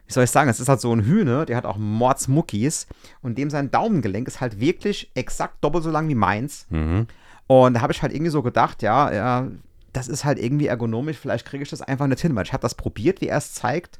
wie 0.06 0.12
soll 0.12 0.24
ich 0.24 0.30
sagen, 0.30 0.48
es 0.48 0.60
ist 0.60 0.68
halt 0.68 0.80
so 0.80 0.92
ein 0.92 1.04
Hühne, 1.04 1.46
der 1.46 1.56
hat 1.56 1.66
auch 1.66 1.78
Mordsmuckis 1.78 2.86
und 3.22 3.38
dem 3.38 3.50
sein 3.50 3.70
Daumengelenk 3.70 4.28
ist 4.28 4.40
halt 4.40 4.60
wirklich 4.60 5.10
exakt 5.14 5.62
doppelt 5.62 5.84
so 5.84 5.90
lang 5.90 6.08
wie 6.08 6.14
meins. 6.14 6.66
Mhm. 6.70 7.06
Und 7.46 7.74
da 7.74 7.80
habe 7.80 7.92
ich 7.92 8.02
halt 8.02 8.12
irgendwie 8.12 8.30
so 8.30 8.42
gedacht, 8.42 8.82
ja, 8.82 9.12
ja, 9.12 9.48
das 9.92 10.08
ist 10.08 10.24
halt 10.24 10.38
irgendwie 10.38 10.66
ergonomisch, 10.66 11.16
vielleicht 11.16 11.46
kriege 11.46 11.62
ich 11.62 11.70
das 11.70 11.82
einfach 11.82 12.06
nicht 12.06 12.20
hin, 12.20 12.34
weil 12.34 12.44
ich 12.44 12.52
habe 12.52 12.62
das 12.62 12.74
probiert, 12.74 13.20
wie 13.20 13.28
er 13.28 13.38
es 13.38 13.54
zeigt. 13.54 13.98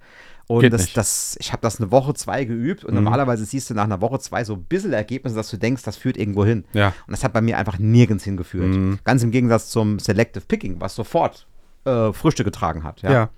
Und 0.49 0.73
das, 0.73 0.93
das, 0.93 1.37
ich 1.41 1.53
habe 1.53 1.63
das 1.63 1.81
eine 1.81 1.91
Woche, 1.91 2.15
zwei 2.15 2.45
geübt 2.45 2.85
und 2.85 2.95
mhm. 2.95 3.03
normalerweise 3.03 3.45
siehst 3.45 3.69
du 3.69 3.75
nach 3.75 3.85
einer 3.85 4.01
Woche, 4.01 4.21
zwei 4.21 4.45
so 4.45 4.55
ein 4.55 4.63
bisschen 4.63 4.93
Ergebnisse, 4.93 5.35
dass 5.35 5.51
du 5.51 5.57
denkst, 5.57 5.83
das 5.83 5.97
führt 5.97 6.17
irgendwo 6.17 6.45
hin. 6.45 6.65
Ja. 6.73 6.89
Und 6.89 7.11
das 7.11 7.25
hat 7.25 7.33
bei 7.33 7.41
mir 7.41 7.59
einfach 7.59 7.79
nirgends 7.79 8.23
hingeführt. 8.23 8.69
Mhm. 8.69 9.01
Ganz 9.03 9.25
im 9.25 9.33
Gegensatz 9.33 9.71
zum 9.71 9.99
Selective 9.99 10.45
Picking, 10.47 10.81
was 10.81 10.95
sofort 10.95 11.49
äh, 11.85 12.13
Früchte 12.13 12.45
getragen 12.45 12.85
hat. 12.85 13.03
Ja? 13.03 13.13
ja. 13.13 13.31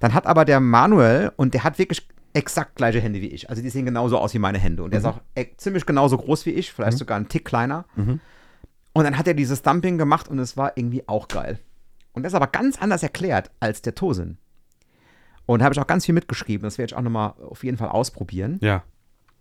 Dann 0.00 0.14
hat 0.14 0.26
aber 0.26 0.44
der 0.44 0.60
Manuel, 0.60 1.32
und 1.36 1.54
der 1.54 1.64
hat 1.64 1.78
wirklich 1.78 2.06
exakt 2.36 2.76
gleiche 2.76 3.00
Hände 3.00 3.20
wie 3.20 3.28
ich. 3.28 3.48
Also 3.48 3.62
die 3.62 3.70
sehen 3.70 3.86
genauso 3.86 4.18
aus 4.18 4.34
wie 4.34 4.38
meine 4.38 4.58
Hände. 4.58 4.82
Und 4.82 4.92
der 4.92 5.00
mhm. 5.00 5.06
ist 5.06 5.12
auch 5.12 5.20
e 5.34 5.46
ziemlich 5.56 5.86
genauso 5.86 6.18
groß 6.18 6.46
wie 6.46 6.50
ich, 6.50 6.72
vielleicht 6.72 6.94
mhm. 6.94 6.98
sogar 6.98 7.16
einen 7.16 7.28
Tick 7.28 7.44
kleiner. 7.44 7.86
Mhm. 7.96 8.20
Und 8.92 9.04
dann 9.04 9.18
hat 9.18 9.26
er 9.26 9.34
dieses 9.34 9.62
Dumping 9.62 9.98
gemacht 9.98 10.28
und 10.28 10.38
es 10.38 10.56
war 10.56 10.72
irgendwie 10.76 11.06
auch 11.08 11.28
geil. 11.28 11.58
Und 12.12 12.22
das 12.22 12.32
ist 12.32 12.36
aber 12.36 12.46
ganz 12.46 12.80
anders 12.80 13.02
erklärt 13.02 13.50
als 13.60 13.82
der 13.82 13.94
Tosin. 13.94 14.38
Und 15.46 15.60
da 15.60 15.64
habe 15.64 15.74
ich 15.74 15.80
auch 15.80 15.86
ganz 15.86 16.04
viel 16.04 16.14
mitgeschrieben. 16.14 16.64
Das 16.64 16.78
werde 16.78 16.92
ich 16.92 16.96
auch 16.96 17.02
nochmal 17.02 17.34
auf 17.48 17.62
jeden 17.64 17.76
Fall 17.76 17.88
ausprobieren. 17.88 18.58
Ja. 18.60 18.82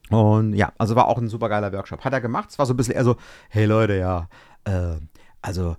Und 0.09 0.53
ja, 0.53 0.71
also 0.77 0.95
war 0.95 1.07
auch 1.07 1.17
ein 1.17 1.27
super 1.27 1.49
geiler 1.49 1.73
Workshop. 1.73 2.05
Hat 2.05 2.13
er 2.13 2.21
gemacht. 2.21 2.49
Es 2.51 2.59
war 2.59 2.65
so 2.65 2.73
ein 2.73 2.77
bisschen 2.77 2.93
eher 2.93 3.03
so, 3.03 3.17
hey 3.49 3.65
Leute, 3.65 3.97
ja, 3.97 4.29
äh, 4.65 4.97
also 5.41 5.75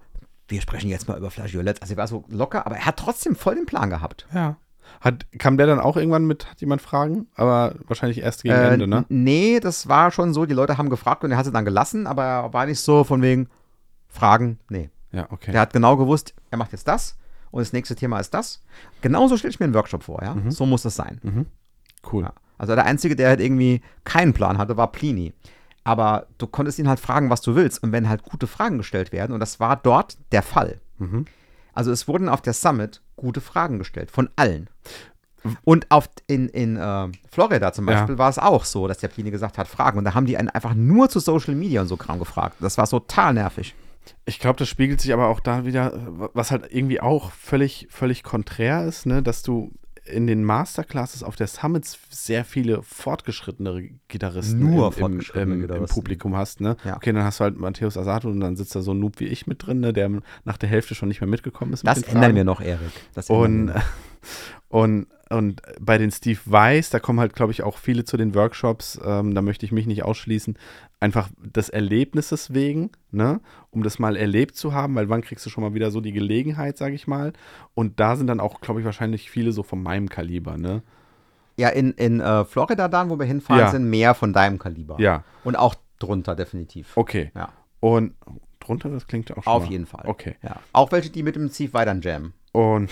wir 0.48 0.60
sprechen 0.60 0.90
jetzt 0.90 1.08
mal 1.08 1.16
über 1.16 1.30
Flageolets. 1.30 1.80
Also 1.80 1.94
er 1.94 1.98
war 1.98 2.08
so 2.08 2.24
locker, 2.28 2.66
aber 2.66 2.76
er 2.76 2.86
hat 2.86 2.98
trotzdem 2.98 3.36
voll 3.36 3.54
den 3.54 3.66
Plan 3.66 3.90
gehabt. 3.90 4.26
Ja. 4.34 4.56
Hat, 5.00 5.26
kam 5.38 5.56
der 5.56 5.66
dann 5.66 5.80
auch 5.80 5.96
irgendwann 5.96 6.26
mit, 6.26 6.50
hat 6.50 6.60
jemand 6.60 6.82
Fragen? 6.82 7.26
Aber 7.34 7.74
wahrscheinlich 7.86 8.18
erst 8.18 8.42
gegen 8.42 8.54
äh, 8.54 8.70
Ende, 8.70 8.86
ne? 8.86 9.04
Nee, 9.08 9.60
das 9.60 9.88
war 9.88 10.10
schon 10.10 10.32
so, 10.32 10.46
die 10.46 10.54
Leute 10.54 10.78
haben 10.78 10.90
gefragt 10.90 11.24
und 11.24 11.30
er 11.30 11.36
hat 11.36 11.44
sie 11.44 11.52
dann 11.52 11.64
gelassen, 11.64 12.06
aber 12.06 12.24
er 12.24 12.52
war 12.52 12.66
nicht 12.66 12.80
so 12.80 13.04
von 13.04 13.22
wegen 13.22 13.48
Fragen, 14.08 14.58
nee. 14.68 14.90
Ja, 15.12 15.26
okay. 15.30 15.52
Der 15.52 15.60
hat 15.60 15.72
genau 15.72 15.96
gewusst, 15.96 16.34
er 16.50 16.58
macht 16.58 16.72
jetzt 16.72 16.88
das 16.88 17.16
und 17.50 17.60
das 17.60 17.72
nächste 17.72 17.94
Thema 17.94 18.18
ist 18.18 18.34
das. 18.34 18.62
Genauso 19.00 19.36
stelle 19.36 19.50
ich 19.50 19.60
mir 19.60 19.64
einen 19.64 19.74
Workshop 19.74 20.02
vor, 20.02 20.22
ja. 20.22 20.34
Mhm. 20.34 20.50
So 20.50 20.66
muss 20.66 20.82
das 20.82 20.96
sein. 20.96 21.20
Mhm. 21.22 21.46
Cool. 22.10 22.24
Ja. 22.24 22.32
Also 22.58 22.74
der 22.74 22.84
Einzige, 22.86 23.16
der 23.16 23.28
halt 23.28 23.40
irgendwie 23.40 23.82
keinen 24.04 24.32
Plan 24.32 24.58
hatte, 24.58 24.76
war 24.76 24.92
Plini. 24.92 25.32
Aber 25.84 26.26
du 26.38 26.46
konntest 26.46 26.78
ihn 26.78 26.88
halt 26.88 26.98
fragen, 26.98 27.30
was 27.30 27.42
du 27.42 27.54
willst. 27.54 27.82
Und 27.82 27.92
wenn 27.92 28.08
halt 28.08 28.22
gute 28.24 28.46
Fragen 28.46 28.78
gestellt 28.78 29.12
werden, 29.12 29.32
und 29.32 29.40
das 29.40 29.60
war 29.60 29.76
dort 29.76 30.18
der 30.32 30.42
Fall. 30.42 30.80
Mhm. 30.98 31.26
Also 31.76 31.92
es 31.92 32.08
wurden 32.08 32.28
auf 32.28 32.42
der 32.42 32.54
Summit 32.54 33.02
gute 33.16 33.40
Fragen 33.40 33.78
gestellt, 33.78 34.10
von 34.10 34.28
allen. 34.36 34.68
Und 35.64 35.90
auf, 35.90 36.08
in, 36.26 36.48
in 36.48 36.76
äh, 36.76 37.08
Florida 37.30 37.72
zum 37.72 37.86
Beispiel 37.86 38.14
ja. 38.14 38.18
war 38.18 38.30
es 38.30 38.38
auch 38.38 38.64
so, 38.64 38.88
dass 38.88 38.98
der 38.98 39.08
Plini 39.08 39.30
gesagt 39.30 39.58
hat, 39.58 39.68
Fragen. 39.68 39.98
Und 39.98 40.04
da 40.04 40.14
haben 40.14 40.26
die 40.26 40.36
einen 40.36 40.48
einfach 40.48 40.74
nur 40.74 41.08
zu 41.08 41.20
Social 41.20 41.54
Media 41.54 41.82
und 41.82 41.88
so 41.88 41.96
Kram 41.96 42.18
gefragt. 42.18 42.56
Das 42.60 42.78
war 42.78 42.88
total 42.88 43.34
nervig. 43.34 43.74
Ich 44.24 44.38
glaube, 44.38 44.58
das 44.58 44.68
spiegelt 44.68 45.00
sich 45.00 45.12
aber 45.12 45.28
auch 45.28 45.40
da 45.40 45.64
wieder, 45.64 45.92
was 46.34 46.50
halt 46.50 46.66
irgendwie 46.70 47.00
auch 47.00 47.30
völlig, 47.32 47.86
völlig 47.90 48.22
konträr 48.22 48.84
ist, 48.84 49.06
ne, 49.06 49.22
dass 49.22 49.42
du 49.42 49.72
in 50.06 50.26
den 50.26 50.44
Masterclasses 50.44 51.22
auf 51.22 51.36
der 51.36 51.46
Summits 51.46 51.98
sehr 52.10 52.44
viele 52.44 52.82
fortgeschrittene 52.82 53.90
Gitarristen 54.08 54.58
Nur 54.60 54.96
im, 54.96 55.20
im, 55.34 55.62
im, 55.64 55.70
im, 55.70 55.86
Publikum 55.86 56.36
hast. 56.36 56.60
Ne? 56.60 56.76
Ja. 56.84 56.96
Okay, 56.96 57.12
dann 57.12 57.24
hast 57.24 57.40
du 57.40 57.44
halt 57.44 57.58
Matthäus 57.58 57.96
Asato 57.96 58.28
und 58.28 58.40
dann 58.40 58.56
sitzt 58.56 58.74
da 58.74 58.82
so 58.82 58.92
ein 58.92 59.00
Noob 59.00 59.20
wie 59.20 59.26
ich 59.26 59.46
mit 59.46 59.66
drin, 59.66 59.80
ne, 59.80 59.92
der 59.92 60.10
nach 60.44 60.56
der 60.56 60.68
Hälfte 60.68 60.94
schon 60.94 61.08
nicht 61.08 61.20
mehr 61.20 61.28
mitgekommen 61.28 61.72
ist. 61.72 61.86
Das 61.86 62.02
ändern 62.02 62.34
wir 62.34 62.44
noch, 62.44 62.60
Erik. 62.60 62.90
und, 63.28 63.72
und 64.68 65.06
und 65.28 65.60
bei 65.80 65.98
den 65.98 66.12
Steve 66.12 66.38
Weiss, 66.44 66.90
da 66.90 67.00
kommen 67.00 67.18
halt, 67.18 67.34
glaube 67.34 67.50
ich, 67.50 67.64
auch 67.64 67.78
viele 67.78 68.04
zu 68.04 68.16
den 68.16 68.34
Workshops, 68.36 68.98
ähm, 69.04 69.34
da 69.34 69.42
möchte 69.42 69.66
ich 69.66 69.72
mich 69.72 69.86
nicht 69.86 70.04
ausschließen, 70.04 70.56
einfach 71.00 71.28
des 71.38 71.68
Erlebnisses 71.68 72.54
wegen, 72.54 72.90
ne, 73.10 73.40
um 73.70 73.82
das 73.82 73.98
mal 73.98 74.16
erlebt 74.16 74.56
zu 74.56 74.72
haben, 74.72 74.94
weil 74.94 75.08
wann 75.08 75.20
kriegst 75.20 75.44
du 75.44 75.50
schon 75.50 75.62
mal 75.62 75.74
wieder 75.74 75.90
so 75.90 76.00
die 76.00 76.12
Gelegenheit, 76.12 76.78
sage 76.78 76.94
ich 76.94 77.06
mal. 77.06 77.32
Und 77.74 78.00
da 78.00 78.16
sind 78.16 78.28
dann 78.28 78.40
auch, 78.40 78.60
glaube 78.60 78.80
ich, 78.80 78.86
wahrscheinlich 78.86 79.30
viele 79.30 79.52
so 79.52 79.62
von 79.62 79.82
meinem 79.82 80.08
Kaliber, 80.08 80.56
ne. 80.56 80.82
Ja, 81.58 81.68
in, 81.70 81.92
in 81.92 82.20
äh, 82.20 82.44
Florida 82.44 82.88
dann, 82.88 83.08
wo 83.10 83.18
wir 83.18 83.26
hinfahren, 83.26 83.60
ja. 83.60 83.70
sind 83.70 83.88
mehr 83.88 84.14
von 84.14 84.32
deinem 84.32 84.58
Kaliber. 84.58 84.96
Ja. 85.00 85.24
Und 85.44 85.56
auch 85.56 85.74
drunter, 85.98 86.34
definitiv. 86.34 86.96
Okay. 86.96 87.30
Ja. 87.34 87.50
Und 87.80 88.14
drunter, 88.60 88.90
das 88.90 89.06
klingt 89.06 89.30
auch 89.32 89.42
schon 89.42 89.52
Auf 89.52 89.64
mal. 89.64 89.70
jeden 89.72 89.86
Fall. 89.86 90.04
Okay. 90.06 90.36
Ja. 90.42 90.56
Auch 90.72 90.92
welche, 90.92 91.10
die 91.10 91.22
mit 91.22 91.36
dem 91.36 91.48
Steve 91.48 91.72
weiter 91.72 91.94
jammen. 91.94 92.34
Und 92.52 92.90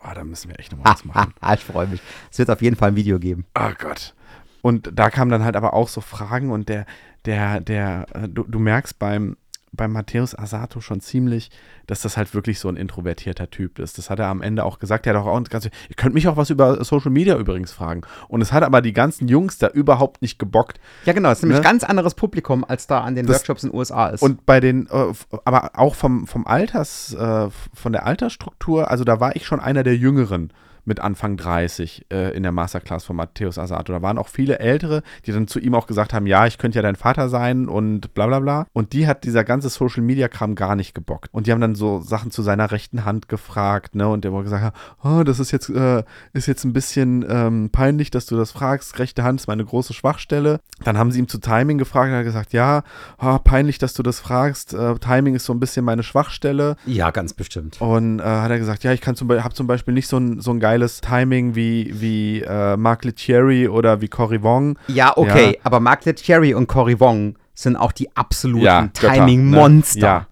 Oh, 0.00 0.10
da 0.14 0.24
müssen 0.24 0.48
wir 0.50 0.58
echt 0.58 0.72
nochmal 0.72 0.92
was 0.92 1.04
machen. 1.04 1.34
ich 1.54 1.64
freue 1.64 1.86
mich. 1.86 2.00
Es 2.30 2.38
wird 2.38 2.50
auf 2.50 2.62
jeden 2.62 2.76
Fall 2.76 2.90
ein 2.90 2.96
Video 2.96 3.18
geben. 3.18 3.46
Oh 3.58 3.70
Gott. 3.78 4.14
Und 4.60 4.90
da 4.94 5.10
kamen 5.10 5.30
dann 5.30 5.44
halt 5.44 5.56
aber 5.56 5.72
auch 5.74 5.88
so 5.88 6.00
Fragen 6.00 6.50
und 6.50 6.68
der, 6.68 6.84
der, 7.24 7.60
der, 7.60 8.06
äh, 8.14 8.28
du, 8.28 8.44
du 8.44 8.58
merkst 8.58 8.98
beim, 8.98 9.36
beim 9.72 9.92
Matthäus 9.92 10.38
Asato 10.38 10.80
schon 10.80 11.00
ziemlich, 11.00 11.50
dass 11.86 12.02
das 12.02 12.16
halt 12.16 12.34
wirklich 12.34 12.58
so 12.58 12.68
ein 12.68 12.76
introvertierter 12.76 13.50
Typ 13.50 13.78
ist. 13.78 13.98
Das 13.98 14.10
hat 14.10 14.18
er 14.18 14.26
am 14.26 14.42
Ende 14.42 14.64
auch 14.64 14.78
gesagt. 14.78 15.06
Er 15.06 15.14
hat 15.14 15.22
auch, 15.22 15.26
auch 15.26 15.42
ganz, 15.44 15.66
ihr 15.66 15.96
könnt 15.96 16.14
mich 16.14 16.28
auch 16.28 16.36
was 16.36 16.50
über 16.50 16.82
Social 16.84 17.10
Media 17.10 17.36
übrigens 17.36 17.72
fragen. 17.72 18.02
Und 18.28 18.40
es 18.40 18.52
hat 18.52 18.62
aber 18.62 18.82
die 18.82 18.92
ganzen 18.92 19.28
Jungs 19.28 19.58
da 19.58 19.68
überhaupt 19.68 20.22
nicht 20.22 20.38
gebockt. 20.38 20.80
Ja, 21.04 21.12
genau. 21.12 21.30
Es 21.30 21.38
ist 21.38 21.42
nämlich 21.42 21.58
ne? 21.58 21.64
ganz 21.64 21.84
anderes 21.84 22.14
Publikum, 22.14 22.64
als 22.64 22.86
da 22.86 23.00
an 23.00 23.14
den 23.14 23.26
das, 23.26 23.36
Workshops 23.36 23.64
in 23.64 23.70
den 23.70 23.78
USA 23.78 24.08
ist. 24.08 24.22
Und 24.22 24.46
bei 24.46 24.60
den, 24.60 24.86
äh, 24.86 25.12
aber 25.44 25.70
auch 25.74 25.94
vom, 25.94 26.26
vom 26.26 26.46
Alters, 26.46 27.14
äh, 27.14 27.48
von 27.74 27.92
der 27.92 28.06
Altersstruktur, 28.06 28.90
also 28.90 29.04
da 29.04 29.20
war 29.20 29.36
ich 29.36 29.46
schon 29.46 29.60
einer 29.60 29.82
der 29.82 29.96
Jüngeren 29.96 30.52
mit 30.88 31.00
Anfang 31.00 31.36
30 31.36 32.06
äh, 32.12 32.36
in 32.36 32.42
der 32.42 32.52
Masterclass 32.52 33.04
von 33.04 33.16
Matthäus 33.16 33.58
Asato. 33.58 33.92
Da 33.92 34.02
waren 34.02 34.18
auch 34.18 34.28
viele 34.28 34.58
Ältere, 34.58 35.02
die 35.26 35.32
dann 35.32 35.46
zu 35.46 35.60
ihm 35.60 35.74
auch 35.74 35.86
gesagt 35.86 36.12
haben, 36.12 36.26
ja, 36.26 36.46
ich 36.46 36.58
könnte 36.58 36.76
ja 36.76 36.82
dein 36.82 36.96
Vater 36.96 37.28
sein 37.28 37.68
und 37.68 38.14
bla 38.14 38.26
bla 38.26 38.40
bla. 38.40 38.66
Und 38.72 38.92
die 38.92 39.06
hat 39.06 39.24
dieser 39.24 39.44
ganze 39.44 39.68
Social-Media-Kram 39.68 40.54
gar 40.54 40.76
nicht 40.76 40.94
gebockt. 40.94 41.32
Und 41.32 41.46
die 41.46 41.52
haben 41.52 41.60
dann 41.60 41.74
so 41.74 42.00
Sachen 42.00 42.30
zu 42.30 42.42
seiner 42.42 42.70
rechten 42.70 43.04
Hand 43.04 43.28
gefragt, 43.28 43.94
ne? 43.94 44.08
Und 44.08 44.24
der 44.24 44.32
wohl 44.32 44.42
gesagt 44.42 44.74
oh, 45.02 45.22
das 45.22 45.38
ist 45.38 45.50
jetzt, 45.50 45.68
äh, 45.68 46.02
ist 46.32 46.46
jetzt 46.46 46.64
ein 46.64 46.72
bisschen 46.72 47.24
ähm, 47.28 47.70
peinlich, 47.70 48.10
dass 48.10 48.26
du 48.26 48.36
das 48.36 48.50
fragst. 48.50 48.98
Rechte 48.98 49.22
Hand 49.22 49.40
ist 49.40 49.46
meine 49.46 49.64
große 49.64 49.94
Schwachstelle. 49.94 50.60
Dann 50.84 50.98
haben 50.98 51.10
sie 51.10 51.18
ihm 51.18 51.28
zu 51.28 51.38
Timing 51.38 51.78
gefragt 51.78 52.08
und 52.08 52.12
er 52.12 52.18
hat 52.18 52.24
gesagt, 52.24 52.52
ja, 52.52 52.82
oh, 53.20 53.38
peinlich, 53.38 53.78
dass 53.78 53.94
du 53.94 54.02
das 54.02 54.20
fragst. 54.20 54.74
Äh, 54.74 54.94
Timing 54.96 55.34
ist 55.34 55.44
so 55.44 55.52
ein 55.52 55.60
bisschen 55.60 55.84
meine 55.84 56.02
Schwachstelle. 56.02 56.76
Ja, 56.86 57.10
ganz 57.10 57.34
bestimmt. 57.34 57.80
Und 57.80 58.20
äh, 58.20 58.22
hat 58.22 58.50
er 58.50 58.58
gesagt, 58.58 58.84
ja, 58.84 58.92
ich 58.92 59.00
kann 59.00 59.16
zum, 59.16 59.30
habe 59.30 59.54
zum 59.54 59.66
Beispiel 59.66 59.94
nicht 59.94 60.08
so 60.08 60.18
ein, 60.18 60.40
so 60.40 60.50
ein 60.50 60.60
geiles 60.60 60.77
geiles 60.78 61.00
Timing 61.00 61.54
wie, 61.54 61.90
wie 62.00 62.42
äh, 62.42 62.76
Mark 62.76 63.04
Lettieri 63.04 63.68
oder 63.68 64.00
wie 64.00 64.08
Cory 64.08 64.42
Wong. 64.42 64.78
Ja, 64.86 65.16
okay, 65.16 65.52
ja. 65.54 65.60
aber 65.64 65.80
Mark 65.80 66.04
Lettieri 66.04 66.54
und 66.54 66.68
Cory 66.68 67.00
Wong 67.00 67.36
sind 67.54 67.76
auch 67.76 67.92
die 67.92 68.14
absoluten 68.16 68.64
ja, 68.64 68.86
Timing-Monster. 68.88 70.00
Ne? 70.00 70.06
Ja. 70.06 70.26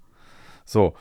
So. 0.64 0.94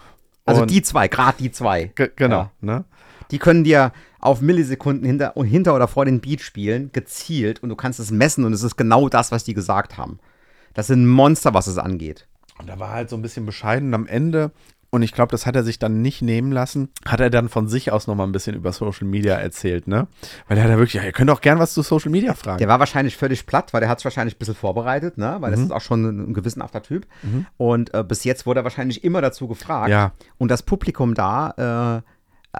Also 0.46 0.62
Und- 0.62 0.72
die 0.72 0.82
zwei, 0.82 1.08
gerade 1.08 1.38
die 1.39 1.52
zwei. 1.52 1.91
Ge 1.96 2.10
genau, 2.16 2.41
Ja. 2.41 2.52
ne? 2.62 2.86
Die 3.32 3.39
können 3.39 3.64
dir 3.64 3.91
auf 4.20 4.41
Millisekunden 4.41 5.06
hinter, 5.06 5.34
hinter 5.36 5.76
oder 5.76 5.88
vor 5.88 6.06
den 6.06 6.22
Beat 6.22 6.41
spielen, 6.41 6.91
gezielt, 6.91 7.62
und 7.62 7.70
du 7.70 7.76
kannst 7.76 8.00
es 8.00 8.12
messen 8.12 8.46
und 8.46 8.54
es 8.54 8.64
ist 8.64 8.76
genau 8.76 9.10
das, 9.10 9.32
was 9.32 9.43
die 9.43 9.54
gesagt 9.54 9.98
haben. 9.98 10.20
Das 10.74 10.88
sind 10.88 11.08
Monster, 11.08 11.54
was 11.54 11.68
es 11.68 11.78
angeht. 11.78 12.28
Und 12.60 12.68
da 12.68 12.80
war 12.80 12.91
halt 12.91 13.10
so 13.10 13.16
ein 13.16 13.22
bisschen 13.22 13.46
bescheiden 13.46 13.93
am 13.93 14.08
Ende. 14.08 14.52
Und 14.90 15.02
ich 15.02 15.12
glaube, 15.12 15.32
das 15.32 15.46
hat 15.46 15.56
er 15.56 15.64
sich 15.64 15.78
dann 15.80 16.02
nicht 16.02 16.22
nehmen 16.22 16.52
lassen. 16.52 16.90
Hat 17.06 17.20
er 17.20 17.30
dann 17.30 17.50
von 17.50 17.68
sich 17.68 17.92
aus 17.92 18.08
noch 18.08 18.16
mal 18.16 18.24
ein 18.24 18.32
bisschen 18.32 18.56
über 18.56 18.72
Social 18.72 19.08
Media 19.08 19.36
erzählt, 19.36 19.88
ne? 19.88 20.08
Weil 20.48 20.58
er 20.58 20.64
hat 20.64 20.70
ja 20.72 20.78
wirklich, 20.78 20.94
ja, 20.94 21.04
ihr 21.04 21.12
könnt 21.12 21.30
auch 21.30 21.42
gern 21.42 21.60
was 21.60 21.74
zu 21.74 21.82
Social 21.82 22.12
Media 22.12 22.34
fragen. 22.34 22.60
Der 22.60 22.68
war 22.68 22.80
wahrscheinlich 22.80 23.18
völlig 23.18 23.46
platt, 23.46 23.74
weil 23.74 23.82
der 23.82 23.90
hat 23.90 23.98
es 24.00 24.06
wahrscheinlich 24.06 24.36
ein 24.36 24.40
bisschen 24.40 24.56
vorbereitet, 24.56 25.18
ne? 25.18 25.38
weil 25.40 25.52
das 25.52 25.60
Mhm. 25.60 25.66
ist 25.68 25.72
auch 25.72 25.82
schon 25.82 26.30
ein, 26.30 26.34
gewissenhafter 26.34 26.82
Typ. 26.82 27.06
Und 27.58 27.94
äh, 27.94 28.04
bis 28.04 28.24
jetzt 28.24 28.46
wurde 28.46 28.62
er 28.62 28.64
wahrscheinlich 28.64 29.04
immer 29.04 29.22
dazu 29.22 29.48
gefragt. 29.48 29.90
Ja. 29.90 30.12
Und 30.38 30.50
das 30.50 30.64
Publikum 30.64 31.14
da, 31.14 32.02
äh, 32.02 32.02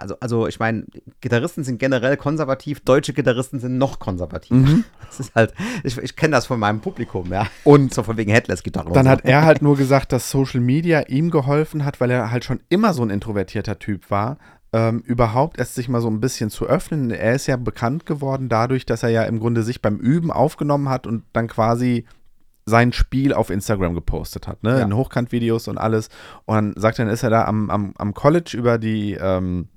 also, 0.00 0.16
also 0.20 0.46
ich 0.46 0.58
meine, 0.58 0.84
Gitarristen 1.20 1.64
sind 1.64 1.78
generell 1.78 2.16
konservativ, 2.16 2.80
deutsche 2.80 3.12
Gitarristen 3.12 3.58
sind 3.58 3.78
noch 3.78 3.98
konservativ. 3.98 4.56
Das 5.06 5.20
ist 5.20 5.34
halt, 5.36 5.54
ich, 5.84 5.96
ich 5.98 6.16
kenne 6.16 6.32
das 6.32 6.46
von 6.46 6.58
meinem 6.58 6.80
Publikum, 6.80 7.32
ja. 7.32 7.44
Mhm. 7.44 7.48
Und 7.64 7.94
so 7.94 8.02
von 8.02 8.16
wegen 8.16 8.32
Headless-Gitarre. 8.32 8.92
Dann 8.92 9.04
so. 9.04 9.10
hat 9.10 9.24
er 9.24 9.44
halt 9.44 9.62
nur 9.62 9.76
gesagt, 9.76 10.12
dass 10.12 10.30
Social 10.30 10.60
Media 10.60 11.02
ihm 11.02 11.30
geholfen 11.30 11.84
hat, 11.84 12.00
weil 12.00 12.10
er 12.10 12.32
halt 12.32 12.44
schon 12.44 12.60
immer 12.68 12.92
so 12.92 13.02
ein 13.02 13.10
introvertierter 13.10 13.78
Typ 13.78 14.10
war, 14.10 14.36
ähm, 14.72 15.00
überhaupt 15.06 15.58
erst 15.58 15.74
sich 15.74 15.88
mal 15.88 16.00
so 16.00 16.08
ein 16.08 16.20
bisschen 16.20 16.50
zu 16.50 16.66
öffnen. 16.66 17.10
Er 17.10 17.34
ist 17.34 17.46
ja 17.46 17.56
bekannt 17.56 18.04
geworden 18.04 18.48
dadurch, 18.48 18.84
dass 18.84 19.02
er 19.02 19.10
ja 19.10 19.22
im 19.22 19.38
Grunde 19.38 19.62
sich 19.62 19.80
beim 19.80 19.98
Üben 19.98 20.30
aufgenommen 20.30 20.88
hat 20.88 21.06
und 21.06 21.24
dann 21.32 21.46
quasi 21.46 22.04
sein 22.66 22.92
Spiel 22.92 23.32
auf 23.32 23.50
Instagram 23.50 23.94
gepostet 23.94 24.48
hat, 24.48 24.62
ne? 24.64 24.78
Ja. 24.78 24.84
In 24.84 24.94
Hochkant-Videos 24.94 25.68
und 25.68 25.78
alles. 25.78 26.08
Und 26.46 26.54
dann 26.56 26.74
sagt 26.76 26.98
er, 26.98 27.04
dann 27.04 27.14
ist 27.14 27.22
er 27.22 27.30
da 27.30 27.44
am, 27.44 27.70
am, 27.70 27.94
am 27.96 28.12
College 28.12 28.56
über 28.58 28.78
die, 28.78 29.14
ähm, 29.14 29.68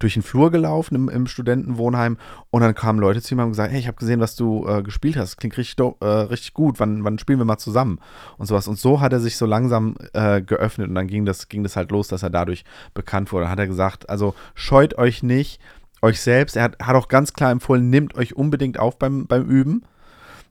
durch 0.00 0.14
den 0.14 0.22
Flur 0.22 0.50
gelaufen 0.50 0.96
im, 0.96 1.08
im 1.08 1.26
Studentenwohnheim 1.26 2.16
und 2.50 2.62
dann 2.62 2.74
kamen 2.74 2.98
Leute 2.98 3.22
zu 3.22 3.34
ihm 3.34 3.38
und 3.38 3.42
haben 3.42 3.50
gesagt, 3.50 3.70
hey, 3.70 3.78
ich 3.78 3.86
habe 3.86 3.98
gesehen, 3.98 4.18
was 4.18 4.34
du 4.34 4.66
äh, 4.66 4.82
gespielt 4.82 5.16
hast, 5.16 5.36
klingt 5.36 5.56
richtig, 5.56 5.78
äh, 6.00 6.04
richtig 6.04 6.54
gut, 6.54 6.80
wann, 6.80 7.04
wann 7.04 7.18
spielen 7.18 7.38
wir 7.38 7.44
mal 7.44 7.58
zusammen 7.58 8.00
und 8.38 8.46
sowas. 8.46 8.66
Und 8.66 8.78
so 8.78 9.00
hat 9.00 9.12
er 9.12 9.20
sich 9.20 9.36
so 9.36 9.46
langsam 9.46 9.94
äh, 10.14 10.42
geöffnet 10.42 10.88
und 10.88 10.94
dann 10.94 11.06
ging 11.06 11.24
das, 11.26 11.48
ging 11.48 11.62
das 11.62 11.76
halt 11.76 11.90
los, 11.92 12.08
dass 12.08 12.22
er 12.22 12.30
dadurch 12.30 12.64
bekannt 12.94 13.30
wurde. 13.30 13.44
Dann 13.44 13.52
hat 13.52 13.58
er 13.58 13.66
gesagt, 13.66 14.08
also 14.08 14.34
scheut 14.54 14.96
euch 14.98 15.22
nicht, 15.22 15.60
euch 16.02 16.20
selbst, 16.20 16.56
er 16.56 16.64
hat, 16.64 16.78
hat 16.82 16.96
auch 16.96 17.08
ganz 17.08 17.34
klar 17.34 17.50
empfohlen, 17.50 17.90
nehmt 17.90 18.16
euch 18.16 18.34
unbedingt 18.34 18.78
auf 18.78 18.98
beim, 18.98 19.26
beim 19.26 19.44
Üben. 19.44 19.84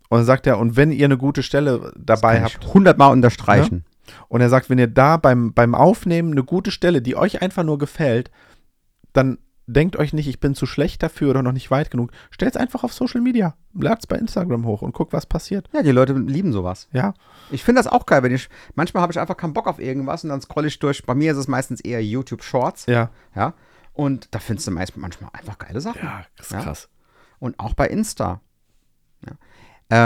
Und 0.09 0.19
dann 0.19 0.25
sagt 0.25 0.47
er, 0.47 0.59
und 0.59 0.75
wenn 0.75 0.91
ihr 0.91 1.05
eine 1.05 1.17
gute 1.17 1.43
Stelle 1.43 1.91
dabei 1.97 2.41
habt, 2.43 2.73
hundertmal 2.73 3.11
unterstreichen. 3.11 3.83
und 4.27 4.41
er 4.41 4.49
sagt, 4.49 4.69
wenn 4.69 4.79
ihr 4.79 4.87
da 4.87 5.17
beim, 5.17 5.53
beim 5.53 5.75
Aufnehmen 5.75 6.31
eine 6.31 6.43
gute 6.43 6.71
Stelle, 6.71 7.01
die 7.01 7.15
euch 7.15 7.41
einfach 7.41 7.63
nur 7.63 7.77
gefällt, 7.77 8.31
dann 9.13 9.37
denkt 9.67 9.97
euch 9.97 10.13
nicht, 10.13 10.27
ich 10.27 10.39
bin 10.39 10.55
zu 10.55 10.65
schlecht 10.65 11.03
dafür 11.03 11.29
oder 11.29 11.43
noch 11.43 11.51
nicht 11.51 11.69
weit 11.69 11.91
genug. 11.91 12.11
Stellt 12.31 12.55
es 12.55 12.59
einfach 12.59 12.83
auf 12.83 12.91
Social 12.93 13.21
Media. 13.21 13.55
Lad's 13.73 14.07
bei 14.07 14.15
Instagram 14.15 14.65
hoch 14.65 14.81
und 14.81 14.93
guckt, 14.93 15.13
was 15.13 15.27
passiert. 15.27 15.69
Ja, 15.73 15.83
die 15.83 15.91
Leute 15.91 16.13
lieben 16.13 16.51
sowas. 16.53 16.87
Ja. 16.91 17.13
Ich 17.51 17.63
finde 17.63 17.79
das 17.79 17.91
auch 17.91 18.07
geil, 18.07 18.23
wenn 18.23 18.33
ich, 18.33 18.49
manchmal 18.73 19.03
habe 19.03 19.13
ich 19.13 19.19
einfach 19.19 19.37
keinen 19.37 19.53
Bock 19.53 19.67
auf 19.67 19.79
irgendwas 19.79 20.23
und 20.23 20.31
dann 20.31 20.41
scroll 20.41 20.65
ich 20.65 20.79
durch. 20.79 21.05
Bei 21.05 21.13
mir 21.13 21.31
ist 21.33 21.37
es 21.37 21.47
meistens 21.47 21.81
eher 21.81 22.03
YouTube 22.03 22.43
Shorts. 22.43 22.87
Ja. 22.87 23.11
Ja. 23.35 23.53
Und 23.93 24.29
da 24.31 24.39
findest 24.39 24.67
du 24.67 24.71
meist, 24.71 24.97
manchmal 24.97 25.29
einfach 25.33 25.59
geile 25.59 25.81
Sachen. 25.81 26.01
Ja, 26.03 26.23
das 26.37 26.47
ist 26.47 26.53
Ja. 26.53 26.61
krass. 26.61 26.89
Und 27.37 27.59
auch 27.59 27.75
bei 27.75 27.87
Insta. 27.87 28.41
Ja. 29.27 29.33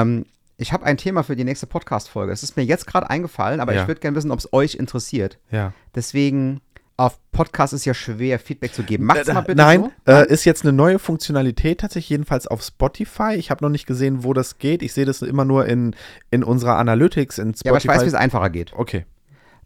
Ähm, 0.02 0.26
ich 0.58 0.74
habe 0.74 0.86
ein 0.86 0.98
Thema 0.98 1.24
für 1.24 1.36
die 1.36 1.44
nächste 1.46 1.68
Podcast-Folge. 1.68 2.32
Es 2.34 2.44
ist 2.44 2.58
mir 2.58 2.64
jetzt 2.64 2.86
gerade 2.86 3.10
eingefallen, 3.10 3.60
aber 3.60 3.74
Ja. 3.74 3.82
ich 3.84 3.88
würde 3.88 4.02
gerne 4.02 4.16
wissen, 4.18 4.32
ob 4.32 4.40
es 4.40 4.52
euch 4.52 4.76
interessiert. 4.76 5.40
Ja. 5.52 5.74
Deswegen, 5.96 6.62
auf 6.96 7.20
Podcast 7.32 7.74
ist 7.74 7.86
ja 7.86 7.94
schwer, 7.94 8.38
Feedback 8.40 8.74
zu 8.74 8.84
geben. 8.84 9.06
Macht's 9.06 9.32
mal 9.32 9.42
bitte 9.42 9.58
Nein, 9.58 9.92
so. 10.06 10.12
äh, 10.12 10.28
ist 10.28 10.46
jetzt 10.46 10.64
eine 10.64 10.74
neue 10.74 11.00
Funktionalität 11.00 11.80
tatsächlich, 11.80 12.10
jedenfalls 12.10 12.46
auf 12.48 12.62
Spotify. 12.62 13.34
Ich 13.36 13.50
habe 13.50 13.64
noch 13.64 13.72
nicht 13.72 13.88
gesehen, 13.88 14.24
wo 14.24 14.34
das 14.34 14.60
geht. 14.60 14.84
Ich 14.84 14.94
sehe 14.94 15.06
das 15.06 15.22
immer 15.22 15.44
nur 15.46 15.66
in, 15.66 15.96
in 16.30 16.44
unserer 16.44 16.78
Analytics 16.78 17.40
in 17.40 17.56
Spotify. 17.56 17.66
Ja, 17.66 17.72
aber 17.72 17.78
ich 17.80 17.88
weiß, 17.88 18.04
wie 18.04 18.08
es 18.08 18.14
einfacher 18.14 18.50
geht. 18.50 18.74
Okay. 18.74 19.06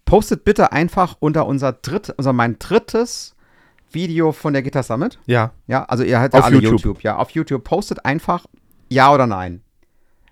Postet 0.05 0.45
bitte 0.45 0.71
einfach 0.71 1.17
unter 1.19 1.45
unser 1.47 1.73
dritt, 1.73 2.13
unser 2.15 2.32
mein 2.32 2.57
drittes 2.59 3.36
Video 3.91 4.32
von 4.32 4.53
der 4.53 4.61
Gitter 4.61 4.84
Summit. 4.84 5.19
Ja. 5.25 5.51
Ja, 5.67 5.84
also 5.84 6.03
ihr 6.03 6.19
habt 6.19 6.34
ja 6.34 6.39
Auf 6.39 6.45
alle 6.45 6.55
YouTube. 6.55 6.71
YouTube. 6.71 7.03
Ja, 7.03 7.17
auf 7.17 7.32
YouTube. 7.32 7.63
Postet 7.65 8.05
einfach 8.05 8.45
Ja 8.89 9.13
oder 9.13 9.28
Nein. 9.28 9.61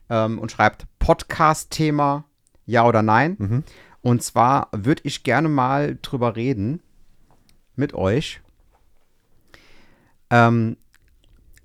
Ähm, 0.10 0.40
und 0.40 0.52
schreibt 0.52 0.86
Podcast-Thema 1.00 2.24
Ja 2.66 2.86
oder 2.86 3.02
Nein. 3.02 3.36
Mhm. 3.38 3.64
Und 4.02 4.24
zwar 4.24 4.70
würde 4.72 5.02
ich 5.04 5.24
gerne 5.24 5.50
mal 5.50 5.98
drüber 6.02 6.36
reden 6.36 6.82
mit 7.78 7.94
euch. 7.94 8.42
Ähm, 10.30 10.78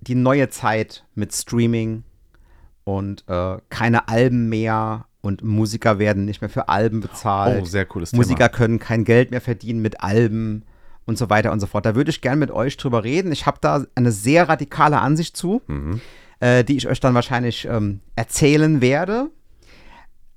die 0.00 0.14
neue 0.14 0.48
Zeit 0.48 1.04
mit 1.14 1.34
Streaming 1.34 2.04
und 2.84 3.24
äh, 3.28 3.58
keine 3.68 4.08
Alben 4.08 4.48
mehr 4.48 5.06
und 5.20 5.42
Musiker 5.44 5.98
werden 5.98 6.24
nicht 6.24 6.40
mehr 6.40 6.48
für 6.50 6.68
Alben 6.68 7.00
bezahlt. 7.00 7.62
Oh, 7.62 7.64
sehr 7.66 7.84
cooles 7.84 8.12
Musiker 8.12 8.46
Thema. 8.46 8.56
können 8.56 8.78
kein 8.78 9.04
Geld 9.04 9.30
mehr 9.30 9.40
verdienen 9.42 9.82
mit 9.82 10.00
Alben 10.02 10.64
und 11.04 11.18
so 11.18 11.28
weiter 11.28 11.52
und 11.52 11.60
so 11.60 11.66
fort. 11.66 11.84
Da 11.84 11.94
würde 11.94 12.10
ich 12.10 12.20
gerne 12.22 12.38
mit 12.38 12.50
euch 12.50 12.76
drüber 12.78 13.04
reden. 13.04 13.32
Ich 13.32 13.44
habe 13.46 13.58
da 13.60 13.84
eine 13.94 14.12
sehr 14.12 14.48
radikale 14.48 14.98
Ansicht 15.00 15.36
zu, 15.36 15.60
Mhm. 15.66 16.00
äh, 16.40 16.64
die 16.64 16.76
ich 16.76 16.88
euch 16.88 17.00
dann 17.00 17.14
wahrscheinlich 17.14 17.66
ähm, 17.66 18.00
erzählen 18.16 18.80
werde. 18.80 19.28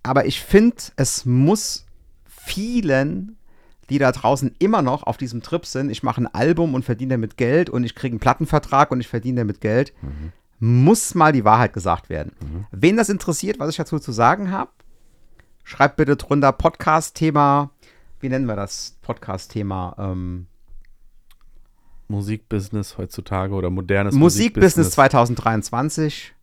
Aber 0.01 0.25
ich 0.25 0.41
finde, 0.41 0.75
es 0.97 1.25
muss 1.25 1.85
vielen, 2.27 3.37
die 3.89 3.97
da 3.97 4.11
draußen 4.11 4.55
immer 4.59 4.81
noch 4.81 5.03
auf 5.03 5.17
diesem 5.17 5.41
Trip 5.41 5.65
sind, 5.65 5.89
ich 5.89 6.03
mache 6.03 6.21
ein 6.21 6.27
Album 6.27 6.73
und 6.73 6.83
verdiene 6.85 7.15
damit 7.15 7.37
Geld 7.37 7.69
und 7.69 7.83
ich 7.83 7.95
kriege 7.95 8.13
einen 8.13 8.19
Plattenvertrag 8.19 8.91
und 8.91 8.99
ich 8.99 9.07
verdiene 9.07 9.41
damit 9.41 9.61
Geld, 9.61 9.93
muss 10.59 11.15
mal 11.15 11.33
die 11.33 11.43
Wahrheit 11.43 11.73
gesagt 11.73 12.09
werden. 12.09 12.31
Wen 12.71 12.97
das 12.97 13.09
interessiert, 13.09 13.59
was 13.59 13.69
ich 13.69 13.77
dazu 13.77 13.99
zu 13.99 14.11
sagen 14.11 14.51
habe, 14.51 14.71
schreibt 15.63 15.97
bitte 15.97 16.15
drunter 16.15 16.51
Podcast-Thema, 16.51 17.71
wie 18.19 18.29
nennen 18.29 18.45
wir 18.45 18.55
das 18.55 18.97
Podcast-Thema? 19.01 19.95
Ähm, 19.97 20.47
Musikbusiness 22.07 22.97
heutzutage 22.97 23.53
oder 23.53 23.69
modernes 23.69 24.15
Musikbusiness 24.15 24.91
2023, 24.91 26.33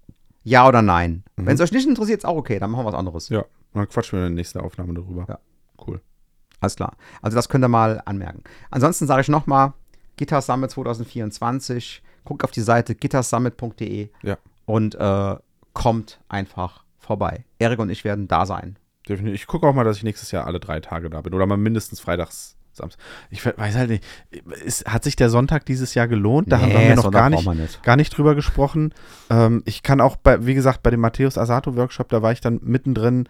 ja 0.44 0.66
oder 0.68 0.82
nein? 0.82 1.24
Mhm. 1.36 1.46
Wenn 1.46 1.54
es 1.54 1.60
euch 1.60 1.72
nicht 1.72 1.88
interessiert, 1.88 2.18
ist 2.18 2.24
auch 2.24 2.36
okay, 2.36 2.58
dann 2.58 2.70
machen 2.70 2.84
wir 2.84 2.92
was 2.92 2.98
anderes. 2.98 3.28
Ja, 3.28 3.44
dann 3.72 3.88
quatschen 3.88 4.18
wir 4.18 4.26
in 4.26 4.34
der 4.34 4.36
nächsten 4.36 4.58
Aufnahme 4.58 4.94
darüber. 4.94 5.26
Ja. 5.28 5.38
Cool. 5.86 6.00
Alles 6.60 6.76
klar. 6.76 6.94
Also 7.22 7.34
das 7.36 7.48
könnt 7.48 7.64
ihr 7.64 7.68
mal 7.68 8.02
anmerken. 8.04 8.42
Ansonsten 8.70 9.06
sage 9.06 9.22
ich 9.22 9.28
nochmal, 9.28 9.72
Guitar 10.18 10.42
Summit 10.42 10.70
2024, 10.70 12.02
guckt 12.24 12.44
auf 12.44 12.50
die 12.50 12.60
Seite 12.60 12.94
guitarsummit.de 12.94 14.08
Ja. 14.22 14.36
und 14.66 14.94
äh, 14.94 15.36
kommt 15.72 16.20
einfach 16.28 16.84
vorbei. 16.98 17.44
Erik 17.58 17.78
und 17.78 17.90
ich 17.90 18.04
werden 18.04 18.28
da 18.28 18.44
sein. 18.46 18.76
Definitiv. 19.08 19.34
Ich 19.40 19.46
gucke 19.46 19.66
auch 19.66 19.74
mal, 19.74 19.84
dass 19.84 19.96
ich 19.96 20.02
nächstes 20.02 20.30
Jahr 20.30 20.46
alle 20.46 20.60
drei 20.60 20.80
Tage 20.80 21.08
da 21.10 21.20
bin. 21.22 21.32
Oder 21.34 21.46
mal 21.46 21.56
mindestens 21.56 22.00
freitags. 22.00 22.56
Ich 23.30 23.44
we- 23.44 23.52
weiß 23.56 23.74
halt 23.74 23.90
nicht. 23.90 24.04
Ist, 24.64 24.86
hat 24.86 25.04
sich 25.04 25.14
der 25.16 25.28
Sonntag 25.28 25.66
dieses 25.66 25.92
Jahr 25.94 26.08
gelohnt? 26.08 26.50
Da 26.50 26.60
haben 26.60 26.68
Nee, 26.68 26.88
wir 26.88 26.96
noch 26.96 27.02
Sonntag 27.04 27.20
gar 27.20 27.30
nicht, 27.30 27.46
nicht. 27.46 27.82
gar 27.82 27.96
nicht 27.96 28.16
drüber 28.16 28.34
gesprochen. 28.34 28.94
Ähm, 29.28 29.62
ich 29.66 29.82
kann 29.82 30.00
auch, 30.00 30.16
bei, 30.16 30.46
wie 30.46 30.54
gesagt, 30.54 30.82
bei 30.82 30.90
dem 30.90 31.00
Matthäus 31.00 31.36
Asato 31.36 31.76
Workshop, 31.76 32.08
da 32.08 32.22
war 32.22 32.32
ich 32.32 32.40
dann 32.40 32.58
mittendrin. 32.62 33.28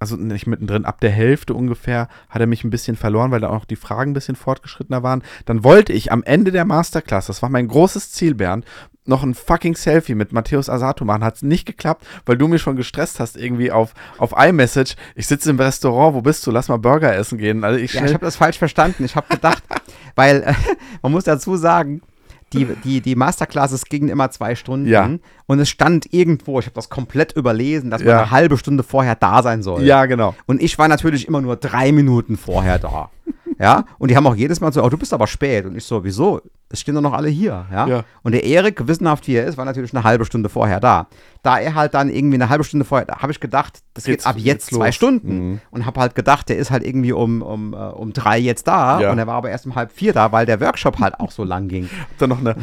Also 0.00 0.16
nicht 0.16 0.46
mittendrin, 0.46 0.86
ab 0.86 1.00
der 1.00 1.10
Hälfte 1.10 1.52
ungefähr 1.52 2.08
hat 2.30 2.40
er 2.40 2.46
mich 2.46 2.64
ein 2.64 2.70
bisschen 2.70 2.96
verloren, 2.96 3.30
weil 3.30 3.40
da 3.40 3.50
auch 3.50 3.66
die 3.66 3.76
Fragen 3.76 4.10
ein 4.10 4.14
bisschen 4.14 4.34
fortgeschrittener 4.34 5.02
waren. 5.02 5.22
Dann 5.44 5.62
wollte 5.62 5.92
ich 5.92 6.10
am 6.10 6.22
Ende 6.22 6.52
der 6.52 6.64
Masterclass, 6.64 7.26
das 7.26 7.42
war 7.42 7.50
mein 7.50 7.68
großes 7.68 8.10
Ziel, 8.10 8.34
Bernd, 8.34 8.64
noch 9.04 9.22
ein 9.22 9.34
fucking 9.34 9.76
Selfie 9.76 10.14
mit 10.14 10.32
Matthäus 10.32 10.70
Asato 10.70 11.04
machen. 11.04 11.22
Hat 11.22 11.36
es 11.36 11.42
nicht 11.42 11.66
geklappt, 11.66 12.06
weil 12.24 12.38
du 12.38 12.48
mich 12.48 12.62
schon 12.62 12.76
gestresst 12.76 13.20
hast, 13.20 13.36
irgendwie 13.36 13.70
auf, 13.70 13.92
auf 14.16 14.32
iMessage. 14.36 14.96
Ich 15.14 15.26
sitze 15.26 15.50
im 15.50 15.58
Restaurant, 15.58 16.14
wo 16.14 16.22
bist 16.22 16.46
du? 16.46 16.50
Lass 16.50 16.68
mal 16.68 16.78
Burger 16.78 17.14
essen 17.14 17.36
gehen. 17.36 17.64
Also 17.64 17.78
ich 17.78 17.92
Ja, 17.92 18.04
ich 18.04 18.14
habe 18.14 18.24
das 18.24 18.36
falsch 18.36 18.58
verstanden. 18.58 19.04
Ich 19.04 19.16
habe 19.16 19.28
gedacht, 19.28 19.62
weil 20.14 20.42
äh, 20.42 20.54
man 21.02 21.12
muss 21.12 21.24
dazu 21.24 21.56
sagen, 21.56 22.00
die, 22.52 22.64
die, 22.84 23.00
die 23.00 23.14
Masterclasses 23.16 23.84
gingen 23.86 24.08
immer 24.08 24.30
zwei 24.30 24.54
Stunden 24.54 24.86
Ja. 24.88 25.08
und 25.46 25.58
es 25.60 25.68
stand 25.68 26.12
irgendwo, 26.12 26.58
ich 26.58 26.66
habe 26.66 26.74
das 26.74 26.88
komplett 26.90 27.32
überlesen, 27.32 27.90
dass 27.90 28.00
man 28.02 28.08
Ja. 28.10 28.18
eine 28.22 28.30
halbe 28.30 28.56
Stunde 28.58 28.82
vorher 28.82 29.14
da 29.16 29.42
sein 29.42 29.62
soll. 29.62 29.82
ja, 29.82 30.06
genau. 30.06 30.34
Und 30.46 30.60
ich 30.62 30.78
war 30.78 30.88
natürlich 30.88 31.26
immer 31.28 31.40
nur 31.40 31.56
drei 31.56 31.92
Minuten 31.92 32.36
vorher 32.36 32.78
da. 32.78 33.10
ja, 33.60 33.84
und 33.98 34.10
die 34.10 34.16
haben 34.16 34.26
auch 34.26 34.34
jedes 34.34 34.60
Mal 34.60 34.72
so, 34.72 34.82
oh, 34.82 34.88
du 34.88 34.96
bist 34.96 35.12
aber 35.12 35.26
spät. 35.26 35.66
Und 35.66 35.76
ich 35.76 35.84
so, 35.84 36.02
wieso? 36.02 36.40
es 36.72 36.80
stehen 36.80 36.94
doch 36.94 37.00
noch 37.02 37.12
alle 37.14 37.28
hier, 37.28 37.66
ja? 37.72 37.86
Ja. 37.88 38.04
Und 38.22 38.30
der 38.32 38.44
Erik, 38.44 38.76
gewissenhaft 38.76 39.26
wie 39.26 39.34
er 39.34 39.44
ist, 39.44 39.58
war 39.58 39.64
natürlich 39.64 39.92
eine 39.92 40.04
halbe 40.04 40.24
Stunde 40.24 40.48
vorher 40.48 40.78
da. 40.78 41.08
Da 41.42 41.58
er 41.58 41.74
halt 41.74 41.94
dann 41.94 42.08
irgendwie 42.08 42.36
eine 42.36 42.48
halbe 42.48 42.62
Stunde 42.62 42.84
vorher, 42.84 43.06
da 43.06 43.18
habe 43.18 43.32
ich 43.32 43.40
gedacht, 43.40 43.80
das 43.92 44.04
Geht's- 44.04 44.24
geht 44.24 44.30
ab 44.32 44.36
jetzt 44.38 44.70
zwei 44.70 44.86
los. 44.86 44.94
Stunden. 44.94 45.50
Mhm. 45.50 45.60
Und 45.72 45.84
habe 45.86 45.98
halt 46.00 46.14
gedacht, 46.14 46.48
der 46.48 46.58
ist 46.58 46.70
halt 46.70 46.84
irgendwie 46.84 47.12
um, 47.12 47.42
um, 47.42 47.74
äh, 47.74 47.76
um 47.76 48.12
drei 48.12 48.38
jetzt 48.38 48.68
da. 48.68 49.00
Ja. 49.00 49.10
Und 49.10 49.18
er 49.18 49.26
war 49.26 49.34
aber 49.34 49.50
erst 49.50 49.66
um 49.66 49.74
halb 49.74 49.90
vier 49.90 50.12
da, 50.12 50.30
weil 50.30 50.46
der 50.46 50.60
Workshop 50.60 51.00
halt 51.00 51.18
auch 51.18 51.32
so 51.32 51.42
lang 51.42 51.66
ging. 51.66 51.88
dann 52.18 52.28
noch 52.30 52.38
eine, 52.38 52.54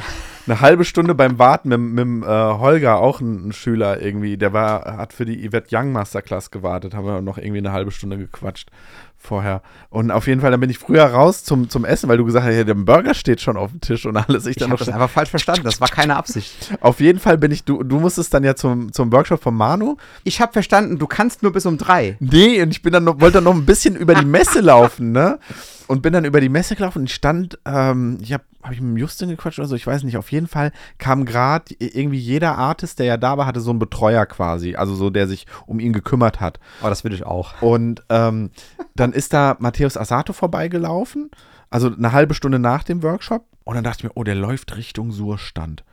eine 0.45 0.61
halbe 0.61 0.85
Stunde 0.85 1.13
beim 1.13 1.37
Warten 1.37 1.67
mit, 1.67 1.79
mit 1.79 1.99
dem, 1.99 2.23
äh, 2.23 2.27
Holger, 2.27 2.99
auch 2.99 3.19
ein, 3.19 3.49
ein 3.49 3.51
Schüler 3.51 4.01
irgendwie, 4.01 4.37
der 4.37 4.53
war, 4.53 4.97
hat 4.97 5.11
für 5.11 5.25
die 5.25 5.49
Yvette 5.49 5.75
Young 5.75 5.91
Masterclass 5.91 6.49
gewartet, 6.49 6.93
haben 6.93 7.05
wir 7.05 7.21
noch 7.21 7.37
irgendwie 7.37 7.57
eine 7.57 7.73
halbe 7.73 7.91
Stunde 7.91 8.17
gequatscht 8.17 8.69
vorher. 9.17 9.61
Und 9.89 10.11
auf 10.11 10.27
jeden 10.27 10.41
Fall, 10.41 10.51
dann 10.51 10.59
bin 10.59 10.69
ich 10.69 10.77
früher 10.77 11.03
raus 11.03 11.43
zum, 11.43 11.69
zum 11.69 11.85
Essen, 11.85 12.07
weil 12.07 12.17
du 12.17 12.25
gesagt 12.25 12.45
hast, 12.45 12.53
ja, 12.53 12.63
der 12.63 12.75
Burger 12.75 13.13
steht 13.13 13.41
schon 13.41 13.57
auf 13.57 13.71
dem 13.71 13.81
Tisch 13.81 14.05
und 14.05 14.15
alles. 14.15 14.45
Ich 14.45 14.57
Ich 14.57 14.63
habe 14.63 14.77
das 14.77 14.89
einfach 14.89 15.09
falsch 15.09 15.29
verstanden. 15.29 15.63
Das 15.63 15.81
war 15.81 15.87
keine 15.87 16.15
Absicht. 16.15 16.75
auf 16.81 16.99
jeden 16.99 17.19
Fall 17.19 17.37
bin 17.37 17.51
ich, 17.51 17.63
du, 17.63 17.83
du 17.83 17.99
musstest 17.99 18.33
dann 18.33 18.43
ja 18.43 18.55
zum, 18.55 18.91
zum 18.93 19.11
Workshop 19.11 19.41
von 19.41 19.55
Manu. 19.55 19.97
Ich 20.23 20.41
habe 20.41 20.53
verstanden, 20.53 20.97
du 20.99 21.07
kannst 21.07 21.43
nur 21.43 21.51
bis 21.51 21.65
um 21.65 21.77
drei. 21.77 22.17
Nee, 22.19 22.61
und 22.61 22.71
ich 22.71 22.81
bin 22.81 22.93
dann 22.93 23.03
noch, 23.03 23.19
wollte 23.19 23.35
dann 23.35 23.45
noch 23.45 23.55
ein 23.55 23.65
bisschen 23.65 23.95
über 23.95 24.15
die 24.15 24.25
Messe 24.25 24.61
laufen, 24.61 25.11
ne? 25.11 25.39
Und 25.87 26.01
bin 26.01 26.11
dann 26.13 26.25
über 26.25 26.41
die 26.41 26.49
Messe 26.49 26.75
gelaufen 26.75 26.99
und 27.03 27.09
stand, 27.09 27.59
ähm, 27.65 28.17
ich 28.21 28.33
habe 28.33 28.43
hab 28.67 28.73
ich 28.73 28.81
mit 28.81 28.99
Justin 28.99 29.29
gequatscht 29.29 29.59
oder 29.59 29.67
so, 29.67 29.75
ich 29.75 29.87
weiß 29.87 30.03
nicht, 30.03 30.17
auf 30.17 30.31
jeden 30.31 30.47
Fall 30.47 30.71
kam 30.97 31.25
gerade 31.25 31.73
irgendwie 31.79 32.19
jeder 32.19 32.57
Artist, 32.57 32.99
der 32.99 33.05
ja 33.05 33.17
da 33.17 33.37
war, 33.37 33.45
hatte 33.45 33.61
so 33.61 33.69
einen 33.69 33.79
Betreuer 33.79 34.25
quasi, 34.25 34.75
also 34.75 34.93
so, 34.93 35.09
der 35.09 35.27
sich 35.27 35.47
um 35.65 35.79
ihn 35.79 35.93
gekümmert 35.93 36.41
hat. 36.41 36.59
Aber 36.81 36.89
das 36.89 37.03
will 37.03 37.13
ich 37.13 37.25
auch. 37.25 37.61
Und 37.61 38.03
ähm, 38.09 38.51
dann 38.95 39.13
ist 39.13 39.33
da 39.33 39.55
Matthäus 39.59 39.97
Asato 39.97 40.33
vorbeigelaufen, 40.33 41.31
also 41.69 41.87
eine 41.87 42.11
halbe 42.11 42.33
Stunde 42.33 42.59
nach 42.59 42.83
dem 42.83 43.03
Workshop. 43.03 43.45
Und 43.63 43.75
dann 43.75 43.83
dachte 43.83 43.99
ich 43.99 44.03
mir, 44.03 44.11
oh, 44.15 44.23
der 44.23 44.35
läuft 44.35 44.75
Richtung 44.75 45.11
Surstand. 45.11 45.83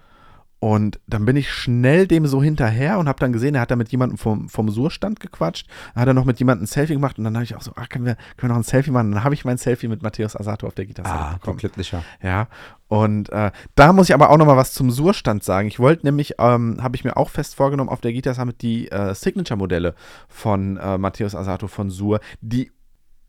Und 0.61 0.99
dann 1.07 1.27
bin 1.27 1.37
ich 1.37 1.53
schnell 1.53 2.07
dem 2.07 2.27
so 2.27 2.43
hinterher 2.43 2.99
und 2.99 3.07
habe 3.07 3.21
dann 3.21 3.35
gesehen, 3.35 3.55
er 3.55 3.61
hat 3.61 3.71
da 3.71 3.77
mit 3.77 3.91
jemandem 3.91 4.17
vom, 4.17 4.49
vom 4.49 4.71
Surstand 4.71 5.21
gequatscht. 5.21 5.67
Hat 5.95 6.07
er 6.09 6.15
noch 6.15 6.25
mit 6.25 6.39
jemandem 6.39 6.65
ein 6.65 6.67
Selfie 6.67 6.95
gemacht 6.95 7.19
und 7.19 7.25
dann 7.25 7.35
habe 7.35 7.45
ich 7.45 7.55
auch 7.55 7.61
so, 7.61 7.73
ah, 7.77 7.85
können 7.87 8.07
wir, 8.07 8.15
können 8.39 8.49
wir 8.51 8.55
noch 8.55 8.57
ein 8.57 8.63
Selfie 8.63 8.91
machen? 8.91 9.09
Und 9.09 9.13
dann 9.17 9.25
habe 9.25 9.35
ich 9.35 9.45
mein 9.45 9.59
Selfie 9.59 9.89
mit 9.89 10.03
Matthäus 10.03 10.35
Asato 10.37 10.67
auf 10.67 10.75
der 10.75 10.87
Gitarre 10.87 11.09
Ah, 11.11 11.33
bekommen. 11.35 11.59
glücklicher. 11.59 12.03
Ja, 12.23 12.49
und 12.89 13.29
äh, 13.31 13.51
da 13.75 13.93
muss 13.93 14.09
ich 14.09 14.15
aber 14.15 14.31
auch 14.31 14.39
noch 14.39 14.47
mal 14.47 14.57
was 14.57 14.73
zum 14.73 14.91
Surstand 14.91 15.45
sagen. 15.45 15.69
Ich 15.69 15.79
wollte 15.81 16.07
nämlich, 16.07 16.35
ähm, 16.39 16.79
habe 16.83 16.97
ich 16.97 17.05
mir 17.05 17.17
auch 17.19 17.29
fest 17.29 17.55
vorgenommen, 17.57 17.91
auf 17.91 18.01
der 18.01 18.13
Guitar 18.15 18.33
Summit 18.35 18.63
die 18.63 18.91
äh, 18.91 19.15
Signature-Modelle 19.15 19.95
von 20.29 20.79
äh, 20.79 20.97
Matthäus 20.97 21.35
Asato 21.35 21.67
von 21.67 21.91
Sur, 21.91 22.21
die 22.41 22.71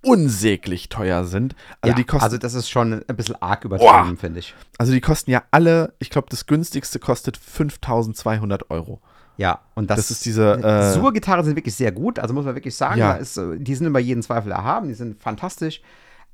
unsäglich 0.06 0.90
teuer 0.90 1.26
sind. 1.26 1.56
Also 1.82 1.92
ja, 1.92 1.96
die 1.96 2.04
kosten, 2.04 2.24
also 2.24 2.38
das 2.38 2.54
ist 2.54 2.70
schon 2.70 3.04
ein 3.08 3.16
bisschen 3.16 3.42
arg 3.42 3.66
übertrieben, 3.66 4.18
finde 4.18 4.40
ich. 4.40 4.54
also 4.78 4.92
die 4.92 5.02
kosten 5.02 5.32
ja 5.32 5.44
alle, 5.52 5.94
ich 6.00 6.10
glaube, 6.10 6.28
das 6.30 6.46
günstigste 6.46 7.00
kostet 7.00 7.38
5200 7.38 8.70
Euro. 8.70 9.02
Ja, 9.38 9.60
und 9.74 9.90
das, 9.90 9.98
Das 9.98 10.12
ist 10.12 10.26
diese, 10.26 10.54
äh, 10.64 10.94
Sur-Gitarren 10.94 11.44
sind 11.44 11.56
wirklich 11.58 11.76
sehr 11.76 11.92
gut, 11.92 12.20
also 12.20 12.34
muss 12.34 12.46
man 12.46 12.56
wirklich 12.56 12.76
sagen, 12.76 13.00
Ja. 13.00 13.14
ist, 13.14 13.38
äh, 13.38 13.58
die 13.58 13.76
sind 13.76 13.88
über 13.88 14.00
jeden 14.00 14.24
Zweifel 14.24 14.52
erhaben, 14.52 14.88
die 14.88 14.94
sind 14.94 15.22
fantastisch. 15.22 15.82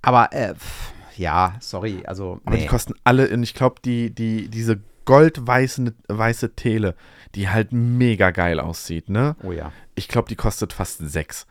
Aber 0.04 0.32
äh, 0.34 0.54
pff, 0.54 0.92
ja, 1.18 1.56
sorry, 1.60 2.04
also 2.06 2.40
Aber 2.46 2.56
nee. 2.56 2.64
die 2.64 2.68
kosten 2.68 2.94
alle, 3.04 3.30
und 3.30 3.42
ich 3.44 3.54
glaube, 3.54 3.76
die, 3.84 4.14
die, 4.14 4.50
diese 4.50 4.80
goldweiße 5.06 5.94
weiße 6.08 6.56
Tele, 6.56 6.96
die 7.36 7.50
halt 7.50 7.72
mega 7.72 8.32
geil 8.32 8.60
aussieht, 8.60 9.10
ne? 9.10 9.36
oh 9.44 9.52
ja. 9.52 9.72
ich 9.96 10.08
glaube, 10.08 10.28
die 10.30 10.36
kostet 10.36 10.74
fast 10.74 11.00
sechs. 11.00 11.48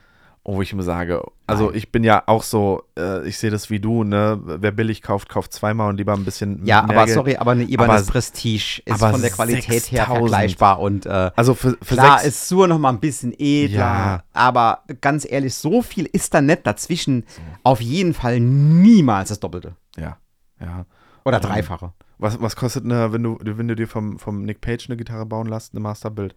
Wo 0.55 0.63
ich 0.63 0.73
mir 0.75 0.83
sage, 0.83 1.23
also 1.47 1.67
Nein. 1.67 1.75
ich 1.77 1.93
bin 1.93 2.05
ja 2.05 2.23
auch 2.27 2.43
so, 2.43 2.83
äh, 2.99 3.27
ich 3.29 3.39
sehe 3.39 3.51
das 3.51 3.71
wie 3.71 3.79
du, 3.81 4.05
ne? 4.05 4.41
Wer 4.45 4.71
billig 4.73 5.03
kauft, 5.03 5.29
kauft 5.29 5.53
zweimal 5.53 5.89
und 5.89 5.97
lieber 5.97 6.13
ein 6.15 6.25
bisschen 6.25 6.65
Ja, 6.67 6.83
mehr 6.83 6.97
aber 6.97 7.05
Geld. 7.07 7.15
sorry, 7.17 7.37
aber 7.37 7.53
eine 7.53 7.65
Ibanez 7.65 8.03
Aber- 8.03 8.13
Prestige 8.13 8.83
ist 8.85 9.03
aber 9.03 9.13
von 9.13 9.21
der 9.23 9.31
Qualität 9.31 9.91
her 9.93 10.07
6000. 10.07 10.19
vergleichbar 10.19 10.81
und 10.81 11.07
äh, 11.07 11.31
Also 11.37 11.55
für, 11.55 11.77
für 11.83 11.95
Klar 11.95 12.19
sechs, 12.19 12.29
ist 12.37 12.49
Sur 12.49 12.69
noch 12.69 12.79
mal 12.79 12.91
ein 12.91 13.01
bisschen 13.01 13.33
edler, 13.39 13.79
Ja. 13.79 14.23
aber 14.33 14.83
ganz 15.01 15.27
ehrlich, 15.31 15.55
so 15.55 15.83
viel 15.83 16.07
ist 16.07 16.35
da 16.35 16.41
nicht 16.41 16.67
dazwischen. 16.67 17.25
Auf 17.63 17.81
jeden 17.81 18.15
Fall 18.15 18.41
niemals 18.41 19.29
das 19.31 19.41
Doppelte. 19.41 19.75
ja, 19.97 20.17
ja. 20.61 20.85
Oder 21.25 21.37
Ähm, 21.37 21.43
Dreifache. 21.43 21.93
Was, 22.19 22.41
was 22.41 22.57
kostet 22.57 22.85
eine, 22.85 23.13
wenn 23.13 23.23
du, 23.23 23.39
wenn 23.43 23.69
du 23.69 23.77
dir 23.77 23.87
vom, 23.89 24.19
vom 24.19 24.43
Nick 24.45 24.61
Page 24.61 24.89
eine 24.89 24.97
Gitarre 24.97 25.27
bauen 25.27 25.47
lässt, 25.47 25.73
eine 25.75 25.81
Masterbild? 25.81 26.35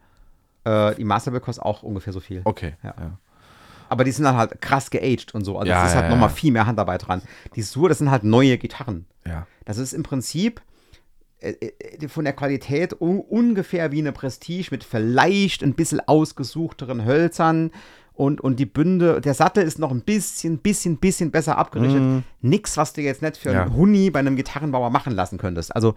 Äh, 0.65 0.95
die 0.95 1.03
Masterbill 1.03 1.41
kostet 1.41 1.63
auch 1.65 1.83
ungefähr 1.83 2.13
so 2.13 2.19
viel. 2.21 2.41
Okay. 2.45 2.75
Ja. 2.83 2.93
ja. 2.99 3.17
Aber 3.93 4.03
die 4.03 4.11
sind 4.11 4.25
dann 4.25 4.35
halt 4.35 4.59
krass 4.61 4.89
geaged 4.89 5.33
und 5.33 5.45
so. 5.45 5.57
Also 5.57 5.69
Ja, 5.69 5.83
es 5.83 5.91
ist 5.91 5.95
ja, 5.95 6.01
halt 6.01 6.09
nochmal 6.11 6.29
ja. 6.29 6.35
viel 6.35 6.51
mehr 6.51 6.65
Handarbeit 6.65 7.07
dran. 7.07 7.21
Die 7.55 7.61
Sur, 7.61 7.87
das 7.89 7.99
sind 7.99 8.11
halt 8.11 8.23
neue 8.23 8.57
Gitarren. 8.57 9.05
ja. 9.25 9.47
Das 9.65 9.77
ist 9.77 9.93
im 9.93 10.03
Prinzip 10.03 10.61
äh, 11.39 11.51
äh, 11.51 12.07
von 12.09 12.25
der 12.25 12.33
Qualität 12.33 12.99
un 12.99 13.19
ungefähr 13.21 13.93
wie 13.93 13.99
eine 13.99 14.11
Prestige 14.11 14.67
mit 14.71 14.83
vielleicht 14.83 15.63
ein 15.63 15.73
bisschen 15.73 16.01
ausgesuchteren 16.01 17.05
Hölzern 17.05 17.71
und, 18.13 18.41
und 18.41 18.59
die 18.59 18.65
Bünde, 18.65 19.21
der 19.21 19.33
Sattel 19.33 19.63
ist 19.63 19.79
noch 19.79 19.91
ein 19.91 20.01
bisschen, 20.01 20.57
bisschen, 20.59 20.97
bisschen 20.97 21.31
besser 21.31 21.57
abgerichtet. 21.57 22.23
Nix, 22.41 22.77
was 22.77 22.93
du 22.93 23.01
jetzt 23.01 23.21
nicht 23.21 23.37
für. 23.37 23.51
Ja. 23.51 23.63
einen 23.63 23.73
Huni 23.75 24.09
bei 24.11 24.19
einem 24.19 24.35
Gitarrenbauer 24.35 24.89
machen 24.89 25.13
lassen 25.13 25.37
könntest. 25.37 25.75
Also 25.75 25.95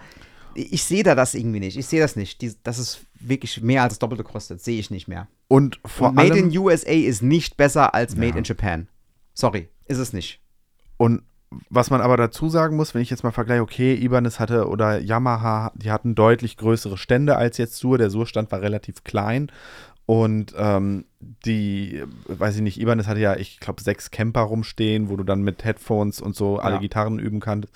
ich 0.56 0.84
sehe 0.84 1.02
da 1.02 1.14
das 1.14 1.34
irgendwie 1.34 1.60
nicht. 1.60 1.76
Ich 1.76 1.86
sehe 1.86 2.00
das 2.00 2.16
nicht. 2.16 2.40
Die, 2.42 2.52
dass 2.62 2.78
es 2.78 3.00
wirklich 3.20 3.60
mehr 3.62 3.82
als 3.82 3.94
das 3.94 3.98
Doppelte 3.98 4.24
kostet, 4.24 4.60
sehe 4.62 4.78
ich 4.78 4.90
nicht 4.90 5.08
mehr. 5.08 5.28
Und 5.48 5.78
vor 5.84 6.08
Und 6.08 6.14
Made 6.16 6.32
allem, 6.32 6.50
in 6.50 6.58
USA 6.58 6.90
ist 6.90 7.22
nicht 7.22 7.56
besser 7.56 7.94
als 7.94 8.16
Made 8.16 8.30
Ja. 8.32 8.36
in 8.38 8.44
Japan. 8.44 8.88
Sorry, 9.34 9.68
ist 9.86 9.98
es 9.98 10.12
nicht. 10.12 10.40
Und 10.96 11.22
was 11.70 11.90
man 11.90 12.00
aber 12.00 12.16
dazu 12.16 12.48
sagen 12.48 12.76
muss, 12.76 12.94
wenn 12.94 13.02
ich 13.02 13.10
jetzt 13.10 13.22
mal 13.22 13.30
vergleiche, 13.30 13.62
okay, 13.62 13.94
Ibanez 13.94 14.40
hatte 14.40 14.66
oder 14.68 14.98
Yamaha, 14.98 15.72
die 15.76 15.92
hatten 15.92 16.14
deutlich 16.14 16.56
größere 16.56 16.98
Stände 16.98 17.36
als 17.36 17.56
jetzt 17.58 17.76
Sur. 17.76 17.98
Der 17.98 18.10
Sur-Stand 18.10 18.50
war 18.50 18.60
relativ 18.62 19.04
klein. 19.04 19.50
Und 20.06 20.54
ähm, 20.56 21.04
die, 21.44 22.02
weiß 22.28 22.56
ich 22.56 22.62
nicht, 22.62 22.80
Ibanez 22.80 23.06
hatte 23.08 23.18
ja, 23.20 23.36
ich 23.36 23.58
glaube, 23.58 23.82
sechs 23.82 24.12
Camper 24.12 24.42
rumstehen, 24.42 25.08
wo 25.08 25.16
du 25.16 25.24
dann 25.24 25.42
mit 25.42 25.64
Headphones 25.64 26.20
und 26.20 26.36
so 26.36 26.58
alle 26.58 26.76
Ja. 26.76 26.80
Gitarren 26.80 27.18
üben 27.18 27.40
kannst. 27.40 27.68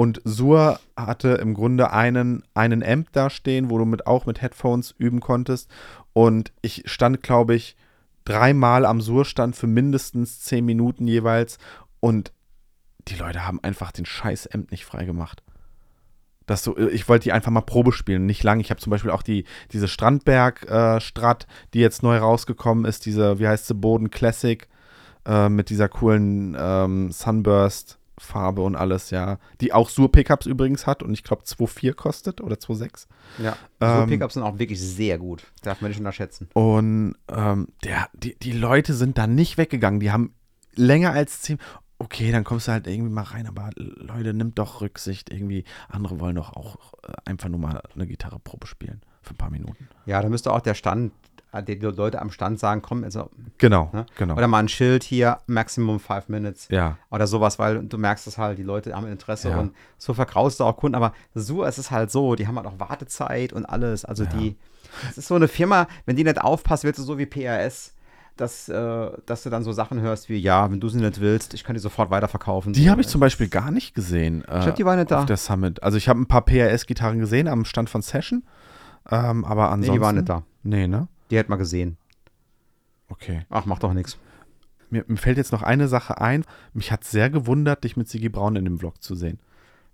Und 0.00 0.22
Sur 0.24 0.80
hatte 0.96 1.28
im 1.42 1.52
Grunde 1.52 1.92
einen, 1.92 2.42
einen 2.54 2.82
Amp 2.82 3.08
da 3.12 3.28
stehen, 3.28 3.68
wo 3.68 3.76
du 3.76 3.84
mit, 3.84 4.06
auch 4.06 4.24
mit 4.24 4.40
Headphones 4.40 4.94
üben 4.96 5.20
konntest. 5.20 5.68
Und 6.14 6.54
ich 6.62 6.84
stand, 6.86 7.22
glaube 7.22 7.54
ich, 7.54 7.76
dreimal 8.24 8.86
am 8.86 9.02
Sur-Stand 9.02 9.56
für 9.56 9.66
mindestens 9.66 10.40
zehn 10.40 10.64
Minuten 10.64 11.06
jeweils. 11.06 11.58
Und 12.00 12.32
die 13.08 13.16
Leute 13.16 13.46
haben 13.46 13.62
einfach 13.62 13.92
den 13.92 14.06
scheiß 14.06 14.46
Amp 14.46 14.70
nicht 14.70 14.86
freigemacht. 14.86 15.42
Das 16.46 16.64
so, 16.64 16.78
ich 16.78 17.06
wollte 17.06 17.24
die 17.24 17.32
einfach 17.32 17.50
mal 17.50 17.60
Probe 17.60 17.92
spielen, 17.92 18.24
nicht 18.24 18.42
lang. 18.42 18.58
Ich 18.60 18.70
habe 18.70 18.80
zum 18.80 18.92
Beispiel 18.92 19.10
auch 19.10 19.22
die, 19.22 19.44
diese 19.70 19.86
Strandberg-Strat, 19.86 21.46
die 21.74 21.80
jetzt 21.80 22.02
neu 22.02 22.16
rausgekommen 22.16 22.86
ist, 22.86 23.04
diese, 23.04 23.38
wie 23.38 23.48
heißt 23.48 23.66
sie, 23.66 23.74
Boden 23.74 24.08
Classic, 24.08 24.66
äh, 25.26 25.50
mit 25.50 25.68
dieser 25.68 25.90
coolen 25.90 26.56
ähm, 26.58 27.12
Sunburst-Farbe 28.20 28.62
und 28.62 28.76
alles, 28.76 29.10
ja. 29.10 29.38
Die 29.60 29.72
auch 29.72 29.88
Sur-Pickups 29.88 30.46
übrigens 30.46 30.86
hat 30.86 31.02
und 31.02 31.12
ich 31.12 31.24
glaube 31.24 31.42
2,4 31.42 31.94
kostet 31.94 32.40
oder 32.40 32.56
2,6. 32.56 33.06
Ja. 33.38 33.56
Ähm, 33.80 34.00
so 34.00 34.06
Pickups 34.06 34.34
sind 34.34 34.42
auch 34.42 34.58
wirklich 34.58 34.80
sehr 34.80 35.18
gut. 35.18 35.44
Darf 35.62 35.80
man 35.80 35.90
nicht 35.90 35.98
unterschätzen. 35.98 36.48
Und 36.54 37.16
ähm, 37.28 37.68
der, 37.84 38.08
die, 38.14 38.38
die 38.38 38.52
Leute 38.52 38.94
sind 38.94 39.18
da 39.18 39.26
nicht 39.26 39.58
weggegangen. 39.58 40.00
Die 40.00 40.10
haben 40.10 40.34
länger 40.74 41.12
als 41.12 41.42
zehn. 41.42 41.58
Okay, 41.98 42.32
dann 42.32 42.44
kommst 42.44 42.68
du 42.68 42.72
halt 42.72 42.86
irgendwie 42.86 43.10
mal 43.10 43.22
rein, 43.22 43.46
aber 43.46 43.70
Leute, 43.76 44.32
nimmt 44.32 44.58
doch 44.58 44.80
Rücksicht. 44.80 45.30
Irgendwie, 45.30 45.64
andere 45.88 46.18
wollen 46.18 46.36
doch 46.36 46.54
auch 46.54 46.94
äh, 47.02 47.12
einfach 47.26 47.48
nur 47.48 47.60
mal 47.60 47.82
eine 47.94 48.06
Gitarreprobe 48.06 48.66
spielen 48.66 49.02
für 49.22 49.34
ein 49.34 49.36
paar 49.36 49.50
Minuten. 49.50 49.88
Ja, 50.06 50.22
da 50.22 50.28
müsste 50.30 50.52
auch 50.52 50.60
der 50.60 50.74
Stand, 50.74 51.12
die 51.66 51.74
Leute 51.74 52.20
am 52.20 52.30
Stand 52.30 52.58
sagen, 52.58 52.80
komm, 52.82 53.04
also, 53.04 53.28
Genau, 53.58 53.90
ne? 53.92 54.06
genau. 54.16 54.34
oder 54.36 54.46
mal 54.48 54.58
ein 54.60 54.68
Schild 54.68 55.02
hier, 55.02 55.38
Maximum 55.46 55.98
five 56.00 56.28
Minutes. 56.28 56.68
ja, 56.70 56.96
Oder 57.10 57.26
sowas, 57.26 57.58
weil 57.58 57.84
du 57.84 57.98
merkst 57.98 58.26
es 58.26 58.38
halt, 58.38 58.58
die 58.58 58.62
Leute 58.62 58.94
haben 58.94 59.06
Interesse 59.06 59.50
Ja. 59.50 59.58
und 59.58 59.74
so 59.98 60.14
verkraust 60.14 60.60
du 60.60 60.64
auch 60.64 60.76
Kunden. 60.76 60.94
Aber 60.94 61.12
so 61.34 61.64
ist 61.64 61.78
es 61.78 61.90
halt 61.90 62.10
so, 62.10 62.34
die 62.36 62.46
haben 62.46 62.56
halt 62.56 62.66
auch 62.66 62.78
Wartezeit 62.78 63.52
und 63.52 63.64
alles. 63.66 64.04
Also 64.04 64.24
die, 64.24 64.56
es 65.10 65.18
ist 65.18 65.28
so 65.28 65.34
eine 65.34 65.48
Firma, 65.48 65.88
wenn 66.06 66.16
die 66.16 66.24
nicht 66.24 66.40
aufpasst, 66.40 66.84
wird 66.84 66.96
sie 66.96 67.02
so 67.02 67.18
wie 67.18 67.26
PRS, 67.26 67.94
dass, 68.36 68.68
äh, 68.70 69.10
dass 69.26 69.42
du 69.42 69.50
dann 69.50 69.64
so 69.64 69.72
Sachen 69.72 70.00
hörst 70.00 70.28
wie, 70.30 70.38
ja, 70.38 70.70
wenn 70.70 70.80
du 70.80 70.88
sie 70.88 70.98
nicht 70.98 71.20
willst, 71.20 71.52
ich 71.52 71.62
kann 71.64 71.74
die 71.74 71.80
sofort 71.80 72.10
weiterverkaufen. 72.10 72.72
die 72.72 72.84
So, 72.84 72.90
habe 72.90 73.00
ich 73.02 73.06
äh, 73.08 73.10
zum 73.10 73.20
Beispiel 73.20 73.48
gar 73.48 73.70
nicht 73.70 73.94
gesehen. 73.94 74.44
Äh, 74.46 74.58
Ich 74.58 74.64
glaub, 74.64 74.76
die 74.76 74.84
war 74.86 74.96
nicht 74.96 75.10
da. 75.10 75.20
Auf 75.20 75.26
der 75.26 75.36
Summit. 75.36 75.82
Also 75.82 75.98
ich 75.98 76.08
habe 76.08 76.20
ein 76.20 76.26
paar 76.26 76.42
PRS-Gitarren 76.44 77.18
gesehen 77.18 77.48
am 77.48 77.64
Stand 77.66 77.90
von 77.90 78.00
Session. 78.02 78.44
Ähm, 79.10 79.44
aber 79.44 79.64
Nee, 79.66 79.72
ansonsten. 79.72 79.92
die 79.94 80.00
war 80.00 80.12
nicht 80.12 80.28
da. 80.28 80.42
Nee, 80.62 80.86
ne? 80.86 81.08
Die 81.30 81.36
hätte 81.36 81.50
man 81.50 81.58
gesehen. 81.58 81.96
Okay. 83.08 83.44
Ach, 83.50 83.66
macht 83.66 83.82
doch 83.82 83.92
nichts. 83.92 84.18
Mir, 84.90 85.04
mir 85.06 85.16
fällt 85.16 85.36
jetzt 85.36 85.52
noch 85.52 85.62
eine 85.62 85.88
Sache 85.88 86.20
ein. 86.20 86.44
Mich 86.72 86.90
hat 86.90 87.04
sehr 87.04 87.30
gewundert, 87.30 87.84
dich 87.84 87.96
mit 87.96 88.08
Sigi 88.08 88.28
Braun 88.28 88.56
in 88.56 88.64
dem 88.64 88.78
Vlog 88.78 89.02
zu 89.02 89.14
sehen. 89.14 89.38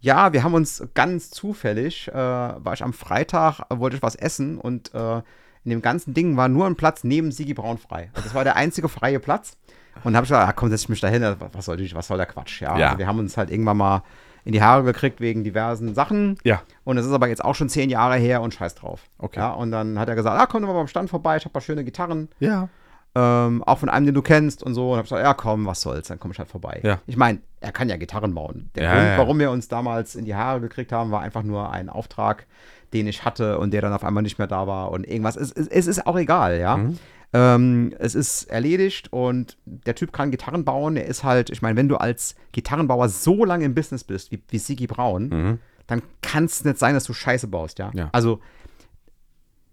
Ja, 0.01 0.33
wir 0.33 0.43
haben 0.43 0.55
uns 0.55 0.87
ganz 0.95 1.31
zufällig, 1.31 2.09
äh, 2.09 2.15
war 2.15 2.75
ich 2.75 2.83
am 2.83 2.93
Freitag, 2.93 3.61
äh, 3.71 3.79
wollte 3.79 3.97
ich 3.97 4.03
was 4.03 4.15
essen 4.15 4.59
und 4.59 4.95
äh, 4.95 5.23
in 5.65 5.71
dem 5.71 5.83
ganzen 5.83 6.15
Ding 6.15 6.37
war 6.37 6.49
nur 6.49 6.67
ein 6.67 6.77
Platz 6.77 7.03
neben 7.03 7.33
Sigi 7.33 7.55
Braun 7.55 7.79
frei. 7.79 8.11
Und 8.15 8.25
das 8.25 8.35
war 8.35 8.45
der 8.45 8.57
einzige 8.57 8.89
freie 8.89 9.19
Platz. 9.19 9.57
Und 10.05 10.13
da 10.13 10.19
habe 10.19 10.25
ich 10.25 10.29
gesagt, 10.29 10.49
ah, 10.49 10.53
komm, 10.53 10.69
setz 10.69 10.83
ich 10.83 10.89
mich 10.91 11.01
da 11.01 11.09
hin, 11.09 11.23
was 11.53 11.65
soll, 11.65 11.79
was 11.95 12.07
soll 12.07 12.19
der 12.19 12.27
Quatsch? 12.27 12.61
Ja, 12.61 12.79
Ja. 12.79 12.87
Also 12.87 12.99
wir 12.99 13.07
haben 13.07 13.19
uns 13.19 13.37
halt 13.37 13.51
irgendwann 13.51 13.79
mal 13.79 14.03
in 14.47 14.53
die 14.53 14.63
Haare 14.63 14.85
gekriegt 14.85 15.21
wegen 15.21 15.43
diversen 15.43 15.95
Sachen. 15.95 16.39
Ja. 16.45 16.63
Und 16.85 16.97
es 16.99 17.05
ist 17.05 17.13
aber 17.13 17.27
jetzt 17.29 17.45
auch 17.45 17.57
schon 17.57 17.69
zehn 17.69 17.91
Jahre 17.91 18.15
her 18.17 18.41
und 18.41 18.55
scheiß 18.55 18.77
drauf. 18.77 19.03
Okay. 19.19 19.41
Ja, 19.41 19.51
und 19.51 19.73
dann 19.73 19.99
hat 19.99 20.09
er 20.09 20.15
gesagt, 20.15 20.41
ah, 20.41 20.47
komm 20.47 20.63
doch 20.63 20.69
mal 20.69 20.75
beim 20.75 20.87
Stand 20.87 21.11
vorbei, 21.11 21.37
ich 21.37 21.45
habe 21.45 21.53
paar 21.53 21.61
schöne 21.63 21.83
Gitarren. 21.85 22.29
Ja. 22.39 22.69
Ähm, 23.17 23.65
auch 23.65 23.79
von 23.79 23.89
einem, 23.89 24.07
den 24.07 24.15
du 24.15 24.23
kennst 24.23 24.63
und 24.63 24.75
so. 24.75 24.93
Und 24.93 24.99
hab 24.99 25.05
gesagt, 25.05 25.23
ja 25.23 25.35
komm, 25.35 25.67
was 25.67 25.81
soll's, 25.81 26.07
dann 26.09 26.21
komm 26.21 26.31
ich 26.31 26.39
halt 26.39 26.49
vorbei. 26.49 26.81
Ja. 26.85 27.01
Ich 27.07 27.17
meine, 27.17 27.41
er 27.61 27.73
kann 27.73 27.89
ja 27.89 27.97
Gitarren 27.97 28.35
bauen. 28.35 28.71
Der 28.77 28.85
Ja, 28.85 28.93
Grund, 28.95 29.07
ja. 29.07 29.19
warum 29.19 29.39
wir 29.41 29.51
uns 29.51 29.67
damals 29.69 30.15
in 30.15 30.25
die 30.27 30.35
Haare 30.37 30.61
gekriegt 30.61 30.93
haben, 30.93 31.11
war 31.11 31.23
einfach 31.23 31.43
nur 31.43 31.71
ein 31.73 31.89
Auftrag, 31.89 32.47
den 32.93 33.09
ich 33.09 33.25
hatte 33.25 33.59
und 33.59 33.73
der 33.73 33.81
dann 33.83 33.93
auf 33.93 34.05
einmal 34.05 34.23
nicht 34.23 34.39
mehr 34.39 34.47
da 34.47 34.69
war 34.69 34.93
und 34.93 35.05
irgendwas. 35.09 35.35
Es, 35.37 35.51
es, 35.51 35.67
es 35.67 35.87
ist 35.89 36.07
auch 36.07 36.17
egal, 36.17 36.61
ja. 36.61 36.77
Mhm. 36.77 36.99
Ähm, 37.33 37.93
es 37.99 38.15
ist 38.15 38.45
erledigt 38.45 39.13
und 39.13 39.59
der 39.67 39.95
Typ 39.95 40.13
kann 40.13 40.31
Gitarren 40.31 40.65
bauen. 40.65 40.97
Er 40.97 41.07
ist 41.07 41.25
halt, 41.25 41.51
ich 41.51 41.61
meine, 41.61 41.77
wenn 41.77 41.89
du 41.89 41.97
als 41.97 42.35
Gitarrenbauer 42.53 43.09
so 43.09 43.45
lange 43.45 43.65
im 43.65 43.75
Business 43.75 44.05
bist 44.05 44.31
wie, 44.33 44.43
wie 44.49 44.59
Sigi 44.59 44.87
Braun, 44.87 45.29
Mhm. 45.29 45.59
dann 45.87 46.03
kann 46.23 46.45
es 46.45 46.65
nicht 46.65 46.79
sein, 46.79 46.95
dass 46.95 47.05
du 47.05 47.13
Scheiße 47.13 47.49
baust, 47.49 47.79
ja. 47.79 47.91
Ja. 47.95 48.09
Also, 48.13 48.41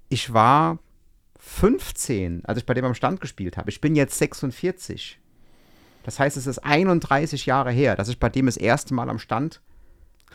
ich 0.09 0.33
war 0.33 0.79
15, 1.39 2.45
als 2.45 2.57
ich 2.59 2.65
bei 2.65 2.73
dem 2.73 2.85
am 2.85 2.93
Stand 2.95 3.21
gespielt 3.21 3.57
habe. 3.57 3.69
Ich 3.69 3.81
bin 3.81 3.95
jetzt 3.95 4.17
46. 4.17 5.19
Das 6.03 6.19
heißt, 6.19 6.37
es 6.37 6.47
ist 6.47 6.59
31 6.59 7.45
Jahre 7.45 7.71
her, 7.71 7.95
dass 7.95 8.09
ich 8.09 8.19
bei 8.19 8.29
dem 8.29 8.45
das 8.45 8.57
erste 8.57 8.93
Mal 8.93 9.09
am 9.09 9.19
Stand 9.19 9.61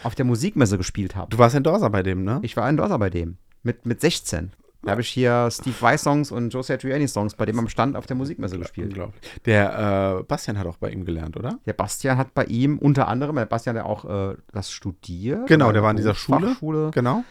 auf 0.02 0.14
der 0.14 0.24
Musikmesse 0.24 0.78
gespielt 0.78 1.16
habe. 1.16 1.30
Du 1.30 1.38
warst 1.38 1.54
Endorser 1.56 1.90
bei 1.90 2.02
dem, 2.02 2.24
ne? 2.24 2.38
Ich 2.42 2.56
war 2.56 2.68
Endorser 2.68 2.98
bei 2.98 3.10
dem. 3.10 3.36
Mit, 3.62 3.84
mit 3.84 4.00
16. 4.00 4.52
Da 4.82 4.92
habe 4.92 5.00
ich 5.00 5.08
hier 5.08 5.48
Steve 5.50 5.74
Vai 5.80 5.98
Songs 5.98 6.30
und 6.30 6.50
Joe 6.50 6.62
Satriani 6.62 7.08
Songs 7.08 7.34
bei 7.34 7.44
dem 7.46 7.58
am 7.58 7.68
Stand 7.68 7.96
auf 7.96 8.06
der 8.06 8.16
Musikmesse 8.16 8.58
gespielt. 8.58 8.88
Unglaublich. 8.90 9.20
Der 9.44 10.18
äh, 10.20 10.22
Bastian 10.22 10.56
hat 10.58 10.66
auch 10.66 10.76
bei 10.76 10.90
ihm 10.90 11.04
gelernt, 11.04 11.36
oder? 11.36 11.58
Der 11.66 11.72
Bastian 11.72 12.16
hat 12.16 12.32
bei 12.32 12.44
ihm 12.44 12.78
unter 12.78 13.08
anderem, 13.08 13.36
der 13.36 13.46
Bastian 13.46 13.76
hat 13.76 13.84
auch 13.84 14.04
äh, 14.04 14.36
das 14.52 14.70
studiert. 14.70 15.46
Genau, 15.48 15.72
der 15.72 15.82
war 15.82 15.90
in 15.90 15.96
dieser 15.96 16.14
Schule. 16.14 16.48
Fachschule 16.50 16.90
Genau. 16.92 17.24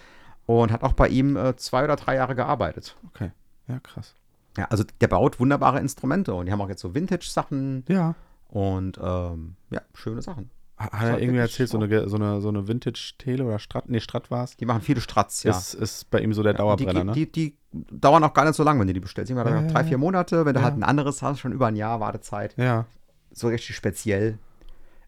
und 0.45 0.71
hat 0.73 0.83
auch 0.83 0.93
bei 0.93 1.07
ihm 1.07 1.37
äh, 1.37 1.55
zwei 1.55 1.85
oder 1.85 1.95
drei 1.95 2.15
Jahre 2.15 2.35
gearbeitet. 2.35 2.97
Okay. 3.07 3.31
Ja, 3.67 3.79
krass. 3.79 4.13
Ja, 4.57 4.65
also 4.65 4.83
der 5.01 5.07
baut 5.07 5.39
wunderbare 5.39 5.79
Instrumente 5.79 6.33
und 6.33 6.47
die 6.47 6.51
haben 6.51 6.61
auch 6.61 6.69
jetzt 6.69 6.81
so 6.81 6.93
Vintage-Sachen 6.95 7.85
Ja. 7.87 8.15
und 8.49 8.99
ähm, 9.01 9.55
ja, 9.69 9.81
schöne 9.93 10.21
Sachen. 10.21 10.49
Ha- 10.79 10.91
Hat 10.91 11.07
er 11.07 11.19
irgendwie 11.19 11.39
erzählt, 11.39 11.69
so 11.69 11.79
eine, 11.79 12.07
so 12.07 12.15
eine, 12.17 12.39
so 12.41 12.49
eine 12.49 12.67
Vintage-Tele 12.67 13.43
oder 13.45 13.57
Strat, 13.59 13.89
nee, 13.89 13.99
Strat 13.99 14.29
war 14.29 14.43
es. 14.43 14.57
Die 14.57 14.65
machen 14.65 14.81
viele 14.81 15.01
Stratz, 15.01 15.41
ja. 15.43 15.51
Ist, 15.51 15.73
ist 15.73 16.09
bei 16.11 16.19
ihm 16.21 16.33
so 16.33 16.43
der 16.43 16.53
Dauerbrenner, 16.53 17.01
die, 17.01 17.05
ne? 17.05 17.11
die, 17.13 17.31
die 17.31 17.57
dauern 17.99 18.23
auch 18.23 18.33
gar 18.33 18.45
nicht 18.45 18.55
so 18.55 18.63
lange, 18.63 18.79
wenn 18.79 18.87
du 18.87 18.93
die 18.93 18.99
bestellst. 18.99 19.33
Meine, 19.33 19.49
Ja, 19.49 19.61
ja, 19.61 19.67
drei, 19.67 19.81
ja. 19.81 19.87
vier 19.87 19.97
Monate. 19.97 20.45
Wenn 20.45 20.53
du 20.53 20.59
Ja. 20.59 20.65
halt 20.65 20.77
ein 20.77 20.83
anderes 20.83 21.21
hast, 21.23 21.39
schon 21.39 21.51
über 21.51 21.67
ein 21.67 21.75
Jahr 21.75 21.99
Wartezeit. 21.99 22.53
ja. 22.57 22.85
So 23.31 23.47
richtig 23.49 23.75
speziell. 23.75 24.37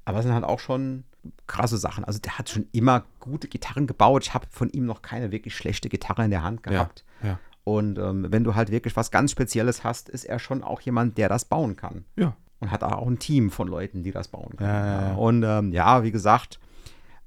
Aber 0.06 0.20
es 0.20 0.26
sind 0.26 0.34
halt 0.34 0.44
auch 0.44 0.60
schon 0.60 1.04
krasse 1.48 1.78
Sachen. 1.78 2.04
Also 2.04 2.20
der 2.20 2.38
hat 2.38 2.50
schon 2.50 2.68
immer 2.72 3.04
gute 3.20 3.48
Gitarren 3.48 3.88
gebaut. 3.88 4.24
Ich 4.24 4.34
habe 4.34 4.46
von 4.52 4.70
ihm 4.70 4.86
noch 4.86 5.02
keine 5.02 5.32
wirklich 5.32 5.56
schlechte 5.56 5.90
Gitarre 5.90 6.26
in 6.26 6.32
der 6.32 6.44
Hand 6.44 6.62
gehabt. 6.64 7.04
Ja. 7.24 7.40
Und 7.64 7.98
ähm, 7.98 8.28
wenn 8.30 8.44
du 8.44 8.56
halt 8.56 8.72
wirklich 8.72 8.96
was 8.96 9.10
ganz 9.12 9.32
Spezielles 9.32 9.84
hast, 9.84 10.10
ist 10.10 10.26
er 10.26 10.38
schon 10.40 10.64
auch 10.64 10.82
jemand, 10.82 11.18
der 11.18 11.30
das 11.30 11.46
bauen 11.46 11.76
kann. 11.76 12.06
Ja. 12.18 12.36
Und 12.60 12.72
hat 12.72 12.84
auch 12.84 13.08
ein 13.08 13.20
Team 13.20 13.52
von 13.52 13.68
Leuten, 13.68 14.04
die 14.04 14.12
das 14.12 14.28
bauen 14.28 14.58
können. 14.58 14.70
Ja, 14.70 15.02
ja. 15.10 15.16
Und 15.16 15.44
ähm, 15.44 15.72
ja, 15.72 16.04
wie 16.04 16.12
gesagt, 16.12 16.60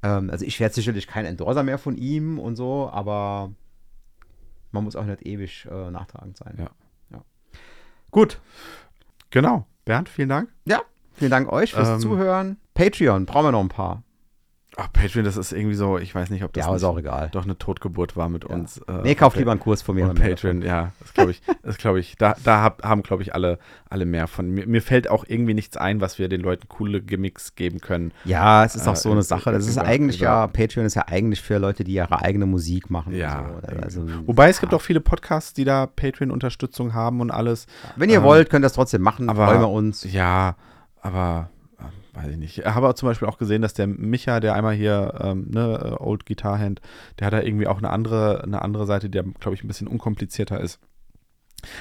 ähm, 0.02 0.28
also 0.30 0.44
ich 0.44 0.60
werde 0.60 0.74
sicherlich 0.74 1.06
kein 1.06 1.24
Endorser 1.24 1.62
mehr 1.62 1.78
von 1.78 1.96
ihm 1.96 2.38
und 2.38 2.56
so, 2.56 2.90
aber 2.92 3.50
man 4.72 4.84
muss 4.84 4.96
auch 4.96 5.04
nicht 5.04 5.26
ewig 5.26 5.66
äh, 5.70 5.90
nachtragend 5.90 6.36
sein. 6.36 6.54
Ja. 6.58 6.70
ja. 7.10 7.22
Gut. 8.10 8.40
Genau. 9.30 9.66
Bernd, 9.84 10.08
vielen 10.08 10.28
Dank. 10.28 10.52
Ja, 10.66 10.82
vielen 11.14 11.30
Dank 11.30 11.50
euch 11.50 11.72
fürs 11.72 11.88
Ähm, 11.88 12.00
Zuhören. 12.00 12.58
Patreon, 12.74 13.26
brauchen 13.26 13.46
wir 13.46 13.52
noch 13.52 13.60
ein 13.60 13.68
paar. 13.68 14.02
Ach, 14.78 14.90
Patreon, 14.90 15.26
das 15.26 15.36
ist 15.36 15.52
irgendwie 15.52 15.74
so, 15.74 15.98
ich 15.98 16.14
weiß 16.14 16.30
nicht, 16.30 16.44
ob 16.44 16.52
das 16.54 16.64
Ja, 16.64 16.74
ist 16.74 16.82
auch 16.82 16.96
egal. 16.96 17.28
doch 17.32 17.44
eine 17.44 17.58
Totgeburt 17.58 18.16
war 18.16 18.30
mit 18.30 18.46
uns. 18.46 18.78
Äh, 18.78 19.02
Nee, 19.02 19.14
kauft 19.14 19.36
lieber 19.36 19.50
einen 19.50 19.60
Kurs 19.60 19.82
von 19.82 19.94
mir. 19.94 20.08
Und 20.08 20.18
Patreon, 20.18 20.62
ja, 20.62 20.92
das 21.00 21.12
glaube 21.12 21.32
ich, 21.32 21.42
das 21.62 21.76
glaube 21.76 22.00
ich, 22.00 22.16
da, 22.16 22.34
da 22.42 22.62
hab, 22.62 22.82
haben, 22.82 23.02
glaube 23.02 23.22
ich, 23.22 23.34
alle, 23.34 23.58
alle 23.90 24.06
mehr 24.06 24.26
von. 24.28 24.48
Mir, 24.50 24.66
mir 24.66 24.80
fällt 24.80 25.10
auch 25.10 25.26
irgendwie 25.28 25.52
nichts 25.52 25.76
ein, 25.76 26.00
was 26.00 26.18
wir 26.18 26.30
den 26.30 26.40
Leuten 26.40 26.68
coole 26.68 27.02
Gimmicks 27.02 27.54
geben 27.54 27.80
können. 27.80 28.12
Ja, 28.24 28.64
es 28.64 28.74
ist 28.74 28.88
auch 28.88 28.94
Äh, 28.94 28.96
so 28.96 29.10
eine 29.12 29.22
Sache. 29.22 29.52
Das 29.52 29.66
ist 29.66 29.76
über- 29.76 29.84
eigentlich 29.84 30.16
über- 30.16 30.24
ja, 30.24 30.46
Patreon 30.46 30.86
ist 30.86 30.94
ja 30.94 31.04
eigentlich 31.06 31.42
für 31.42 31.58
Leute, 31.58 31.84
die 31.84 31.92
ihre 31.92 32.22
eigene 32.22 32.46
Musik 32.46 32.88
machen. 32.88 33.14
Ja. 33.14 33.40
und 33.40 33.66
so. 33.70 33.82
also, 33.82 34.06
Wobei 34.26 34.48
es 34.48 34.58
gibt 34.58 34.72
auch 34.72 34.80
viele 34.80 35.00
Podcasts, 35.02 35.52
die 35.52 35.64
da 35.64 35.84
Patreon-Unterstützung 35.86 36.94
haben 36.94 37.20
und 37.20 37.30
alles. 37.30 37.66
Wenn 37.96 38.08
ihr 38.08 38.18
ähm, 38.18 38.22
wollt, 38.24 38.48
könnt 38.48 38.62
ihr 38.64 38.66
das 38.68 38.72
trotzdem 38.72 39.02
machen. 39.02 39.28
aber- 39.28 39.48
freuen 39.48 39.60
wir 39.60 39.68
uns. 39.70 40.10
Ja, 40.10 40.56
aber 41.02 41.50
weiß 42.12 42.28
ich 42.28 42.36
nicht. 42.36 42.58
Ich 42.58 42.64
habe 42.64 42.94
zum 42.94 43.08
Beispiel 43.08 43.28
auch 43.28 43.38
gesehen, 43.38 43.62
dass 43.62 43.74
der 43.74 43.86
Micha, 43.86 44.40
der 44.40 44.54
einmal 44.54 44.74
hier, 44.74 45.18
ähm, 45.20 45.46
ne, 45.50 45.96
äh, 45.98 46.02
Old 46.02 46.26
Guitar 46.26 46.58
Hand, 46.58 46.80
der 47.18 47.26
hat 47.26 47.32
da 47.32 47.40
irgendwie 47.40 47.66
auch 47.66 47.78
eine 47.78 47.90
andere, 47.90 48.42
eine 48.42 48.62
andere 48.62 48.86
Seite, 48.86 49.08
die, 49.08 49.18
glaube 49.18 49.54
ich, 49.54 49.64
ein 49.64 49.68
bisschen 49.68 49.88
unkomplizierter 49.88 50.60
ist. 50.60 50.80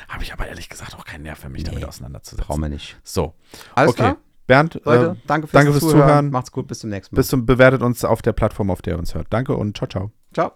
Habe 0.07 0.23
ich 0.23 0.31
aber 0.31 0.47
ehrlich 0.47 0.69
gesagt 0.69 0.95
auch 0.95 1.05
keinen 1.05 1.23
Nerv 1.23 1.39
für 1.39 1.49
mich, 1.49 1.63
Nee, 1.63 1.69
damit 1.69 1.85
auseinanderzusetzen. 1.85 2.45
Brauchen 2.47 2.61
wir 2.61 2.69
nicht. 2.69 2.99
So, 3.03 3.33
Alles 3.75 3.91
okay. 3.91 4.01
klar? 4.01 4.17
Bernd, 4.47 4.81
Leute, 4.83 5.17
äh, 5.17 5.27
danke 5.27 5.47
fürs, 5.47 5.51
danke 5.51 5.71
fürs 5.71 5.81
Zuhören. 5.81 6.07
Zuhören. 6.07 6.29
Macht's 6.31 6.51
gut, 6.51 6.67
bis 6.67 6.79
zum 6.79 6.89
nächsten 6.89 7.15
Mal. 7.15 7.19
bis 7.19 7.27
zum 7.29 7.45
bewertet 7.45 7.81
uns 7.81 8.03
auf 8.03 8.21
der 8.21 8.33
Plattform, 8.33 8.69
auf 8.69 8.81
der 8.81 8.95
ihr 8.95 8.99
uns 8.99 9.15
hört. 9.15 9.27
Danke 9.29 9.55
und 9.55 9.77
ciao, 9.77 9.87
ciao. 9.87 10.11